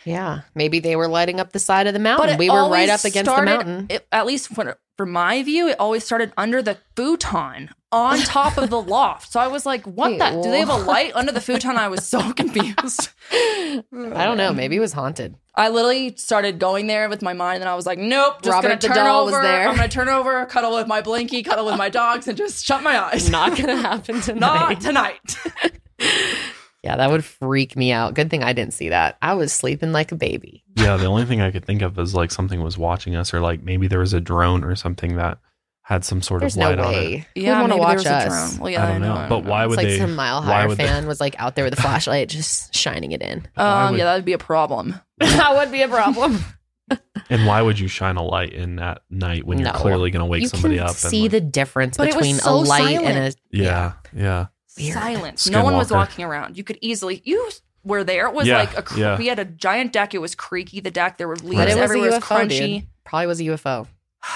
Yeah. 0.05 0.11
it 0.11 0.11
was 0.11 0.11
yeah, 0.11 0.11
like 0.11 0.11
a 0.11 0.11
there's 0.11 0.11
trees. 0.11 0.11
the 0.11 0.11
all 0.11 0.11
view 0.11 0.11
around. 0.11 0.11
was 0.11 0.11
like 0.11 0.11
we 0.11 0.11
were 0.11 0.11
very 0.11 0.11
secluded. 0.11 0.11
Yeah, 0.11 0.41
maybe 0.55 0.81
they 0.81 0.97
were 0.97 1.09
lighting 1.09 1.41
up 1.41 1.53
the 1.53 1.59
side 1.59 1.87
of 1.87 1.95
the 1.95 2.01
mountain. 2.01 2.39
We 2.39 2.51
were 2.51 2.69
right 2.69 2.89
up 2.89 3.05
against 3.05 3.31
started, 3.31 3.51
the 3.51 3.57
mountain. 3.57 3.87
It, 3.91 4.07
at 4.13 4.27
least 4.27 4.49
for, 4.55 4.79
for 4.97 5.07
my 5.07 5.43
view, 5.43 5.69
it 5.69 5.79
always 5.79 6.05
started 6.05 6.33
under 6.37 6.63
the 6.63 6.79
futon 6.97 7.71
on 7.93 8.19
top 8.19 8.59
of 8.59 8.71
the 8.71 8.81
loft. 8.83 9.33
So 9.33 9.41
I 9.41 9.49
was 9.49 9.67
like, 9.67 9.85
"What? 9.87 10.13
Wait, 10.13 10.19
that? 10.19 10.43
Do 10.43 10.51
they 10.51 10.61
have 10.61 10.69
a 10.71 10.77
light 10.77 11.13
under 11.15 11.33
the 11.33 11.41
futon?" 11.41 11.77
I 11.77 11.89
was 11.89 12.07
so 12.07 12.33
confused. 12.35 13.11
I 13.33 13.83
don't 13.93 14.37
know. 14.37 14.53
Maybe 14.53 14.77
it 14.77 14.81
was 14.81 14.93
haunted. 14.93 15.37
I 15.55 15.69
literally 15.69 16.17
started 16.17 16.59
going 16.59 16.87
there 16.87 17.09
with 17.11 17.21
my 17.21 17.35
mind, 17.35 17.63
and 17.63 17.69
I 17.69 17.75
was 17.75 17.87
like, 17.87 17.99
"Nope, 17.99 18.43
just 18.43 18.53
Robert 18.53 18.69
gonna 18.69 18.81
the 18.81 18.89
turn 18.89 19.07
over. 19.07 19.43
there. 19.43 19.69
I'm 19.69 19.77
gonna 19.77 19.89
turn 19.89 20.09
over, 20.09 20.47
cuddle 20.47 20.75
with 20.75 20.87
my 20.87 21.03
blinky, 21.03 21.43
cuddle 21.43 21.67
with 21.67 21.77
my 21.77 21.91
dogs, 21.91 22.27
and 22.27 22.37
just 22.37 22.65
shut 22.65 22.83
my 22.83 22.99
eyes. 22.99 23.29
Not 23.31 23.57
gonna 23.57 23.77
happen 23.77 24.21
tonight. 24.21 24.41
Not 24.41 24.81
tonight." 24.81 26.57
Yeah, 26.83 26.97
that 26.97 27.11
would 27.11 27.25
freak 27.25 27.77
me 27.77 27.93
out. 27.93 28.15
Good 28.15 28.31
thing 28.31 28.43
I 28.43 28.53
didn't 28.53 28.75
see 28.75 28.89
that. 28.91 29.17
I 29.23 29.35
was 29.35 29.53
sleeping 29.53 29.93
like 29.93 30.13
a 30.13 30.17
baby. 30.17 30.65
Yeah, 30.77 30.97
the 30.97 31.07
only 31.07 31.25
thing 31.25 31.41
I 31.41 31.51
could 31.51 31.65
think 31.65 31.83
of 31.83 31.99
is 31.99 32.15
like 32.15 32.31
something 32.31 32.63
was 32.63 32.77
watching 32.79 33.15
us, 33.17 33.33
or 33.33 33.41
like 33.41 33.63
maybe 33.63 33.87
there 33.89 34.01
was 34.01 34.13
a 34.13 34.21
drone 34.21 34.65
or 34.65 34.75
something 34.75 35.17
that 35.17 35.39
had 35.85 36.05
some 36.05 36.23
sort 36.23 36.41
There's 36.41 36.55
of 36.55 36.61
no 36.61 36.71
light 36.71 36.79
on 36.79 36.95
it. 36.95 36.97
way. 36.97 37.27
Who 37.35 37.41
yeah, 37.41 37.61
want 37.61 37.73
to 37.73 37.79
maybe 37.79 37.81
there 37.81 37.89
watch 37.89 37.97
was 37.97 38.07
a 38.07 38.15
us? 38.15 38.51
drone. 38.53 38.61
Well, 38.63 38.71
yeah, 38.71 38.85
I 38.87 38.93
don't 38.93 39.01
know, 39.03 39.27
but 39.29 39.45
why 39.45 39.65
It's 39.65 39.71
would 39.71 39.77
like 39.79 39.87
they? 39.89 39.99
some 39.99 40.15
Mile 40.15 40.41
why 40.41 40.47
Higher 40.47 40.69
would 40.69 40.79
they- 40.79 40.87
fan 40.87 41.07
was 41.07 41.21
like 41.21 41.35
out 41.41 41.57
there 41.57 41.65
with 41.65 41.73
a 41.79 41.83
flashlight, 41.83 42.29
just 42.29 42.75
shining 42.75 43.13
it 43.13 43.21
in. 43.23 43.47
Why 43.55 43.85
Um, 43.87 43.91
would- 43.93 43.99
yeah, 43.99 44.05
that 44.05 44.15
would 44.17 44.25
be 44.25 44.33
a 44.33 44.39
problem. 44.39 44.95
that 45.19 45.55
would 45.57 45.71
be 45.73 45.83
a 45.83 45.89
problem. 45.89 46.39
And 47.31 47.47
why 47.47 47.63
would 47.63 47.79
you 47.79 47.89
shine 47.89 48.17
a 48.17 48.23
light 48.23 48.53
in 48.53 48.79
at 48.79 49.01
night 49.09 49.45
when 49.47 49.59
you're 49.59 49.73
clearly 49.73 50.11
going 50.11 50.21
to 50.21 50.27
wake 50.27 50.43
you 50.43 50.49
somebody 50.49 50.77
can 50.77 50.87
up? 50.89 50.95
see 50.97 51.17
and 51.17 51.23
like, 51.25 51.31
the 51.33 51.41
difference 51.41 51.97
But 51.97 52.09
between 52.09 52.35
so 52.37 52.53
a 52.53 52.57
light 52.57 52.97
silent. 52.97 53.07
and 53.07 53.35
a 53.35 53.57
yeah, 53.57 53.93
yeah, 54.15 54.47
Weird. 54.79 54.95
Silence. 54.95 55.49
No 55.49 55.65
one 55.65 55.75
was 55.77 55.91
walking 55.91 56.25
around. 56.25 56.57
You 56.57 56.65
could 56.65 56.79
easily 56.81 57.21
you 57.25 57.51
were 57.85 58.05
there. 58.05 58.27
It 58.29 58.35
was 58.35 58.47
Yeah, 58.47 58.59
like 58.59 58.77
a 58.79 58.83
cr- 58.83 58.99
yeah. 59.01 59.19
we 59.19 59.27
had 59.27 59.39
a 59.39 59.45
giant 59.45 59.93
deck. 59.93 60.15
It 60.15 60.19
was 60.19 60.35
creaky. 60.35 60.81
The 60.81 60.91
deck 60.91 61.19
there 61.19 61.29
were 61.29 61.37
leaves 61.37 61.57
But 61.57 61.69
it 61.69 61.73
was 61.73 61.77
a 61.79 61.83
everywhere. 61.83 62.09
It 62.11 62.13
was 62.15 62.23
UFO, 62.25 62.37
crunchy. 62.49 62.79
dude. 62.81 62.87
Probably 63.05 63.27
was 63.27 63.41
a 63.41 63.45
UFO. 63.45 63.87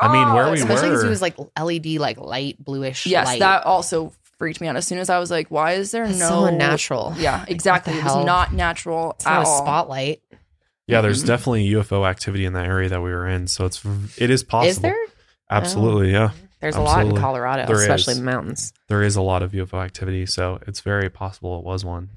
I 0.00 0.12
mean, 0.12 0.34
where 0.34 0.50
we 0.50 0.58
Especially 0.58 0.88
because 0.88 1.02
were- 1.02 1.06
it 1.06 1.10
was 1.10 1.22
like 1.22 1.36
LED, 1.60 1.86
like 2.00 2.18
light 2.18 2.62
bluish. 2.62 3.06
Yes, 3.06 3.26
light. 3.26 3.38
that 3.40 3.64
also 3.64 4.12
freaked 4.38 4.60
me 4.60 4.66
out. 4.66 4.74
As 4.76 4.86
soon 4.86 4.98
as 4.98 5.08
I 5.08 5.18
was 5.20 5.30
like, 5.30 5.48
"Why 5.52 5.74
is 5.74 5.92
there 5.92 6.06
That's 6.06 6.18
no 6.18 6.28
so 6.28 6.44
unnatural. 6.46 7.14
Yeah, 7.16 7.44
exactly. 7.46 7.92
the 7.92 8.00
It 8.00 8.04
was 8.04 8.24
not 8.26 8.52
natural 8.52 9.12
It's 9.12 9.24
at 9.26 9.34
not 9.34 9.44
a 9.44 9.48
all. 9.48 9.58
spotlight. 9.62 10.20
yeah. 10.88 11.00
There's 11.00 11.22
Mhm. 11.22 11.26
definitely 11.28 11.68
UFO 11.74 12.04
activity 12.04 12.44
in 12.44 12.52
that 12.54 12.66
area 12.66 12.88
that 12.88 13.00
we 13.02 13.10
were 13.10 13.28
in, 13.28 13.46
so 13.46 13.66
it's 13.66 13.80
it 14.18 14.30
is 14.30 14.42
possible. 14.42 14.68
Is 14.68 14.78
there? 14.80 14.96
Absolutely, 15.48 16.10
yeah. 16.10 16.30
There's 16.64 16.76
a 16.76 16.80
lot 16.80 17.04
in 17.06 17.14
Colorado, 17.14 17.66
There 17.66 17.76
especially 17.76 18.12
is. 18.12 18.18
in 18.18 18.24
the 18.24 18.30
mountains. 18.30 18.72
There 18.88 19.02
is 19.02 19.16
a 19.16 19.22
lot 19.22 19.42
of 19.42 19.52
UFO 19.52 19.84
activity, 19.84 20.24
so 20.24 20.60
it's 20.66 20.80
very 20.80 21.10
possible 21.10 21.58
it 21.58 21.64
was 21.64 21.84
one. 21.84 22.08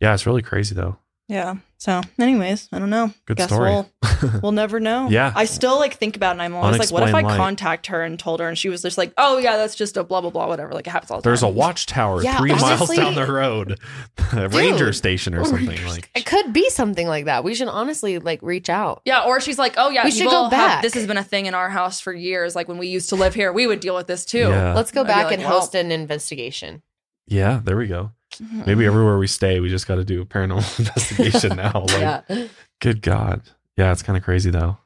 Yeah, 0.00 0.14
it's 0.14 0.24
really 0.26 0.40
crazy 0.40 0.74
though. 0.74 0.96
Yeah. 1.28 1.56
So, 1.84 2.00
anyways, 2.18 2.70
I 2.72 2.78
don't 2.78 2.88
know. 2.88 3.12
Good 3.26 3.36
Guess 3.36 3.50
story. 3.50 3.68
We'll, 3.68 3.90
we'll 4.42 4.52
never 4.52 4.80
know. 4.80 5.10
Yeah. 5.10 5.34
I 5.36 5.44
still 5.44 5.78
like 5.78 5.92
think 5.98 6.16
about 6.16 6.30
it 6.30 6.32
and 6.40 6.42
I'm 6.42 6.54
always 6.54 6.78
like, 6.78 6.90
what 6.90 7.06
if 7.06 7.14
I 7.14 7.20
light. 7.20 7.36
contact 7.36 7.88
her 7.88 8.02
and 8.02 8.18
told 8.18 8.40
her 8.40 8.48
and 8.48 8.56
she 8.56 8.70
was 8.70 8.80
just 8.80 8.96
like, 8.96 9.12
oh 9.18 9.36
yeah, 9.36 9.58
that's 9.58 9.74
just 9.74 9.98
a 9.98 10.02
blah 10.02 10.22
blah 10.22 10.30
blah, 10.30 10.46
whatever. 10.48 10.72
Like 10.72 10.86
it 10.86 10.90
happens 10.90 11.10
all 11.10 11.18
the 11.18 11.22
time. 11.24 11.30
There's 11.30 11.42
a 11.42 11.48
watchtower 11.48 12.22
Yeah, 12.22 12.38
three 12.38 12.52
honestly- 12.52 12.96
miles 12.96 13.14
down 13.14 13.26
the 13.26 13.30
road, 13.30 13.78
a 14.32 14.48
ranger 14.48 14.86
Dude. 14.86 14.94
station 14.94 15.34
or 15.34 15.44
something 15.44 15.84
like. 15.86 16.08
It 16.14 16.24
could 16.24 16.54
be 16.54 16.70
something 16.70 17.06
like 17.06 17.26
that. 17.26 17.44
We 17.44 17.54
should 17.54 17.68
honestly 17.68 18.18
like 18.18 18.40
reach 18.40 18.70
out. 18.70 19.02
Yeah, 19.04 19.22
or 19.24 19.38
she's 19.40 19.58
like, 19.58 19.74
oh 19.76 19.90
yeah, 19.90 20.04
We 20.04 20.10
should 20.10 20.20
people 20.22 20.32
go 20.32 20.42
have- 20.44 20.50
back. 20.52 20.82
this 20.82 20.94
has 20.94 21.06
been 21.06 21.18
a 21.18 21.22
thing 21.22 21.44
in 21.44 21.52
our 21.54 21.68
house 21.68 22.00
for 22.00 22.14
years. 22.14 22.56
Like 22.56 22.66
when 22.66 22.78
we 22.78 22.86
used 22.86 23.10
to 23.10 23.16
live 23.16 23.34
here, 23.34 23.52
we 23.52 23.66
would 23.66 23.80
deal 23.80 23.94
with 23.94 24.06
this 24.06 24.24
too. 24.24 24.38
Yeah. 24.38 24.72
Let's 24.72 24.90
go 24.90 25.02
I'd 25.02 25.06
back 25.06 25.24
like, 25.26 25.34
and 25.34 25.42
well- 25.42 25.60
host 25.60 25.74
an 25.74 25.92
investigation. 25.92 26.82
Yeah, 27.26 27.60
there 27.62 27.76
we 27.76 27.88
go. 27.88 28.12
Mm-hmm. 28.42 28.62
Maybe 28.66 28.86
everywhere 28.86 29.18
we 29.18 29.26
stay, 29.26 29.60
we 29.60 29.68
just 29.68 29.86
got 29.86 29.96
to 29.96 30.04
do 30.04 30.22
a 30.22 30.26
paranormal 30.26 30.78
investigation 30.78 31.56
now. 31.56 31.80
Like, 31.80 31.90
yeah. 32.28 32.46
Good 32.80 33.02
God. 33.02 33.42
Yeah, 33.76 33.92
it's 33.92 34.02
kind 34.02 34.16
of 34.16 34.22
crazy 34.24 34.50
though. 34.50 34.78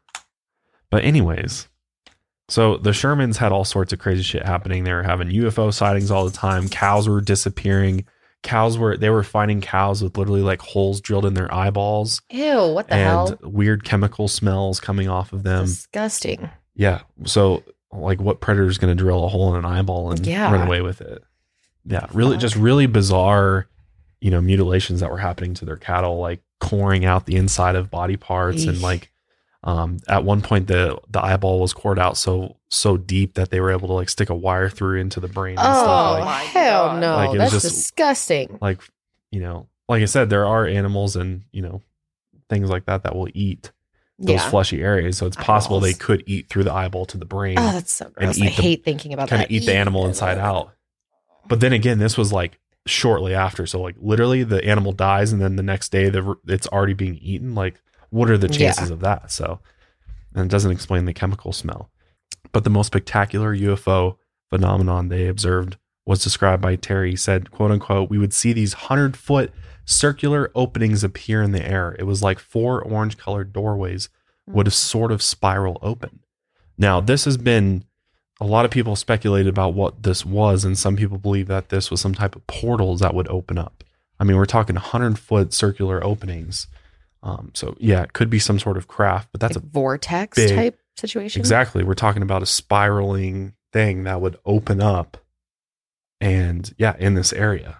But 0.90 1.04
anyways, 1.04 1.68
so 2.48 2.76
the 2.78 2.90
Shermans 2.90 3.36
had 3.36 3.52
all 3.52 3.64
sorts 3.64 3.92
of 3.92 3.98
crazy 3.98 4.22
shit 4.22 4.44
happening. 4.46 4.84
They 4.84 4.92
were 4.94 5.02
having 5.02 5.28
UFO 5.28 5.72
sightings 5.72 6.10
all 6.10 6.24
the 6.24 6.30
time. 6.36 6.68
Cows 6.68 7.08
were 7.08 7.20
disappearing. 7.20 8.06
cows 8.42 8.78
were 8.78 8.96
they 8.96 9.10
were 9.10 9.22
finding 9.24 9.60
cows 9.60 10.02
with 10.02 10.16
literally 10.16 10.42
like 10.42 10.62
holes 10.62 11.00
drilled 11.00 11.26
in 11.26 11.34
their 11.34 11.52
eyeballs 11.52 12.22
Ew, 12.30 12.68
what 12.72 12.86
the 12.88 12.94
and 12.94 13.02
hell? 13.30 13.38
weird 13.42 13.82
chemical 13.84 14.28
smells 14.28 14.80
coming 14.80 15.08
off 15.08 15.32
of 15.32 15.42
them. 15.42 15.64
Disgusting. 15.66 16.48
Yeah. 16.74 17.00
So 17.24 17.64
like 17.92 18.20
what 18.20 18.40
predator 18.40 18.68
is 18.68 18.78
going 18.78 18.96
to 18.96 19.02
drill 19.02 19.24
a 19.24 19.28
hole 19.28 19.52
in 19.52 19.58
an 19.58 19.64
eyeball 19.64 20.10
and 20.12 20.24
Yeah. 20.26 20.50
run 20.52 20.66
away 20.66 20.80
with 20.82 21.00
it? 21.00 21.22
Yeah. 21.84 22.06
Really 22.12 22.36
just 22.36 22.56
really 22.56 22.86
bizarre, 22.86 23.66
you 24.20 24.30
know, 24.30 24.40
mutilations 24.40 25.00
that 25.00 25.10
were 25.10 25.18
happening 25.18 25.54
to 25.54 25.64
their 25.64 25.76
cattle, 25.76 26.18
like 26.18 26.40
coring 26.60 27.04
out 27.04 27.26
the 27.26 27.36
inside 27.36 27.76
of 27.76 27.90
body 27.90 28.16
parts 28.16 28.64
and 28.64 28.80
like 28.82 29.10
um 29.64 29.96
at 30.08 30.24
one 30.24 30.40
point 30.42 30.66
the 30.68 30.98
the 31.08 31.24
eyeball 31.24 31.60
was 31.60 31.72
cored 31.72 31.98
out 31.98 32.16
so 32.16 32.56
so 32.68 32.96
deep 32.96 33.34
that 33.34 33.50
they 33.50 33.60
were 33.60 33.70
able 33.72 33.86
to 33.88 33.94
like 33.94 34.08
stick 34.08 34.28
a 34.30 34.34
wire 34.34 34.68
through 34.68 35.00
into 35.00 35.18
the 35.20 35.28
brain 35.28 35.56
and 35.58 35.66
Oh, 35.66 35.72
stuff 35.72 36.24
like 36.26 36.46
hell 36.46 36.96
no. 36.98 37.14
Like, 37.16 37.28
it 37.34 37.38
was 37.38 37.52
That's 37.52 37.64
just- 37.64 37.74
disgusting. 37.76 38.58
like 38.60 38.80
you 39.30 39.40
know 39.40 39.68
like 39.88 40.02
i 40.02 40.04
said 40.04 40.30
there 40.30 40.46
are 40.46 40.64
animals 40.66 41.14
and 41.16 41.42
you 41.52 41.62
know 41.62 41.82
things 42.48 42.70
like 42.70 42.86
that 42.86 43.02
that 43.04 43.14
will 43.16 43.28
eat 43.34 43.70
those 44.18 44.34
Yeah. 44.36 44.50
fleshy 44.50 44.80
areas 44.82 45.16
so 45.18 45.26
it's 45.26 45.36
possible 45.36 45.78
they 45.80 45.92
could 45.94 46.22
eat 46.26 46.48
through 46.48 46.64
the 46.64 46.72
eyeball 46.72 47.06
to 47.06 47.18
the 47.18 47.24
brain 47.24 47.56
Oh, 47.58 47.72
that's 47.72 47.92
so 47.92 48.08
gross. 48.10 48.40
I 48.40 48.46
eat 48.46 48.56
the- 48.56 48.62
hate 48.62 48.84
thinking 48.84 49.12
about 49.12 49.28
kind 49.28 49.40
that. 49.42 49.46
of 49.46 49.52
eat 49.52 49.64
the 49.66 49.74
animal 49.74 50.06
inside 50.06 50.38
out 50.38 50.72
but 51.46 51.60
then 51.60 51.72
again 51.72 51.98
this 51.98 52.16
was 52.16 52.32
like 52.32 52.58
shortly 52.86 53.34
after. 53.34 53.66
So 53.66 53.80
like 53.80 53.96
literally 54.00 54.42
the 54.42 54.64
animal 54.64 54.92
dies 54.92 55.32
and 55.32 55.40
then 55.40 55.56
the 55.56 55.62
next 55.62 55.90
day 55.90 56.08
the 56.08 56.36
it's 56.46 56.66
already 56.68 56.94
being 56.94 57.16
eaten. 57.16 57.54
Like 57.54 57.80
what 58.10 58.30
are 58.30 58.38
the 58.38 58.48
Yeah. 58.48 58.58
chances 58.58 58.90
of 58.90 59.00
that? 59.00 59.30
So 59.30 59.60
and 60.34 60.46
it 60.46 60.50
doesn't 60.50 60.70
explain 60.70 61.04
the 61.04 61.14
chemical 61.14 61.52
smell. 61.52 61.90
But 62.52 62.64
the 62.64 62.70
most 62.70 62.88
spectacular 62.88 63.54
ufo 63.54 64.16
phenomenon 64.50 65.08
they 65.08 65.26
observed 65.26 65.76
was 66.06 66.24
described 66.24 66.62
by 66.62 66.76
terry. 66.76 67.10
He 67.10 67.16
said 67.16 67.50
quote 67.50 67.70
unquote 67.70 68.10
we 68.10 68.18
would 68.18 68.32
see 68.32 68.52
these 68.52 68.74
100 68.74 69.16
foot 69.16 69.52
circular 69.84 70.50
openings 70.54 71.04
appear 71.04 71.42
in 71.42 71.52
the 71.52 71.66
air. 71.66 71.96
It 71.98 72.04
was 72.04 72.22
like 72.22 72.38
four 72.38 72.82
orange 72.82 73.16
colored 73.16 73.52
doorways 73.52 74.08
hmm. 74.46 74.54
would 74.54 74.66
have 74.66 74.74
sort 74.74 75.12
of 75.12 75.22
spiral 75.22 75.78
open. 75.82 76.20
Now 76.78 77.00
this 77.00 77.24
has 77.26 77.36
been 77.36 77.84
a 78.40 78.44
lot 78.46 78.64
of 78.64 78.70
people 78.70 78.94
speculated 78.96 79.48
about 79.48 79.74
what 79.74 80.02
this 80.02 80.24
was, 80.24 80.64
and 80.64 80.78
some 80.78 80.96
people 80.96 81.18
believe 81.18 81.48
that 81.48 81.68
this 81.70 81.90
was 81.90 82.00
some 82.00 82.14
type 82.14 82.36
of 82.36 82.46
portals 82.46 83.00
that 83.00 83.14
would 83.14 83.28
open 83.28 83.58
up. 83.58 83.82
I 84.20 84.24
mean, 84.24 84.36
we're 84.36 84.46
talking 84.46 84.74
100 84.76 85.18
foot 85.18 85.52
circular 85.52 86.02
openings. 86.04 86.66
Um, 87.22 87.50
so, 87.54 87.76
yeah, 87.80 88.02
it 88.02 88.12
could 88.12 88.30
be 88.30 88.38
some 88.38 88.58
sort 88.60 88.76
of 88.76 88.86
craft, 88.86 89.28
but 89.32 89.40
that's 89.40 89.56
like 89.56 89.64
a 89.64 89.66
vortex 89.68 90.36
big- 90.36 90.54
type 90.54 90.78
situation. 90.96 91.40
exactly. 91.40 91.82
We're 91.82 91.94
talking 91.94 92.22
about 92.22 92.42
a 92.42 92.46
spiraling 92.46 93.54
thing 93.72 94.04
that 94.04 94.20
would 94.20 94.38
open 94.46 94.80
up 94.80 95.16
and, 96.20 96.72
yeah, 96.78 96.96
in 96.98 97.14
this 97.14 97.32
area, 97.32 97.78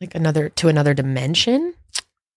Like 0.00 0.14
another 0.14 0.48
to 0.50 0.68
another 0.68 0.94
dimension, 0.94 1.74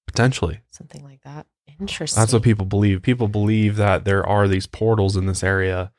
potentially. 0.07 0.61
something 0.71 1.03
like 1.03 1.21
that. 1.23 1.45
Interesting. 1.79 2.21
That's 2.21 2.31
what 2.31 2.41
people 2.43 2.65
believe. 2.65 3.01
People 3.01 3.27
believe 3.27 3.75
that 3.75 4.05
there 4.05 4.25
are 4.25 4.47
these 4.47 4.65
portals 4.65 5.17
in 5.17 5.25
this 5.25 5.43
area 5.43 5.91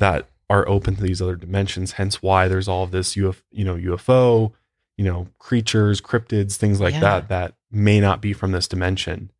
that 0.00 0.26
are 0.50 0.68
open 0.68 0.96
to 0.96 1.02
these 1.02 1.22
other 1.22 1.36
dimensions. 1.36 1.92
Hence, 1.92 2.20
why 2.20 2.48
there's 2.48 2.68
all 2.68 2.82
of 2.82 2.90
this 2.90 3.14
UFO, 3.14 3.40
you 3.52 3.64
know, 3.64 3.76
UFO, 3.76 4.52
you 4.98 5.04
know, 5.04 5.28
creatures, 5.38 6.00
cryptids, 6.00 6.56
things 6.56 6.80
like 6.80 6.94
Yeah. 6.94 7.00
that 7.00 7.28
that 7.28 7.54
may 7.70 8.00
not 8.00 8.20
be 8.20 8.32
from 8.32 8.50
this 8.50 8.66
dimension 8.68 9.30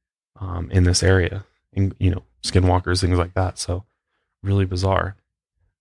um, 0.41 0.71
in 0.71 0.85
this 0.85 1.03
area. 1.03 1.45
And, 1.75 1.95
you 1.99 2.11
know, 2.11 2.23
skinwalkers, 2.43 3.01
things 3.01 3.19
like 3.19 3.35
that. 3.35 3.59
So, 3.59 3.85
really 4.43 4.65
bizarre. 4.65 5.17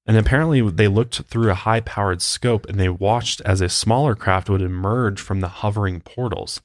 And 0.06 0.18
apparently, 0.18 0.62
they 0.68 0.88
looked 0.88 1.22
through 1.22 1.52
a 1.52 1.56
high 1.56 1.82
powered 1.82 2.22
scope 2.24 2.68
and 2.68 2.80
they 2.80 2.90
watched 2.90 3.40
as 3.42 3.62
a 3.62 3.70
smaller 3.70 4.16
craft 4.16 4.50
would 4.50 4.62
emerge 4.64 5.22
from 5.22 5.40
the 5.42 5.48
hovering 5.48 6.02
portals. 6.02 6.62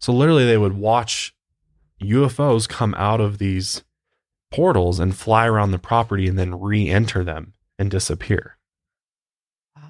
So, 0.00 0.12
literally, 0.12 0.44
they 0.44 0.58
would 0.58 0.76
watch 0.76 1.32
UFOs 2.02 2.68
come 2.68 2.94
out 2.98 3.20
of 3.20 3.38
these 3.38 3.84
portals 4.50 4.98
and 4.98 5.16
fly 5.16 5.46
around 5.46 5.70
the 5.70 5.78
property 5.78 6.26
and 6.28 6.38
then 6.38 6.60
re 6.60 6.88
enter 6.88 7.22
them 7.24 7.52
and 7.78 7.90
disappear. 7.90 8.56
Wow. 9.76 9.82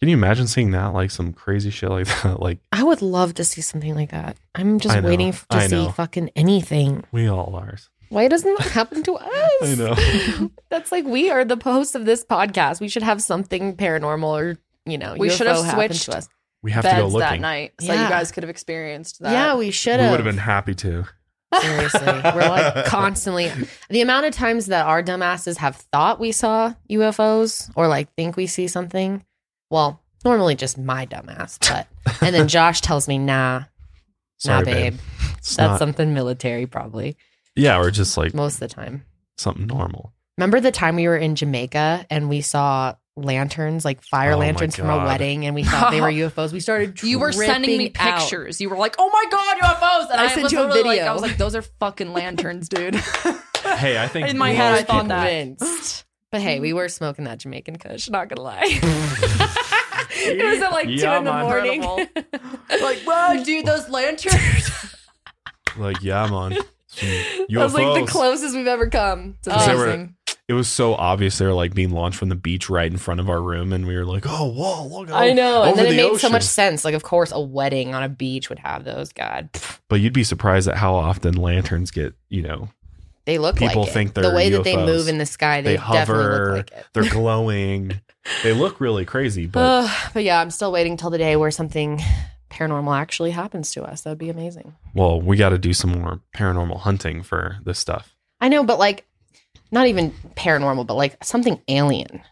Can 0.00 0.08
you 0.08 0.16
imagine 0.16 0.46
seeing 0.46 0.70
that? 0.72 0.88
Like 0.94 1.10
some 1.10 1.32
crazy 1.32 1.70
shit 1.70 1.90
like 1.90 2.06
that? 2.22 2.40
Like, 2.40 2.58
I 2.72 2.82
would 2.82 3.02
love 3.02 3.34
to 3.34 3.44
see 3.44 3.60
something 3.60 3.94
like 3.94 4.10
that. 4.10 4.36
I'm 4.54 4.78
just 4.80 4.96
I 4.96 5.00
know. 5.00 5.08
waiting 5.08 5.28
f- 5.28 5.46
to 5.50 5.56
I 5.56 5.66
see 5.66 5.84
know. 5.86 5.90
fucking 5.92 6.30
anything. 6.36 7.04
we 7.12 7.28
all 7.28 7.54
are. 7.56 7.76
Why 8.10 8.26
doesn't 8.28 8.58
that 8.58 8.68
happen 8.68 9.02
to 9.02 9.12
us? 9.16 9.62
I 9.62 9.74
know. 9.76 10.50
That's 10.70 10.90
like 10.90 11.04
we 11.04 11.30
are 11.30 11.44
the 11.44 11.56
hosts 11.62 11.94
of 11.94 12.04
this 12.06 12.24
podcast. 12.24 12.80
We 12.80 12.88
should 12.88 13.02
have 13.02 13.22
something 13.22 13.76
paranormal 13.76 14.24
or 14.24 14.58
you 14.86 14.96
know, 14.96 15.14
We 15.18 15.28
UFO 15.28 15.36
should 15.36 15.46
have 15.48 15.70
switched 15.70 16.04
to 16.06 16.16
us. 16.16 16.28
We 16.62 16.72
have 16.72 16.82
to 16.84 16.90
go 16.90 17.02
Beds 17.10 17.14
that 17.18 17.40
night 17.40 17.74
so 17.78 17.92
Yeah. 17.92 18.04
you 18.04 18.08
guys 18.08 18.32
could 18.32 18.42
have 18.42 18.48
experienced 18.50 19.20
that. 19.20 19.30
Yeah, 19.32 19.54
we 19.56 19.70
should 19.70 19.98
We 19.98 20.04
have. 20.04 20.10
would 20.12 20.20
have 20.20 20.24
been 20.34 20.38
happy 20.42 20.74
to. 20.76 21.04
Seriously, 21.60 22.06
we're 22.06 22.48
like 22.48 22.84
constantly. 22.86 23.50
The 23.88 24.00
amount 24.02 24.26
of 24.26 24.34
times 24.34 24.66
that 24.66 24.86
our 24.86 25.02
dumbasses 25.02 25.56
have 25.56 25.76
thought 25.76 26.20
we 26.20 26.32
saw 26.32 26.74
UFOs 26.90 27.70
or 27.74 27.88
like 27.88 28.12
think 28.14 28.36
we 28.36 28.46
see 28.46 28.68
something. 28.68 29.24
Well, 29.70 30.00
normally 30.24 30.54
just 30.54 30.76
my 30.78 31.06
dumbass, 31.06 31.58
but 31.60 31.86
and 32.22 32.34
then 32.34 32.48
Josh 32.48 32.80
tells 32.80 33.08
me, 33.08 33.18
"Nah, 33.18 33.64
Sorry, 34.38 34.58
nah, 34.58 34.64
babe, 34.64 34.94
It's 35.38 35.56
that's 35.56 35.70
not- 35.70 35.78
something 35.78 36.12
military, 36.14 36.66
probably 36.66 37.16
yeah, 37.56 37.78
or 37.78 37.90
just 37.90 38.16
like 38.16 38.34
most 38.34 38.54
of 38.54 38.60
the 38.60 38.68
time." 38.68 39.04
something 39.38 39.66
normal. 39.68 40.12
Remember 40.36 40.58
the 40.60 40.72
time 40.72 40.96
we 40.96 41.06
were 41.08 41.16
in 41.16 41.34
Jamaica 41.36 42.06
and 42.10 42.28
we 42.28 42.40
saw 42.40 42.94
lanterns, 43.22 43.84
like 43.84 43.98
oh 43.98 44.06
fire 44.10 44.32
Oh 44.32 44.38
lanterns 44.38 44.76
from 44.76 44.88
a 44.90 44.96
wedding, 45.04 45.44
and 45.46 45.54
we 45.54 45.64
thought 45.64 45.90
they 45.90 46.00
were 46.00 46.08
UFOs. 46.12 46.52
We 46.52 46.60
started. 46.60 47.02
You 47.02 47.18
were 47.18 47.32
sending 47.32 47.76
me 47.78 47.88
tripping 47.90 48.00
out. 48.12 48.20
pictures. 48.20 48.60
You 48.60 48.68
were 48.70 48.76
like, 48.76 48.96
"Oh 48.98 49.10
my 49.10 49.24
god, 49.30 49.56
UFOs!" 49.58 50.10
And 50.10 50.20
I 50.20 50.24
I, 50.24 50.28
sent 50.34 50.52
you 50.52 50.60
a 50.60 50.62
literally 50.62 50.82
Like, 50.82 50.98
video. 50.98 51.10
I 51.10 51.12
was 51.12 51.22
like, 51.22 51.36
"Those 51.36 51.54
are 51.54 51.62
fucking 51.62 52.12
lanterns, 52.12 52.68
dude." 52.68 52.96
Hey, 53.76 53.98
I 54.02 54.06
think 54.08 54.28
In 54.28 54.38
my 54.38 54.52
head, 54.52 54.72
I 54.72 54.78
people- 54.80 54.94
thought 54.94 55.08
that. 55.08 55.28
Convinced. 55.28 56.04
But 56.30 56.40
hey, 56.42 56.58
we 56.60 56.72
were 56.72 56.88
smoking 56.88 57.24
that 57.24 57.38
Jamaican 57.38 57.76
Kush. 57.76 58.08
Not 58.08 58.28
gonna 58.28 58.40
lie. 58.42 58.62
it 58.64 60.44
was 60.44 60.62
at 60.62 60.70
like 60.72 60.86
two 60.86 60.92
in 60.92 61.24
the 61.24 61.32
man. 61.32 61.42
morning. 61.44 61.80
like, 61.82 62.98
whoa, 63.04 63.42
dude, 63.44 63.66
those 63.66 63.88
lanterns. 63.88 64.70
like, 65.76 66.02
yeah, 66.02 66.26
man. 66.28 66.56
Some 66.86 67.08
That 67.08 67.62
was 67.64 67.74
like 67.74 68.04
the 68.06 68.10
closest 68.10 68.54
we've 68.56 68.66
ever 68.66 68.88
come. 68.88 69.36
to 69.42 69.50
Because 69.50 69.66
they 69.66 69.74
were- 69.74 69.84
amazing. 69.86 70.14
It 70.48 70.54
was 70.54 70.66
so 70.66 70.94
obvious 70.94 71.36
they 71.36 71.44
were 71.44 71.52
like 71.52 71.74
being 71.74 71.90
launched 71.90 72.18
from 72.18 72.30
the 72.30 72.34
beach 72.34 72.70
right 72.70 72.90
in 72.90 72.96
front 72.96 73.20
of 73.20 73.28
our 73.28 73.42
room, 73.42 73.70
and 73.72 73.86
we 73.86 73.94
were 73.96 74.06
like, 74.06 74.24
"Oh, 74.26 74.46
whoa, 74.50 74.86
look!" 74.86 75.10
I 75.10 75.32
know, 75.34 75.62
and 75.62 75.76
then 75.76 75.86
it 75.86 75.90
the 75.90 75.96
made 75.96 76.18
so 76.18 76.30
much 76.30 76.42
sense. 76.42 76.86
Like, 76.86 76.94
of 76.94 77.02
course, 77.02 77.32
a 77.32 77.40
wedding 77.40 77.94
on 77.94 78.02
a 78.02 78.08
beach 78.08 78.48
would 78.48 78.58
have 78.60 78.84
those. 78.84 79.12
God, 79.12 79.50
But 79.88 80.00
you'd 80.00 80.14
be 80.14 80.24
surprised 80.24 80.66
at 80.66 80.76
how 80.78 80.94
often 80.94 81.34
lanterns 81.36 81.90
get, 81.90 82.14
you 82.30 82.40
know, 82.42 82.70
they 83.26 83.36
look 83.36 83.56
People 83.56 83.82
like 83.82 83.92
think 83.92 84.14
the 84.14 84.22
they're 84.22 84.30
the 84.30 84.36
way 84.36 84.48
that 84.48 84.64
they 84.64 84.76
move 84.76 85.06
in 85.06 85.18
the 85.18 85.26
sky. 85.26 85.60
They, 85.60 85.72
They 85.72 85.76
definitely 85.76 85.98
hover. 86.24 86.56
look 86.56 86.70
like 86.72 86.78
it. 86.80 86.86
they're 86.94 87.10
glowing. 87.10 88.00
they 88.42 88.54
look 88.54 88.80
really 88.80 89.04
crazy, 89.04 89.44
but 89.52 89.60
Ugh, 89.60 90.10
but 90.14 90.24
yeah, 90.24 90.40
I'm 90.40 90.50
still 90.50 90.72
waiting 90.72 90.96
till 90.96 91.10
the 91.10 91.18
day 91.18 91.36
where 91.36 91.50
something 91.50 92.00
paranormal 92.50 92.96
actually 92.98 93.32
happens 93.32 93.70
to 93.72 93.82
us. 93.84 94.00
That 94.00 94.10
would 94.12 94.18
be 94.18 94.30
amazing. 94.30 94.74
well, 94.94 95.20
we 95.20 95.36
got 95.36 95.50
to 95.50 95.58
do 95.58 95.74
some 95.74 95.90
more 95.90 96.20
paranormal 96.34 96.80
hunting 96.80 97.22
for 97.22 97.58
this 97.66 97.78
stuff. 97.78 98.14
I 98.40 98.48
know, 98.48 98.64
but 98.64 98.78
like, 98.78 99.04
not 99.70 99.86
even 99.86 100.12
paranormal, 100.36 100.86
but 100.86 100.94
like 100.94 101.22
something 101.24 101.60
alien. 101.68 102.22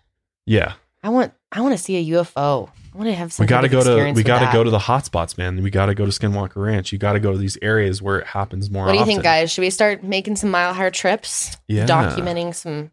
Yeah, 0.44 0.74
I 1.02 1.08
want, 1.10 1.32
I 1.52 1.60
want 1.60 1.76
to 1.76 1.82
see 1.82 1.96
a 1.96 2.16
UFO. 2.16 2.68
I 2.94 2.98
want 2.98 3.10
to 3.10 3.14
have 3.14 3.32
some. 3.32 3.44
we 3.44 3.48
got 3.48 3.60
to 3.62 3.68
go 3.68 3.82
to 3.84 4.12
we 4.12 4.22
got 4.22 4.46
to 4.46 4.50
go 4.52 4.64
to 4.64 4.70
the 4.70 4.78
hotspots, 4.78 5.36
man. 5.36 5.62
We 5.62 5.70
got 5.70 5.86
to 5.86 5.94
go 5.94 6.06
to 6.06 6.10
Skinwalker 6.10 6.56
Ranch. 6.64 6.92
You 6.92 6.98
got 6.98 7.12
to 7.12 7.20
go 7.20 7.32
to 7.32 7.38
these 7.38 7.58
areas 7.60 8.00
where 8.00 8.18
it 8.18 8.26
happens 8.26 8.70
more. 8.70 8.86
What 8.86 8.92
do 8.92 8.96
you 8.96 9.02
often. 9.02 9.14
think, 9.14 9.22
guys? 9.22 9.50
Should 9.50 9.60
we 9.62 9.70
start 9.70 10.02
making 10.02 10.36
some 10.36 10.50
mile 10.50 10.72
high 10.72 10.88
trips? 10.90 11.56
Yeah. 11.68 11.84
Documenting 11.86 12.54
some 12.54 12.90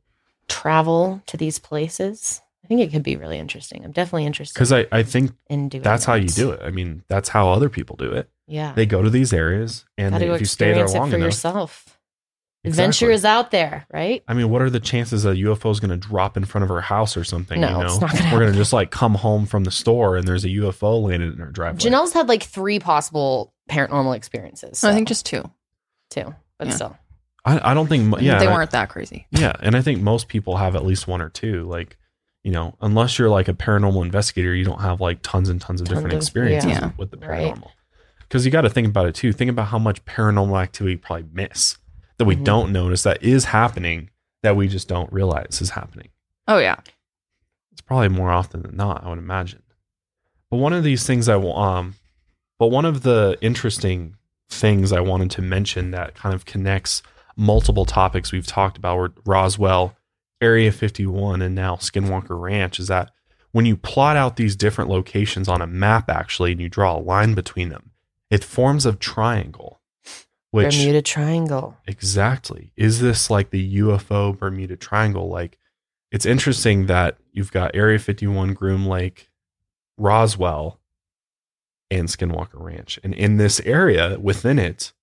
travel 0.49 1.21
to 1.27 1.37
these 1.37 1.57
places. 1.59 2.41
I 2.63 2.67
think 2.67 2.81
it 2.81 2.91
could 2.91 3.03
be 3.03 3.15
really 3.15 3.39
interesting. 3.39 3.83
I'm 3.83 3.91
definitely 3.91 4.25
interested 4.25 4.53
Because 4.53 4.71
I 4.71 4.87
I 4.91 5.03
think 5.03 5.31
in 5.49 5.69
doing. 5.69 5.83
that's 5.83 6.05
how 6.05 6.15
you 6.15 6.27
do 6.29 6.51
it. 6.51 6.61
I 6.63 6.69
mean, 6.69 7.03
that's 7.07 7.29
how 7.29 7.49
other 7.51 7.69
people 7.69 7.95
do 7.95 8.11
it. 8.11 8.29
Yeah, 8.47 8.73
They 8.73 8.85
go 8.85 9.01
to 9.01 9.09
these 9.09 9.31
areas, 9.31 9.85
and 9.97 10.13
they, 10.15 10.29
if 10.29 10.41
you 10.41 10.45
stay 10.45 10.73
there 10.73 10.85
long 10.87 11.07
enough, 11.13 11.19
yourself. 11.19 11.92
Adventure 12.65 13.11
Exactly. 13.11 13.13
is 13.15 13.25
out 13.25 13.51
there, 13.51 13.85
right? 13.93 14.23
I 14.27 14.33
mean, 14.33 14.49
what 14.49 14.61
are 14.61 14.69
the 14.69 14.79
chances 14.79 15.25
a 15.25 15.33
UFO 15.35 15.69
is 15.71 15.81
going 15.81 15.91
to 15.91 15.97
drop 15.97 16.37
in 16.37 16.45
front 16.45 16.63
of 16.63 16.71
our 16.71 16.79
house 16.79 17.17
or 17.17 17.23
something? 17.25 17.59
No, 17.59 17.67
you 17.67 17.73
know, 17.73 17.85
it's 17.85 17.99
not 17.99 18.11
gonna 18.13 18.31
we're 18.31 18.39
going 18.39 18.51
to 18.53 18.57
just 18.57 18.71
like 18.71 18.89
come 18.89 19.15
home 19.15 19.45
from 19.45 19.65
the 19.65 19.71
store 19.71 20.15
and 20.15 20.25
there's 20.25 20.45
a 20.45 20.49
UFO 20.49 21.01
landed 21.01 21.33
in 21.35 21.41
our 21.41 21.49
driveway. 21.51 21.79
Janelle's 21.79 22.13
had 22.13 22.29
like 22.29 22.43
three 22.43 22.79
possible 22.79 23.53
paranormal 23.69 24.15
experiences. 24.15 24.81
I 24.83 24.93
think 24.93 25.09
just 25.09 25.25
two. 25.25 25.43
two, 26.09 26.33
but 26.57 26.69
Yeah. 26.69 26.73
still. 26.75 26.97
I, 27.45 27.71
I 27.71 27.73
don't 27.73 27.87
think. 27.87 28.21
Yeah, 28.21 28.39
they 28.39 28.47
weren't 28.47 28.71
that 28.71 28.87
crazy. 28.87 29.27
Yeah, 29.31 29.51
and 29.59 29.75
I 29.75 29.81
think 29.81 30.01
most 30.01 30.29
people 30.29 30.55
have 30.55 30.77
at 30.77 30.85
least 30.85 31.05
one 31.09 31.19
or 31.21 31.27
two. 31.27 31.65
Like, 31.67 31.97
you 32.45 32.51
know, 32.53 32.75
unless 32.79 33.19
you're 33.19 33.29
like 33.29 33.49
a 33.49 33.53
paranormal 33.53 34.01
investigator, 34.05 34.55
you 34.55 34.63
don't 34.63 34.79
have 34.79 35.01
like 35.01 35.19
tons 35.23 35.49
and 35.49 35.59
tons 35.59 35.81
of 35.81 35.87
Tons 35.87 35.97
different 35.97 36.13
of- 36.13 36.19
experiences 36.21 36.71
yeah. 36.71 36.91
with 36.95 37.11
the 37.11 37.17
paranormal. 37.17 37.67
Because 38.21 38.45
you 38.45 38.51
got 38.51 38.61
to 38.61 38.69
think 38.69 38.87
about 38.87 39.07
it 39.07 39.15
too. 39.15 39.33
Think 39.33 39.49
about 39.51 39.67
how 39.67 39.77
much 39.77 40.05
paranormal 40.05 40.61
activity 40.61 40.93
you 40.93 40.97
probably 40.99 41.25
miss 41.33 41.77
that 42.23 42.27
we 42.27 42.35
Mhm. 42.37 42.43
don't 42.45 42.71
notice 42.71 43.03
that 43.03 43.21
is 43.21 43.45
happening 43.45 44.09
that 44.43 44.55
we 44.55 44.67
just 44.67 44.87
don't 44.87 45.11
realize 45.11 45.61
is 45.61 45.71
happening. 45.71 46.09
Oh 46.47 46.57
yeah. 46.57 46.75
It's 47.71 47.81
probably 47.81 48.09
more 48.09 48.31
often 48.31 48.61
than 48.61 48.75
not, 48.75 49.03
I 49.03 49.09
would 49.09 49.17
imagine. 49.17 49.61
But 50.49 50.57
one 50.57 50.73
of 50.73 50.83
these 50.83 51.05
things 51.05 51.27
I 51.29 51.35
will, 51.35 51.57
um, 51.57 51.95
But 52.59 52.67
one 52.67 52.85
of 52.85 53.01
the 53.01 53.37
interesting 53.41 54.15
things 54.49 54.93
I 54.93 54.99
wanted 55.01 55.31
to 55.31 55.41
mention 55.41 55.91
that 55.91 56.13
kind 56.15 56.33
of 56.35 56.45
connects 56.45 57.01
multiple 57.35 57.83
topics 57.83 58.31
we've 58.31 58.45
talked 58.47 58.77
about 58.77 58.97
were 58.97 59.11
Roswell, 59.25 59.97
Area 60.39 60.71
51, 60.71 61.41
and 61.41 61.55
now 61.55 61.75
Skinwalker 61.77 62.39
Ranch 62.39 62.79
is 62.79 62.87
that 62.87 63.11
when 63.51 63.65
you 63.65 63.75
plot 63.75 64.15
out 64.15 64.35
these 64.37 64.55
different 64.55 64.89
locations 64.89 65.49
on 65.49 65.61
a 65.61 65.67
map, 65.67 66.09
actually, 66.09 66.51
and 66.53 66.61
you 66.61 66.69
draw 66.69 66.95
a 66.95 66.99
line 67.01 67.33
between 67.33 67.69
them, 67.69 67.91
it 68.29 68.43
forms 68.43 68.85
a 68.85 68.93
triangle. 68.93 69.81
Which 70.53 70.77
Bermuda 70.77 71.01
Triangle. 71.01 71.75
exactly 71.87 72.71
is 72.77 72.99
this 73.01 73.31
like 73.31 73.49
the 73.49 73.79
UFO 73.79 74.37
Bermuda 74.37 74.75
Triangle? 74.77 75.27
Like, 75.27 75.57
it's 76.11 76.27
interesting 76.27 76.85
that 76.85 77.17
you've 77.31 77.51
got 77.51 77.75
Area 77.75 77.97
51, 77.97 78.53
Groom 78.53 78.85
Lake, 78.85 79.31
Roswell, 79.97 80.79
and 81.89 82.07
Skinwalker 82.07 82.49
Ranch, 82.61 82.99
and 83.03 83.15
in 83.15 83.37
this 83.37 83.59
area 83.61 84.19
within 84.19 84.59
it, 84.59 84.93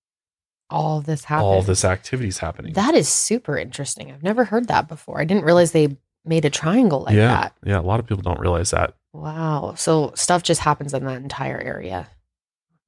All 0.69 1.01
this 1.01 1.25
happened. 1.25 1.45
all 1.47 1.61
this 1.61 1.83
activity 1.83 2.29
is 2.29 2.37
happening. 2.37 2.71
That 2.73 2.95
is 2.95 3.09
super 3.09 3.57
interesting. 3.57 4.09
I've 4.09 4.23
never 4.23 4.45
heard 4.45 4.69
that 4.69 4.87
before. 4.87 5.19
I 5.19 5.25
didn't 5.25 5.43
realize 5.43 5.73
they 5.73 5.97
made 6.23 6.45
a 6.45 6.49
triangle 6.49 7.01
like 7.01 7.15
yeah, 7.15 7.27
that. 7.27 7.53
yeah. 7.65 7.79
A 7.79 7.81
lot 7.81 7.99
of 7.99 8.07
people 8.07 8.23
don't 8.23 8.39
realize 8.39 8.71
that. 8.71 8.93
Wow. 9.11 9.73
So 9.75 10.13
stuff 10.15 10.43
just 10.43 10.61
happens 10.61 10.93
in 10.93 11.03
that 11.05 11.21
entire 11.21 11.59
area 11.59 12.07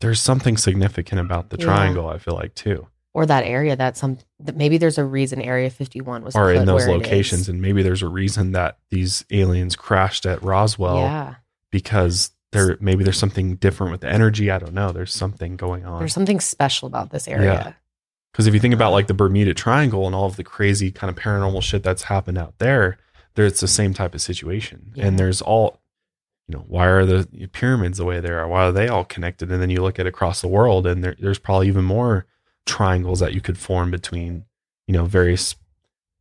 There's 0.04 0.22
something 0.22 0.58
significant 0.58 1.20
about 1.20 1.50
the 1.50 1.58
Yeah. 1.58 1.66
triangle. 1.66 2.08
I 2.08 2.18
feel 2.20 2.36
like 2.36 2.54
too, 2.54 2.88
or 3.14 3.26
that 3.26 3.44
area 3.46 3.76
that 3.76 3.98
some 3.98 4.20
that 4.40 4.56
maybe 4.56 4.78
there's 4.78 4.98
a 4.98 5.06
reason 5.06 5.42
Area 5.42 5.70
51 5.70 6.24
was 6.24 6.36
or 6.36 6.52
in 6.52 6.66
those 6.66 6.88
locations, 6.88 7.50
and 7.50 7.62
maybe 7.62 7.82
there's 7.82 8.02
a 8.02 8.08
reason 8.08 8.52
that 8.52 8.78
these 8.90 9.26
aliens 9.32 9.76
crashed 9.76 10.26
at 10.26 10.44
Roswell 10.44 11.00
yeah. 11.00 11.36
because 11.72 12.32
there 12.52 12.78
maybe 12.80 13.04
there's 13.04 13.18
something 13.18 13.56
different 13.56 13.92
with 13.92 14.02
the 14.02 14.10
energy. 14.10 14.52
I 14.52 14.60
don't 14.60 14.74
know. 14.74 14.92
There's 14.92 15.14
something 15.14 15.56
going 15.56 15.86
on. 15.86 16.00
There's 16.00 16.14
something 16.14 16.40
special 16.40 16.88
about 16.88 17.10
this 17.10 17.28
area. 17.28 17.76
Because 18.32 18.48
if 18.48 18.54
you 18.54 18.60
think 18.60 18.74
about 18.74 18.88
uh-huh. 18.88 18.94
like 18.94 19.08
the 19.08 19.14
Bermuda 19.14 19.54
Triangle 19.54 20.08
and 20.08 20.16
all 20.16 20.26
of 20.26 20.38
the 20.38 20.44
crazy 20.44 20.92
kind 20.92 21.10
of 21.10 21.16
paranormal 21.16 21.62
shit 21.62 21.84
that's 21.84 22.04
happened 22.04 22.38
out 22.38 22.58
there, 22.58 22.98
there 23.36 23.46
it's 23.46 23.62
the 23.62 23.68
same 23.68 23.94
type 23.94 24.16
of 24.16 24.22
situation. 24.22 24.92
Yeah. 24.96 25.06
And 25.06 25.20
there's 25.20 25.42
all, 25.42 25.80
you 26.48 26.58
know, 26.58 26.66
why 26.68 26.88
are 26.88 27.06
the 27.06 27.48
pyramids 27.54 27.98
the 27.98 28.06
way 28.06 28.20
they 28.20 28.30
are? 28.30 28.48
Why 28.48 28.66
are 28.66 28.72
they 28.72 28.88
all 28.88 29.06
connected? 29.06 29.52
And 29.52 29.62
then 29.62 29.70
you 29.70 29.82
look 29.82 29.98
at 30.00 30.08
across 30.08 30.42
the 30.42 30.48
world, 30.48 30.86
and 30.86 31.04
there, 31.04 31.16
there's 31.20 31.40
probably 31.40 31.68
even 31.68 31.86
more 31.86 32.26
triangles 32.66 33.20
that 33.20 33.34
you 33.34 33.42
could 33.42 33.58
form 33.58 33.92
between, 33.92 34.46
you 34.88 34.94
know, 34.94 35.06
various 35.06 35.56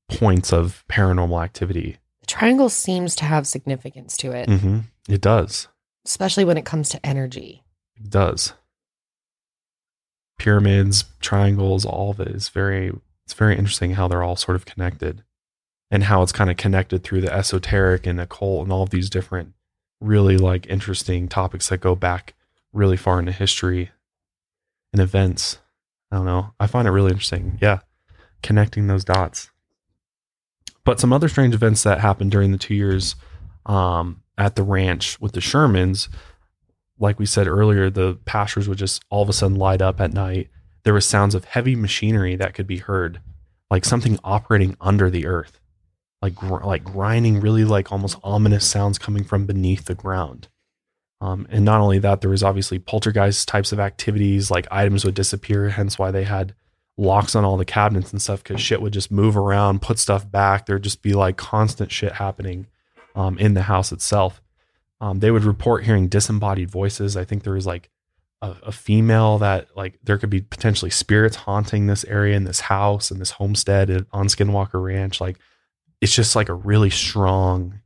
points 0.08 0.52
of 0.52 0.84
paranormal 0.88 1.42
activity. 1.42 1.96
The 2.20 2.26
triangle 2.26 2.68
seems 2.68 3.16
to 3.16 3.24
have 3.24 3.46
significance 3.46 4.16
to 4.18 4.30
it, 4.32 4.48
hmm 4.48 4.80
It 5.08 5.20
does. 5.20 5.68
especially 6.06 6.44
when 6.44 6.56
it 6.56 6.64
comes 6.64 6.88
to 6.90 7.04
energy. 7.06 7.64
It 7.96 8.10
does. 8.10 8.52
Pyramids, 10.38 11.04
triangles, 11.20 11.84
all 11.84 12.10
of 12.10 12.20
it 12.20 12.28
is 12.28 12.48
very 12.48 12.92
it's 13.24 13.34
very 13.34 13.56
interesting 13.56 13.92
how 13.94 14.08
they're 14.08 14.22
all 14.22 14.36
sort 14.36 14.56
of 14.56 14.64
connected 14.66 15.22
and 15.90 16.04
how 16.04 16.22
it's 16.22 16.32
kind 16.32 16.50
of 16.50 16.56
connected 16.56 17.02
through 17.04 17.20
the 17.20 17.32
esoteric 17.32 18.06
and 18.06 18.20
occult 18.20 18.64
and 18.64 18.72
all 18.72 18.82
of 18.82 18.90
these 18.90 19.08
different 19.08 19.52
really 20.02 20.36
like 20.36 20.66
interesting 20.66 21.28
topics 21.28 21.68
that 21.68 21.78
go 21.78 21.94
back 21.94 22.34
really 22.72 22.96
far 22.96 23.18
into 23.18 23.32
history 23.32 23.90
and 24.92 25.00
events. 25.00 25.58
I 26.10 26.16
don't 26.16 26.26
know. 26.26 26.54
I 26.60 26.66
find 26.66 26.86
it 26.86 26.92
really 26.92 27.10
interesting. 27.10 27.58
Yeah. 27.60 27.80
Connecting 28.42 28.86
those 28.86 29.04
dots. 29.04 29.50
But 30.84 31.00
some 31.00 31.12
other 31.12 31.28
strange 31.28 31.54
events 31.54 31.82
that 31.84 32.00
happened 32.00 32.32
during 32.32 32.52
the 32.52 32.58
two 32.58 32.74
years 32.74 33.14
um, 33.66 34.22
at 34.36 34.56
the 34.56 34.64
ranch 34.64 35.20
with 35.20 35.32
the 35.32 35.40
Shermans 35.40 36.08
like 37.02 37.18
we 37.18 37.26
said 37.26 37.48
earlier, 37.48 37.90
the 37.90 38.18
pastures 38.24 38.68
would 38.68 38.78
just 38.78 39.04
all 39.10 39.22
of 39.22 39.28
a 39.28 39.32
sudden 39.32 39.58
light 39.58 39.82
up 39.82 40.00
at 40.00 40.12
night. 40.12 40.48
There 40.84 40.94
was 40.94 41.04
sounds 41.04 41.34
of 41.34 41.44
heavy 41.44 41.74
machinery 41.74 42.36
that 42.36 42.54
could 42.54 42.66
be 42.66 42.78
heard, 42.78 43.20
like 43.70 43.84
something 43.84 44.18
operating 44.22 44.76
under 44.80 45.10
the 45.10 45.26
earth, 45.26 45.60
like 46.22 46.34
gr- 46.34 46.64
like 46.64 46.84
grinding, 46.84 47.40
really 47.40 47.64
like 47.64 47.92
almost 47.92 48.16
ominous 48.22 48.64
sounds 48.64 48.98
coming 48.98 49.24
from 49.24 49.44
beneath 49.44 49.84
the 49.86 49.94
ground. 49.94 50.48
Um, 51.20 51.46
and 51.50 51.64
not 51.64 51.80
only 51.80 51.98
that, 51.98 52.20
there 52.20 52.30
was 52.30 52.42
obviously 52.42 52.78
poltergeist 52.78 53.46
types 53.46 53.72
of 53.72 53.78
activities, 53.78 54.50
like 54.50 54.66
items 54.70 55.04
would 55.04 55.14
disappear, 55.14 55.68
hence 55.68 55.98
why 55.98 56.10
they 56.10 56.24
had 56.24 56.54
locks 56.96 57.36
on 57.36 57.44
all 57.44 57.56
the 57.56 57.64
cabinets 57.64 58.12
and 58.12 58.20
stuff, 58.20 58.42
because 58.42 58.60
shit 58.60 58.82
would 58.82 58.92
just 58.92 59.10
move 59.10 59.36
around, 59.36 59.82
put 59.82 59.98
stuff 59.98 60.28
back. 60.28 60.66
There'd 60.66 60.82
just 60.82 61.02
be 61.02 61.12
like 61.12 61.36
constant 61.36 61.92
shit 61.92 62.12
happening 62.12 62.66
um, 63.14 63.38
in 63.38 63.54
the 63.54 63.62
house 63.62 63.92
itself. 63.92 64.40
Um, 65.00 65.20
they 65.20 65.30
would 65.30 65.44
report 65.44 65.84
hearing 65.84 66.08
disembodied 66.08 66.70
voices. 66.70 67.16
I 67.16 67.24
think 67.24 67.42
there 67.42 67.54
was 67.54 67.66
like 67.66 67.88
a, 68.40 68.56
a 68.64 68.72
female 68.72 69.38
that 69.38 69.68
like 69.76 69.98
there 70.02 70.18
could 70.18 70.30
be 70.30 70.40
potentially 70.40 70.90
spirits 70.90 71.36
haunting 71.36 71.86
this 71.86 72.04
area 72.04 72.36
and 72.36 72.46
this 72.46 72.60
house 72.60 73.10
and 73.10 73.20
this 73.20 73.32
homestead 73.32 74.06
on 74.12 74.26
Skinwalker 74.26 74.82
Ranch. 74.82 75.20
Like 75.20 75.38
it's 76.02 76.14
just 76.14 76.34
like 76.34 76.48
a 76.48 76.54
really 76.54 76.90
strong 76.90 77.80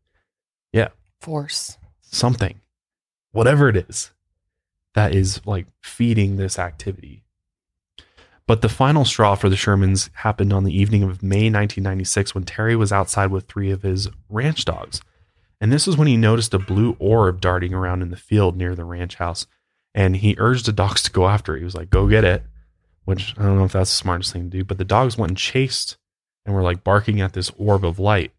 yeah, 0.73 0.89
Force. 1.21 1.77
something, 2.01 2.61
whatever 3.31 3.69
it 3.69 3.77
is, 3.77 4.11
that 4.95 5.15
is 5.15 5.43
like 5.45 5.67
feeding 5.83 6.37
this 6.37 6.59
activity. 6.59 7.25
But 8.47 8.63
the 8.63 8.71
final 8.71 9.05
straw 9.05 9.35
for 9.35 9.51
the 9.51 9.57
Shermans 9.57 10.09
happened 10.15 10.53
on 10.53 10.65
the 10.65 10.77
evening 10.77 11.03
of 11.03 11.23
May 11.23 11.51
1996 11.51 12.35
when 12.35 12.45
Terry 12.45 12.75
was 12.75 12.91
outside 12.91 13.31
with 13.31 13.47
three 13.47 13.71
of 13.71 13.83
his 13.83 14.09
ranch 14.31 14.65
dogs. 14.65 15.03
And 15.61 15.71
this 15.71 15.87
was 15.87 15.99
when 15.99 16.09
he 16.09 16.17
noticed 16.17 16.55
a 16.55 16.59
blue 16.59 16.97
orb 16.99 17.41
darting 17.41 17.75
around 17.75 18.01
in 18.01 18.11
the 18.11 18.17
field 18.17 18.57
near 18.57 18.75
the 18.75 18.85
ranch 18.85 19.17
house. 19.17 19.47
And 19.95 20.17
he 20.17 20.37
urged 20.39 20.65
the 20.65 20.73
dogs 20.73 21.03
to 21.03 21.11
go 21.11 21.29
after 21.29 21.55
it. 21.55 21.59
He 21.59 21.65
was 21.65 21.75
like, 21.75 21.91
go 21.91 22.09
get 22.09 22.25
it, 22.25 22.45
which 23.05 23.35
I 23.37 23.43
don't 23.43 23.59
know 23.59 23.65
if 23.65 23.73
that's 23.73 23.91
the 23.91 23.97
smartest 23.97 24.33
thing 24.33 24.45
to 24.51 24.59
do. 24.59 24.65
But 24.65 24.79
the 24.79 24.85
dogs 24.85 25.19
went 25.19 25.31
and 25.33 25.39
chased 25.39 25.99
and 26.47 26.55
were 26.55 26.63
like 26.63 26.83
barking 26.85 27.21
at 27.21 27.35
this 27.35 27.53
orb 27.59 27.85
of 27.85 27.99
light. 27.99 28.33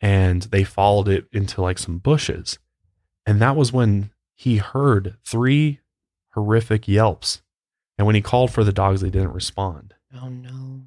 And 0.00 0.42
they 0.42 0.62
followed 0.62 1.08
it 1.08 1.26
into 1.32 1.60
like 1.60 1.78
some 1.78 1.98
bushes. 1.98 2.58
And 3.26 3.40
that 3.40 3.56
was 3.56 3.72
when 3.72 4.10
he 4.34 4.58
heard 4.58 5.16
three 5.26 5.80
horrific 6.34 6.86
yelps. 6.86 7.42
And 7.98 8.06
when 8.06 8.14
he 8.14 8.22
called 8.22 8.50
for 8.52 8.62
the 8.64 8.72
dogs, 8.72 9.00
they 9.00 9.10
didn't 9.10 9.32
respond. 9.32 9.94
Oh 10.14 10.28
no. 10.28 10.82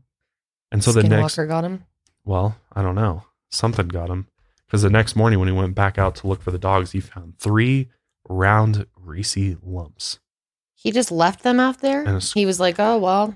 And 0.71 0.83
so 0.83 0.91
the 0.91 1.03
next, 1.03 1.35
Skinwalker 1.35 1.47
got 1.47 1.63
him. 1.63 1.83
well, 2.25 2.55
I 2.73 2.81
don't 2.81 2.95
know, 2.95 3.23
something 3.51 3.87
got 3.87 4.09
him. 4.09 4.27
Because 4.65 4.81
the 4.81 4.89
next 4.89 5.15
morning, 5.15 5.37
when 5.37 5.47
he 5.47 5.53
went 5.53 5.75
back 5.75 5.99
out 5.99 6.15
to 6.15 6.27
look 6.27 6.41
for 6.41 6.49
the 6.49 6.57
dogs, 6.57 6.93
he 6.93 6.99
found 6.99 7.37
three 7.37 7.89
round, 8.27 8.87
greasy 8.93 9.55
lumps. 9.61 10.19
He 10.83 10.91
just 10.91 11.11
left 11.11 11.43
them 11.43 11.59
out 11.61 11.79
there. 11.79 12.01
And 12.01 12.09
a 12.09 12.15
s- 12.17 12.33
He 12.33 12.45
was 12.45 12.59
like, 12.59 12.75
"Oh 12.77 12.97
well, 12.97 13.35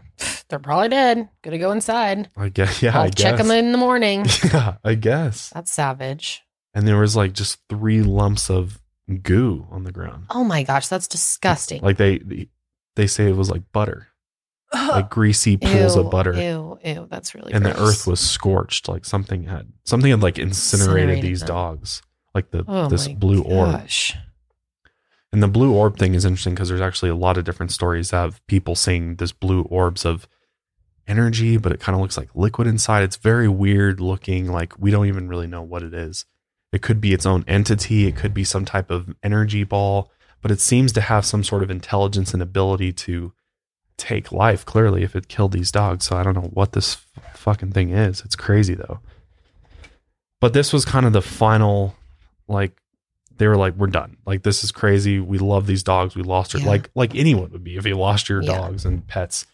they're 0.50 0.60
probably 0.60 0.90
dead. 0.90 1.30
Gonna 1.44 1.58
go 1.58 1.72
inside. 1.72 2.30
I 2.36 2.50
guess, 2.58 2.82
yeah, 2.82 2.96
I'll 2.98 3.06
I 3.06 3.10
check 3.10 3.38
guess. 3.38 3.48
them 3.48 3.52
in 3.58 3.72
the 3.72 3.78
morning." 3.78 4.26
Yeah, 4.44 4.76
I 4.84 4.96
guess. 4.96 5.50
That's 5.52 5.72
savage. 5.72 6.44
And 6.74 6.88
there 6.88 6.98
was 7.00 7.16
like 7.16 7.34
just 7.34 7.60
three 7.70 8.02
lumps 8.04 8.50
of 8.50 8.80
goo 9.24 9.66
on 9.72 9.84
the 9.84 9.92
ground. 9.92 10.26
Oh 10.30 10.44
my 10.44 10.64
gosh, 10.64 10.88
that's 10.90 11.08
disgusting. 11.08 11.82
Like 11.82 11.98
they, 11.98 12.48
they 12.98 13.08
say 13.08 13.30
it 13.30 13.36
was 13.38 13.50
like 13.50 13.64
butter, 13.72 14.08
like 14.74 15.10
greasy 15.10 15.56
pools 15.58 15.96
ew, 15.96 16.02
of 16.02 16.12
butter. 16.12 16.34
Ew, 16.34 16.78
ew, 16.84 17.08
that's 17.10 17.34
really. 17.34 17.54
and 17.54 17.66
the 17.66 17.80
earth 17.82 18.06
was 18.06 18.20
scorched 18.20 18.90
like 18.90 19.06
something 19.06 19.44
had 19.46 19.72
something 19.86 20.12
had 20.12 20.22
like 20.22 20.38
incinerated, 20.38 20.90
Incinerated 21.10 21.24
these 21.24 21.40
them. 21.40 21.48
dogs 21.48 22.02
like 22.36 22.52
the 22.52 22.66
Oh 22.68 22.90
this 22.90 23.08
my 23.08 23.14
blue 23.16 23.42
orb 23.42 23.72
gosh. 23.72 24.16
And 25.32 25.44
the 25.44 25.48
blue 25.48 25.74
orb 25.74 25.98
thing 25.98 26.14
is 26.14 26.26
interesting 26.26 26.54
because 26.54 26.70
there's 26.70 26.82
actually 26.82 27.10
a 27.10 27.16
lot 27.16 27.38
of 27.38 27.44
different 27.44 27.72
stories 27.72 28.14
of 28.14 28.46
people 28.48 28.76
seeing 28.76 29.16
this 29.16 29.32
blue 29.32 29.64
orbs 29.64 30.06
of 30.06 30.28
energy 31.08 31.58
but 31.58 31.72
it 31.72 31.80
kind 31.80 31.96
of 31.96 32.02
looks 32.02 32.18
like 32.18 32.30
liquid 32.34 32.68
inside. 32.68 33.04
It's 33.04 33.18
very 33.18 33.48
weird 33.48 34.00
looking 34.00 34.52
like 34.52 34.78
we 34.80 34.92
don't 34.92 35.08
even 35.08 35.28
really 35.28 35.48
know 35.48 35.62
what 35.62 35.84
it 35.84 35.94
is. 35.94 36.26
It 36.72 36.82
could 36.82 37.00
be 37.00 37.14
its 37.14 37.26
own 37.26 37.46
entity. 37.48 38.08
It 38.08 38.16
could 38.16 38.34
be 38.34 38.44
some 38.44 38.66
type 38.66 38.92
of 38.92 39.16
energy 39.24 39.64
ball 39.64 40.12
but 40.42 40.52
it 40.52 40.60
seems 40.60 40.94
to 40.94 41.02
have 41.02 41.26
some 41.26 41.44
sort 41.44 41.64
of 41.64 41.72
intelligence 41.72 42.34
and 42.34 42.42
ability 42.42 42.94
to 42.94 43.34
take 43.98 44.32
life 44.32 44.66
clearly 44.66 45.04
if 45.04 45.16
it 45.16 45.28
killed 45.28 45.52
these 45.52 45.72
dogs. 45.72 46.06
So 46.06 46.16
i 46.16 46.24
don't 46.24 46.36
know 46.36 46.52
what 46.54 46.74
this 46.74 46.98
f- 47.18 47.38
fucking 47.38 47.72
thing 47.72 47.90
is. 47.90 48.22
It's 48.22 48.36
crazy 48.36 48.76
though. 48.76 49.00
But 50.40 50.54
this 50.54 50.72
was 50.72 50.86
kind 50.86 51.06
of 51.06 51.14
the 51.14 51.22
final 51.22 51.96
like 52.48 52.80
they 53.38 53.48
were 53.48 53.58
like 53.58 53.76
we're 53.76 53.88
done. 53.88 54.18
Like 54.26 54.44
this 54.44 54.64
is 54.64 54.72
crazy. 54.72 55.20
We 55.20 55.38
love 55.38 55.68
these 55.68 55.84
dogs. 55.84 56.16
We 56.16 56.24
lost 56.24 56.52
her. 56.54 56.60
Yeah. 56.60 56.68
like 56.68 56.90
like 56.96 57.16
anyone 57.16 57.52
would 57.52 57.64
be 57.64 57.78
if 57.78 57.86
you 57.86 57.96
lost 57.96 58.30
your 58.30 58.42
Yeah. 58.42 58.58
dogs 58.58 58.86
and 58.86 59.06
pets. 59.08 59.46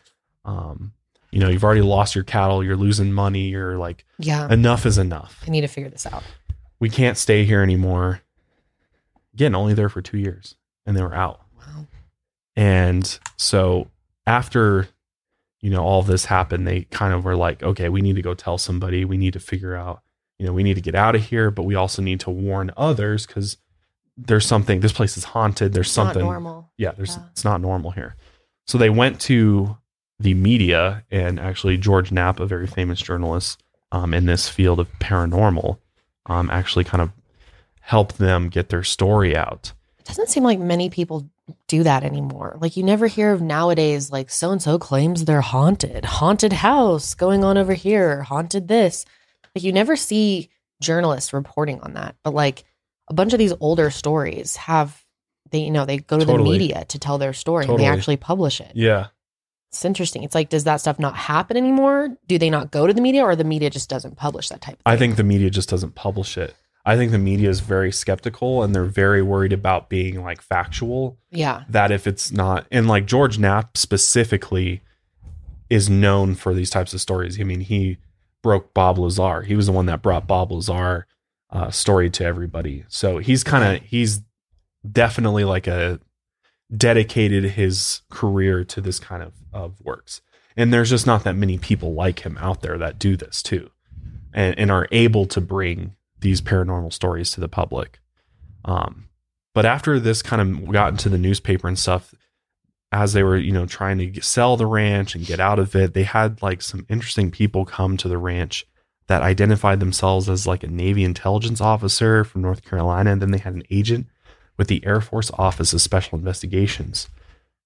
Um 0.45 0.93
you 1.31 1.39
know 1.39 1.49
you've 1.49 1.64
already 1.64 1.81
lost 1.81 2.15
your 2.15 2.23
cattle. 2.23 2.64
You're 2.64 2.76
losing 2.77 3.11
money. 3.14 3.47
You're 3.49 3.77
like 3.77 4.05
Yeah, 4.19 4.51
enough 4.51 4.85
is 4.85 4.97
enough. 4.97 5.41
I 5.47 5.49
need 5.49 5.61
to 5.61 5.68
figure 5.68 5.89
this 5.89 6.05
out. 6.05 6.23
we 6.80 6.89
can't 6.89 7.18
stay 7.18 7.45
here 7.45 7.61
anymore. 7.61 8.22
Again 9.34 9.55
only 9.55 9.73
there 9.73 9.89
for 9.89 10.01
two 10.01 10.18
years 10.18 10.55
and 10.85 10.95
they 10.97 11.01
were 11.01 11.15
out. 11.15 11.41
Wow. 11.57 11.88
and 12.55 13.19
so 13.38 13.88
after 14.27 14.88
you 15.61 15.69
know 15.69 15.84
all 15.84 16.03
this 16.03 16.26
happened, 16.26 16.68
they 16.68 16.81
kind 16.91 17.14
of 17.14 17.23
were 17.26 17.35
like, 17.35 17.64
okay, 17.64 17.89
we 17.89 18.01
need 18.01 18.15
to 18.15 18.22
go 18.22 18.34
tell 18.34 18.57
somebody. 18.57 19.05
We 19.05 19.18
need 19.18 19.34
to 19.34 19.39
figure 19.39 19.76
out, 19.76 20.01
you 20.38 20.45
know, 20.45 20.51
we 20.53 20.61
need 20.61 20.73
to 20.76 20.81
get 20.81 20.93
out 20.93 21.15
of 21.15 21.23
here, 21.23 21.49
but 21.51 21.64
we 21.64 21.73
also 21.76 22.01
need 22.01 22.19
to 22.22 22.30
warn 22.30 22.69
others 22.76 23.26
because 23.26 23.57
there's 24.18 24.45
something. 24.45 24.80
This 24.80 24.91
place 24.94 25.18
is 25.18 25.23
haunted. 25.23 25.73
There's 25.73 25.88
It's 25.88 25.94
something. 25.94 26.22
not 26.23 26.30
normal. 26.31 26.72
Yeah, 26.77 26.91
there's 26.91 27.15
Yeah. 27.18 27.23
it's 27.31 27.44
not 27.44 27.61
normal 27.61 27.91
here. 27.91 28.15
So 28.68 28.77
they 28.77 28.90
went 28.90 29.19
to 29.22 29.77
the 30.19 30.34
media, 30.34 31.03
and 31.11 31.40
actually 31.40 31.77
George 31.77 32.11
Knapp, 32.11 32.40
a 32.40 32.45
very 32.45 32.68
famous 32.68 32.99
journalist 33.02 33.61
um, 33.91 34.14
in 34.14 34.26
this 34.26 34.48
field 34.48 34.80
of 34.80 34.88
paranormal, 34.99 35.77
um, 36.27 36.49
actually 36.49 36.84
kind 36.85 37.02
of 37.02 37.11
helped 37.81 38.18
them 38.18 38.49
get 38.49 38.69
their 38.69 38.84
story 38.84 39.35
out. 39.35 39.73
It 39.99 40.06
doesn't 40.06 40.30
seem 40.30 40.44
like 40.44 40.60
many 40.60 40.90
people 40.90 41.30
do 41.68 41.84
that 41.84 42.03
anymore. 42.03 42.57
Like 42.61 42.77
you 42.77 42.84
never 42.84 43.07
hear 43.07 43.34
of 43.34 43.41
nowadays 43.41 44.11
like 44.11 44.30
so 44.30 44.52
and 44.52 44.61
so 44.61 44.80
claims 44.80 45.26
they're 45.26 45.41
haunted. 45.41 46.06
Haunted 46.06 46.53
house 46.53 47.14
going 47.14 47.44
on 47.44 47.57
over 47.57 47.73
here, 47.73 48.22
haunted 48.22 48.68
this. 48.69 49.06
Like 49.53 49.64
you 49.64 49.73
never 49.73 49.95
see 49.98 50.49
journalists 50.81 51.34
reporting 51.34 51.81
on 51.81 51.94
that. 51.94 52.15
But 52.23 52.34
like 52.34 52.64
a 53.07 53.13
bunch 53.13 53.34
of 53.34 53.39
these 53.39 53.53
older 53.59 53.89
stories 53.89 54.55
have 54.55 55.03
they 55.51 55.59
you 55.59 55.71
know, 55.71 55.85
they 55.85 55.97
go 55.97 56.17
to 56.17 56.25
Totally. 56.25 56.57
the 56.57 56.59
media 56.65 56.85
to 56.85 56.99
tell 56.99 57.17
their 57.17 57.34
story 57.34 57.65
and 57.65 57.77
they 57.77 57.85
actually 57.85 58.17
publish 58.17 58.59
it. 58.59 58.71
Yeah, 58.73 59.07
It's 59.69 59.85
interesting. 59.85 60.23
It's 60.23 60.34
like 60.35 60.49
does 60.49 60.63
that 60.63 60.77
stuff 60.77 60.99
not 60.99 61.15
happen 61.15 61.57
anymore? 61.57 62.09
Do 62.27 62.38
they 62.38 62.49
not 62.49 62.71
go 62.71 62.88
to 62.88 62.93
the 62.93 63.01
media 63.01 63.23
or 63.23 63.35
the 63.35 63.43
media 63.43 63.69
just 63.69 63.89
doesn't 63.89 64.17
publish 64.17 64.49
that 64.49 64.61
type 64.61 64.73
of 64.73 64.77
thing? 64.80 64.93
I 64.93 64.97
think 64.97 65.15
the 65.15 65.23
media 65.23 65.49
just 65.49 65.69
doesn't 65.69 65.95
publish 65.95 66.38
it. 66.38 66.55
I 66.85 66.97
think 66.97 67.11
the 67.11 67.17
media 67.19 67.49
is 67.49 67.61
very 67.61 67.91
skeptical 67.93 68.61
and 68.61 68.75
they're 68.75 68.84
very 68.84 69.21
worried 69.21 69.53
about 69.53 69.89
being 69.89 70.21
like 70.21 70.41
factual. 70.41 71.17
Yeah. 71.31 71.63
That 71.69 71.91
if 71.91 72.07
it's 72.07 72.31
not, 72.31 72.67
and 72.71 72.88
like 72.88 73.05
George 73.05 73.39
Knapp 73.39 73.77
specifically 73.77 74.81
is 75.69 75.89
known 75.89 76.35
for 76.35 76.53
these 76.53 76.69
types 76.69 76.93
of 76.93 76.99
stories. 76.99 77.39
I 77.39 77.43
mean, 77.43 77.61
he 77.61 77.97
broke 78.41 78.73
Bob 78.73 78.97
Lazar. 78.99 79.43
He 79.43 79.55
was 79.55 79.67
the 79.67 79.71
one 79.71 79.85
that 79.85 80.01
brought 80.01 80.27
Bob 80.27 80.51
Lazar 80.51 81.07
uh, 81.53 81.69
story 81.69 82.09
to 82.09 82.25
everybody. 82.25 82.84
So 82.89 83.19
he's 83.19 83.43
kind 83.43 83.77
of, 83.77 83.84
he's 83.84 84.21
definitely 84.89 85.45
like 85.45 85.67
a 85.67 85.99
dedicated 86.75 87.43
his 87.43 88.01
career 88.09 88.65
to 88.65 88.81
this 88.81 88.99
kind 88.99 89.23
of, 89.23 89.34
of 89.53 89.80
works. 89.81 90.21
And 90.57 90.73
there's 90.73 90.89
just 90.89 91.07
not 91.07 91.23
that 91.23 91.35
many 91.35 91.57
people 91.57 91.93
like 91.93 92.25
him 92.25 92.38
out 92.39 92.61
there 92.61 92.77
that 92.80 92.99
do 92.99 93.15
this 93.15 93.41
too 93.41 93.69
and, 94.34 94.57
and 94.57 94.71
are 94.71 94.88
able 94.91 95.25
to 95.27 95.39
bring 95.39 95.95
these 96.19 96.41
paranormal 96.41 96.91
stories 96.91 97.31
to 97.31 97.39
the 97.39 97.47
public. 97.47 97.99
Um, 98.65 99.09
but 99.53 99.65
after 99.65 99.99
this 99.99 100.21
kind 100.23 100.41
of 100.41 100.71
got 100.71 100.91
into 100.91 101.09
the 101.09 101.17
newspaper 101.17 101.67
and 101.67 101.77
stuff, 101.77 102.15
as 102.91 103.13
they 103.13 103.23
were, 103.23 103.38
you 103.38 103.51
know, 103.51 103.65
trying 103.65 103.97
to 103.97 104.21
sell 104.21 104.57
the 104.57 104.65
ranch 104.65 105.15
and 105.15 105.25
get 105.25 105.39
out 105.39 105.59
of 105.59 105.75
it, 105.75 105.93
they 105.93 106.03
had 106.03 106.41
like 106.41 106.61
some 106.61 106.85
interesting 106.89 107.30
people 107.30 107.65
come 107.65 107.97
to 107.97 108.07
the 108.07 108.17
ranch 108.17 108.65
that 109.07 109.21
identified 109.21 109.80
themselves 109.80 110.30
as 110.30 110.47
like 110.47 110.63
a 110.63 110.67
Navy 110.67 111.03
intelligence 111.03 111.61
officer 111.61 112.23
from 112.23 112.41
North 112.41 112.63
Carolina. 112.63 113.11
And 113.11 113.21
then 113.21 113.31
they 113.31 113.38
had 113.38 113.53
an 113.53 113.63
agent 113.69 114.07
with 114.57 114.67
the 114.67 114.85
Air 114.85 115.01
Force 115.01 115.31
Office 115.38 115.73
of 115.73 115.81
Special 115.81 116.17
Investigations 116.17 117.09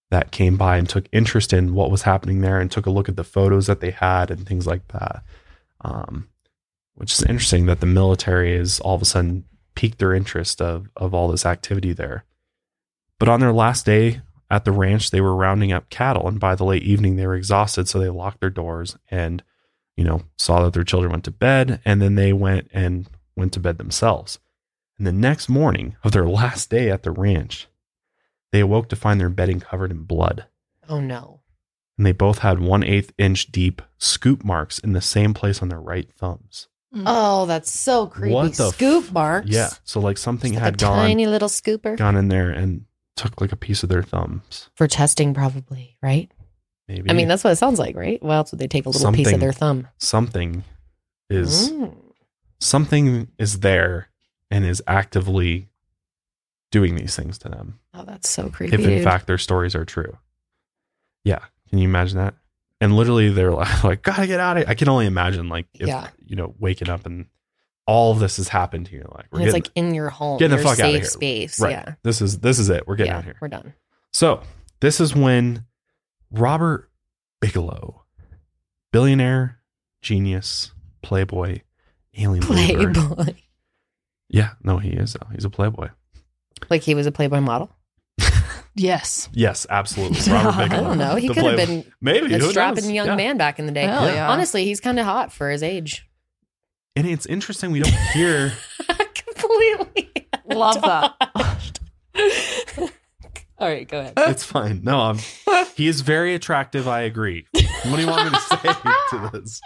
that 0.09 0.31
came 0.31 0.57
by 0.57 0.77
and 0.77 0.87
took 0.87 1.05
interest 1.11 1.53
in 1.53 1.73
what 1.73 1.91
was 1.91 2.03
happening 2.03 2.41
there 2.41 2.59
and 2.59 2.71
took 2.71 2.85
a 2.85 2.91
look 2.91 3.09
at 3.09 3.17
the 3.17 3.23
photos 3.23 3.67
that 3.67 3.81
they 3.81 3.91
had 3.91 4.31
and 4.31 4.47
things 4.47 4.65
like 4.65 4.87
that. 4.89 5.23
Um, 5.81 6.29
which 6.95 7.13
is 7.13 7.23
interesting 7.23 7.67
that 7.67 7.79
the 7.79 7.85
military 7.85 8.55
is 8.55 8.79
all 8.79 8.95
of 8.95 9.01
a 9.01 9.05
sudden 9.05 9.43
piqued 9.75 9.99
their 9.99 10.15
interest 10.15 10.59
of 10.59 10.89
of 10.95 11.13
all 11.13 11.27
this 11.27 11.45
activity 11.45 11.93
there. 11.93 12.25
But 13.19 13.29
on 13.29 13.39
their 13.39 13.53
last 13.53 13.85
day 13.85 14.21
at 14.49 14.65
the 14.65 14.71
ranch, 14.71 15.11
they 15.11 15.21
were 15.21 15.35
rounding 15.35 15.71
up 15.71 15.89
cattle, 15.89 16.27
and 16.27 16.39
by 16.39 16.55
the 16.55 16.63
late 16.63 16.83
evening, 16.83 17.15
they 17.15 17.27
were 17.27 17.35
exhausted, 17.35 17.87
so 17.87 17.99
they 17.99 18.09
locked 18.09 18.39
their 18.39 18.49
doors 18.49 18.97
and, 19.11 19.43
you 19.97 20.03
know, 20.05 20.21
saw 20.37 20.63
that 20.63 20.73
their 20.73 20.85
children 20.85 21.11
went 21.11 21.25
to 21.25 21.31
bed, 21.31 21.81
and 21.83 22.01
then 22.01 22.15
they 22.15 22.31
went 22.31 22.69
and 22.73 23.09
went 23.35 23.51
to 23.53 23.59
bed 23.59 23.77
themselves. 23.77 24.39
And 24.97 25.05
the 25.05 25.11
next 25.11 25.49
morning 25.49 25.95
of 26.03 26.11
their 26.13 26.27
last 26.27 26.69
day 26.69 26.89
at 26.89 27.03
the 27.03 27.11
ranch, 27.11 27.67
they 28.51 28.61
awoke 28.61 28.87
to 28.89 28.95
find 28.95 29.19
their 29.19 29.29
bedding 29.29 29.59
covered 29.59 29.91
in 29.91 30.03
blood, 30.03 30.45
Oh 30.87 31.01
no. 31.01 31.41
and 31.97 32.05
they 32.05 32.13
both 32.13 32.39
had 32.39 32.59
one 32.59 32.83
eighth 32.83 33.11
inch 33.17 33.51
deep 33.51 33.81
scoop 33.97 34.43
marks 34.45 34.79
in 34.79 34.93
the 34.93 35.01
same 35.01 35.33
place 35.33 35.61
on 35.61 35.67
their 35.69 35.81
right 35.81 36.09
thumbs. 36.13 36.67
Mm. 36.95 37.03
Oh, 37.05 37.45
that's 37.45 37.69
so 37.69 38.07
creepy. 38.07 38.33
What 38.33 38.53
the 38.53 38.67
f- 38.67 38.75
Scoop 38.75 39.11
marks. 39.11 39.49
Yeah, 39.49 39.69
so 39.83 39.99
like 39.99 40.17
something 40.17 40.53
Just 40.53 40.61
like 40.61 40.65
had 40.65 40.73
a 40.75 40.77
gone 40.77 40.97
tiny 41.07 41.27
little 41.27 41.49
scooper 41.49 41.97
gone 41.97 42.15
in 42.15 42.29
there 42.29 42.49
and 42.49 42.85
took 43.17 43.41
like 43.41 43.51
a 43.51 43.57
piece 43.57 43.83
of 43.83 43.89
their 43.89 44.03
thumbs. 44.03 44.69
for 44.75 44.87
testing, 44.87 45.33
probably. 45.33 45.97
Right. 46.01 46.31
Maybe 46.87 47.09
I 47.09 47.13
mean, 47.13 47.27
that's 47.27 47.43
what 47.43 47.51
it 47.51 47.57
sounds 47.57 47.79
like, 47.79 47.95
right? 47.95 48.21
Well, 48.23 48.47
would 48.49 48.59
they 48.59 48.67
take 48.67 48.85
a 48.85 48.89
little 48.89 49.11
piece 49.11 49.31
of 49.31 49.39
their 49.39 49.51
thumb? 49.53 49.87
something 49.97 50.63
is 51.29 51.69
Mm. 51.71 51.95
something 52.59 53.27
is 53.37 53.59
there 53.59 54.09
and 54.49 54.65
is 54.65 54.81
actively 54.87 55.67
doing 56.71 56.95
these 56.95 57.15
things 57.15 57.37
to 57.39 57.49
them. 57.49 57.79
Oh, 57.93 58.03
that's 58.05 58.29
so 58.29 58.49
creepy. 58.49 58.75
if 58.75 58.79
in 58.81 58.87
dude. 58.87 59.03
fact 59.03 59.27
their 59.27 59.37
stories 59.37 59.75
are 59.75 59.85
true. 59.85 60.17
Yeah, 61.23 61.39
can 61.69 61.79
you 61.79 61.87
imagine 61.87 62.17
that? 62.17 62.35
And 62.79 62.95
literally, 62.95 63.29
they're 63.29 63.51
like, 63.51 63.83
like 63.83 64.01
"Gotta 64.03 64.27
get 64.27 64.39
out 64.39 64.57
of." 64.57 64.63
Here. 64.63 64.69
I 64.71 64.75
can 64.75 64.87
only 64.87 65.07
imagine, 65.07 65.49
like, 65.49 65.65
if 65.73 65.87
Yeah. 65.87 66.07
you 66.25 66.35
know, 66.35 66.53
waking 66.59 66.89
up 66.89 67.05
and 67.05 67.25
all 67.85 68.11
of 68.11 68.19
this 68.19 68.37
has 68.37 68.49
happened 68.49 68.85
to 68.87 68.93
you. 68.93 69.09
Like, 69.15 69.25
we're 69.31 69.39
and 69.39 69.47
it's 69.47 69.53
getting, 69.55 69.71
like 69.85 69.89
in 69.89 69.93
your 69.95 70.09
home, 70.09 70.37
getting 70.39 70.55
the 70.57 70.63
your 70.63 70.69
fuck 70.75 70.79
outta 70.79 70.91
safe 70.93 71.01
here. 71.01 71.09
space. 71.09 71.59
right. 71.59 71.71
Yeah. 71.71 71.93
This 72.03 72.21
is 72.21 72.39
this 72.39 72.59
is 72.59 72.69
it. 72.69 72.87
We're 72.87 72.95
getting 72.95 73.11
yeah, 73.11 73.17
out 73.17 73.23
here. 73.25 73.35
We're 73.41 73.47
done. 73.49 73.73
So 74.13 74.41
this 74.79 74.99
is 75.01 75.15
when 75.15 75.65
Robert 76.31 76.89
Bigelow, 77.41 78.03
billionaire, 78.91 79.59
genius, 80.01 80.71
playboy, 81.01 81.61
alien 82.17 82.45
believer. 82.45 82.93
Playboy. 82.93 83.33
Yeah, 84.29 84.51
no, 84.63 84.77
he 84.77 84.89
is. 84.89 85.13
Though. 85.13 85.27
He's 85.33 85.45
a 85.45 85.49
playboy. 85.49 85.89
Like 86.69 86.81
he 86.81 86.95
was 86.95 87.05
a 87.05 87.11
Playboy 87.11 87.39
model. 87.41 87.69
Yes. 88.79 89.27
Yes, 89.33 89.65
absolutely. 89.71 90.31
Robert 90.31 90.53
I 90.53 90.63
I 90.65 90.67
don't 90.67 90.99
know. 90.99 91.15
He 91.15 91.27
could 91.27 91.37
have 91.37 91.57
been 91.57 91.83
maybe 91.99 92.31
a 92.35 92.37
who 92.37 92.51
strapping 92.51 92.83
knows? 92.83 92.91
young 92.93 93.07
Yeah. 93.07 93.15
man 93.15 93.35
back 93.37 93.57
in 93.57 93.65
the 93.65 93.71
day. 93.71 93.81
Yeah. 93.85 94.13
yeah. 94.13 94.29
Honestly, 94.29 94.65
he's 94.65 94.79
kind 94.79 94.99
of 94.99 95.05
hot 95.05 95.33
for 95.33 95.49
his 95.49 95.63
age. 95.63 96.07
And 96.95 97.07
it's 97.07 97.25
interesting 97.25 97.71
we 97.71 97.79
don't 97.79 97.91
hear. 98.13 98.53
Completely. 99.15 100.27
Love 100.45 100.79
that. 100.83 101.79
All 103.59 103.67
right, 103.67 103.87
go 103.87 103.99
ahead. 103.99 104.13
it's 104.17 104.43
fine. 104.43 104.81
No, 104.83 104.99
I'm. 104.99 105.19
He 105.75 105.87
is 105.87 106.01
very 106.01 106.35
attractive. 106.35 106.87
I 106.87 107.01
agree. 107.01 107.45
What 107.53 107.95
do 107.95 108.01
you 108.01 108.07
want 108.07 108.31
me 108.31 108.37
to 108.37 108.41
say 108.41 108.57
to 109.09 109.29
this? 109.33 109.61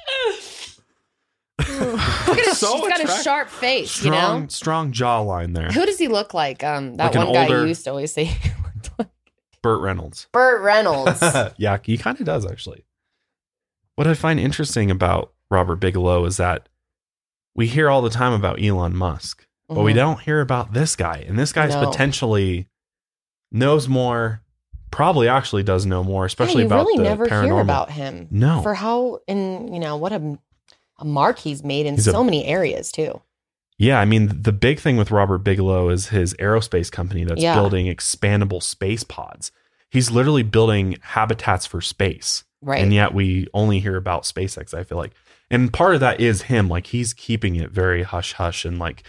Look 1.60 2.38
at 2.40 2.46
his, 2.46 2.58
So 2.58 2.78
he's 2.78 2.88
got 2.88 3.00
a 3.00 3.04
attract- 3.04 3.24
sharp 3.24 3.50
face, 3.50 3.92
Strong, 3.92 4.14
you 4.14 4.42
know? 4.44 4.48
strong 4.50 4.92
jawline 4.94 5.54
there. 5.54 5.70
Who 5.70 5.86
does 5.86 6.00
he 6.00 6.08
look 6.08 6.34
like? 6.34 6.64
Um, 6.64 6.98
that 6.98 7.06
Like 7.08 7.16
an 7.16 7.24
one 7.26 7.34
guy 7.34 7.44
older- 7.44 7.62
you 7.62 7.68
used 7.68 7.84
to 7.86 7.92
always 7.92 8.12
say. 8.14 8.24
he 8.26 8.50
looked 8.64 8.92
like 8.98 9.10
Burt 9.62 9.82
Reynolds. 9.82 10.28
Burt 10.32 10.62
Reynolds. 10.62 11.22
yeah, 11.58 11.78
he 11.84 11.98
kind 11.98 12.20
of 12.20 12.26
does 12.26 12.46
actually. 12.46 12.86
What 13.96 14.08
I 14.08 14.14
find 14.16 14.40
interesting 14.40 14.90
about 14.90 15.34
Robert 15.52 15.76
Bigelow 15.78 16.26
is 16.26 16.38
that 16.38 16.68
we 17.56 17.68
hear 17.68 17.90
all 17.90 18.02
the 18.02 18.10
time 18.10 18.34
about 18.34 18.62
Elon 18.64 18.96
Musk, 18.96 19.46
but 19.68 19.84
we 19.84 19.92
Mhm. 19.92 19.96
don't 19.98 20.20
hear 20.22 20.42
about 20.42 20.74
this 20.74 20.96
guy. 20.96 21.24
And 21.28 21.38
this 21.38 21.52
guy's 21.54 21.76
No. 21.76 21.86
potentially 21.90 22.68
knows 23.52 23.88
more, 23.88 24.42
probably 24.92 25.28
actually 25.28 25.64
does 25.64 25.86
know 25.86 26.04
more, 26.04 26.26
especially 26.26 26.62
yeah, 26.64 26.68
about 26.68 26.86
really 26.86 26.98
the 26.98 27.04
never 27.04 27.26
paranormal. 27.28 27.44
hear 27.46 27.60
about 27.60 27.92
him. 27.92 28.28
no. 28.32 28.62
For 28.62 28.74
how 28.74 29.20
and 29.28 29.74
you 29.74 29.80
know 29.80 29.98
what 29.98 30.12
a 30.14 30.38
a 31.00 31.06
mark 31.06 31.40
he's 31.40 31.64
made 31.64 31.86
in 31.88 31.96
He's 31.96 32.08
a- 32.08 32.12
so 32.12 32.24
many 32.24 32.46
areas 32.46 32.92
too. 32.92 33.22
Yeah, 33.78 34.00
I 34.00 34.06
mean, 34.06 34.44
the 34.44 34.52
big 34.52 34.80
thing 34.80 34.96
with 34.98 35.10
Robert 35.10 35.40
Bigelow 35.40 35.90
is 35.90 36.10
his 36.10 36.36
aerospace 36.36 36.92
company 36.92 37.24
that's 37.24 37.42
Yeah. 37.42 37.56
building 37.56 37.88
expandable 37.88 38.62
space 38.62 39.04
pods. 39.04 39.52
He's 39.90 40.12
literally 40.12 40.44
building 40.44 40.98
habitats 41.02 41.66
for 41.66 41.82
space. 41.82 42.44
Right. 42.62 42.84
And 42.84 42.94
yet 42.94 43.12
we 43.16 43.48
only 43.56 43.80
hear 43.80 43.96
about 43.98 44.24
SpaceX, 44.24 44.76
I 44.76 44.84
feel 44.84 45.00
like. 45.00 45.14
And 45.50 45.74
part 45.74 45.96
of 45.96 46.00
that 46.02 46.20
is 46.22 46.44
him. 46.44 46.70
Like 46.70 46.88
he's 46.88 47.14
keeping 47.16 47.56
it 47.56 47.72
very 47.72 48.04
hush 48.04 48.34
hush 48.34 48.66
and 48.66 48.78
like 48.78 49.02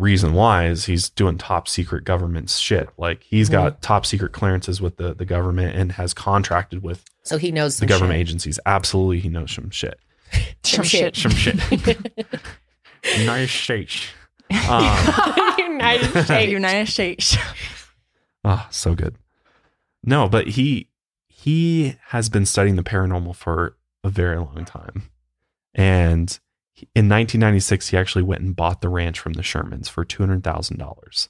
reason 0.00 0.32
why 0.32 0.66
is 0.66 0.86
he's 0.86 1.10
doing 1.10 1.36
top 1.38 1.68
secret 1.68 2.04
government 2.04 2.48
shit. 2.50 2.88
Like 2.96 3.22
he's 3.22 3.48
Mhm. 3.48 3.52
got 3.52 3.82
top 3.82 4.06
secret 4.06 4.32
clearances 4.32 4.80
with 4.80 4.96
the, 4.96 5.14
the 5.14 5.24
government 5.26 5.76
and 5.76 5.92
has 5.92 6.14
contracted 6.14 6.82
with 6.82 7.04
so 7.22 7.36
he 7.38 7.52
knows 7.52 7.78
the 7.78 7.86
government 7.86 8.14
shit. 8.16 8.20
agencies. 8.20 8.58
Absolutely 8.66 9.20
he 9.20 9.28
knows 9.28 9.52
some 9.52 9.70
shit. 9.70 9.98
Some 10.62 10.76
Some 10.76 10.84
shit. 10.84 11.16
Some 11.16 11.32
shit. 11.32 11.58
nice 13.26 13.50
States. 13.52 14.06
Um, 14.68 14.84
United 15.58 16.24
States. 16.24 16.52
United 16.52 16.88
States. 16.88 17.36
Ah, 18.44 18.68
so 18.70 18.94
good. 18.94 19.16
No, 20.04 20.28
but 20.28 20.48
he 20.48 20.88
he 21.28 21.96
has 22.08 22.28
been 22.28 22.46
studying 22.46 22.76
the 22.76 22.82
paranormal 22.82 23.34
for 23.36 23.76
a 24.04 24.08
very 24.08 24.38
long 24.38 24.64
time. 24.64 25.10
And 25.74 26.30
he- 26.30 26.38
in 26.94 27.08
1996 27.08 27.88
he 27.88 27.96
actually 27.96 28.22
went 28.22 28.42
and 28.42 28.54
bought 28.56 28.80
the 28.80 28.88
ranch 28.88 29.18
from 29.18 29.34
the 29.34 29.42
Shermans 29.42 29.88
for 29.88 30.04
$200,000, 30.04 31.28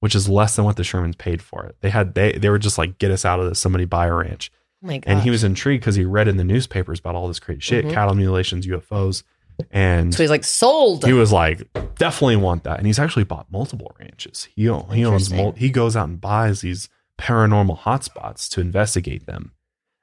which 0.00 0.14
is 0.14 0.28
less 0.28 0.56
than 0.56 0.64
what 0.64 0.76
the 0.76 0.82
Shermans 0.82 1.18
paid 1.18 1.42
for 1.42 1.64
it. 1.66 1.76
They 1.80 1.90
had 1.90 2.14
they 2.14 2.32
they 2.32 2.48
were 2.50 2.58
just 2.58 2.78
like 2.78 2.98
get 2.98 3.10
us 3.10 3.24
out 3.24 3.40
of 3.40 3.48
this, 3.48 3.58
somebody 3.58 3.84
buy 3.84 4.06
a 4.06 4.14
ranch. 4.14 4.50
Oh. 4.86 4.98
And 5.04 5.20
he 5.20 5.28
was 5.30 5.44
intrigued 5.44 5.82
because 5.82 5.96
he 5.96 6.04
read 6.04 6.26
in 6.28 6.38
the 6.38 6.44
newspapers 6.44 7.00
about 7.00 7.14
all 7.14 7.28
this 7.28 7.38
crazy 7.38 7.60
shit, 7.60 7.84
Mhm. 7.84 7.92
cattle 7.92 8.14
mutilations, 8.14 8.66
UFOs. 8.66 9.22
And 9.70 10.14
So 10.14 10.22
he's 10.22 10.30
like 10.30 10.44
sold. 10.44 11.04
he 11.04 11.12
was 11.12 11.32
like, 11.32 11.70
definitely 11.96 12.36
want 12.36 12.64
that. 12.64 12.78
And 12.78 12.86
he's 12.86 12.98
actually 12.98 13.24
bought 13.24 13.52
multiple 13.52 13.94
ranches. 14.00 14.48
He, 14.56 14.70
own- 14.70 14.88
he 14.90 15.04
owns, 15.04 15.30
mul- 15.30 15.52
he 15.52 15.68
goes 15.68 15.96
out 15.96 16.08
and 16.08 16.18
buys 16.18 16.62
these 16.62 16.88
paranormal 17.18 17.80
hotspots 17.80 18.48
to 18.50 18.62
investigate 18.62 19.26
them. 19.26 19.52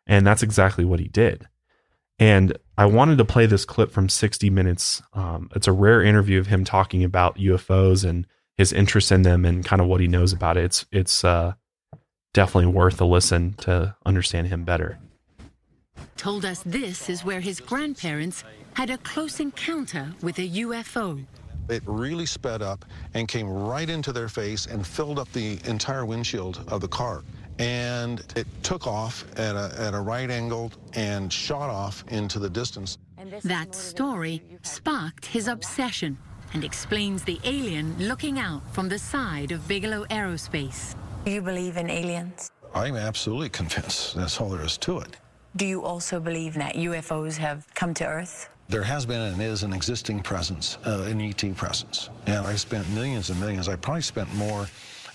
And 0.06 0.28
that's 0.28 0.44
exactly 0.44 0.86
what 0.86 1.00
he 1.00 1.08
did. 1.08 1.48
And 2.20 2.58
I 2.78 2.86
wanted 2.86 3.18
to 3.20 3.26
play 3.26 3.46
this 3.46 3.66
clip 3.66 3.92
from 3.92 4.10
60 4.10 4.50
Minutes. 4.50 5.02
Um, 5.14 5.50
it's 5.56 5.68
a 5.68 5.72
rare 5.72 6.02
interview 6.02 6.40
of 6.40 6.48
him 6.48 6.64
talking 6.64 7.04
about 7.04 7.38
UFOs 7.38 8.08
and 8.08 8.26
his 8.56 8.74
interest 8.74 9.12
in 9.12 9.22
them 9.22 9.46
and 9.46 9.64
kind 9.64 9.82
of 9.82 9.88
what 9.88 10.02
he 10.02 10.08
knows 10.08 10.34
about 10.34 10.58
it. 10.58 10.64
It's, 10.66 10.86
it's 10.92 11.24
uh, 11.24 11.54
definitely 12.34 12.72
worth 12.72 13.00
a 13.00 13.06
listen 13.06 13.54
to 13.60 13.96
understand 14.06 14.48
him 14.48 14.64
better. 14.64 14.98
told 16.18 16.46
us 16.46 16.64
this 16.66 17.10
is 17.10 17.24
where 17.24 17.40
his 17.40 17.60
grandparents 17.60 18.44
had 18.74 18.90
a 18.90 18.98
close 19.00 19.40
encounter 19.40 20.12
with 20.22 20.40
a 20.40 20.50
UFO. 20.50 21.24
It 21.70 21.84
really 21.86 22.26
sped 22.26 22.62
up 22.62 22.86
and 23.14 23.28
came 23.28 23.48
right 23.48 23.90
into 23.90 24.12
their 24.12 24.30
face 24.30 24.66
and 24.66 24.86
filled 24.86 25.20
up 25.20 25.32
the 25.34 25.60
entire 25.66 26.06
windshield 26.06 26.64
of 26.68 26.82
the 26.82 26.88
car. 26.88 27.24
And 27.60 28.24
it 28.36 28.48
took 28.64 28.86
off 28.86 29.26
at 29.38 29.56
a, 29.56 29.74
at 29.80 29.94
a 29.94 30.00
right 30.00 30.30
angle 30.30 30.72
and 30.94 31.32
shot 31.32 31.70
off 31.70 32.04
into 32.10 32.40
the 32.40 32.50
distance. 32.50 32.98
That 33.44 33.74
story 33.74 34.44
sparked 34.62 35.26
his 35.26 35.48
obsession 35.48 36.18
and 36.54 36.64
explains 36.64 37.24
the 37.24 37.40
alien 37.44 37.96
looking 38.00 38.40
out 38.40 38.62
from 38.74 38.88
the 38.88 39.00
side 39.00 39.52
of 39.52 39.68
Bigelow 39.68 40.06
Aerospace. 40.06 40.96
Do 41.26 41.32
you 41.32 41.42
believe 41.42 41.78
in 41.78 41.90
aliens? 41.90 42.52
I'm 42.74 42.96
absolutely 42.96 43.50
convinced 43.50 44.16
that's 44.16 44.40
all 44.40 44.50
there 44.50 44.64
is 44.64 44.78
to 44.80 45.00
it. 45.00 45.18
Do 45.56 45.66
you 45.66 45.84
also 45.84 46.20
believe 46.20 46.54
that 46.54 46.76
UFOs 46.76 47.38
have 47.38 47.66
come 47.74 47.94
to 47.96 48.06
Earth? 48.06 48.50
There 48.70 48.84
has 48.84 49.06
been 49.06 49.22
and 49.22 49.42
is 49.42 49.64
an 49.64 49.74
existing 49.74 50.22
presence, 50.22 50.78
uh, 50.86 51.06
an 51.08 51.22
ET 51.22 51.56
presence. 51.56 52.10
And 52.28 52.46
I 52.46 52.56
spent 52.56 52.88
millions 52.90 53.30
and 53.30 53.40
millions. 53.40 53.68
I 53.68 53.76
probably 53.78 54.02
spent 54.02 54.34
more 54.36 54.68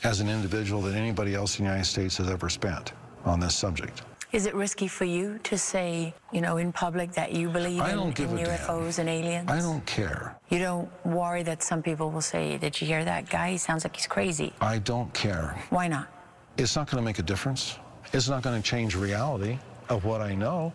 as 0.05 0.21
an 0.21 0.29
individual 0.29 0.83
than 0.83 0.95
anybody 0.95 1.35
else 1.35 1.59
in 1.59 1.65
the 1.65 1.71
United 1.71 1.89
States 1.89 2.17
has 2.17 2.29
ever 2.29 2.49
spent 2.49 2.93
on 3.25 3.41
this 3.41 3.55
subject. 3.55 4.03
Is 4.33 4.47
it 4.47 4.55
risky 4.55 4.89
for 4.89 5.05
you 5.05 5.39
to 5.43 5.59
say, 5.59 6.15
you 6.33 6.41
know, 6.41 6.57
in 6.57 6.73
public 6.73 7.13
that 7.13 7.33
you 7.33 7.51
believe 7.51 7.83
I 7.83 7.93
in, 7.93 7.99
in 7.99 8.09
a 8.09 8.13
damn. 8.13 8.39
UFOs 8.39 8.99
and 8.99 9.09
aliens? 9.09 9.51
I 9.51 9.59
don't 9.61 9.85
care. 9.85 10.37
You 10.49 10.59
don't 10.59 10.89
worry 11.05 11.43
that 11.43 11.63
some 11.63 11.83
people 11.83 12.11
will 12.11 12.23
say, 12.23 12.57
Did 12.57 12.81
you 12.81 12.87
hear 12.87 13.05
that 13.05 13.29
guy? 13.29 13.51
He 13.53 13.59
sounds 13.59 13.85
like 13.85 13.95
he's 13.95 14.07
crazy. 14.07 14.55
I 14.61 14.79
don't 14.79 15.13
care. 15.13 15.63
Why 15.69 15.87
not? 15.87 16.09
It's 16.57 16.77
not 16.77 16.91
going 16.91 16.97
to 16.97 17.05
make 17.05 17.19
a 17.19 17.23
difference. 17.23 17.79
It's 18.15 18.29
not 18.29 18.43
going 18.43 18.61
to 18.61 18.67
change 18.67 18.97
reality 18.97 19.59
of 19.91 20.07
what 20.07 20.23
I 20.23 20.35
know. 20.35 20.73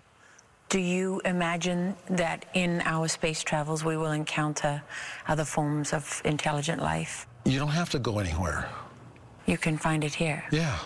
Do 0.69 0.79
you 0.79 1.21
imagine 1.25 1.95
that 2.09 2.45
in 2.53 2.81
our 2.85 3.07
space 3.07 3.41
travels 3.41 3.83
we 3.83 3.97
will 3.97 4.11
encounter 4.11 4.83
other 5.27 5.45
forms 5.45 5.93
of 5.93 6.21
intelligent 6.25 6.81
life? 6.81 7.25
You 7.45 7.57
don't 7.57 7.69
have 7.69 7.89
to 7.91 7.99
go 7.99 8.19
anywhere. 8.19 8.69
You 9.47 9.57
can 9.57 9.77
find 9.77 10.03
it 10.03 10.13
here. 10.13 10.43
Yeah. 10.51 10.77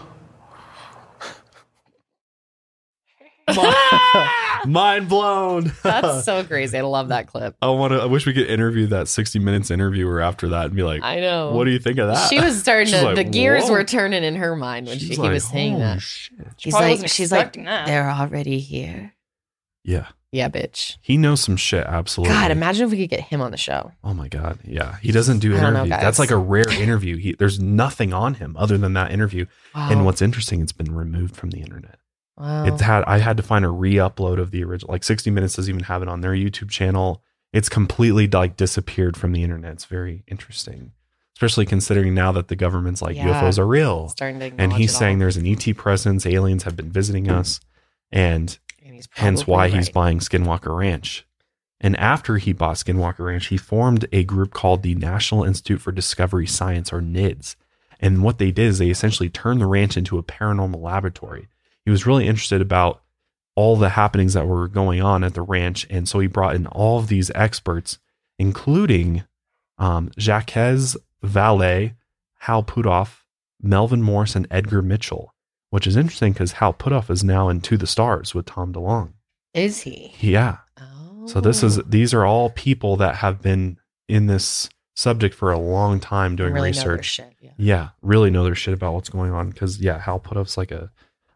Mind 4.65 5.09
blown. 5.09 5.71
That's 5.83 6.25
so 6.25 6.43
crazy. 6.43 6.77
I 6.77 6.81
love 6.81 7.09
that 7.09 7.27
clip. 7.27 7.55
I 7.61 7.67
want 7.69 7.91
to. 7.93 7.99
I 7.99 8.05
wish 8.05 8.25
we 8.25 8.33
could 8.33 8.47
interview 8.47 8.87
that 8.87 9.07
60 9.07 9.39
Minutes 9.39 9.71
interviewer 9.71 10.21
after 10.21 10.49
that 10.49 10.67
and 10.67 10.75
be 10.75 10.83
like, 10.83 11.01
I 11.03 11.19
know. 11.19 11.51
What 11.51 11.65
do 11.65 11.71
you 11.71 11.79
think 11.79 11.97
of 11.97 12.07
that? 12.07 12.29
She 12.29 12.39
was 12.39 12.59
starting 12.59 12.87
She's 12.87 12.99
to. 12.99 13.05
like, 13.05 13.15
the 13.15 13.23
gears 13.23 13.63
"Whoa." 13.65 13.71
were 13.71 13.83
turning 13.83 14.23
in 14.23 14.35
her 14.35 14.55
mind 14.55 14.87
when 14.87 14.99
she, 14.99 15.07
She's 15.07 15.15
he 15.17 15.21
like, 15.21 15.31
was 15.31 15.43
saying 15.45 15.79
that. 15.79 16.01
shit." 16.01 16.37
She's 16.57 16.73
like, 16.73 16.91
wasn't 16.91 17.09
she's 17.09 17.31
like, 17.31 17.53
that. 17.53 17.87
they're 17.87 18.09
already 18.09 18.59
here. 18.59 19.13
Yeah, 19.83 20.07
Yeah, 20.33 20.47
bitch. 20.47 20.97
he 21.01 21.17
knows 21.17 21.41
some 21.41 21.57
shit. 21.57 21.85
Absolutely. 21.85 22.33
God, 22.33 22.51
imagine 22.51 22.85
if 22.85 22.91
we 22.91 22.97
could 22.97 23.09
get 23.09 23.19
him 23.19 23.41
on 23.41 23.51
the 23.51 23.57
show. 23.57 23.91
Oh 24.03 24.13
my 24.13 24.29
god. 24.29 24.59
Yeah, 24.63 24.95
he 25.01 25.11
doesn't 25.11 25.39
do 25.39 25.55
I 25.57 25.59
don't 25.59 25.73
know, 25.73 25.79
interviews. 25.79 25.89
guys. 25.89 26.01
That's 26.03 26.19
like 26.19 26.31
a 26.31 26.37
rare 26.37 26.69
interview. 26.71 27.17
He, 27.17 27.33
there's 27.33 27.59
nothing 27.59 28.13
on 28.13 28.35
him 28.35 28.55
other 28.57 28.77
than 28.77 28.93
that 28.93 29.11
interview. 29.11 29.45
Wow. 29.75 29.89
And 29.91 30.05
what's 30.05 30.21
interesting, 30.21 30.61
it's 30.61 30.71
been 30.71 30.95
removed 30.95 31.35
from 31.35 31.49
the 31.49 31.59
internet. 31.59 31.99
wow. 32.37 32.63
It's 32.65 32.81
had. 32.81 33.03
I 33.05 33.17
had 33.17 33.35
to 33.37 33.43
find 33.43 33.65
a 33.65 33.69
re-upload 33.69 34.39
of 34.39 34.51
the 34.51 34.63
original. 34.63 34.93
Like 34.93 35.03
60 35.03 35.29
Minutes 35.31 35.57
doesn't 35.57 35.69
even 35.69 35.83
have 35.83 36.01
it 36.01 36.07
on 36.07 36.21
their 36.21 36.31
YouTube 36.33 36.69
channel. 36.69 37.21
It's 37.51 37.67
completely 37.67 38.27
like 38.29 38.55
disappeared 38.55 39.17
from 39.17 39.33
the 39.33 39.43
internet. 39.43 39.73
It's 39.73 39.83
very 39.85 40.23
interesting, 40.27 40.93
especially 41.35 41.65
considering 41.65 42.13
now 42.13 42.31
that 42.31 42.47
the 42.47 42.55
government's 42.55 43.01
like 43.01 43.17
Yeah. 43.17 43.25
UFOs 43.41 43.59
are 43.59 43.67
real. 43.67 44.07
starting 44.07 44.39
to 44.39 44.45
and 44.45 44.53
acknowledge 44.61 44.79
he's 44.81 44.93
it 44.93 44.97
saying 44.97 45.17
all. 45.17 45.19
there's 45.19 45.35
an 45.35 45.45
ET 45.45 45.75
presence. 45.75 46.25
Aliens 46.25 46.63
have 46.63 46.77
been 46.77 46.89
visiting 46.89 47.29
us, 47.29 47.59
and 48.13 48.57
hence 49.11 49.47
why 49.47 49.67
he's 49.69 49.89
buying 49.89 50.19
Skinwalker 50.19 50.77
Ranch. 50.77 51.25
And 51.79 51.97
after 51.97 52.37
he 52.37 52.53
bought 52.53 52.77
Skinwalker 52.77 53.25
Ranch, 53.25 53.47
he 53.47 53.57
formed 53.57 54.07
a 54.11 54.23
group 54.23 54.53
called 54.53 54.83
the 54.83 54.95
National 54.95 55.43
Institute 55.43 55.81
for 55.81 55.91
Discovery 55.91 56.45
Science, 56.45 56.93
or 56.93 57.01
NIDS. 57.01 57.55
And 57.99 58.23
what 58.23 58.37
they 58.37 58.51
did 58.51 58.67
is 58.67 58.77
they 58.77 58.89
essentially 58.89 59.29
turned 59.29 59.61
the 59.61 59.67
ranch 59.67 59.97
into 59.97 60.17
a 60.17 60.23
paranormal 60.23 60.81
laboratory. 60.81 61.47
He 61.83 61.91
was 61.91 62.05
really 62.05 62.27
interested 62.27 62.61
about 62.61 63.01
all 63.55 63.75
the 63.75 63.89
happenings 63.89 64.33
that 64.33 64.47
were 64.47 64.67
going 64.67 65.01
on 65.01 65.23
at 65.23 65.33
the 65.33 65.41
ranch, 65.41 65.85
and 65.89 66.07
so 66.07 66.19
he 66.19 66.27
brought 66.27 66.55
in 66.55 66.67
all 66.67 66.99
of 66.99 67.07
these 67.07 67.31
experts, 67.35 67.99
including 68.39 69.23
um, 69.77 70.11
Jacques 70.19 70.51
Vallée, 71.23 71.95
Hal 72.39 72.63
Puthoff, 72.63 73.23
Melvin 73.61 74.01
Morse, 74.01 74.35
and 74.35 74.47
Edgar 74.49 74.81
Mitchell. 74.81 75.33
Which 75.71 75.87
is 75.87 75.95
interesting 75.95 76.33
because 76.33 76.53
Hal 76.53 76.73
Puthoff 76.73 77.09
is 77.09 77.23
now 77.23 77.49
in 77.49 77.61
To 77.61 77.77
the 77.77 77.87
Stars 77.87 78.35
with 78.35 78.45
Tom 78.45 78.73
DeLonge. 78.73 79.13
Is 79.53 79.81
he? 79.81 80.13
Yeah. 80.19 80.57
Oh. 80.79 81.25
So 81.27 81.41
this 81.41 81.63
is 81.63 81.77
these 81.87 82.13
are 82.13 82.25
all 82.25 82.49
people 82.51 82.97
that 82.97 83.15
have 83.15 83.41
been 83.41 83.77
in 84.07 84.27
this 84.27 84.69
subject 84.95 85.33
for 85.33 85.51
a 85.51 85.57
long 85.57 85.99
time 85.99 86.35
doing 86.35 86.53
really 86.53 86.71
know 86.71 86.81
their 86.81 86.91
research. 86.97 87.05
shit, 87.05 87.35
yeah. 87.39 87.51
Yeah, 87.57 87.89
really 88.01 88.29
know 88.29 88.43
their 88.43 88.55
shit 88.55 88.73
about 88.73 88.93
what's 88.93 89.09
going 89.09 89.31
on 89.31 89.49
because 89.49 89.79
yeah, 89.79 89.99
Hal 89.99 90.19
Puthoff's 90.19 90.57
like 90.57 90.71
a 90.71 90.91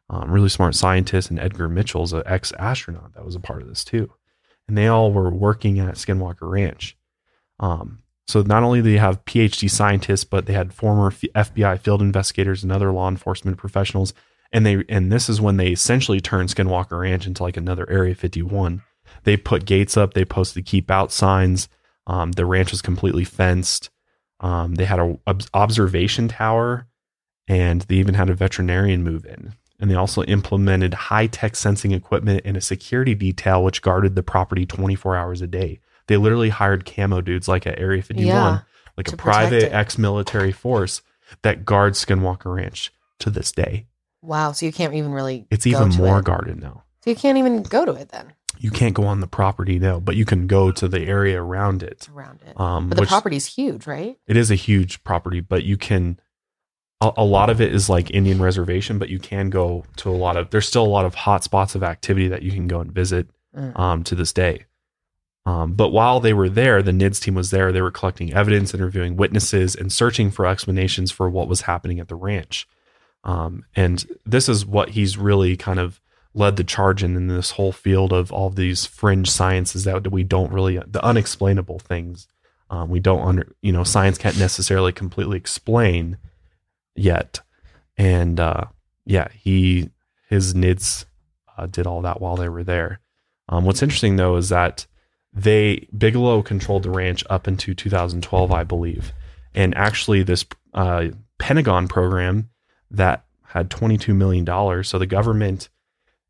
um, 0.09 0.29
really 0.29 0.49
smart 0.49 0.75
scientist, 0.75 1.29
and 1.29 1.39
Edgar 1.39 1.67
Mitchell's 1.67 2.13
an 2.13 2.23
ex 2.25 2.51
astronaut 2.53 3.13
that 3.13 3.25
was 3.25 3.35
a 3.35 3.39
part 3.39 3.61
of 3.61 3.67
this 3.67 3.83
too, 3.83 4.11
and 4.67 4.77
they 4.77 4.87
all 4.87 5.11
were 5.11 5.29
working 5.29 5.79
at 5.79 5.95
Skinwalker 5.95 6.49
Ranch. 6.49 6.97
Um, 7.59 8.03
so 8.27 8.41
not 8.41 8.63
only 8.63 8.81
do 8.81 8.91
they 8.91 8.97
have 8.97 9.23
PhD 9.25 9.69
scientists, 9.69 10.23
but 10.23 10.45
they 10.45 10.53
had 10.53 10.73
former 10.73 11.11
FBI 11.11 11.79
field 11.79 12.01
investigators 12.01 12.63
and 12.63 12.71
other 12.71 12.91
law 12.91 13.07
enforcement 13.07 13.57
professionals, 13.57 14.13
and 14.51 14.65
they 14.65 14.83
and 14.89 15.11
this 15.11 15.29
is 15.29 15.39
when 15.39 15.57
they 15.57 15.69
essentially 15.69 16.19
turned 16.19 16.49
Skinwalker 16.49 16.99
Ranch 16.99 17.27
into 17.27 17.43
like 17.43 17.57
another 17.57 17.89
Area 17.89 18.15
51. 18.15 18.81
They 19.23 19.37
put 19.37 19.65
gates 19.65 19.95
up, 19.95 20.13
they 20.13 20.25
posted 20.25 20.65
keep 20.65 20.89
out 20.89 21.11
signs. 21.11 21.69
Um, 22.07 22.31
the 22.33 22.45
ranch 22.45 22.71
was 22.71 22.81
completely 22.81 23.23
fenced. 23.23 23.89
Um, 24.39 24.75
they 24.75 24.85
had 24.85 24.99
a 24.99 25.17
ob- 25.27 25.43
observation 25.53 26.27
tower, 26.27 26.87
and 27.47 27.81
they 27.81 27.95
even 27.95 28.15
had 28.15 28.29
a 28.29 28.35
veterinarian 28.35 29.03
move 29.03 29.25
in. 29.25 29.55
And 29.79 29.89
they 29.89 29.95
also 29.95 30.23
implemented 30.23 30.93
high 30.93 31.27
tech 31.27 31.55
sensing 31.55 31.91
equipment 31.91 32.41
and 32.45 32.55
a 32.55 32.61
security 32.61 33.13
detail 33.13 33.63
which 33.63 33.81
guarded 33.81 34.15
the 34.15 34.23
property 34.23 34.65
24 34.65 35.15
hours 35.15 35.41
a 35.41 35.47
day. 35.47 35.79
They 36.07 36.17
literally 36.17 36.49
hired 36.49 36.85
camo 36.85 37.21
dudes 37.21 37.47
like 37.47 37.65
at 37.67 37.79
Area 37.79 38.01
51, 38.01 38.27
Yeah, 38.27 38.59
like 38.97 39.11
a 39.11 39.17
private 39.17 39.71
ex 39.73 39.97
military 39.97 40.51
force 40.51 41.01
that 41.41 41.65
guards 41.65 42.03
Skinwalker 42.03 42.53
Ranch 42.55 42.91
to 43.19 43.29
this 43.29 43.51
day. 43.51 43.87
Wow. 44.21 44.51
So 44.51 44.65
you 44.65 44.71
can't 44.71 44.93
even 44.93 45.11
really. 45.11 45.47
It's 45.49 45.65
even 45.67 45.89
more 45.89 46.19
it. 46.19 46.25
guarded 46.25 46.61
now. 46.61 46.83
So 47.03 47.09
you 47.11 47.15
can't 47.15 47.37
even 47.37 47.61
go 47.63 47.85
to 47.85 47.93
it 47.93 48.09
then 48.09 48.33
You 48.59 48.71
can't 48.71 48.95
go 48.95 49.03
on 49.05 49.19
the 49.19 49.27
property 49.27 49.77
now, 49.77 49.99
but 49.99 50.15
you 50.15 50.25
can 50.25 50.47
go 50.47 50.71
to 50.71 50.87
the 50.87 51.01
area 51.01 51.41
around 51.41 51.83
it. 51.83 52.07
around 52.13 52.39
it. 52.45 52.59
Um, 52.59 52.89
but 52.89 52.97
the 52.99 53.05
property's 53.05 53.45
huge, 53.45 53.85
right? 53.85 54.17
it 54.27 54.35
is 54.37 54.49
a 54.49 54.55
huge 54.55 55.03
property, 55.03 55.39
but 55.39 55.63
you 55.63 55.77
can 55.77 56.19
a, 57.01 57.11
a 57.17 57.23
lot 57.25 57.49
of 57.49 57.59
it 57.61 57.73
is 57.75 57.89
like 57.89 58.09
Indian 58.11 58.41
reservation, 58.41 58.97
but 58.97 59.09
you 59.09 59.19
can 59.19 59.49
go 59.49 59.83
to 59.97 60.09
a 60.09 60.15
lot 60.15 60.37
of 60.37 60.49
there's 60.51 60.67
still 60.67 60.85
a 60.85 60.87
lot 60.87 61.05
of 61.05 61.13
hot 61.13 61.43
spots 61.43 61.75
of 61.75 61.83
activity 61.83 62.27
that 62.29 62.41
you 62.43 62.51
can 62.51 62.67
go 62.67 62.79
and 62.79 62.91
visit 62.91 63.27
Mm. 63.55 63.79
um, 63.79 64.03
to 64.03 64.15
this 64.15 64.33
day. 64.33 64.65
Um, 65.45 65.73
but 65.73 65.89
while 65.89 66.19
they 66.19 66.33
were 66.33 66.49
there, 66.49 66.81
the 66.81 66.91
NIDS 66.91 67.21
team 67.21 67.35
was 67.35 67.51
there. 67.51 67.71
They 67.71 67.81
were 67.81 67.91
collecting 67.91 68.33
evidence, 68.33 68.73
interviewing 68.73 69.15
witnesses, 69.15 69.75
and 69.75 69.91
searching 69.91 70.31
for 70.31 70.45
explanations 70.47 71.11
for 71.11 71.29
what 71.29 71.47
was 71.47 71.61
happening 71.61 71.99
at 71.99 72.07
the 72.07 72.15
ranch. 72.15 72.67
Um, 73.23 73.65
and 73.75 74.05
this 74.25 74.49
is 74.49 74.65
what 74.65 74.89
he's 74.89 75.17
really 75.17 75.55
kind 75.55 75.79
of 75.79 76.01
led 76.35 76.57
the 76.57 76.63
charge 76.63 77.01
in 77.01 77.15
in 77.15 77.27
this 77.27 77.51
whole 77.51 77.71
field 77.71 78.11
of 78.11 78.31
all 78.31 78.49
these 78.49 78.85
fringe 78.85 79.29
sciences 79.31 79.85
that 79.85 80.11
we 80.11 80.23
don't 80.23 80.51
really 80.51 80.77
the 80.85 81.03
unexplainable 81.03 81.79
things 81.79 82.27
um, 82.69 82.89
we 82.89 82.99
don't 82.99 83.25
under 83.25 83.47
you 83.61 83.71
know 83.71 83.85
science 83.85 84.17
can't 84.17 84.37
necessarily 84.37 84.91
completely 84.91 85.37
explain 85.37 86.17
yet 86.93 87.39
and 87.97 88.39
uh, 88.39 88.65
yeah 89.05 89.29
he 89.31 89.89
his 90.29 90.53
nids 90.53 91.05
uh, 91.57 91.65
did 91.67 91.87
all 91.87 92.01
that 92.01 92.19
while 92.19 92.35
they 92.35 92.49
were 92.49 92.63
there 92.63 92.99
um, 93.47 93.63
what's 93.63 93.81
interesting 93.81 94.17
though 94.17 94.35
is 94.35 94.49
that 94.49 94.85
they 95.35 95.87
bigelow 95.95 96.41
controlled 96.41 96.83
the 96.83 96.89
ranch 96.89 97.23
up 97.29 97.47
into 97.47 97.73
2012 97.73 98.51
i 98.51 98.63
believe 98.63 99.13
and 99.53 99.75
actually 99.75 100.23
this 100.23 100.45
uh, 100.73 101.07
pentagon 101.37 101.87
program 101.87 102.49
that 102.89 103.25
had 103.43 103.69
22 103.69 104.13
million 104.13 104.45
dollars 104.45 104.89
so 104.89 104.97
the 104.97 105.05
government 105.05 105.69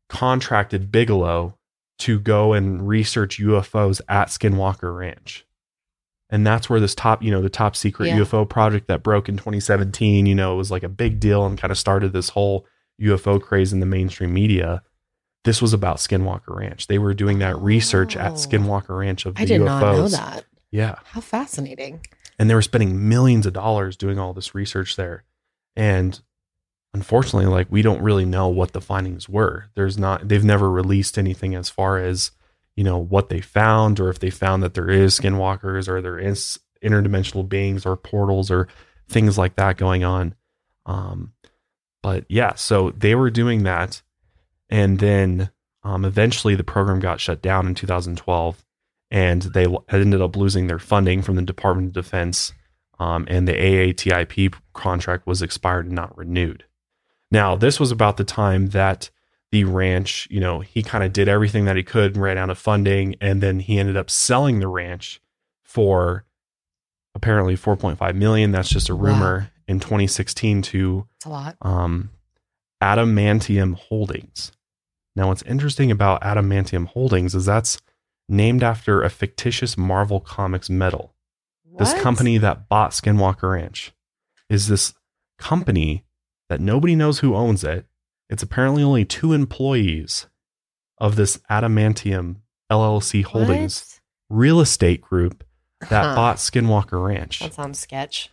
contracted 0.08 0.90
bigelow 0.90 1.56
to 1.98 2.18
go 2.18 2.52
and 2.52 2.86
research 2.86 3.38
UFOs 3.40 4.00
at 4.08 4.28
Skinwalker 4.28 4.96
Ranch. 4.96 5.46
And 6.28 6.46
that's 6.46 6.68
where 6.68 6.80
this 6.80 6.94
top, 6.94 7.22
you 7.22 7.30
know, 7.30 7.40
the 7.40 7.48
top 7.48 7.76
secret 7.76 8.08
Yeah. 8.08 8.18
UFO 8.18 8.48
project 8.48 8.88
that 8.88 9.02
broke 9.02 9.28
in 9.28 9.36
2017, 9.36 10.26
you 10.26 10.34
know, 10.34 10.54
it 10.54 10.56
was 10.56 10.70
like 10.70 10.82
a 10.82 10.88
big 10.88 11.20
deal 11.20 11.46
and 11.46 11.58
kind 11.58 11.70
of 11.70 11.78
started 11.78 12.12
this 12.12 12.30
whole 12.30 12.66
UFO 13.00 13.40
craze 13.40 13.72
in 13.72 13.80
the 13.80 13.86
mainstream 13.86 14.34
media. 14.34 14.82
This 15.46 15.62
was 15.62 15.72
about 15.72 15.96
Skinwalker 15.96 16.54
Ranch. 16.54 16.86
They 16.88 16.98
were 16.98 17.14
doing 17.14 17.38
that 17.38 17.56
research 17.58 18.16
at 18.16 18.32
Oh. 18.32 18.34
Skinwalker 18.34 18.98
Ranch 18.98 19.24
of 19.24 19.36
the 19.36 19.40
I 19.40 19.44
did 19.46 19.62
UFOs. 19.62 19.64
not 19.64 19.80
know 19.80 20.08
that. 20.08 20.44
Yeah. 20.70 20.96
How 21.04 21.20
fascinating. 21.22 22.04
And 22.38 22.50
they 22.50 22.54
were 22.54 22.60
spending 22.62 23.08
millions 23.08 23.46
of 23.46 23.54
dollars 23.54 23.96
doing 23.96 24.18
all 24.18 24.34
this 24.34 24.54
research 24.54 24.96
there. 24.96 25.24
And 25.74 26.20
unfortunately, 26.92 27.46
like 27.50 27.68
we 27.70 27.80
don't 27.82 28.02
really 28.02 28.24
know 28.26 28.48
what 28.48 28.72
the 28.72 28.80
findings 28.80 29.28
were. 29.28 29.66
There's 29.74 29.96
not 29.96 30.28
they've 30.28 30.44
never 30.44 30.70
released 30.70 31.16
anything 31.16 31.54
as 31.54 31.70
far 31.70 31.98
as, 31.98 32.32
you 32.74 32.84
know, 32.84 32.98
what 32.98 33.28
they 33.28 33.40
found 33.40 34.00
or 34.00 34.10
if 34.10 34.18
they 34.18 34.30
found 34.30 34.62
that 34.62 34.74
there 34.74 34.90
is 34.90 35.18
skinwalkers 35.18 35.88
or 35.88 36.02
there 36.02 36.18
is 36.18 36.58
interdimensional 36.84 37.48
beings 37.48 37.86
or 37.86 37.96
portals 37.96 38.50
or 38.50 38.68
things 39.08 39.38
like 39.38 39.56
that 39.56 39.76
going 39.76 40.04
on. 40.04 40.34
Um 40.84 41.32
but 42.02 42.24
yeah, 42.28 42.54
so 42.54 42.90
they 42.90 43.14
were 43.14 43.30
doing 43.30 43.62
that 43.64 44.02
and 44.70 44.98
then 44.98 45.50
um 45.82 46.04
eventually 46.04 46.54
the 46.54 46.64
program 46.64 47.00
got 47.00 47.20
shut 47.20 47.40
down 47.42 47.66
in 47.66 47.74
2012 47.74 48.64
and 49.10 49.42
they 49.42 49.66
ended 49.90 50.20
up 50.20 50.36
losing 50.36 50.66
their 50.66 50.78
funding 50.80 51.22
from 51.22 51.36
the 51.36 51.42
Department 51.42 51.88
of 51.88 51.92
Defense, 52.04 52.52
um, 52.98 53.24
and 53.30 53.46
the 53.46 53.52
AATIP 53.52 54.54
contract 54.72 55.26
was 55.28 55.42
expired 55.42 55.86
and 55.86 55.94
not 55.94 56.16
renewed. 56.18 56.64
Now, 57.30 57.54
this 57.54 57.78
was 57.78 57.92
about 57.92 58.16
the 58.16 58.24
time 58.24 58.68
that 58.68 59.10
the 59.52 59.62
ranch, 59.62 60.26
you 60.28 60.40
know, 60.40 60.58
he 60.58 60.82
kind 60.82 61.04
of 61.04 61.12
did 61.12 61.28
everything 61.28 61.66
that 61.66 61.76
he 61.76 61.84
could 61.84 62.14
and 62.14 62.22
ran 62.22 62.36
out 62.36 62.50
of 62.50 62.58
funding, 62.58 63.14
and 63.20 63.40
then 63.40 63.60
he 63.60 63.78
ended 63.78 63.96
up 63.96 64.10
selling 64.10 64.58
the 64.58 64.66
ranch 64.66 65.20
for 65.62 66.24
apparently 67.14 67.56
4.5 67.56 68.16
million. 68.16 68.50
That's 68.50 68.68
just 68.68 68.88
a 68.88 68.96
Wow. 68.96 69.02
rumor 69.12 69.52
in 69.68 69.78
2016 69.78 70.62
to 70.62 71.06
a 71.24 71.28
lot. 71.28 71.56
um, 71.62 72.10
Adamantium 72.82 73.74
Holdings. 73.76 74.52
Now, 75.16 75.28
what's 75.28 75.42
interesting 75.42 75.90
about 75.90 76.20
Adamantium 76.22 76.86
Holdings 76.88 77.34
is 77.34 77.46
that's 77.46 77.80
named 78.28 78.62
after 78.62 79.02
a 79.02 79.08
fictitious 79.10 79.76
Marvel 79.78 80.20
Comics 80.20 80.68
metal. 80.70 81.14
This 81.78 81.92
company 82.02 82.38
that 82.38 82.68
bought 82.68 82.92
Skinwalker 82.92 83.52
Ranch 83.52 83.92
is 84.48 84.68
this 84.68 84.94
company 85.38 86.04
that 86.48 86.60
nobody 86.60 86.94
knows 86.96 87.18
who 87.18 87.34
owns 87.34 87.64
it. 87.64 87.86
It's 88.30 88.42
apparently 88.42 88.82
only 88.82 89.04
two 89.04 89.32
employees 89.32 90.26
of 90.98 91.16
this 91.16 91.38
Adamantium 91.50 92.36
LLC 92.72 93.22
Holdings 93.24 94.00
real 94.30 94.60
estate 94.60 95.00
group 95.02 95.44
that 95.90 96.04
Huh. 96.04 96.14
bought 96.14 96.36
Skinwalker 96.36 97.04
Ranch. 97.06 97.40
That 97.40 97.54
sounds 97.54 97.78
sketch. 97.78 98.30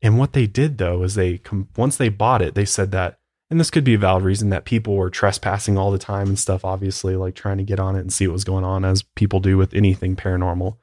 And 0.00 0.18
what 0.18 0.32
they 0.32 0.46
did 0.46 0.78
though 0.78 1.02
is 1.02 1.14
they 1.16 1.38
com- 1.38 1.68
once 1.76 1.96
they 1.96 2.08
bought 2.08 2.42
it, 2.42 2.54
they 2.54 2.64
said 2.64 2.92
that, 2.92 3.18
and 3.50 3.60
this 3.60 3.70
could 3.70 3.84
be 3.84 3.94
a 3.94 3.98
valid 3.98 4.24
reason 4.24 4.50
that 4.50 4.64
people 4.64 4.96
were 4.96 5.10
trespassing 5.10 5.76
all 5.76 5.90
the 5.90 5.98
time 5.98 6.28
and 6.28 6.38
stuff. 6.38 6.64
Obviously, 6.64 7.16
like 7.16 7.34
trying 7.34 7.58
to 7.58 7.64
get 7.64 7.78
on 7.78 7.96
it 7.96 8.00
and 8.00 8.12
see 8.12 8.26
what 8.26 8.32
was 8.32 8.44
going 8.44 8.64
on, 8.64 8.84
as 8.84 9.02
people 9.02 9.40
do 9.40 9.56
with 9.56 9.74
anything 9.74 10.16
paranormal. 10.16 10.76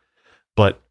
But 0.55 0.81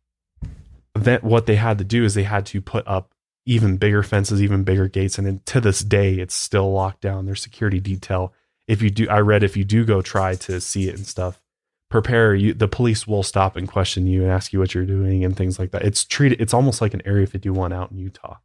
that 0.94 1.22
what 1.22 1.46
they 1.46 1.56
had 1.56 1.78
to 1.78 1.84
do 1.84 2.04
is 2.04 2.14
they 2.14 2.24
had 2.24 2.46
to 2.46 2.60
put 2.60 2.86
up 2.86 3.14
even 3.46 3.76
bigger 3.76 4.02
fences, 4.02 4.42
even 4.42 4.64
bigger 4.64 4.88
gates, 4.88 5.18
and 5.18 5.44
to 5.46 5.60
this 5.60 5.80
day, 5.80 6.14
it's 6.14 6.34
still 6.34 6.72
locked 6.72 7.00
down. 7.00 7.26
There's 7.26 7.42
security 7.42 7.80
detail. 7.80 8.32
If 8.68 8.82
you 8.82 8.90
do, 8.90 9.08
I 9.08 9.20
read 9.20 9.42
if 9.42 9.56
you 9.56 9.64
do 9.64 9.84
go 9.84 10.02
try 10.02 10.34
to 10.36 10.60
see 10.60 10.88
it 10.88 10.96
and 10.96 11.06
stuff, 11.06 11.40
prepare 11.88 12.34
you. 12.34 12.54
The 12.54 12.68
police 12.68 13.06
will 13.06 13.22
stop 13.22 13.56
and 13.56 13.66
question 13.66 14.06
you 14.06 14.22
and 14.22 14.30
ask 14.30 14.52
you 14.52 14.58
what 14.58 14.74
you're 14.74 14.84
doing 14.84 15.24
and 15.24 15.36
things 15.36 15.58
like 15.58 15.70
that. 15.72 15.82
It's 15.82 16.04
treated. 16.04 16.40
It's 16.40 16.54
almost 16.54 16.80
like 16.80 16.94
an 16.94 17.02
Area 17.04 17.26
51 17.26 17.72
out 17.72 17.90
in 17.90 17.98
Utah. 17.98 18.36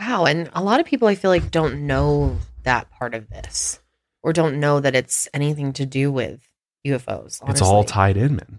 Wow. 0.00 0.24
And 0.24 0.50
a 0.54 0.62
lot 0.62 0.80
of 0.80 0.86
people 0.86 1.06
I 1.08 1.14
feel 1.14 1.30
like 1.30 1.50
don't 1.50 1.86
know 1.86 2.38
that 2.64 2.90
part 2.90 3.14
of 3.14 3.28
this 3.28 3.78
or 4.22 4.32
don't 4.32 4.58
know 4.58 4.80
that 4.80 4.96
it's 4.96 5.28
anything 5.34 5.72
to 5.74 5.86
do 5.86 6.10
with 6.10 6.40
UFOs. 6.86 7.40
It's 7.48 7.60
all 7.62 7.84
tied 7.84 8.16
in, 8.16 8.36
man. 8.36 8.58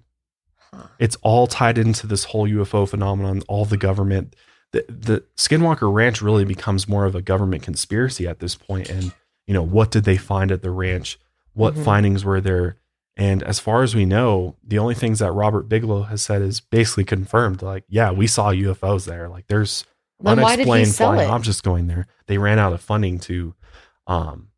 Huh. 0.74 0.84
It's 1.00 1.18
all 1.24 1.48
tied 1.48 1.78
into 1.78 2.08
this 2.08 2.26
whole 2.26 2.48
UFO 2.48 2.88
phenomenon, 2.88 3.42
all 3.48 3.66
the 3.66 3.78
government. 3.78 4.36
The, 4.72 4.86
the 4.88 5.24
Skinwalker 5.36 5.92
Ranch 5.94 6.22
really 6.22 6.46
becomes 6.46 6.88
more 6.88 7.06
of 7.06 7.16
a 7.16 7.22
government 7.22 7.64
conspiracy 7.64 8.28
at 8.28 8.40
this 8.40 8.56
point. 8.56 8.90
And, 8.90 9.12
you 9.48 9.54
know, 9.54 9.64
what 9.64 9.92
did 9.92 10.04
they 10.06 10.18
find 10.18 10.52
at 10.52 10.62
the 10.62 10.72
ranch? 10.72 11.20
What 11.54 11.74
Mhm. 11.76 11.84
findings 11.84 12.24
were 12.24 12.40
there? 12.40 12.78
And 13.18 13.44
as 13.44 13.60
far 13.60 13.84
as 13.84 13.94
we 13.94 14.06
know, 14.06 14.56
the 14.64 14.80
only 14.80 14.96
things 14.96 15.20
that 15.20 15.32
Robert 15.34 15.68
Bigelow 15.68 16.04
has 16.04 16.22
said 16.22 16.42
is 16.42 16.62
basically 16.62 17.04
confirmed. 17.04 17.62
Like, 17.62 17.84
yeah, 17.90 18.12
we 18.12 18.26
saw 18.28 18.52
UFOs 18.52 19.06
there. 19.06 19.28
Like, 19.28 19.48
there's 19.48 19.84
Then 20.24 20.42
why 20.42 20.56
did 20.56 20.66
he 20.66 20.72
unexplained 20.72 20.88
sell 20.90 21.14
flying 21.14 21.30
objects 21.30 21.62
going 21.62 21.88
there. 21.88 22.08
They 22.28 22.38
ran 22.38 22.60
out 22.60 22.74
of 22.74 22.82
funding 22.82 23.20
to, 23.22 23.54
um, 24.08 24.50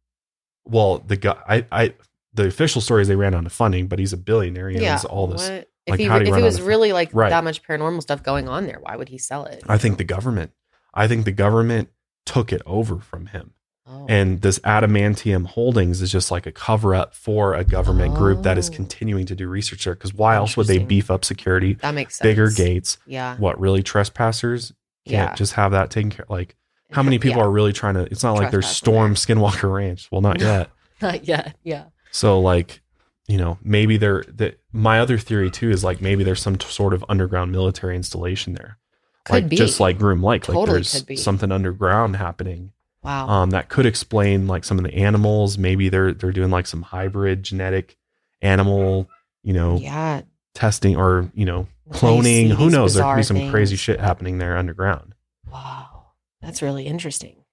well, 0.66 1.00
the 1.00 1.18
guy, 1.18 1.38
I, 1.48 1.66
I, 1.72 1.94
the 2.34 2.48
official 2.48 2.82
story 2.82 3.02
is 3.02 3.08
they 3.08 3.16
ran 3.16 3.34
out 3.34 3.46
of 3.46 3.52
funding, 3.52 3.88
but 3.88 4.00
he's 4.00 4.14
a 4.14 4.18
billionaire. 4.18 4.70
He 4.70 4.86
owns 4.88 5.06
all 5.06 5.28
this. 5.28 5.48
what- 5.50 5.68
like, 5.86 5.96
if 5.96 6.00
he, 6.00 6.06
how 6.06 6.18
do 6.18 6.26
you 6.26 6.34
if 6.34 6.40
it 6.40 6.44
was 6.44 6.62
really 6.62 6.94
like 6.94 7.10
Right. 7.12 7.30
that 7.30 7.44
much 7.44 7.62
paranormal 7.62 8.02
stuff 8.02 8.24
going 8.24 8.48
on 8.48 8.68
there, 8.68 8.80
why 8.82 8.96
would 8.96 9.10
he 9.10 9.18
sell 9.18 9.44
it? 9.44 9.62
I 9.68 9.78
think 9.78 9.98
the 9.98 10.06
government, 10.06 10.52
I 10.94 11.10
think 11.10 11.26
the 11.26 11.34
government 11.34 11.90
took 12.26 12.54
it 12.54 12.62
over 12.66 13.00
from 13.00 13.26
him. 13.26 13.52
Oh. 13.86 14.06
And 14.08 14.42
this 14.42 14.60
adamantium 14.60 15.46
holdings 15.46 16.02
is 16.02 16.10
just 16.10 16.32
like 16.32 16.46
a 16.46 16.54
cover 16.54 16.96
up 16.96 17.14
for 17.14 17.54
a 17.54 17.66
government 17.66 18.16
group 18.16 18.44
that 18.44 18.58
is 18.58 18.70
Oh. 18.70 18.74
continuing 18.74 19.26
to 19.26 19.36
do 19.36 19.50
research 19.50 19.84
there. 19.84 19.94
Because 19.94 20.14
why 20.14 20.38
else 20.38 20.56
would 20.56 20.68
they 20.68 20.78
beef 20.78 21.12
up 21.12 21.26
security, 21.26 21.74
that 21.82 21.94
makes 21.94 22.16
sense. 22.16 22.24
bigger 22.24 22.50
gates? 22.50 22.98
Yeah. 23.06 23.36
What 23.36 23.60
really 23.60 23.84
trespassers 23.84 24.72
can't 25.06 25.32
Yeah. 25.32 25.36
just 25.36 25.54
have 25.54 25.72
that 25.72 25.90
taken 25.92 26.10
care? 26.12 26.26
Like 26.30 26.56
how 26.92 27.04
many 27.04 27.20
people 27.20 27.40
Yeah. 27.40 27.46
are 27.46 27.52
really 27.52 27.74
trying 27.74 27.96
to? 27.96 28.02
It's 28.04 28.24
not 28.24 28.34
like 28.34 28.52
there's 28.52 28.66
Trespass 28.66 28.78
storm 28.78 29.16
Skinwalker 29.16 29.74
Ranch. 29.74 30.10
Well, 30.12 30.22
not 30.22 30.40
yet. 30.42 30.70
Not 31.02 31.28
yet. 31.28 31.56
Yeah. 31.64 31.86
So 32.12 32.40
like, 32.40 32.82
you 33.28 33.38
know, 33.38 33.58
maybe 33.64 33.98
there. 33.98 34.24
That 34.28 34.60
my 34.72 35.00
other 35.00 35.18
theory 35.18 35.50
too 35.50 35.70
is 35.72 35.84
like 35.84 36.02
maybe 36.02 36.24
there's 36.24 36.42
some 36.42 36.58
t- 36.58 36.68
sort 36.68 36.94
of 36.94 37.04
underground 37.10 37.52
military 37.52 37.96
installation 37.96 38.54
there, 38.54 38.78
Could 39.26 39.34
like 39.34 39.50
be. 39.50 39.56
just 39.56 39.80
like 39.80 39.98
Groom 39.98 40.22
Lake. 40.24 40.48
Like 40.48 40.68
there's 40.68 40.94
could 40.94 41.06
be. 41.08 41.16
something 41.16 41.52
underground 41.52 42.16
happening. 42.18 42.72
Wow. 43.02 43.28
Um, 43.28 43.50
that 43.50 43.68
could 43.70 43.86
explain 43.86 44.48
like 44.48 44.64
some 44.64 44.78
of 44.78 44.84
the 44.86 44.94
animals. 44.94 45.58
Maybe 45.58 45.90
they're 45.90 46.14
they're 46.14 46.32
doing 46.32 46.52
like 46.52 46.68
some 46.68 46.82
hybrid 46.84 47.44
genetic 47.44 47.98
animal, 48.42 49.10
you 49.42 49.54
know, 49.54 49.78
yeah. 49.78 50.22
testing 50.54 50.96
or 50.96 51.32
you 51.34 51.46
know 51.46 51.60
That's 51.62 51.68
how 51.68 51.83
you 51.83 51.83
cloning. 51.94 52.52
Who 52.52 52.70
knows? 52.70 52.96
There 52.96 53.04
could 53.04 53.18
be 53.18 53.24
some 53.24 53.50
crazy 53.52 53.76
shit 53.76 54.00
happening 54.00 54.38
there 54.38 54.58
underground. 54.58 55.16
Wow. 55.52 56.08
That's 56.42 56.62
really 56.62 56.86
interesting. 56.86 57.44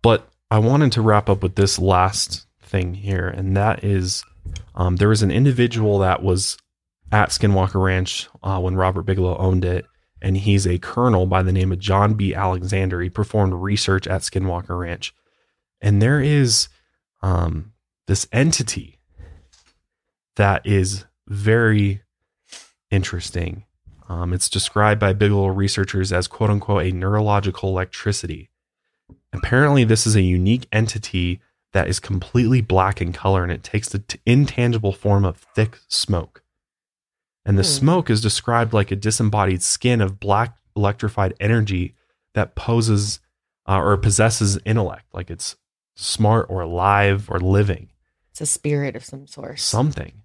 But 0.00 0.28
I 0.50 0.58
wanted 0.58 0.92
to 0.92 1.02
wrap 1.02 1.28
up 1.28 1.42
with 1.42 1.54
this 1.54 1.78
last 1.78 2.46
thing 2.60 2.94
here, 2.94 3.28
and 3.28 3.56
that 3.56 3.84
is 3.84 4.24
um, 4.74 4.96
there 4.96 5.08
was 5.08 5.22
an 5.22 5.30
individual 5.30 5.98
that 5.98 6.22
was 6.22 6.56
at 7.12 7.28
Skinwalker 7.28 7.82
Ranch 7.82 8.28
uh, 8.42 8.58
when 8.58 8.76
Robert 8.76 9.02
Bigelow 9.02 9.36
owned 9.36 9.64
it, 9.64 9.84
and 10.20 10.36
he's 10.36 10.66
a 10.66 10.78
colonel 10.78 11.26
by 11.26 11.42
the 11.42 11.52
name 11.52 11.70
of 11.70 11.78
John 11.78 12.14
B. 12.14 12.34
Alexander. 12.34 13.00
He 13.00 13.10
performed 13.10 13.52
research 13.54 14.06
at 14.06 14.22
Skinwalker 14.22 14.78
Ranch, 14.78 15.14
and 15.80 16.00
there 16.00 16.20
is 16.20 16.68
um, 17.22 17.72
this 18.06 18.26
entity 18.32 18.98
that 20.36 20.66
is 20.66 21.04
very 21.28 22.02
interesting. 22.92 23.64
Um, 24.08 24.32
it's 24.32 24.48
described 24.50 25.00
by 25.00 25.12
Bigelow 25.14 25.48
researchers 25.48 26.12
as 26.12 26.28
"quote 26.28 26.50
unquote" 26.50 26.84
a 26.84 26.92
neurological 26.92 27.70
electricity. 27.70 28.50
Apparently, 29.32 29.84
this 29.84 30.06
is 30.06 30.14
a 30.14 30.20
unique 30.22 30.68
entity 30.70 31.40
that 31.72 31.88
is 31.88 31.98
completely 31.98 32.60
black 32.60 33.00
in 33.00 33.12
color 33.14 33.42
and 33.42 33.50
it 33.50 33.62
takes 33.62 33.88
the 33.88 34.00
t- 34.00 34.20
intangible 34.26 34.92
form 34.92 35.24
of 35.24 35.38
thick 35.38 35.78
smoke. 35.88 36.42
And 37.46 37.58
the 37.58 37.62
Hmm. 37.62 37.68
smoke 37.68 38.10
is 38.10 38.20
described 38.20 38.74
like 38.74 38.90
a 38.90 38.96
disembodied 38.96 39.62
skin 39.62 40.02
of 40.02 40.20
black 40.20 40.56
electrified 40.76 41.32
energy 41.40 41.94
that 42.34 42.54
poses 42.54 43.20
uh, 43.66 43.78
or 43.78 43.96
possesses 43.96 44.58
intellect, 44.66 45.06
like 45.14 45.30
it's 45.30 45.56
smart 45.94 46.46
or 46.50 46.60
alive 46.62 47.30
or 47.30 47.38
living, 47.40 47.88
It's 48.30 48.40
a 48.40 48.46
spirit 48.46 48.96
of 48.96 49.04
some 49.04 49.26
sort. 49.26 49.58
something. 49.60 50.21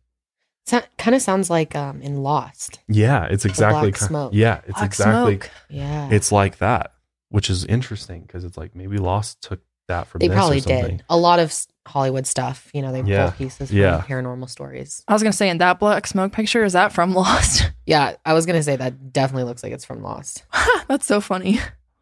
So, 0.99 1.03
kind 1.03 1.15
of 1.15 1.21
sounds 1.21 1.49
like 1.49 1.75
um 1.75 2.01
in 2.01 2.23
Lost. 2.23 2.79
Yeah, 2.87 3.25
it's 3.25 3.45
exactly 3.45 3.91
black 3.91 3.99
ki- 3.99 4.05
smoke. 4.05 4.31
Yeah, 4.33 4.61
it's 4.65 4.73
Black 4.73 4.85
exactly 4.85 5.33
smoke. 5.37 5.49
Yeah. 5.69 6.09
it's 6.11 6.31
like 6.31 6.57
that, 6.59 6.93
which 7.29 7.49
is 7.49 7.65
interesting 7.65 8.21
because 8.21 8.43
it's 8.43 8.57
like 8.57 8.75
maybe 8.75 8.97
Lost 8.97 9.41
took 9.41 9.61
that 9.87 10.07
from 10.07 10.19
they 10.19 10.27
this 10.27 10.35
probably 10.35 10.57
or 10.57 10.61
something. 10.61 10.97
did. 10.97 11.03
A 11.09 11.15
lot 11.17 11.39
of 11.39 11.53
Hollywood 11.87 12.27
stuff, 12.27 12.69
you 12.73 12.81
know, 12.81 12.91
they 12.91 13.01
Yeah. 13.03 13.29
pull 13.29 13.37
pieces 13.37 13.69
from 13.69 13.77
Yeah. 13.77 14.01
paranormal 14.05 14.49
stories. 14.49 15.01
I 15.07 15.13
was 15.13 15.23
gonna 15.23 15.31
say, 15.33 15.49
in 15.49 15.59
that 15.59 15.79
black 15.79 16.05
smoke 16.07 16.33
picture, 16.33 16.63
is 16.65 16.73
that 16.73 16.91
from 16.91 17.13
Lost? 17.13 17.71
Yeah, 17.85 18.15
I 18.25 18.33
was 18.33 18.45
gonna 18.45 18.63
say 18.63 18.75
that 18.75 19.13
definitely 19.13 19.45
looks 19.45 19.63
like 19.63 19.71
it's 19.71 19.85
from 19.85 20.03
Lost. 20.03 20.43
That's 20.89 21.05
so 21.05 21.21
funny. 21.21 21.61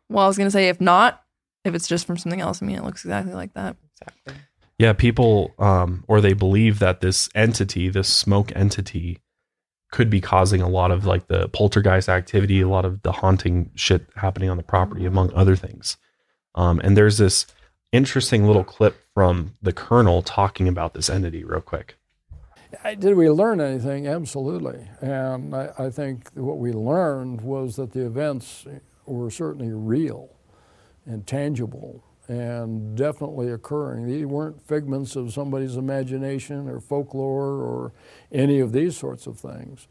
Well, 0.10 0.26
I 0.26 0.28
was 0.28 0.36
gonna 0.36 0.50
say, 0.50 0.70
if 0.70 0.82
not, 0.82 1.22
if 1.64 1.76
it's 1.76 1.88
just 1.88 2.08
from 2.08 2.18
something 2.18 2.42
else, 2.42 2.64
I 2.64 2.66
mean, 2.66 2.76
it 2.78 2.84
looks 2.84 3.06
exactly 3.06 3.34
like 3.36 3.54
that. 3.54 3.76
Exactly. 4.02 4.34
Yeah, 4.78 4.94
people 4.94 5.54
um 5.60 6.04
or 6.08 6.22
they 6.22 6.34
believe 6.34 6.80
that 6.80 7.02
this 7.02 7.30
entity, 7.36 7.90
this 7.90 8.10
smoke 8.10 8.52
entity 8.56 9.20
could 9.92 10.10
be 10.10 10.20
causing 10.20 10.62
a 10.62 10.68
lot 10.68 10.92
of 10.92 11.06
like 11.06 11.28
the 11.28 11.48
poltergeist 11.50 12.10
activity, 12.10 12.62
a 12.62 12.68
lot 12.68 12.86
of 12.86 13.02
the 13.04 13.12
haunting 13.12 13.72
shit 13.76 14.08
happening 14.16 14.50
on 14.50 14.58
the 14.58 14.64
property 14.64 15.06
among 15.06 15.34
other 15.34 15.56
things. 15.56 15.98
Um 16.56 16.80
and 16.84 16.98
there's 16.98 17.18
this 17.18 17.46
interesting 17.92 18.46
little 18.46 18.64
clip 18.66 18.98
from 19.14 19.54
the 19.62 19.72
colonel 19.72 20.22
talking 20.22 20.68
about 20.68 20.94
this 20.94 21.10
entity 21.10 21.44
real 21.44 21.62
quick. 21.62 21.98
Did 23.00 23.16
we 23.16 23.30
learn 23.30 23.62
anything? 23.62 24.08
Absolutely. 24.08 24.90
And 25.00 25.56
I, 25.56 25.72
I 25.78 25.90
think 25.90 26.30
what 26.34 26.58
we 26.58 26.74
learned 26.74 27.42
was 27.42 27.78
that 27.78 27.94
the 27.94 28.06
events 28.06 28.66
were 29.06 29.32
certainly 29.32 29.72
real 29.72 30.30
and 31.06 31.26
tangible 31.26 32.04
and 32.28 32.98
definitely 32.98 33.52
occurring. 33.52 34.08
These 34.08 34.26
weren't 34.26 34.62
figments 34.68 35.16
of 35.16 35.32
somebody's 35.32 35.78
imagination 35.78 36.68
or 36.68 36.80
folklore 36.80 37.62
or 37.62 37.94
any 38.32 38.60
of 38.60 38.72
these 38.72 38.98
sorts 38.98 39.28
of 39.28 39.40
things. 39.40 39.88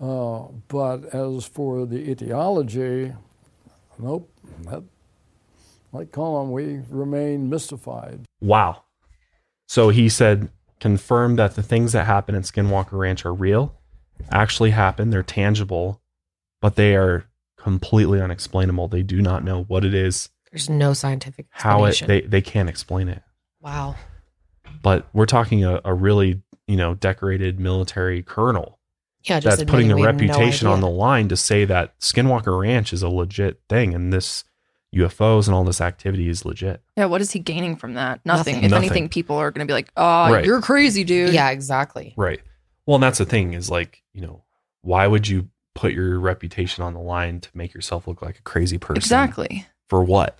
Uh, 0.00 0.44
but 0.68 1.14
as 1.14 1.46
for 1.46 1.86
the 1.86 2.10
etiology, 2.10 3.12
nope. 3.98 4.30
That, 4.62 4.82
like 5.92 6.12
Colm, 6.12 6.50
we 6.50 6.82
remain 6.90 7.48
mystified. 7.48 8.24
Wow. 8.40 8.82
So 9.68 9.88
he 9.88 10.08
said, 10.08 10.50
confirm 10.80 11.36
that 11.36 11.56
the 11.56 11.62
things 11.62 11.92
that 11.92 12.06
happen 12.06 12.34
at 12.34 12.42
Skinwalker 12.42 12.92
Ranch 12.92 13.24
are 13.24 13.34
real, 13.34 13.74
actually 14.30 14.70
happen, 14.70 15.10
they're 15.10 15.22
tangible, 15.22 16.00
but 16.60 16.76
they 16.76 16.94
are 16.94 17.24
completely 17.56 18.20
unexplainable. 18.20 18.88
They 18.88 19.02
do 19.02 19.20
not 19.22 19.44
know 19.44 19.62
what 19.64 19.84
it 19.84 19.94
is, 19.94 20.28
There's 20.56 20.70
no 20.70 20.92
scientific 20.94 21.46
how 21.50 21.84
it 21.84 22.02
they, 22.06 22.22
they 22.22 22.40
can't 22.40 22.68
explain 22.68 23.08
it. 23.08 23.22
wow. 23.60 23.94
But 24.82 25.06
we're 25.12 25.26
talking 25.26 25.64
a, 25.64 25.80
a 25.84 25.92
really, 25.94 26.42
you 26.66 26.76
know, 26.76 26.94
decorated 26.94 27.58
military 27.60 28.22
colonel 28.22 28.78
Yeah, 29.24 29.40
just 29.40 29.58
that's 29.58 29.70
putting 29.70 29.90
a 29.90 29.94
admitting 29.96 29.96
we 29.96 30.02
have 30.06 30.16
no 30.16 30.38
reputation 30.38 30.68
on 30.68 30.80
the 30.80 30.88
line 30.88 31.28
to 31.28 31.36
say 31.36 31.64
that 31.64 31.98
Skinwalker 32.00 32.58
Ranch 32.60 32.92
is 32.92 33.02
a 33.02 33.08
legit 33.08 33.60
thing 33.68 33.94
and 33.94 34.12
this 34.12 34.44
UFOs 34.94 35.46
and 35.46 35.54
all 35.54 35.64
this 35.64 35.80
activity 35.80 36.28
is 36.28 36.44
legit. 36.44 36.80
Yeah, 36.96 37.06
what 37.06 37.20
is 37.20 37.32
he 37.32 37.38
gaining 37.38 37.76
from 37.76 37.94
that? 37.94 38.20
Nothing. 38.24 38.54
Nothing. 38.54 38.64
If 38.64 38.70
Nothing. 38.70 38.84
anything, 38.90 39.08
people 39.08 39.36
are 39.36 39.50
going 39.50 39.66
to 39.66 39.70
be 39.70 39.74
like, 39.74 39.90
"Oh, 39.96 40.32
Right. 40.32 40.44
you're 40.44 40.60
crazy, 40.62 41.04
dude." 41.04 41.34
Yeah, 41.34 41.50
exactly. 41.50 42.14
Right. 42.16 42.40
Well, 42.86 42.94
and 42.94 43.02
that's 43.02 43.18
the 43.18 43.26
thing 43.26 43.52
is 43.54 43.68
like, 43.68 44.02
you 44.14 44.22
know, 44.22 44.44
why 44.82 45.06
would 45.06 45.26
you 45.28 45.48
put 45.74 45.92
your 45.92 46.18
reputation 46.20 46.82
on 46.84 46.94
the 46.94 47.00
line 47.00 47.40
to 47.40 47.50
make 47.52 47.74
yourself 47.74 48.06
look 48.08 48.22
like 48.22 48.38
a 48.38 48.42
crazy 48.42 48.78
person? 48.78 48.96
exactly. 48.98 49.66
For 49.88 50.02
what? 50.02 50.38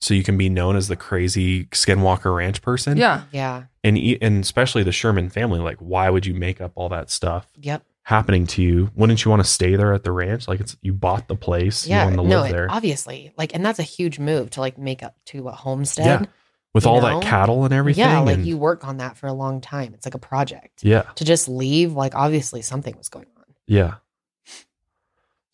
So 0.00 0.12
you 0.14 0.22
can 0.22 0.36
be 0.36 0.48
known 0.48 0.76
as 0.76 0.88
the 0.88 0.96
crazy 0.96 1.64
Skinwalker 1.66 2.34
Ranch 2.36 2.60
person? 2.62 2.96
Yeah, 2.98 3.22
Yeah. 3.32 3.64
And 3.82 3.96
e- 3.96 4.18
and 4.20 4.42
especially 4.42 4.82
the 4.82 4.92
Sherman 4.92 5.30
family, 5.30 5.58
like 5.60 5.78
why 5.78 6.10
would 6.10 6.26
you 6.26 6.34
make 6.34 6.60
up 6.60 6.72
all 6.74 6.88
that 6.90 7.08
stuff 7.10 7.46
Yep. 7.60 7.82
happening 8.02 8.46
to 8.48 8.62
you? 8.62 8.90
Wouldn't 8.94 9.24
you 9.24 9.30
want 9.30 9.42
to 9.42 9.48
stay 9.48 9.74
there 9.76 9.92
at 9.94 10.04
the 10.04 10.12
ranch? 10.12 10.48
Like 10.48 10.60
it's 10.60 10.76
you 10.82 10.92
bought 10.92 11.28
the 11.28 11.34
place, 11.36 11.86
Yeah. 11.86 12.00
you 12.08 12.16
want 12.16 12.16
to 12.22 12.28
No, 12.28 12.42
live 12.42 12.54
it- 12.54 12.70
obviously. 12.70 13.32
Like, 13.38 13.54
and 13.54 13.64
that's 13.64 13.78
a 13.78 13.82
huge 13.84 14.18
move 14.18 14.50
to 14.50 14.60
like 14.60 14.76
make 14.76 15.02
up 15.02 15.14
to 15.26 15.48
a 15.48 15.52
homestead. 15.52 16.20
Yeah. 16.22 16.26
With 16.74 16.84
all 16.86 17.00
know? 17.00 17.20
that 17.20 17.26
cattle 17.26 17.64
and 17.64 17.72
everything. 17.72 18.04
Yeah, 18.04 18.18
like 18.20 18.36
and- 18.36 18.46
you 18.46 18.58
work 18.58 18.86
on 18.86 18.98
that 18.98 19.16
for 19.16 19.28
a 19.28 19.32
long 19.32 19.62
time. 19.62 19.94
It's 19.94 20.04
like 20.04 20.14
a 20.14 20.18
project. 20.18 20.84
Yeah. 20.84 21.02
To 21.14 21.24
just 21.24 21.48
leave, 21.48 21.94
like 21.94 22.14
obviously 22.14 22.60
something 22.60 22.94
was 22.98 23.08
going 23.08 23.26
on. 23.38 23.44
Yeah. 23.66 23.94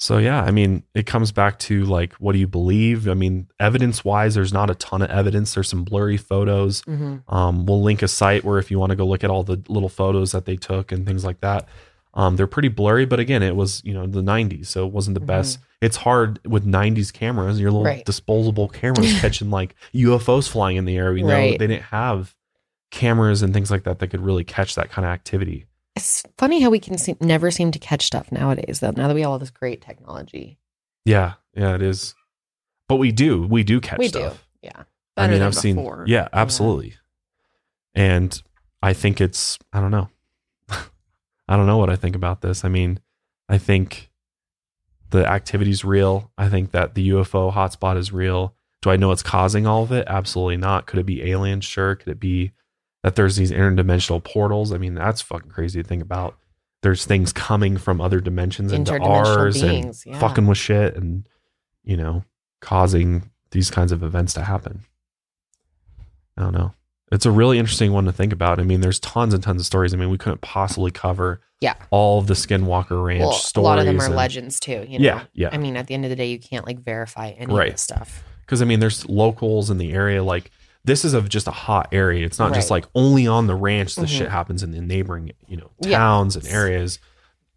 So 0.03 0.19
yeah, 0.19 0.43
I 0.43 0.51
mean, 0.51 0.83
it 0.95 1.07
comes 1.07 1.31
back 1.31 1.61
to 1.61 1.85
like, 1.85 2.13
what 2.15 2.33
do 2.33 2.41
you 2.41 2.49
believe? 2.49 3.09
I 3.09 3.15
mean, 3.15 3.47
evidence 3.61 4.05
wise, 4.05 4.35
there's 4.35 4.53
not 4.53 4.69
a 4.69 4.75
ton 4.75 5.01
of 5.01 5.09
evidence. 5.11 5.55
There's 5.55 5.69
some 5.69 5.85
blurry 5.85 6.17
photos. 6.17 6.83
Mm-hmm. 6.83 7.33
Um, 7.33 7.67
we'll 7.67 7.85
link 7.85 8.03
a 8.03 8.09
site 8.09 8.43
where 8.43 8.59
if 8.59 8.69
you 8.69 8.81
want 8.81 8.91
to 8.91 8.97
go 8.97 9.07
look 9.07 9.23
at 9.23 9.31
all 9.31 9.45
the 9.45 9.63
little 9.69 9.89
photos 9.89 10.33
that 10.33 10.45
they 10.45 10.57
took 10.57 10.91
and 10.91 11.07
things 11.07 11.25
like 11.25 11.41
that. 11.43 11.69
Um, 12.15 12.35
they're 12.35 12.49
pretty 12.49 12.67
blurry, 12.67 13.07
but 13.07 13.21
again, 13.21 13.45
it 13.45 13.55
was 13.55 13.81
you 13.85 13.95
know 13.95 14.09
the 14.09 14.23
'90s, 14.23 14.67
so 14.67 14.85
it 14.85 14.93
wasn't 14.93 15.15
the 15.15 15.21
best. 15.25 15.61
It's 15.81 15.97
hard 15.99 16.41
with 16.45 16.67
'90s 16.67 17.13
cameras, 17.13 17.61
your 17.61 17.71
little 17.71 17.85
Mm-hmm. 17.87 17.97
Right. 17.99 18.05
disposable 18.05 18.69
cameras 18.71 19.13
catching 19.21 19.51
like 19.51 19.77
UFOs 19.95 20.49
flying 20.49 20.79
in 20.79 20.85
the 20.85 20.97
air. 20.97 21.17
You 21.17 21.25
know, 21.25 21.33
Right. 21.33 21.59
they 21.59 21.69
didn't 21.69 21.85
have 21.85 22.35
cameras 22.91 23.41
and 23.43 23.55
things 23.55 23.71
like 23.71 23.85
that 23.85 24.01
that 24.01 24.09
could 24.09 24.21
really 24.21 24.43
catch 24.45 24.75
that 24.75 24.91
kind 24.91 25.07
of 25.07 25.13
activity. 25.13 25.67
It's 25.95 26.23
funny 26.39 26.61
how 26.61 26.71
we 26.71 26.79
can 26.81 26.97
seem, 26.99 27.17
never 27.21 27.51
seem 27.51 27.71
to 27.73 27.79
catch 27.79 28.07
stuff 28.07 28.33
nowadays, 28.33 28.81
though. 28.81 28.93
Now 28.97 29.09
that 29.09 29.15
we 29.15 29.21
have 29.23 29.31
all 29.31 29.39
this 29.39 29.51
great 29.51 29.83
technology, 29.83 30.59
Yeah, 31.05 31.35
yeah, 31.55 31.75
it 31.75 31.83
is. 31.83 32.15
But 32.89 32.97
we 32.97 33.13
do, 33.13 33.47
we 33.47 33.63
do 33.63 33.81
catch 33.81 33.99
we 33.99 34.09
stuff. 34.09 34.35
do. 34.63 34.69
Yeah. 34.69 34.83
I 35.17 35.23
Better 35.23 35.31
mean, 35.33 35.39
than 35.41 35.47
I've 35.49 35.55
seen, 35.55 35.77
before. 35.77 36.05
yeah, 36.07 36.29
absolutely. 36.33 36.95
And 37.95 38.41
I 38.83 38.95
think 38.95 39.21
it's, 39.21 39.59
I 39.73 39.81
don't 39.81 39.91
know. 39.91 40.09
I 40.71 41.57
don't 41.57 41.67
know 41.67 41.77
what 41.79 41.91
I 41.91 41.97
think 41.97 42.17
about 42.17 42.41
this. 42.41 42.65
I 42.65 42.69
mean, 42.69 42.99
I 43.49 43.59
think 43.59 44.11
the 45.11 45.27
activity's 45.27 45.85
real. 45.85 46.31
I 46.39 46.49
think 46.49 46.71
that 46.71 46.95
the 46.95 47.11
UFO 47.11 47.53
hotspot 47.53 47.99
is 47.99 48.13
real. 48.13 48.55
Do 48.81 48.91
I 48.91 48.97
know 48.97 49.09
what's 49.09 49.23
causing 49.23 49.67
all 49.67 49.83
of 49.83 49.93
it? 49.93 50.07
Absolutely 50.09 50.57
not. 50.57 50.87
Could 50.87 50.99
it 51.01 51.07
be 51.07 51.23
aliens? 51.31 51.65
Sure. 51.67 51.95
Could 51.95 52.09
it 52.09 52.21
be 52.21 52.53
that 53.03 53.17
there's 53.17 53.37
these 53.37 53.51
interdimensional 53.53 54.23
portals? 54.23 54.73
I 54.73 54.79
mean, 54.79 54.95
that's 54.95 55.21
fucking 55.21 55.51
crazy 55.51 55.83
to 55.83 55.89
think 55.89 56.03
about. 56.03 56.37
There's 56.83 57.05
things 57.05 57.33
coming 57.33 57.77
from 57.77 58.01
other 58.01 58.21
dimensions 58.21 58.73
into 58.73 59.01
ours 59.01 59.61
beings, 59.63 60.05
and 60.05 60.15
yeah. 60.15 60.21
fucking 60.21 60.47
with 60.47 60.59
shit 60.59 60.97
and, 60.97 61.27
you 61.85 61.97
know, 61.97 62.25
causing 62.61 63.31
these 63.53 63.71
kinds 63.71 63.93
of 63.93 64.03
events 64.03 64.35
to 64.35 64.43
happen. 64.43 64.81
I 66.37 66.43
don't 66.43 66.53
know. 66.55 66.73
It's 67.13 67.27
a 67.27 67.31
really 67.31 67.59
interesting 67.59 67.93
one 67.93 68.07
to 68.07 68.13
think 68.13 68.33
about. 68.33 68.59
I 68.59 68.63
mean, 68.63 68.81
there's 68.81 68.99
tons 68.99 69.35
and 69.35 69.43
tons 69.43 69.61
of 69.61 69.67
stories. 69.67 69.93
I 69.93 69.97
mean, 69.99 70.09
we 70.11 70.17
couldn't 70.19 70.41
possibly 70.41 70.91
cover 70.91 71.43
Yeah. 71.61 71.75
all 71.91 72.19
of 72.19 72.27
the 72.27 72.35
Skinwalker 72.35 73.05
Ranch 73.05 73.21
Well, 73.21 73.41
a 73.57 73.61
lot 73.61 73.79
of 73.79 73.85
them 73.85 74.01
are 74.01 74.07
and- 74.07 74.17
legends 74.17 74.59
too. 74.59 74.87
You 74.89 74.99
know? 74.99 75.05
Yeah, 75.05 75.23
yeah. 75.35 75.51
I 75.53 75.59
mean, 75.59 75.77
at 75.77 75.87
the 75.89 75.95
end 75.95 76.05
of 76.05 76.11
the 76.11 76.17
day, 76.17 76.31
you 76.31 76.39
can't 76.39 76.67
like 76.67 76.81
verify 76.81 77.29
any 77.31 77.53
Right. 77.55 77.69
of 77.69 77.75
this 77.75 77.83
stuff. 77.83 78.25
because 78.41 78.61
I 78.63 78.65
mean, 78.65 78.81
there's 78.81 79.07
locals 79.09 79.71
in 79.71 79.79
the 79.79 79.93
area. 79.93 80.23
Like 80.25 80.51
this 80.85 81.05
is 81.05 81.15
of 81.15 81.29
just 81.29 81.47
a 81.47 81.53
hot 81.53 81.89
area. 81.93 82.27
It's 82.27 82.39
not 82.39 82.53
just 82.55 82.71
like 82.71 82.87
only 82.95 83.27
on 83.27 83.47
the 83.47 83.55
ranch. 83.55 83.95
This 83.97 84.11
Mhm. 84.13 84.19
shit 84.19 84.29
happens 84.31 84.63
in 84.63 84.73
the 84.73 84.81
neighboring, 84.81 85.33
you 85.47 85.57
know, 85.57 85.71
Yeah. 85.81 85.99
towns 85.99 86.35
and 86.37 86.47
areas. 86.49 86.99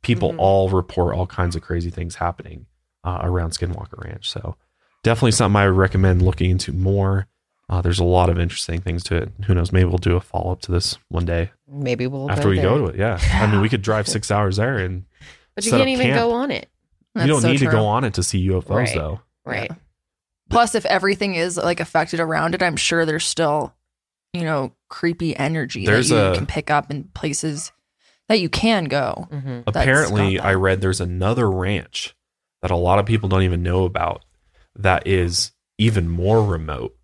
People 0.04 0.34
Mhm. 0.34 0.40
all 0.40 0.70
report 0.70 1.16
all 1.16 1.26
kinds 1.26 1.56
of 1.56 1.62
crazy 1.64 1.90
things 1.90 2.16
happening 2.16 2.68
uh, 3.04 3.20
around 3.24 3.52
Skinwalker 3.52 4.04
Ranch. 4.06 4.30
So 4.30 4.56
definitely 5.04 5.32
something 5.32 5.56
I 5.56 5.68
would 5.68 5.78
recommend 5.78 6.22
looking 6.22 6.52
into 6.52 6.72
more. 6.74 7.28
Uh, 7.68 7.82
there's 7.82 7.98
a 8.00 8.04
lot 8.04 8.30
of 8.30 8.38
interesting 8.40 8.80
things 8.82 9.04
to 9.06 9.16
it. 9.16 9.32
Who 9.46 9.56
knows? 9.56 9.72
Maybe 9.72 9.86
we'll 9.86 9.98
do 9.98 10.16
a 10.16 10.22
follow 10.22 10.52
up 10.52 10.62
to 10.62 10.72
this 10.72 11.00
one 11.10 11.26
day 11.26 11.50
Maybe 11.68 12.06
we'll 12.06 12.30
after 12.30 12.48
we 12.50 12.58
there. 12.58 12.70
go 12.70 12.78
to 12.78 12.86
it. 12.88 12.96
Yeah, 12.96 13.20
I 13.34 13.48
mean, 13.48 13.60
we 13.62 13.70
could 13.70 13.82
drive 13.82 14.08
six 14.08 14.30
hours 14.32 14.58
there, 14.58 14.78
and 14.78 15.06
but 15.56 15.66
you 15.66 15.72
can't 15.72 15.90
even 15.90 16.06
camp. 16.08 16.20
go 16.20 16.32
on 16.34 16.52
it. 16.52 16.70
you 17.16 17.26
don't 17.26 17.42
so 17.42 17.52
need 17.52 17.58
to 17.60 17.66
go 17.72 17.86
on 17.88 18.04
it 18.04 18.14
to 18.16 18.22
see 18.24 18.38
UFOs, 18.50 18.70
Right. 18.70 18.94
though. 18.94 19.22
Right. 19.46 19.72
Plus, 20.50 20.76
if 20.76 20.86
everything 20.86 21.36
is 21.36 21.58
like 21.58 21.80
affected 21.80 22.20
around 22.20 22.54
it, 22.56 22.62
I'm 22.64 22.76
sure 22.78 23.06
there's 23.06 23.26
still, 23.26 23.74
you 24.34 24.44
know, 24.44 24.74
creepy 24.90 25.36
energy 25.36 25.86
There's 25.86 26.10
that 26.10 26.16
you 26.16 26.32
a- 26.34 26.36
can 26.36 26.46
pick 26.46 26.70
up 26.72 26.92
in 26.92 27.06
places 27.16 27.72
that 28.30 28.40
you 28.40 28.50
can 28.50 28.86
go. 28.86 29.28
hmm 29.32 29.62
That's 29.66 29.78
apparently 29.78 30.36
got 30.38 30.44
that. 30.44 30.50
i 30.50 30.54
read 30.54 30.82
there's 30.82 31.02
another 31.02 31.50
ranch 31.50 32.16
that 32.62 32.72
a 32.72 32.76
lot 32.76 32.98
of 33.00 33.06
people 33.06 33.30
don't 33.30 33.44
even 33.44 33.62
know 33.62 33.86
about 33.86 34.26
that 34.76 35.06
is 35.06 35.52
even 35.78 36.10
more 36.10 36.44
remote 36.44 36.96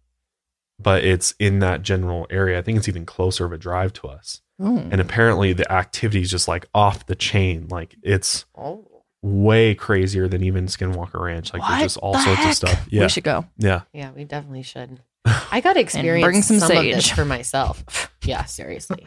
but 0.80 1.04
it's 1.04 1.36
in 1.38 1.60
that 1.60 1.84
general 1.84 2.26
area 2.32 2.58
i 2.58 2.62
think 2.64 2.78
it's 2.78 2.88
even 2.90 3.06
closer 3.06 3.46
of 3.46 3.54
a 3.54 3.58
drive 3.58 3.94
to 3.94 4.08
us 4.08 4.42
Ooh. 4.62 4.78
and 4.78 5.00
apparently 5.00 5.54
the 5.54 5.72
activity 5.72 6.22
is 6.22 6.32
just 6.32 6.48
like 6.48 6.66
off 6.74 7.06
the 7.06 7.16
chain 7.16 7.68
like 7.70 7.96
it's 8.02 8.46
Oh. 8.58 8.88
Way 9.24 9.76
crazier 9.76 10.28
than 10.28 10.44
even 10.44 10.66
skinwalker 10.66 11.20
ranch 11.22 11.54
like 11.54 11.62
What 11.62 11.70
there's 11.80 11.82
just 11.94 11.98
all 11.98 12.14
the 12.14 12.24
sorts 12.24 12.40
heck? 12.40 12.50
of 12.50 12.56
stuff 12.56 12.88
yeah 12.90 13.04
We 13.04 13.10
should 13.10 13.24
go. 13.24 13.46
yeah 13.58 13.82
Yeah, 13.94 14.12
we 14.12 14.24
definitely 14.26 14.64
should. 14.64 15.00
I 15.52 15.62
got 15.62 15.74
to 15.74 15.80
experience 15.80 16.26
bring 16.26 16.42
some 16.42 16.60
some, 16.60 16.78
of 16.78 16.84
this 16.84 17.06
sage. 17.06 17.14
for 17.14 17.26
myself. 17.26 18.12
yeah, 18.24 18.46
seriously. 18.46 19.06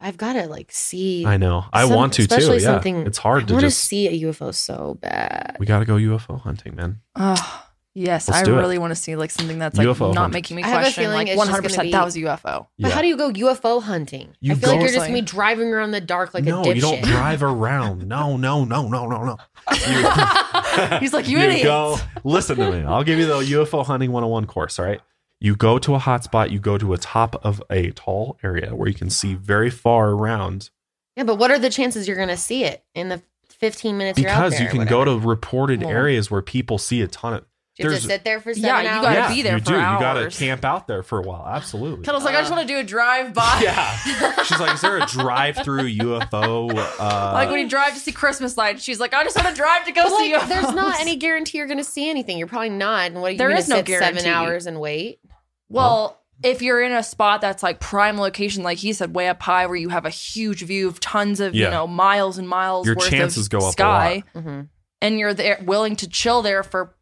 I've 0.00 0.16
got 0.16 0.32
to 0.34 0.46
like 0.46 0.70
see. 0.72 1.24
i 1.26 1.36
know 1.36 1.64
i 1.72 1.84
some- 1.86 1.94
want 1.96 2.12
to 2.14 2.26
too 2.26 2.52
yeah 2.52 2.58
something- 2.58 3.06
it's 3.06 3.18
hard 3.18 3.44
I 3.44 3.46
to 3.46 3.52
want 3.54 3.60
to 3.62 3.66
just 3.68 3.84
see 3.84 4.06
a 4.08 4.26
UFO 4.28 4.54
so 4.54 4.98
bad. 5.00 5.56
we 5.60 5.66
gotta 5.66 5.84
go 5.84 5.94
ufo 5.96 6.40
hunting 6.40 6.74
man 6.76 7.00
Oh, 7.16 7.65
yes. 7.96 8.28
Let's 8.28 8.40
I 8.42 8.44
do 8.44 8.54
it. 8.54 8.60
really 8.60 8.78
want 8.78 8.92
to 8.92 8.94
see 8.94 9.16
like 9.16 9.30
something 9.32 9.58
that's 9.58 9.76
like 9.76 9.86
UFO 9.88 10.14
not 10.14 10.20
hunt. 10.22 10.32
making 10.34 10.56
me 10.56 10.62
I 10.62 10.68
have 10.68 10.86
a 10.86 10.90
feeling 10.92 11.14
like 11.14 11.26
it's 11.28 11.36
one 11.36 11.48
hundred 11.48 11.62
percent 11.64 11.90
that 11.90 12.04
was 12.04 12.14
a 12.16 12.20
UFO. 12.20 12.66
But 12.78 12.92
how 12.92 13.00
do 13.02 13.08
you 13.08 13.16
go 13.16 13.32
UFO 13.32 13.82
hunting? 13.82 14.28
You 14.40 14.52
I 14.52 14.54
feel 14.56 14.70
like 14.70 14.80
you're 14.80 14.88
just 14.90 14.98
gonna 14.98 15.08
be 15.08 15.12
Seriously. 15.18 15.36
driving 15.36 15.72
around 15.72 15.90
the 15.90 16.00
dark 16.00 16.32
like 16.34 16.44
no 16.44 16.60
a 16.60 16.64
dipshit. 16.66 16.74
you 16.76 16.80
don't 16.82 17.02
drive 17.02 17.42
around 17.42 18.06
no 18.06 18.36
no 18.36 18.64
no 18.64 18.86
no 18.86 19.08
no 19.08 19.24
no 19.24 19.36
He's 21.00 21.12
like, 21.12 21.26
you 21.28 21.38
idiots. 21.38 21.64
go 21.64 21.96
listen 22.24 22.56
to 22.56 22.70
me 22.70 22.82
i'll 22.84 23.02
give 23.02 23.18
you 23.18 23.26
the 23.26 23.40
ufo 23.40 23.84
hunting 23.84 24.12
101 24.12 24.46
course 24.46 24.78
all 24.78 24.84
right 24.84 25.00
you 25.40 25.56
go 25.56 25.78
to 25.78 25.94
a 25.94 25.98
hot 25.98 26.22
spot 26.24 26.50
you 26.50 26.58
go 26.58 26.76
to 26.78 26.92
a 26.92 26.98
top 26.98 27.34
of 27.44 27.62
a 27.70 27.90
tall 27.92 28.38
area 28.42 28.74
where 28.74 28.88
you 28.88 28.94
can 28.94 29.10
see 29.10 29.34
very 29.34 29.70
far 29.70 30.10
around 30.10 30.70
yeah, 31.16 31.24
but 31.24 31.36
what 31.36 31.50
are 31.50 31.58
the 31.58 31.70
chances 31.70 32.06
you're 32.06 32.16
gonna 32.16 32.36
see 32.36 32.64
it 32.64 32.84
in 32.94 33.08
the 33.08 33.22
15 33.48 33.96
minutes 33.96 34.18
you're 34.18 34.28
out 34.30 34.36
because 34.36 34.52
there 34.58 34.62
you 34.64 34.68
can 34.68 34.86
go 34.86 35.04
to 35.04 35.18
reported 35.18 35.80
Well- 35.82 35.90
areas 35.90 36.30
where 36.30 36.42
people 36.42 36.76
see 36.78 37.00
a 37.02 37.08
ton 37.08 37.32
of 37.34 37.40
Do 37.40 37.46
you 37.78 37.82
have 37.84 37.90
There's- 37.90 38.02
to 38.02 38.08
sit 38.08 38.24
there 38.24 38.40
for 38.40 38.54
seven 38.54 38.64
Yeah, 38.68 38.76
seven 38.76 38.84
you 38.84 38.90
hours? 38.90 39.02
gotta 39.04 39.14
yeah, 39.16 39.34
be 39.34 39.42
there 39.42 39.52
you 39.54 39.58
for 39.60 39.64
do. 39.66 39.74
You 39.74 39.80
gotta 39.80 40.20
hours. 40.20 40.38
camp 40.38 40.64
out 40.64 40.86
there 40.86 41.02
for 41.02 41.18
a 41.18 41.22
while. 41.22 41.46
Absolutely. 41.46 42.04
Kendall's 42.04 42.24
like, 42.24 42.34
I 42.34 42.40
just 42.40 42.50
want 42.50 42.66
to 42.66 42.72
do 42.74 42.78
a 42.78 42.84
drive 42.84 43.34
by. 43.34 43.60
Yeah. 43.62 44.42
She's 44.44 44.58
like, 44.60 44.74
is 44.74 44.80
there 44.80 44.96
a 44.98 45.06
drive-through 45.06 45.88
UFO? 45.98 46.70
Uh, 46.98 47.30
Like 47.34 47.50
when 47.50 47.60
you 47.60 47.68
drive 47.68 47.92
to 47.94 48.00
see 48.00 48.12
Christmas 48.12 48.56
lights, 48.56 48.82
she's 48.82 48.98
like, 49.00 49.12
I 49.14 49.24
just 49.24 49.36
want 49.36 49.48
to 49.48 49.54
drive 49.54 49.84
to 49.86 49.92
go 49.92 50.04
But, 50.04 50.18
see 50.18 50.32
like, 50.32 50.42
you. 50.42 50.48
there's 50.48 50.72
not 50.74 51.00
any 51.00 51.16
guarantee 51.16 51.58
you're 51.58 51.66
going 51.66 51.78
to 51.78 51.84
see 51.84 52.08
anything. 52.08 52.38
You're 52.38 52.46
probably 52.46 52.70
not. 52.70 53.10
And 53.10 53.20
what 53.20 53.28
are 53.28 53.32
you 53.32 53.38
There 53.38 53.48
going 53.48 53.56
to 53.58 53.62
is 53.62 53.68
no 53.68 53.76
sit 53.76 53.84
guarantee. 53.86 54.20
seven 54.20 54.32
hours 54.32 54.66
and 54.66 54.80
wait? 54.80 55.20
Well, 55.68 56.20
if 56.42 56.62
you're 56.62 56.82
in 56.82 56.92
a 56.92 57.02
spot 57.02 57.40
that's 57.40 57.62
like 57.62 57.80
prime 57.80 58.18
location, 58.18 58.62
like 58.62 58.78
he 58.78 58.92
said, 58.92 59.14
way 59.14 59.28
up 59.28 59.42
high, 59.42 59.66
where 59.66 59.76
you 59.76 59.88
have 59.88 60.04
a 60.04 60.10
huge 60.10 60.62
view 60.62 60.88
of 60.88 61.00
tons 61.00 61.40
of 61.40 61.54
Yeah. 61.54 61.66
you 61.66 61.70
know 61.72 61.86
miles 61.86 62.38
and 62.38 62.48
miles, 62.48 62.86
Your 62.86 62.94
worth 62.96 63.10
chances 63.10 63.46
of 63.46 63.50
go 63.50 63.58
up 63.58 63.68
a 63.68 63.72
sky, 63.72 64.22
lot. 64.34 64.42
Mm-hmm. 64.44 64.60
and 65.02 65.18
you're 65.18 65.34
there 65.34 65.58
willing 65.64 65.96
to 65.96 66.08
chill 66.08 66.42
there 66.42 66.62
for 66.62 66.94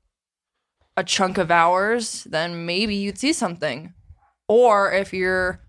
a 0.97 1.05
chunk 1.05 1.39
of 1.39 1.51
hours, 1.51 2.25
then 2.25 2.67
maybe 2.67 2.95
you'd 2.95 3.19
see 3.19 3.33
something. 3.33 3.93
Or 4.49 4.93
if 4.93 5.13
you're 5.13 5.61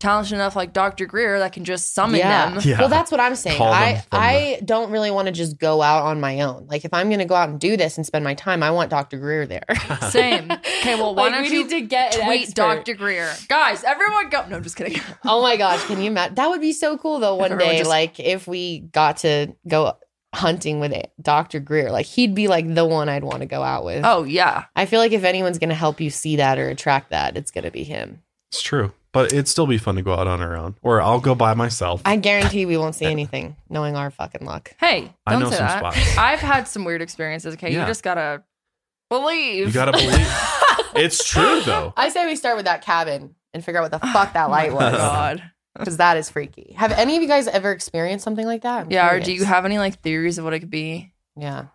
talented 0.00 0.34
enough, 0.34 0.54
like 0.56 0.72
Dr. 0.72 1.06
Greer, 1.06 1.38
that 1.38 1.52
can 1.52 1.64
just 1.64 1.94
summon 1.94 2.18
Yeah. 2.18 2.50
them. 2.50 2.60
Yeah. 2.64 2.78
Well, 2.80 2.88
that's 2.88 3.10
what 3.10 3.20
I'm 3.20 3.36
saying. 3.36 3.56
Call 3.56 3.70
them 3.72 3.82
I 3.82 3.94
from 3.94 4.06
I 4.12 4.60
don't 4.64 4.90
really 4.90 5.10
want 5.10 5.26
to 5.26 5.32
just 5.32 5.58
go 5.58 5.80
out 5.80 6.02
on 6.02 6.20
my 6.20 6.40
own. 6.40 6.66
Like 6.68 6.84
if 6.84 6.92
I'm 6.92 7.08
going 7.08 7.20
to 7.20 7.24
go 7.24 7.34
out 7.34 7.48
and 7.48 7.58
do 7.60 7.76
this 7.76 7.96
and 7.96 8.04
spend 8.04 8.24
my 8.24 8.34
time, 8.34 8.62
I 8.62 8.70
want 8.70 8.90
Dr. 8.90 9.18
Greer 9.18 9.46
there. 9.46 9.64
Same. 10.10 10.50
Okay, 10.50 10.96
well, 10.96 11.14
why 11.14 11.24
Like, 11.24 11.32
don't 11.34 11.42
we 11.42 11.48
you 11.50 11.62
need 11.64 11.70
to 11.70 11.80
get 11.82 12.16
an 12.18 12.26
tweet. 12.26 12.54
Dr. 12.54 12.94
Greer? 12.94 13.32
Guys, 13.48 13.84
everyone 13.84 14.28
go. 14.30 14.44
No, 14.48 14.56
I'm 14.56 14.62
just 14.62 14.76
kidding. 14.76 15.00
oh 15.24 15.40
my 15.42 15.56
gosh, 15.56 15.82
can 15.84 16.00
you 16.00 16.08
imagine? 16.10 16.34
That 16.34 16.48
would 16.50 16.60
be 16.60 16.72
so 16.72 16.98
cool 16.98 17.18
though. 17.20 17.36
One 17.44 17.56
day, 17.56 17.78
just- 17.78 17.88
like 17.88 18.18
if 18.20 18.46
we 18.48 18.80
got 18.80 19.18
to 19.18 19.54
go 19.68 19.96
hunting 20.34 20.80
with 20.80 20.92
Dr. 21.22 21.60
Greer, 21.60 21.90
like 21.90 22.06
he'd 22.06 22.34
be 22.34 22.48
like 22.48 22.72
the 22.74 22.84
one 22.84 23.08
I'd 23.08 23.24
want 23.24 23.40
to 23.40 23.46
go 23.46 23.62
out 23.62 23.84
with. 23.84 24.04
Oh, 24.04 24.24
yeah. 24.24 24.64
I 24.76 24.86
feel 24.86 25.00
like 25.00 25.12
if 25.12 25.24
anyone's 25.24 25.58
going 25.58 25.68
to 25.70 25.74
help 25.74 26.00
you 26.00 26.10
see 26.10 26.36
that 26.36 26.58
or 26.58 26.68
attract 26.68 27.10
that, 27.10 27.36
it's 27.36 27.50
going 27.50 27.64
to 27.64 27.70
be 27.70 27.84
him. 27.84 28.22
it's 28.50 28.60
true, 28.62 28.92
but 29.12 29.32
it'd 29.32 29.48
still 29.48 29.66
be 29.66 29.78
fun 29.78 29.94
to 29.96 30.02
go 30.02 30.12
out 30.14 30.26
on 30.26 30.40
our 30.40 30.56
own, 30.56 30.76
or 30.82 31.00
I'll 31.00 31.20
go 31.20 31.34
by 31.34 31.54
myself. 31.54 32.02
I 32.04 32.16
guarantee 32.16 32.66
we 32.66 32.76
won't 32.76 32.94
see 32.94 33.06
anything, 33.06 33.56
knowing 33.68 33.96
our 33.96 34.10
fucking 34.10 34.44
luck. 34.46 34.74
Hey, 34.78 35.12
I 35.26 35.32
don't 35.32 35.42
know 35.42 35.50
say 35.50 35.56
some 35.56 35.66
that. 35.66 35.78
spots. 35.94 36.16
I've 36.18 36.40
had 36.40 36.68
some 36.68 36.84
weird 36.84 37.00
experiences. 37.02 37.54
Okay, 37.54 37.72
Yeah. 37.72 37.80
you 37.82 37.86
just 37.86 38.02
gotta 38.02 38.42
believe. 39.10 39.66
you 39.68 39.72
gotta 39.72 39.92
believe. 39.92 40.10
it's 40.96 41.28
true 41.28 41.60
though. 41.62 41.92
I 41.96 42.08
say 42.08 42.26
we 42.26 42.36
start 42.36 42.56
with 42.56 42.64
that 42.66 42.82
cabin 42.82 43.34
and 43.52 43.64
figure 43.64 43.80
out 43.80 43.90
what 43.90 44.00
the 44.00 44.06
fuck 44.08 44.32
that 44.32 44.46
oh 44.48 44.50
light 44.50 44.70
Oh 44.70 44.74
was. 44.76 44.92
God. 44.96 45.42
Because 45.78 45.96
that 45.96 46.16
is 46.16 46.30
freaky. 46.30 46.74
Have 46.76 46.92
any 46.92 47.16
of 47.16 47.22
you 47.22 47.28
guys 47.28 47.48
ever 47.48 47.72
experienced 47.72 48.22
something 48.24 48.46
like 48.46 48.62
that? 48.62 48.82
I'm 48.86 48.90
Yeah, 48.92 49.10
or 49.12 49.18
do 49.20 49.32
you 49.32 49.44
have 49.44 49.64
any 49.64 49.78
like 49.78 50.00
theories 50.02 50.38
of 50.38 50.44
what 50.44 50.54
it 50.54 50.60
could 50.60 50.70
be? 50.70 51.12
Yeah. 51.36 51.66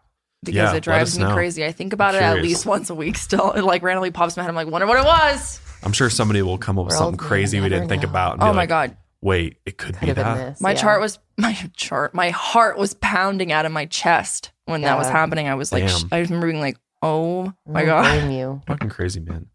Because 0.43 0.55
Yeah, 0.71 0.75
it 0.75 0.83
drives 0.83 1.17
me 1.17 1.25
know. 1.25 1.33
crazy. 1.33 1.65
I 1.65 1.73
think 1.73 1.91
about 1.91 2.15
I'm 2.15 2.21
it 2.23 2.37
at 2.37 2.41
least 2.41 2.65
once 2.65 2.89
a 2.89 2.95
week. 2.95 3.17
Still, 3.17 3.51
it 3.51 3.61
like 3.63 3.83
randomly 3.83 4.11
pops 4.11 4.37
in 4.37 4.41
my 4.41 4.45
head. 4.45 4.49
I'm 4.49 4.55
like, 4.55 4.67
wonder 4.69 4.87
what 4.87 4.97
it 4.99 5.05
was. 5.05 5.59
I'm 5.83 5.91
sure 5.91 6.09
somebody 6.09 6.41
will 6.41 6.57
come 6.57 6.79
up 6.79 6.85
with 6.85 6.93
We're 6.93 6.97
something 6.99 7.17
crazy 7.17 7.59
we 7.59 7.67
didn't 7.69 7.89
think 7.89 8.03
about. 8.03 8.33
And 8.35 8.43
Oh 8.43 8.47
my 8.53 8.61
like, 8.61 8.69
god, 8.69 8.97
Wait, 9.21 9.57
it 9.65 9.77
could, 9.77 9.95
Could 9.95 9.99
be 9.99 10.07
have 10.07 10.15
been 10.15 10.23
that. 10.25 10.49
this. 10.51 10.61
my 10.61 10.71
yeah. 10.71 10.77
chart 10.77 11.01
was 11.01 11.19
my 11.37 11.53
chart. 11.75 12.13
My 12.13 12.29
heart 12.29 12.77
was 12.77 12.93
pounding 12.93 13.51
out 13.51 13.65
of 13.65 13.71
my 13.73 13.85
chest 13.85 14.51
when 14.65 14.81
that 14.83 14.97
was 14.97 15.07
happening. 15.07 15.49
I 15.49 15.55
was 15.55 15.73
like, 15.73 15.89
sh- 15.89 16.03
I 16.09 16.19
remember 16.19 16.47
being 16.47 16.61
like, 16.61 16.77
oh 17.01 17.51
my 17.67 17.81
don't 17.81 17.87
god. 17.87 18.03
blame 18.03 18.31
you. 18.31 18.61
Fucking 18.65 18.89
crazy, 18.89 19.19
man. 19.19 19.47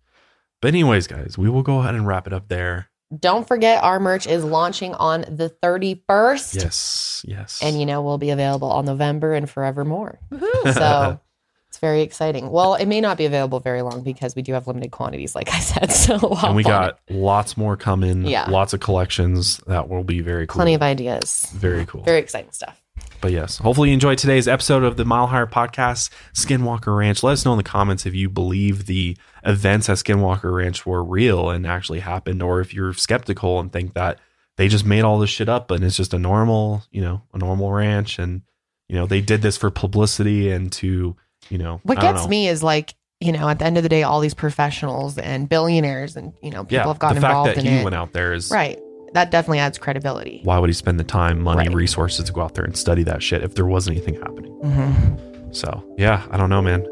But 0.60 0.68
anyways, 0.68 1.06
guys, 1.06 1.38
we 1.38 1.48
will 1.48 1.62
go 1.62 1.78
ahead 1.78 1.94
and 1.94 2.06
wrap 2.06 2.26
it 2.26 2.34
up 2.34 2.48
there. 2.48 2.90
Don't 3.20 3.46
forget 3.46 3.82
our 3.82 4.00
merch 4.00 4.26
is 4.26 4.44
launching 4.44 4.94
on 4.94 5.22
the 5.22 5.50
31st. 5.62 6.62
Yes, 6.62 7.24
yes. 7.26 7.60
And 7.62 7.78
you 7.78 7.86
know, 7.86 8.02
we'll 8.02 8.18
be 8.18 8.30
available 8.30 8.68
all 8.70 8.82
November 8.82 9.34
and 9.34 9.48
forevermore. 9.48 10.18
So 10.72 11.20
it's 11.68 11.78
very 11.80 12.02
exciting. 12.02 12.50
Well, 12.50 12.74
it 12.76 12.86
may 12.86 13.00
not 13.00 13.18
be 13.18 13.24
available 13.24 13.58
very 13.60 13.82
long 13.82 14.02
because 14.04 14.36
we 14.36 14.42
do 14.42 14.52
have 14.52 14.66
limited 14.68 14.92
quantities, 14.92 15.34
like 15.34 15.52
I 15.52 15.58
said. 15.58 15.90
So 15.92 16.36
and 16.44 16.54
we 16.54 16.62
got 16.62 16.98
it. 17.08 17.14
lots 17.14 17.56
more 17.56 17.76
coming. 17.76 18.24
Yeah. 18.26 18.48
lots 18.48 18.72
of 18.72 18.80
collections 18.80 19.58
that 19.66 19.88
will 19.88 20.04
be 20.04 20.20
very 20.20 20.46
cool. 20.46 20.58
plenty 20.58 20.74
of 20.74 20.82
ideas. 20.82 21.48
very 21.52 21.84
cool. 21.84 22.02
Very 22.04 22.20
exciting 22.20 22.52
stuff. 22.52 22.80
But 23.20 23.32
yes, 23.32 23.56
hopefully 23.58 23.88
you 23.88 23.94
enjoyed 23.94 24.18
today's 24.18 24.46
episode 24.46 24.84
of 24.84 24.96
the 24.96 25.04
Mile 25.04 25.26
Higher 25.28 25.46
Podcast, 25.46 26.10
Skinwalker 26.34 26.96
Ranch. 26.96 27.22
Let 27.22 27.32
us 27.32 27.44
know 27.44 27.52
in 27.52 27.56
the 27.56 27.64
comments 27.64 28.06
if 28.06 28.14
you 28.14 28.28
believe 28.28 28.86
the 28.86 29.16
events 29.44 29.88
at 29.88 29.98
Skinwalker 29.98 30.54
Ranch 30.54 30.86
were 30.86 31.02
real 31.04 31.50
and 31.50 31.66
actually 31.66 32.00
happened, 32.00 32.42
or 32.42 32.60
if 32.60 32.72
you're 32.74 32.92
skeptical 32.94 33.60
and 33.60 33.72
think 33.72 33.94
that 33.94 34.18
they 34.56 34.68
just 34.68 34.84
made 34.86 35.02
all 35.02 35.18
this 35.18 35.30
shit 35.30 35.48
up 35.48 35.70
and 35.70 35.82
it's 35.84 35.96
just 35.96 36.14
a 36.14 36.18
normal, 36.18 36.82
you 36.90 37.02
know, 37.02 37.22
a 37.32 37.38
normal 37.38 37.72
ranch, 37.72 38.18
and 38.18 38.42
you 38.88 38.96
know 38.96 39.06
they 39.06 39.20
did 39.20 39.42
this 39.42 39.56
for 39.56 39.70
publicity 39.70 40.50
and 40.50 40.70
to, 40.72 41.16
you 41.50 41.58
know, 41.58 41.80
What 41.82 41.98
I 41.98 42.02
don't 42.02 42.14
gets 42.14 42.24
know. 42.24 42.30
me 42.30 42.48
is 42.48 42.62
like, 42.62 42.94
you 43.20 43.32
know, 43.32 43.48
at 43.48 43.58
the 43.58 43.64
end 43.64 43.76
of 43.76 43.82
the 43.82 43.88
day, 43.88 44.02
all 44.02 44.20
these 44.20 44.34
professionals 44.34 45.16
and 45.18 45.48
billionaires 45.48 46.16
and, 46.16 46.32
you 46.42 46.50
know, 46.50 46.64
people 46.64 46.76
yeah, 46.76 46.86
have 46.86 46.98
gotten 46.98 47.16
the 47.16 47.20
fact 47.20 47.30
involved 47.32 47.50
that 47.56 47.64
in 47.66 47.78
he 47.78 47.84
went 47.84 47.94
out 47.94 48.12
there 48.12 48.32
is 48.34 48.50
Right. 48.50 48.78
That 49.14 49.30
definitely 49.30 49.60
adds 49.60 49.78
credibility. 49.78 50.40
Why 50.42 50.58
would 50.58 50.68
he 50.68 50.74
spend 50.74 50.98
the 50.98 51.04
time, 51.04 51.40
money, 51.40 51.68
Right. 51.68 51.74
resources 51.74 52.24
to 52.26 52.32
go 52.32 52.40
out 52.42 52.54
there 52.54 52.64
and 52.64 52.76
study 52.76 53.04
that 53.04 53.22
shit 53.22 53.42
if 53.44 53.54
there 53.54 53.64
wasn't 53.66 53.96
anything 53.96 54.16
happening? 54.16 54.52
Mm-hmm. 54.62 55.52
So, 55.52 55.84
yeah, 55.96 56.26
I 56.32 56.36
don't 56.36 56.50
know, 56.50 56.60
man. 56.60 56.84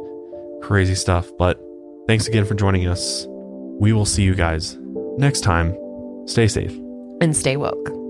Crazy 0.63 0.95
stuff. 0.95 1.29
But 1.37 1.61
thanks 2.13 2.29
again 2.29 2.45
for 2.45 2.53
joining 2.53 2.87
us. 2.87 3.25
We 3.81 3.95
will 3.95 4.05
see 4.05 4.23
you 4.23 4.35
guys 4.35 4.77
next 5.17 5.41
time. 5.41 5.75
Stay 6.27 6.47
safe. 6.47 6.79
And 7.23 7.35
stay 7.35 7.57
woke. 7.57 8.02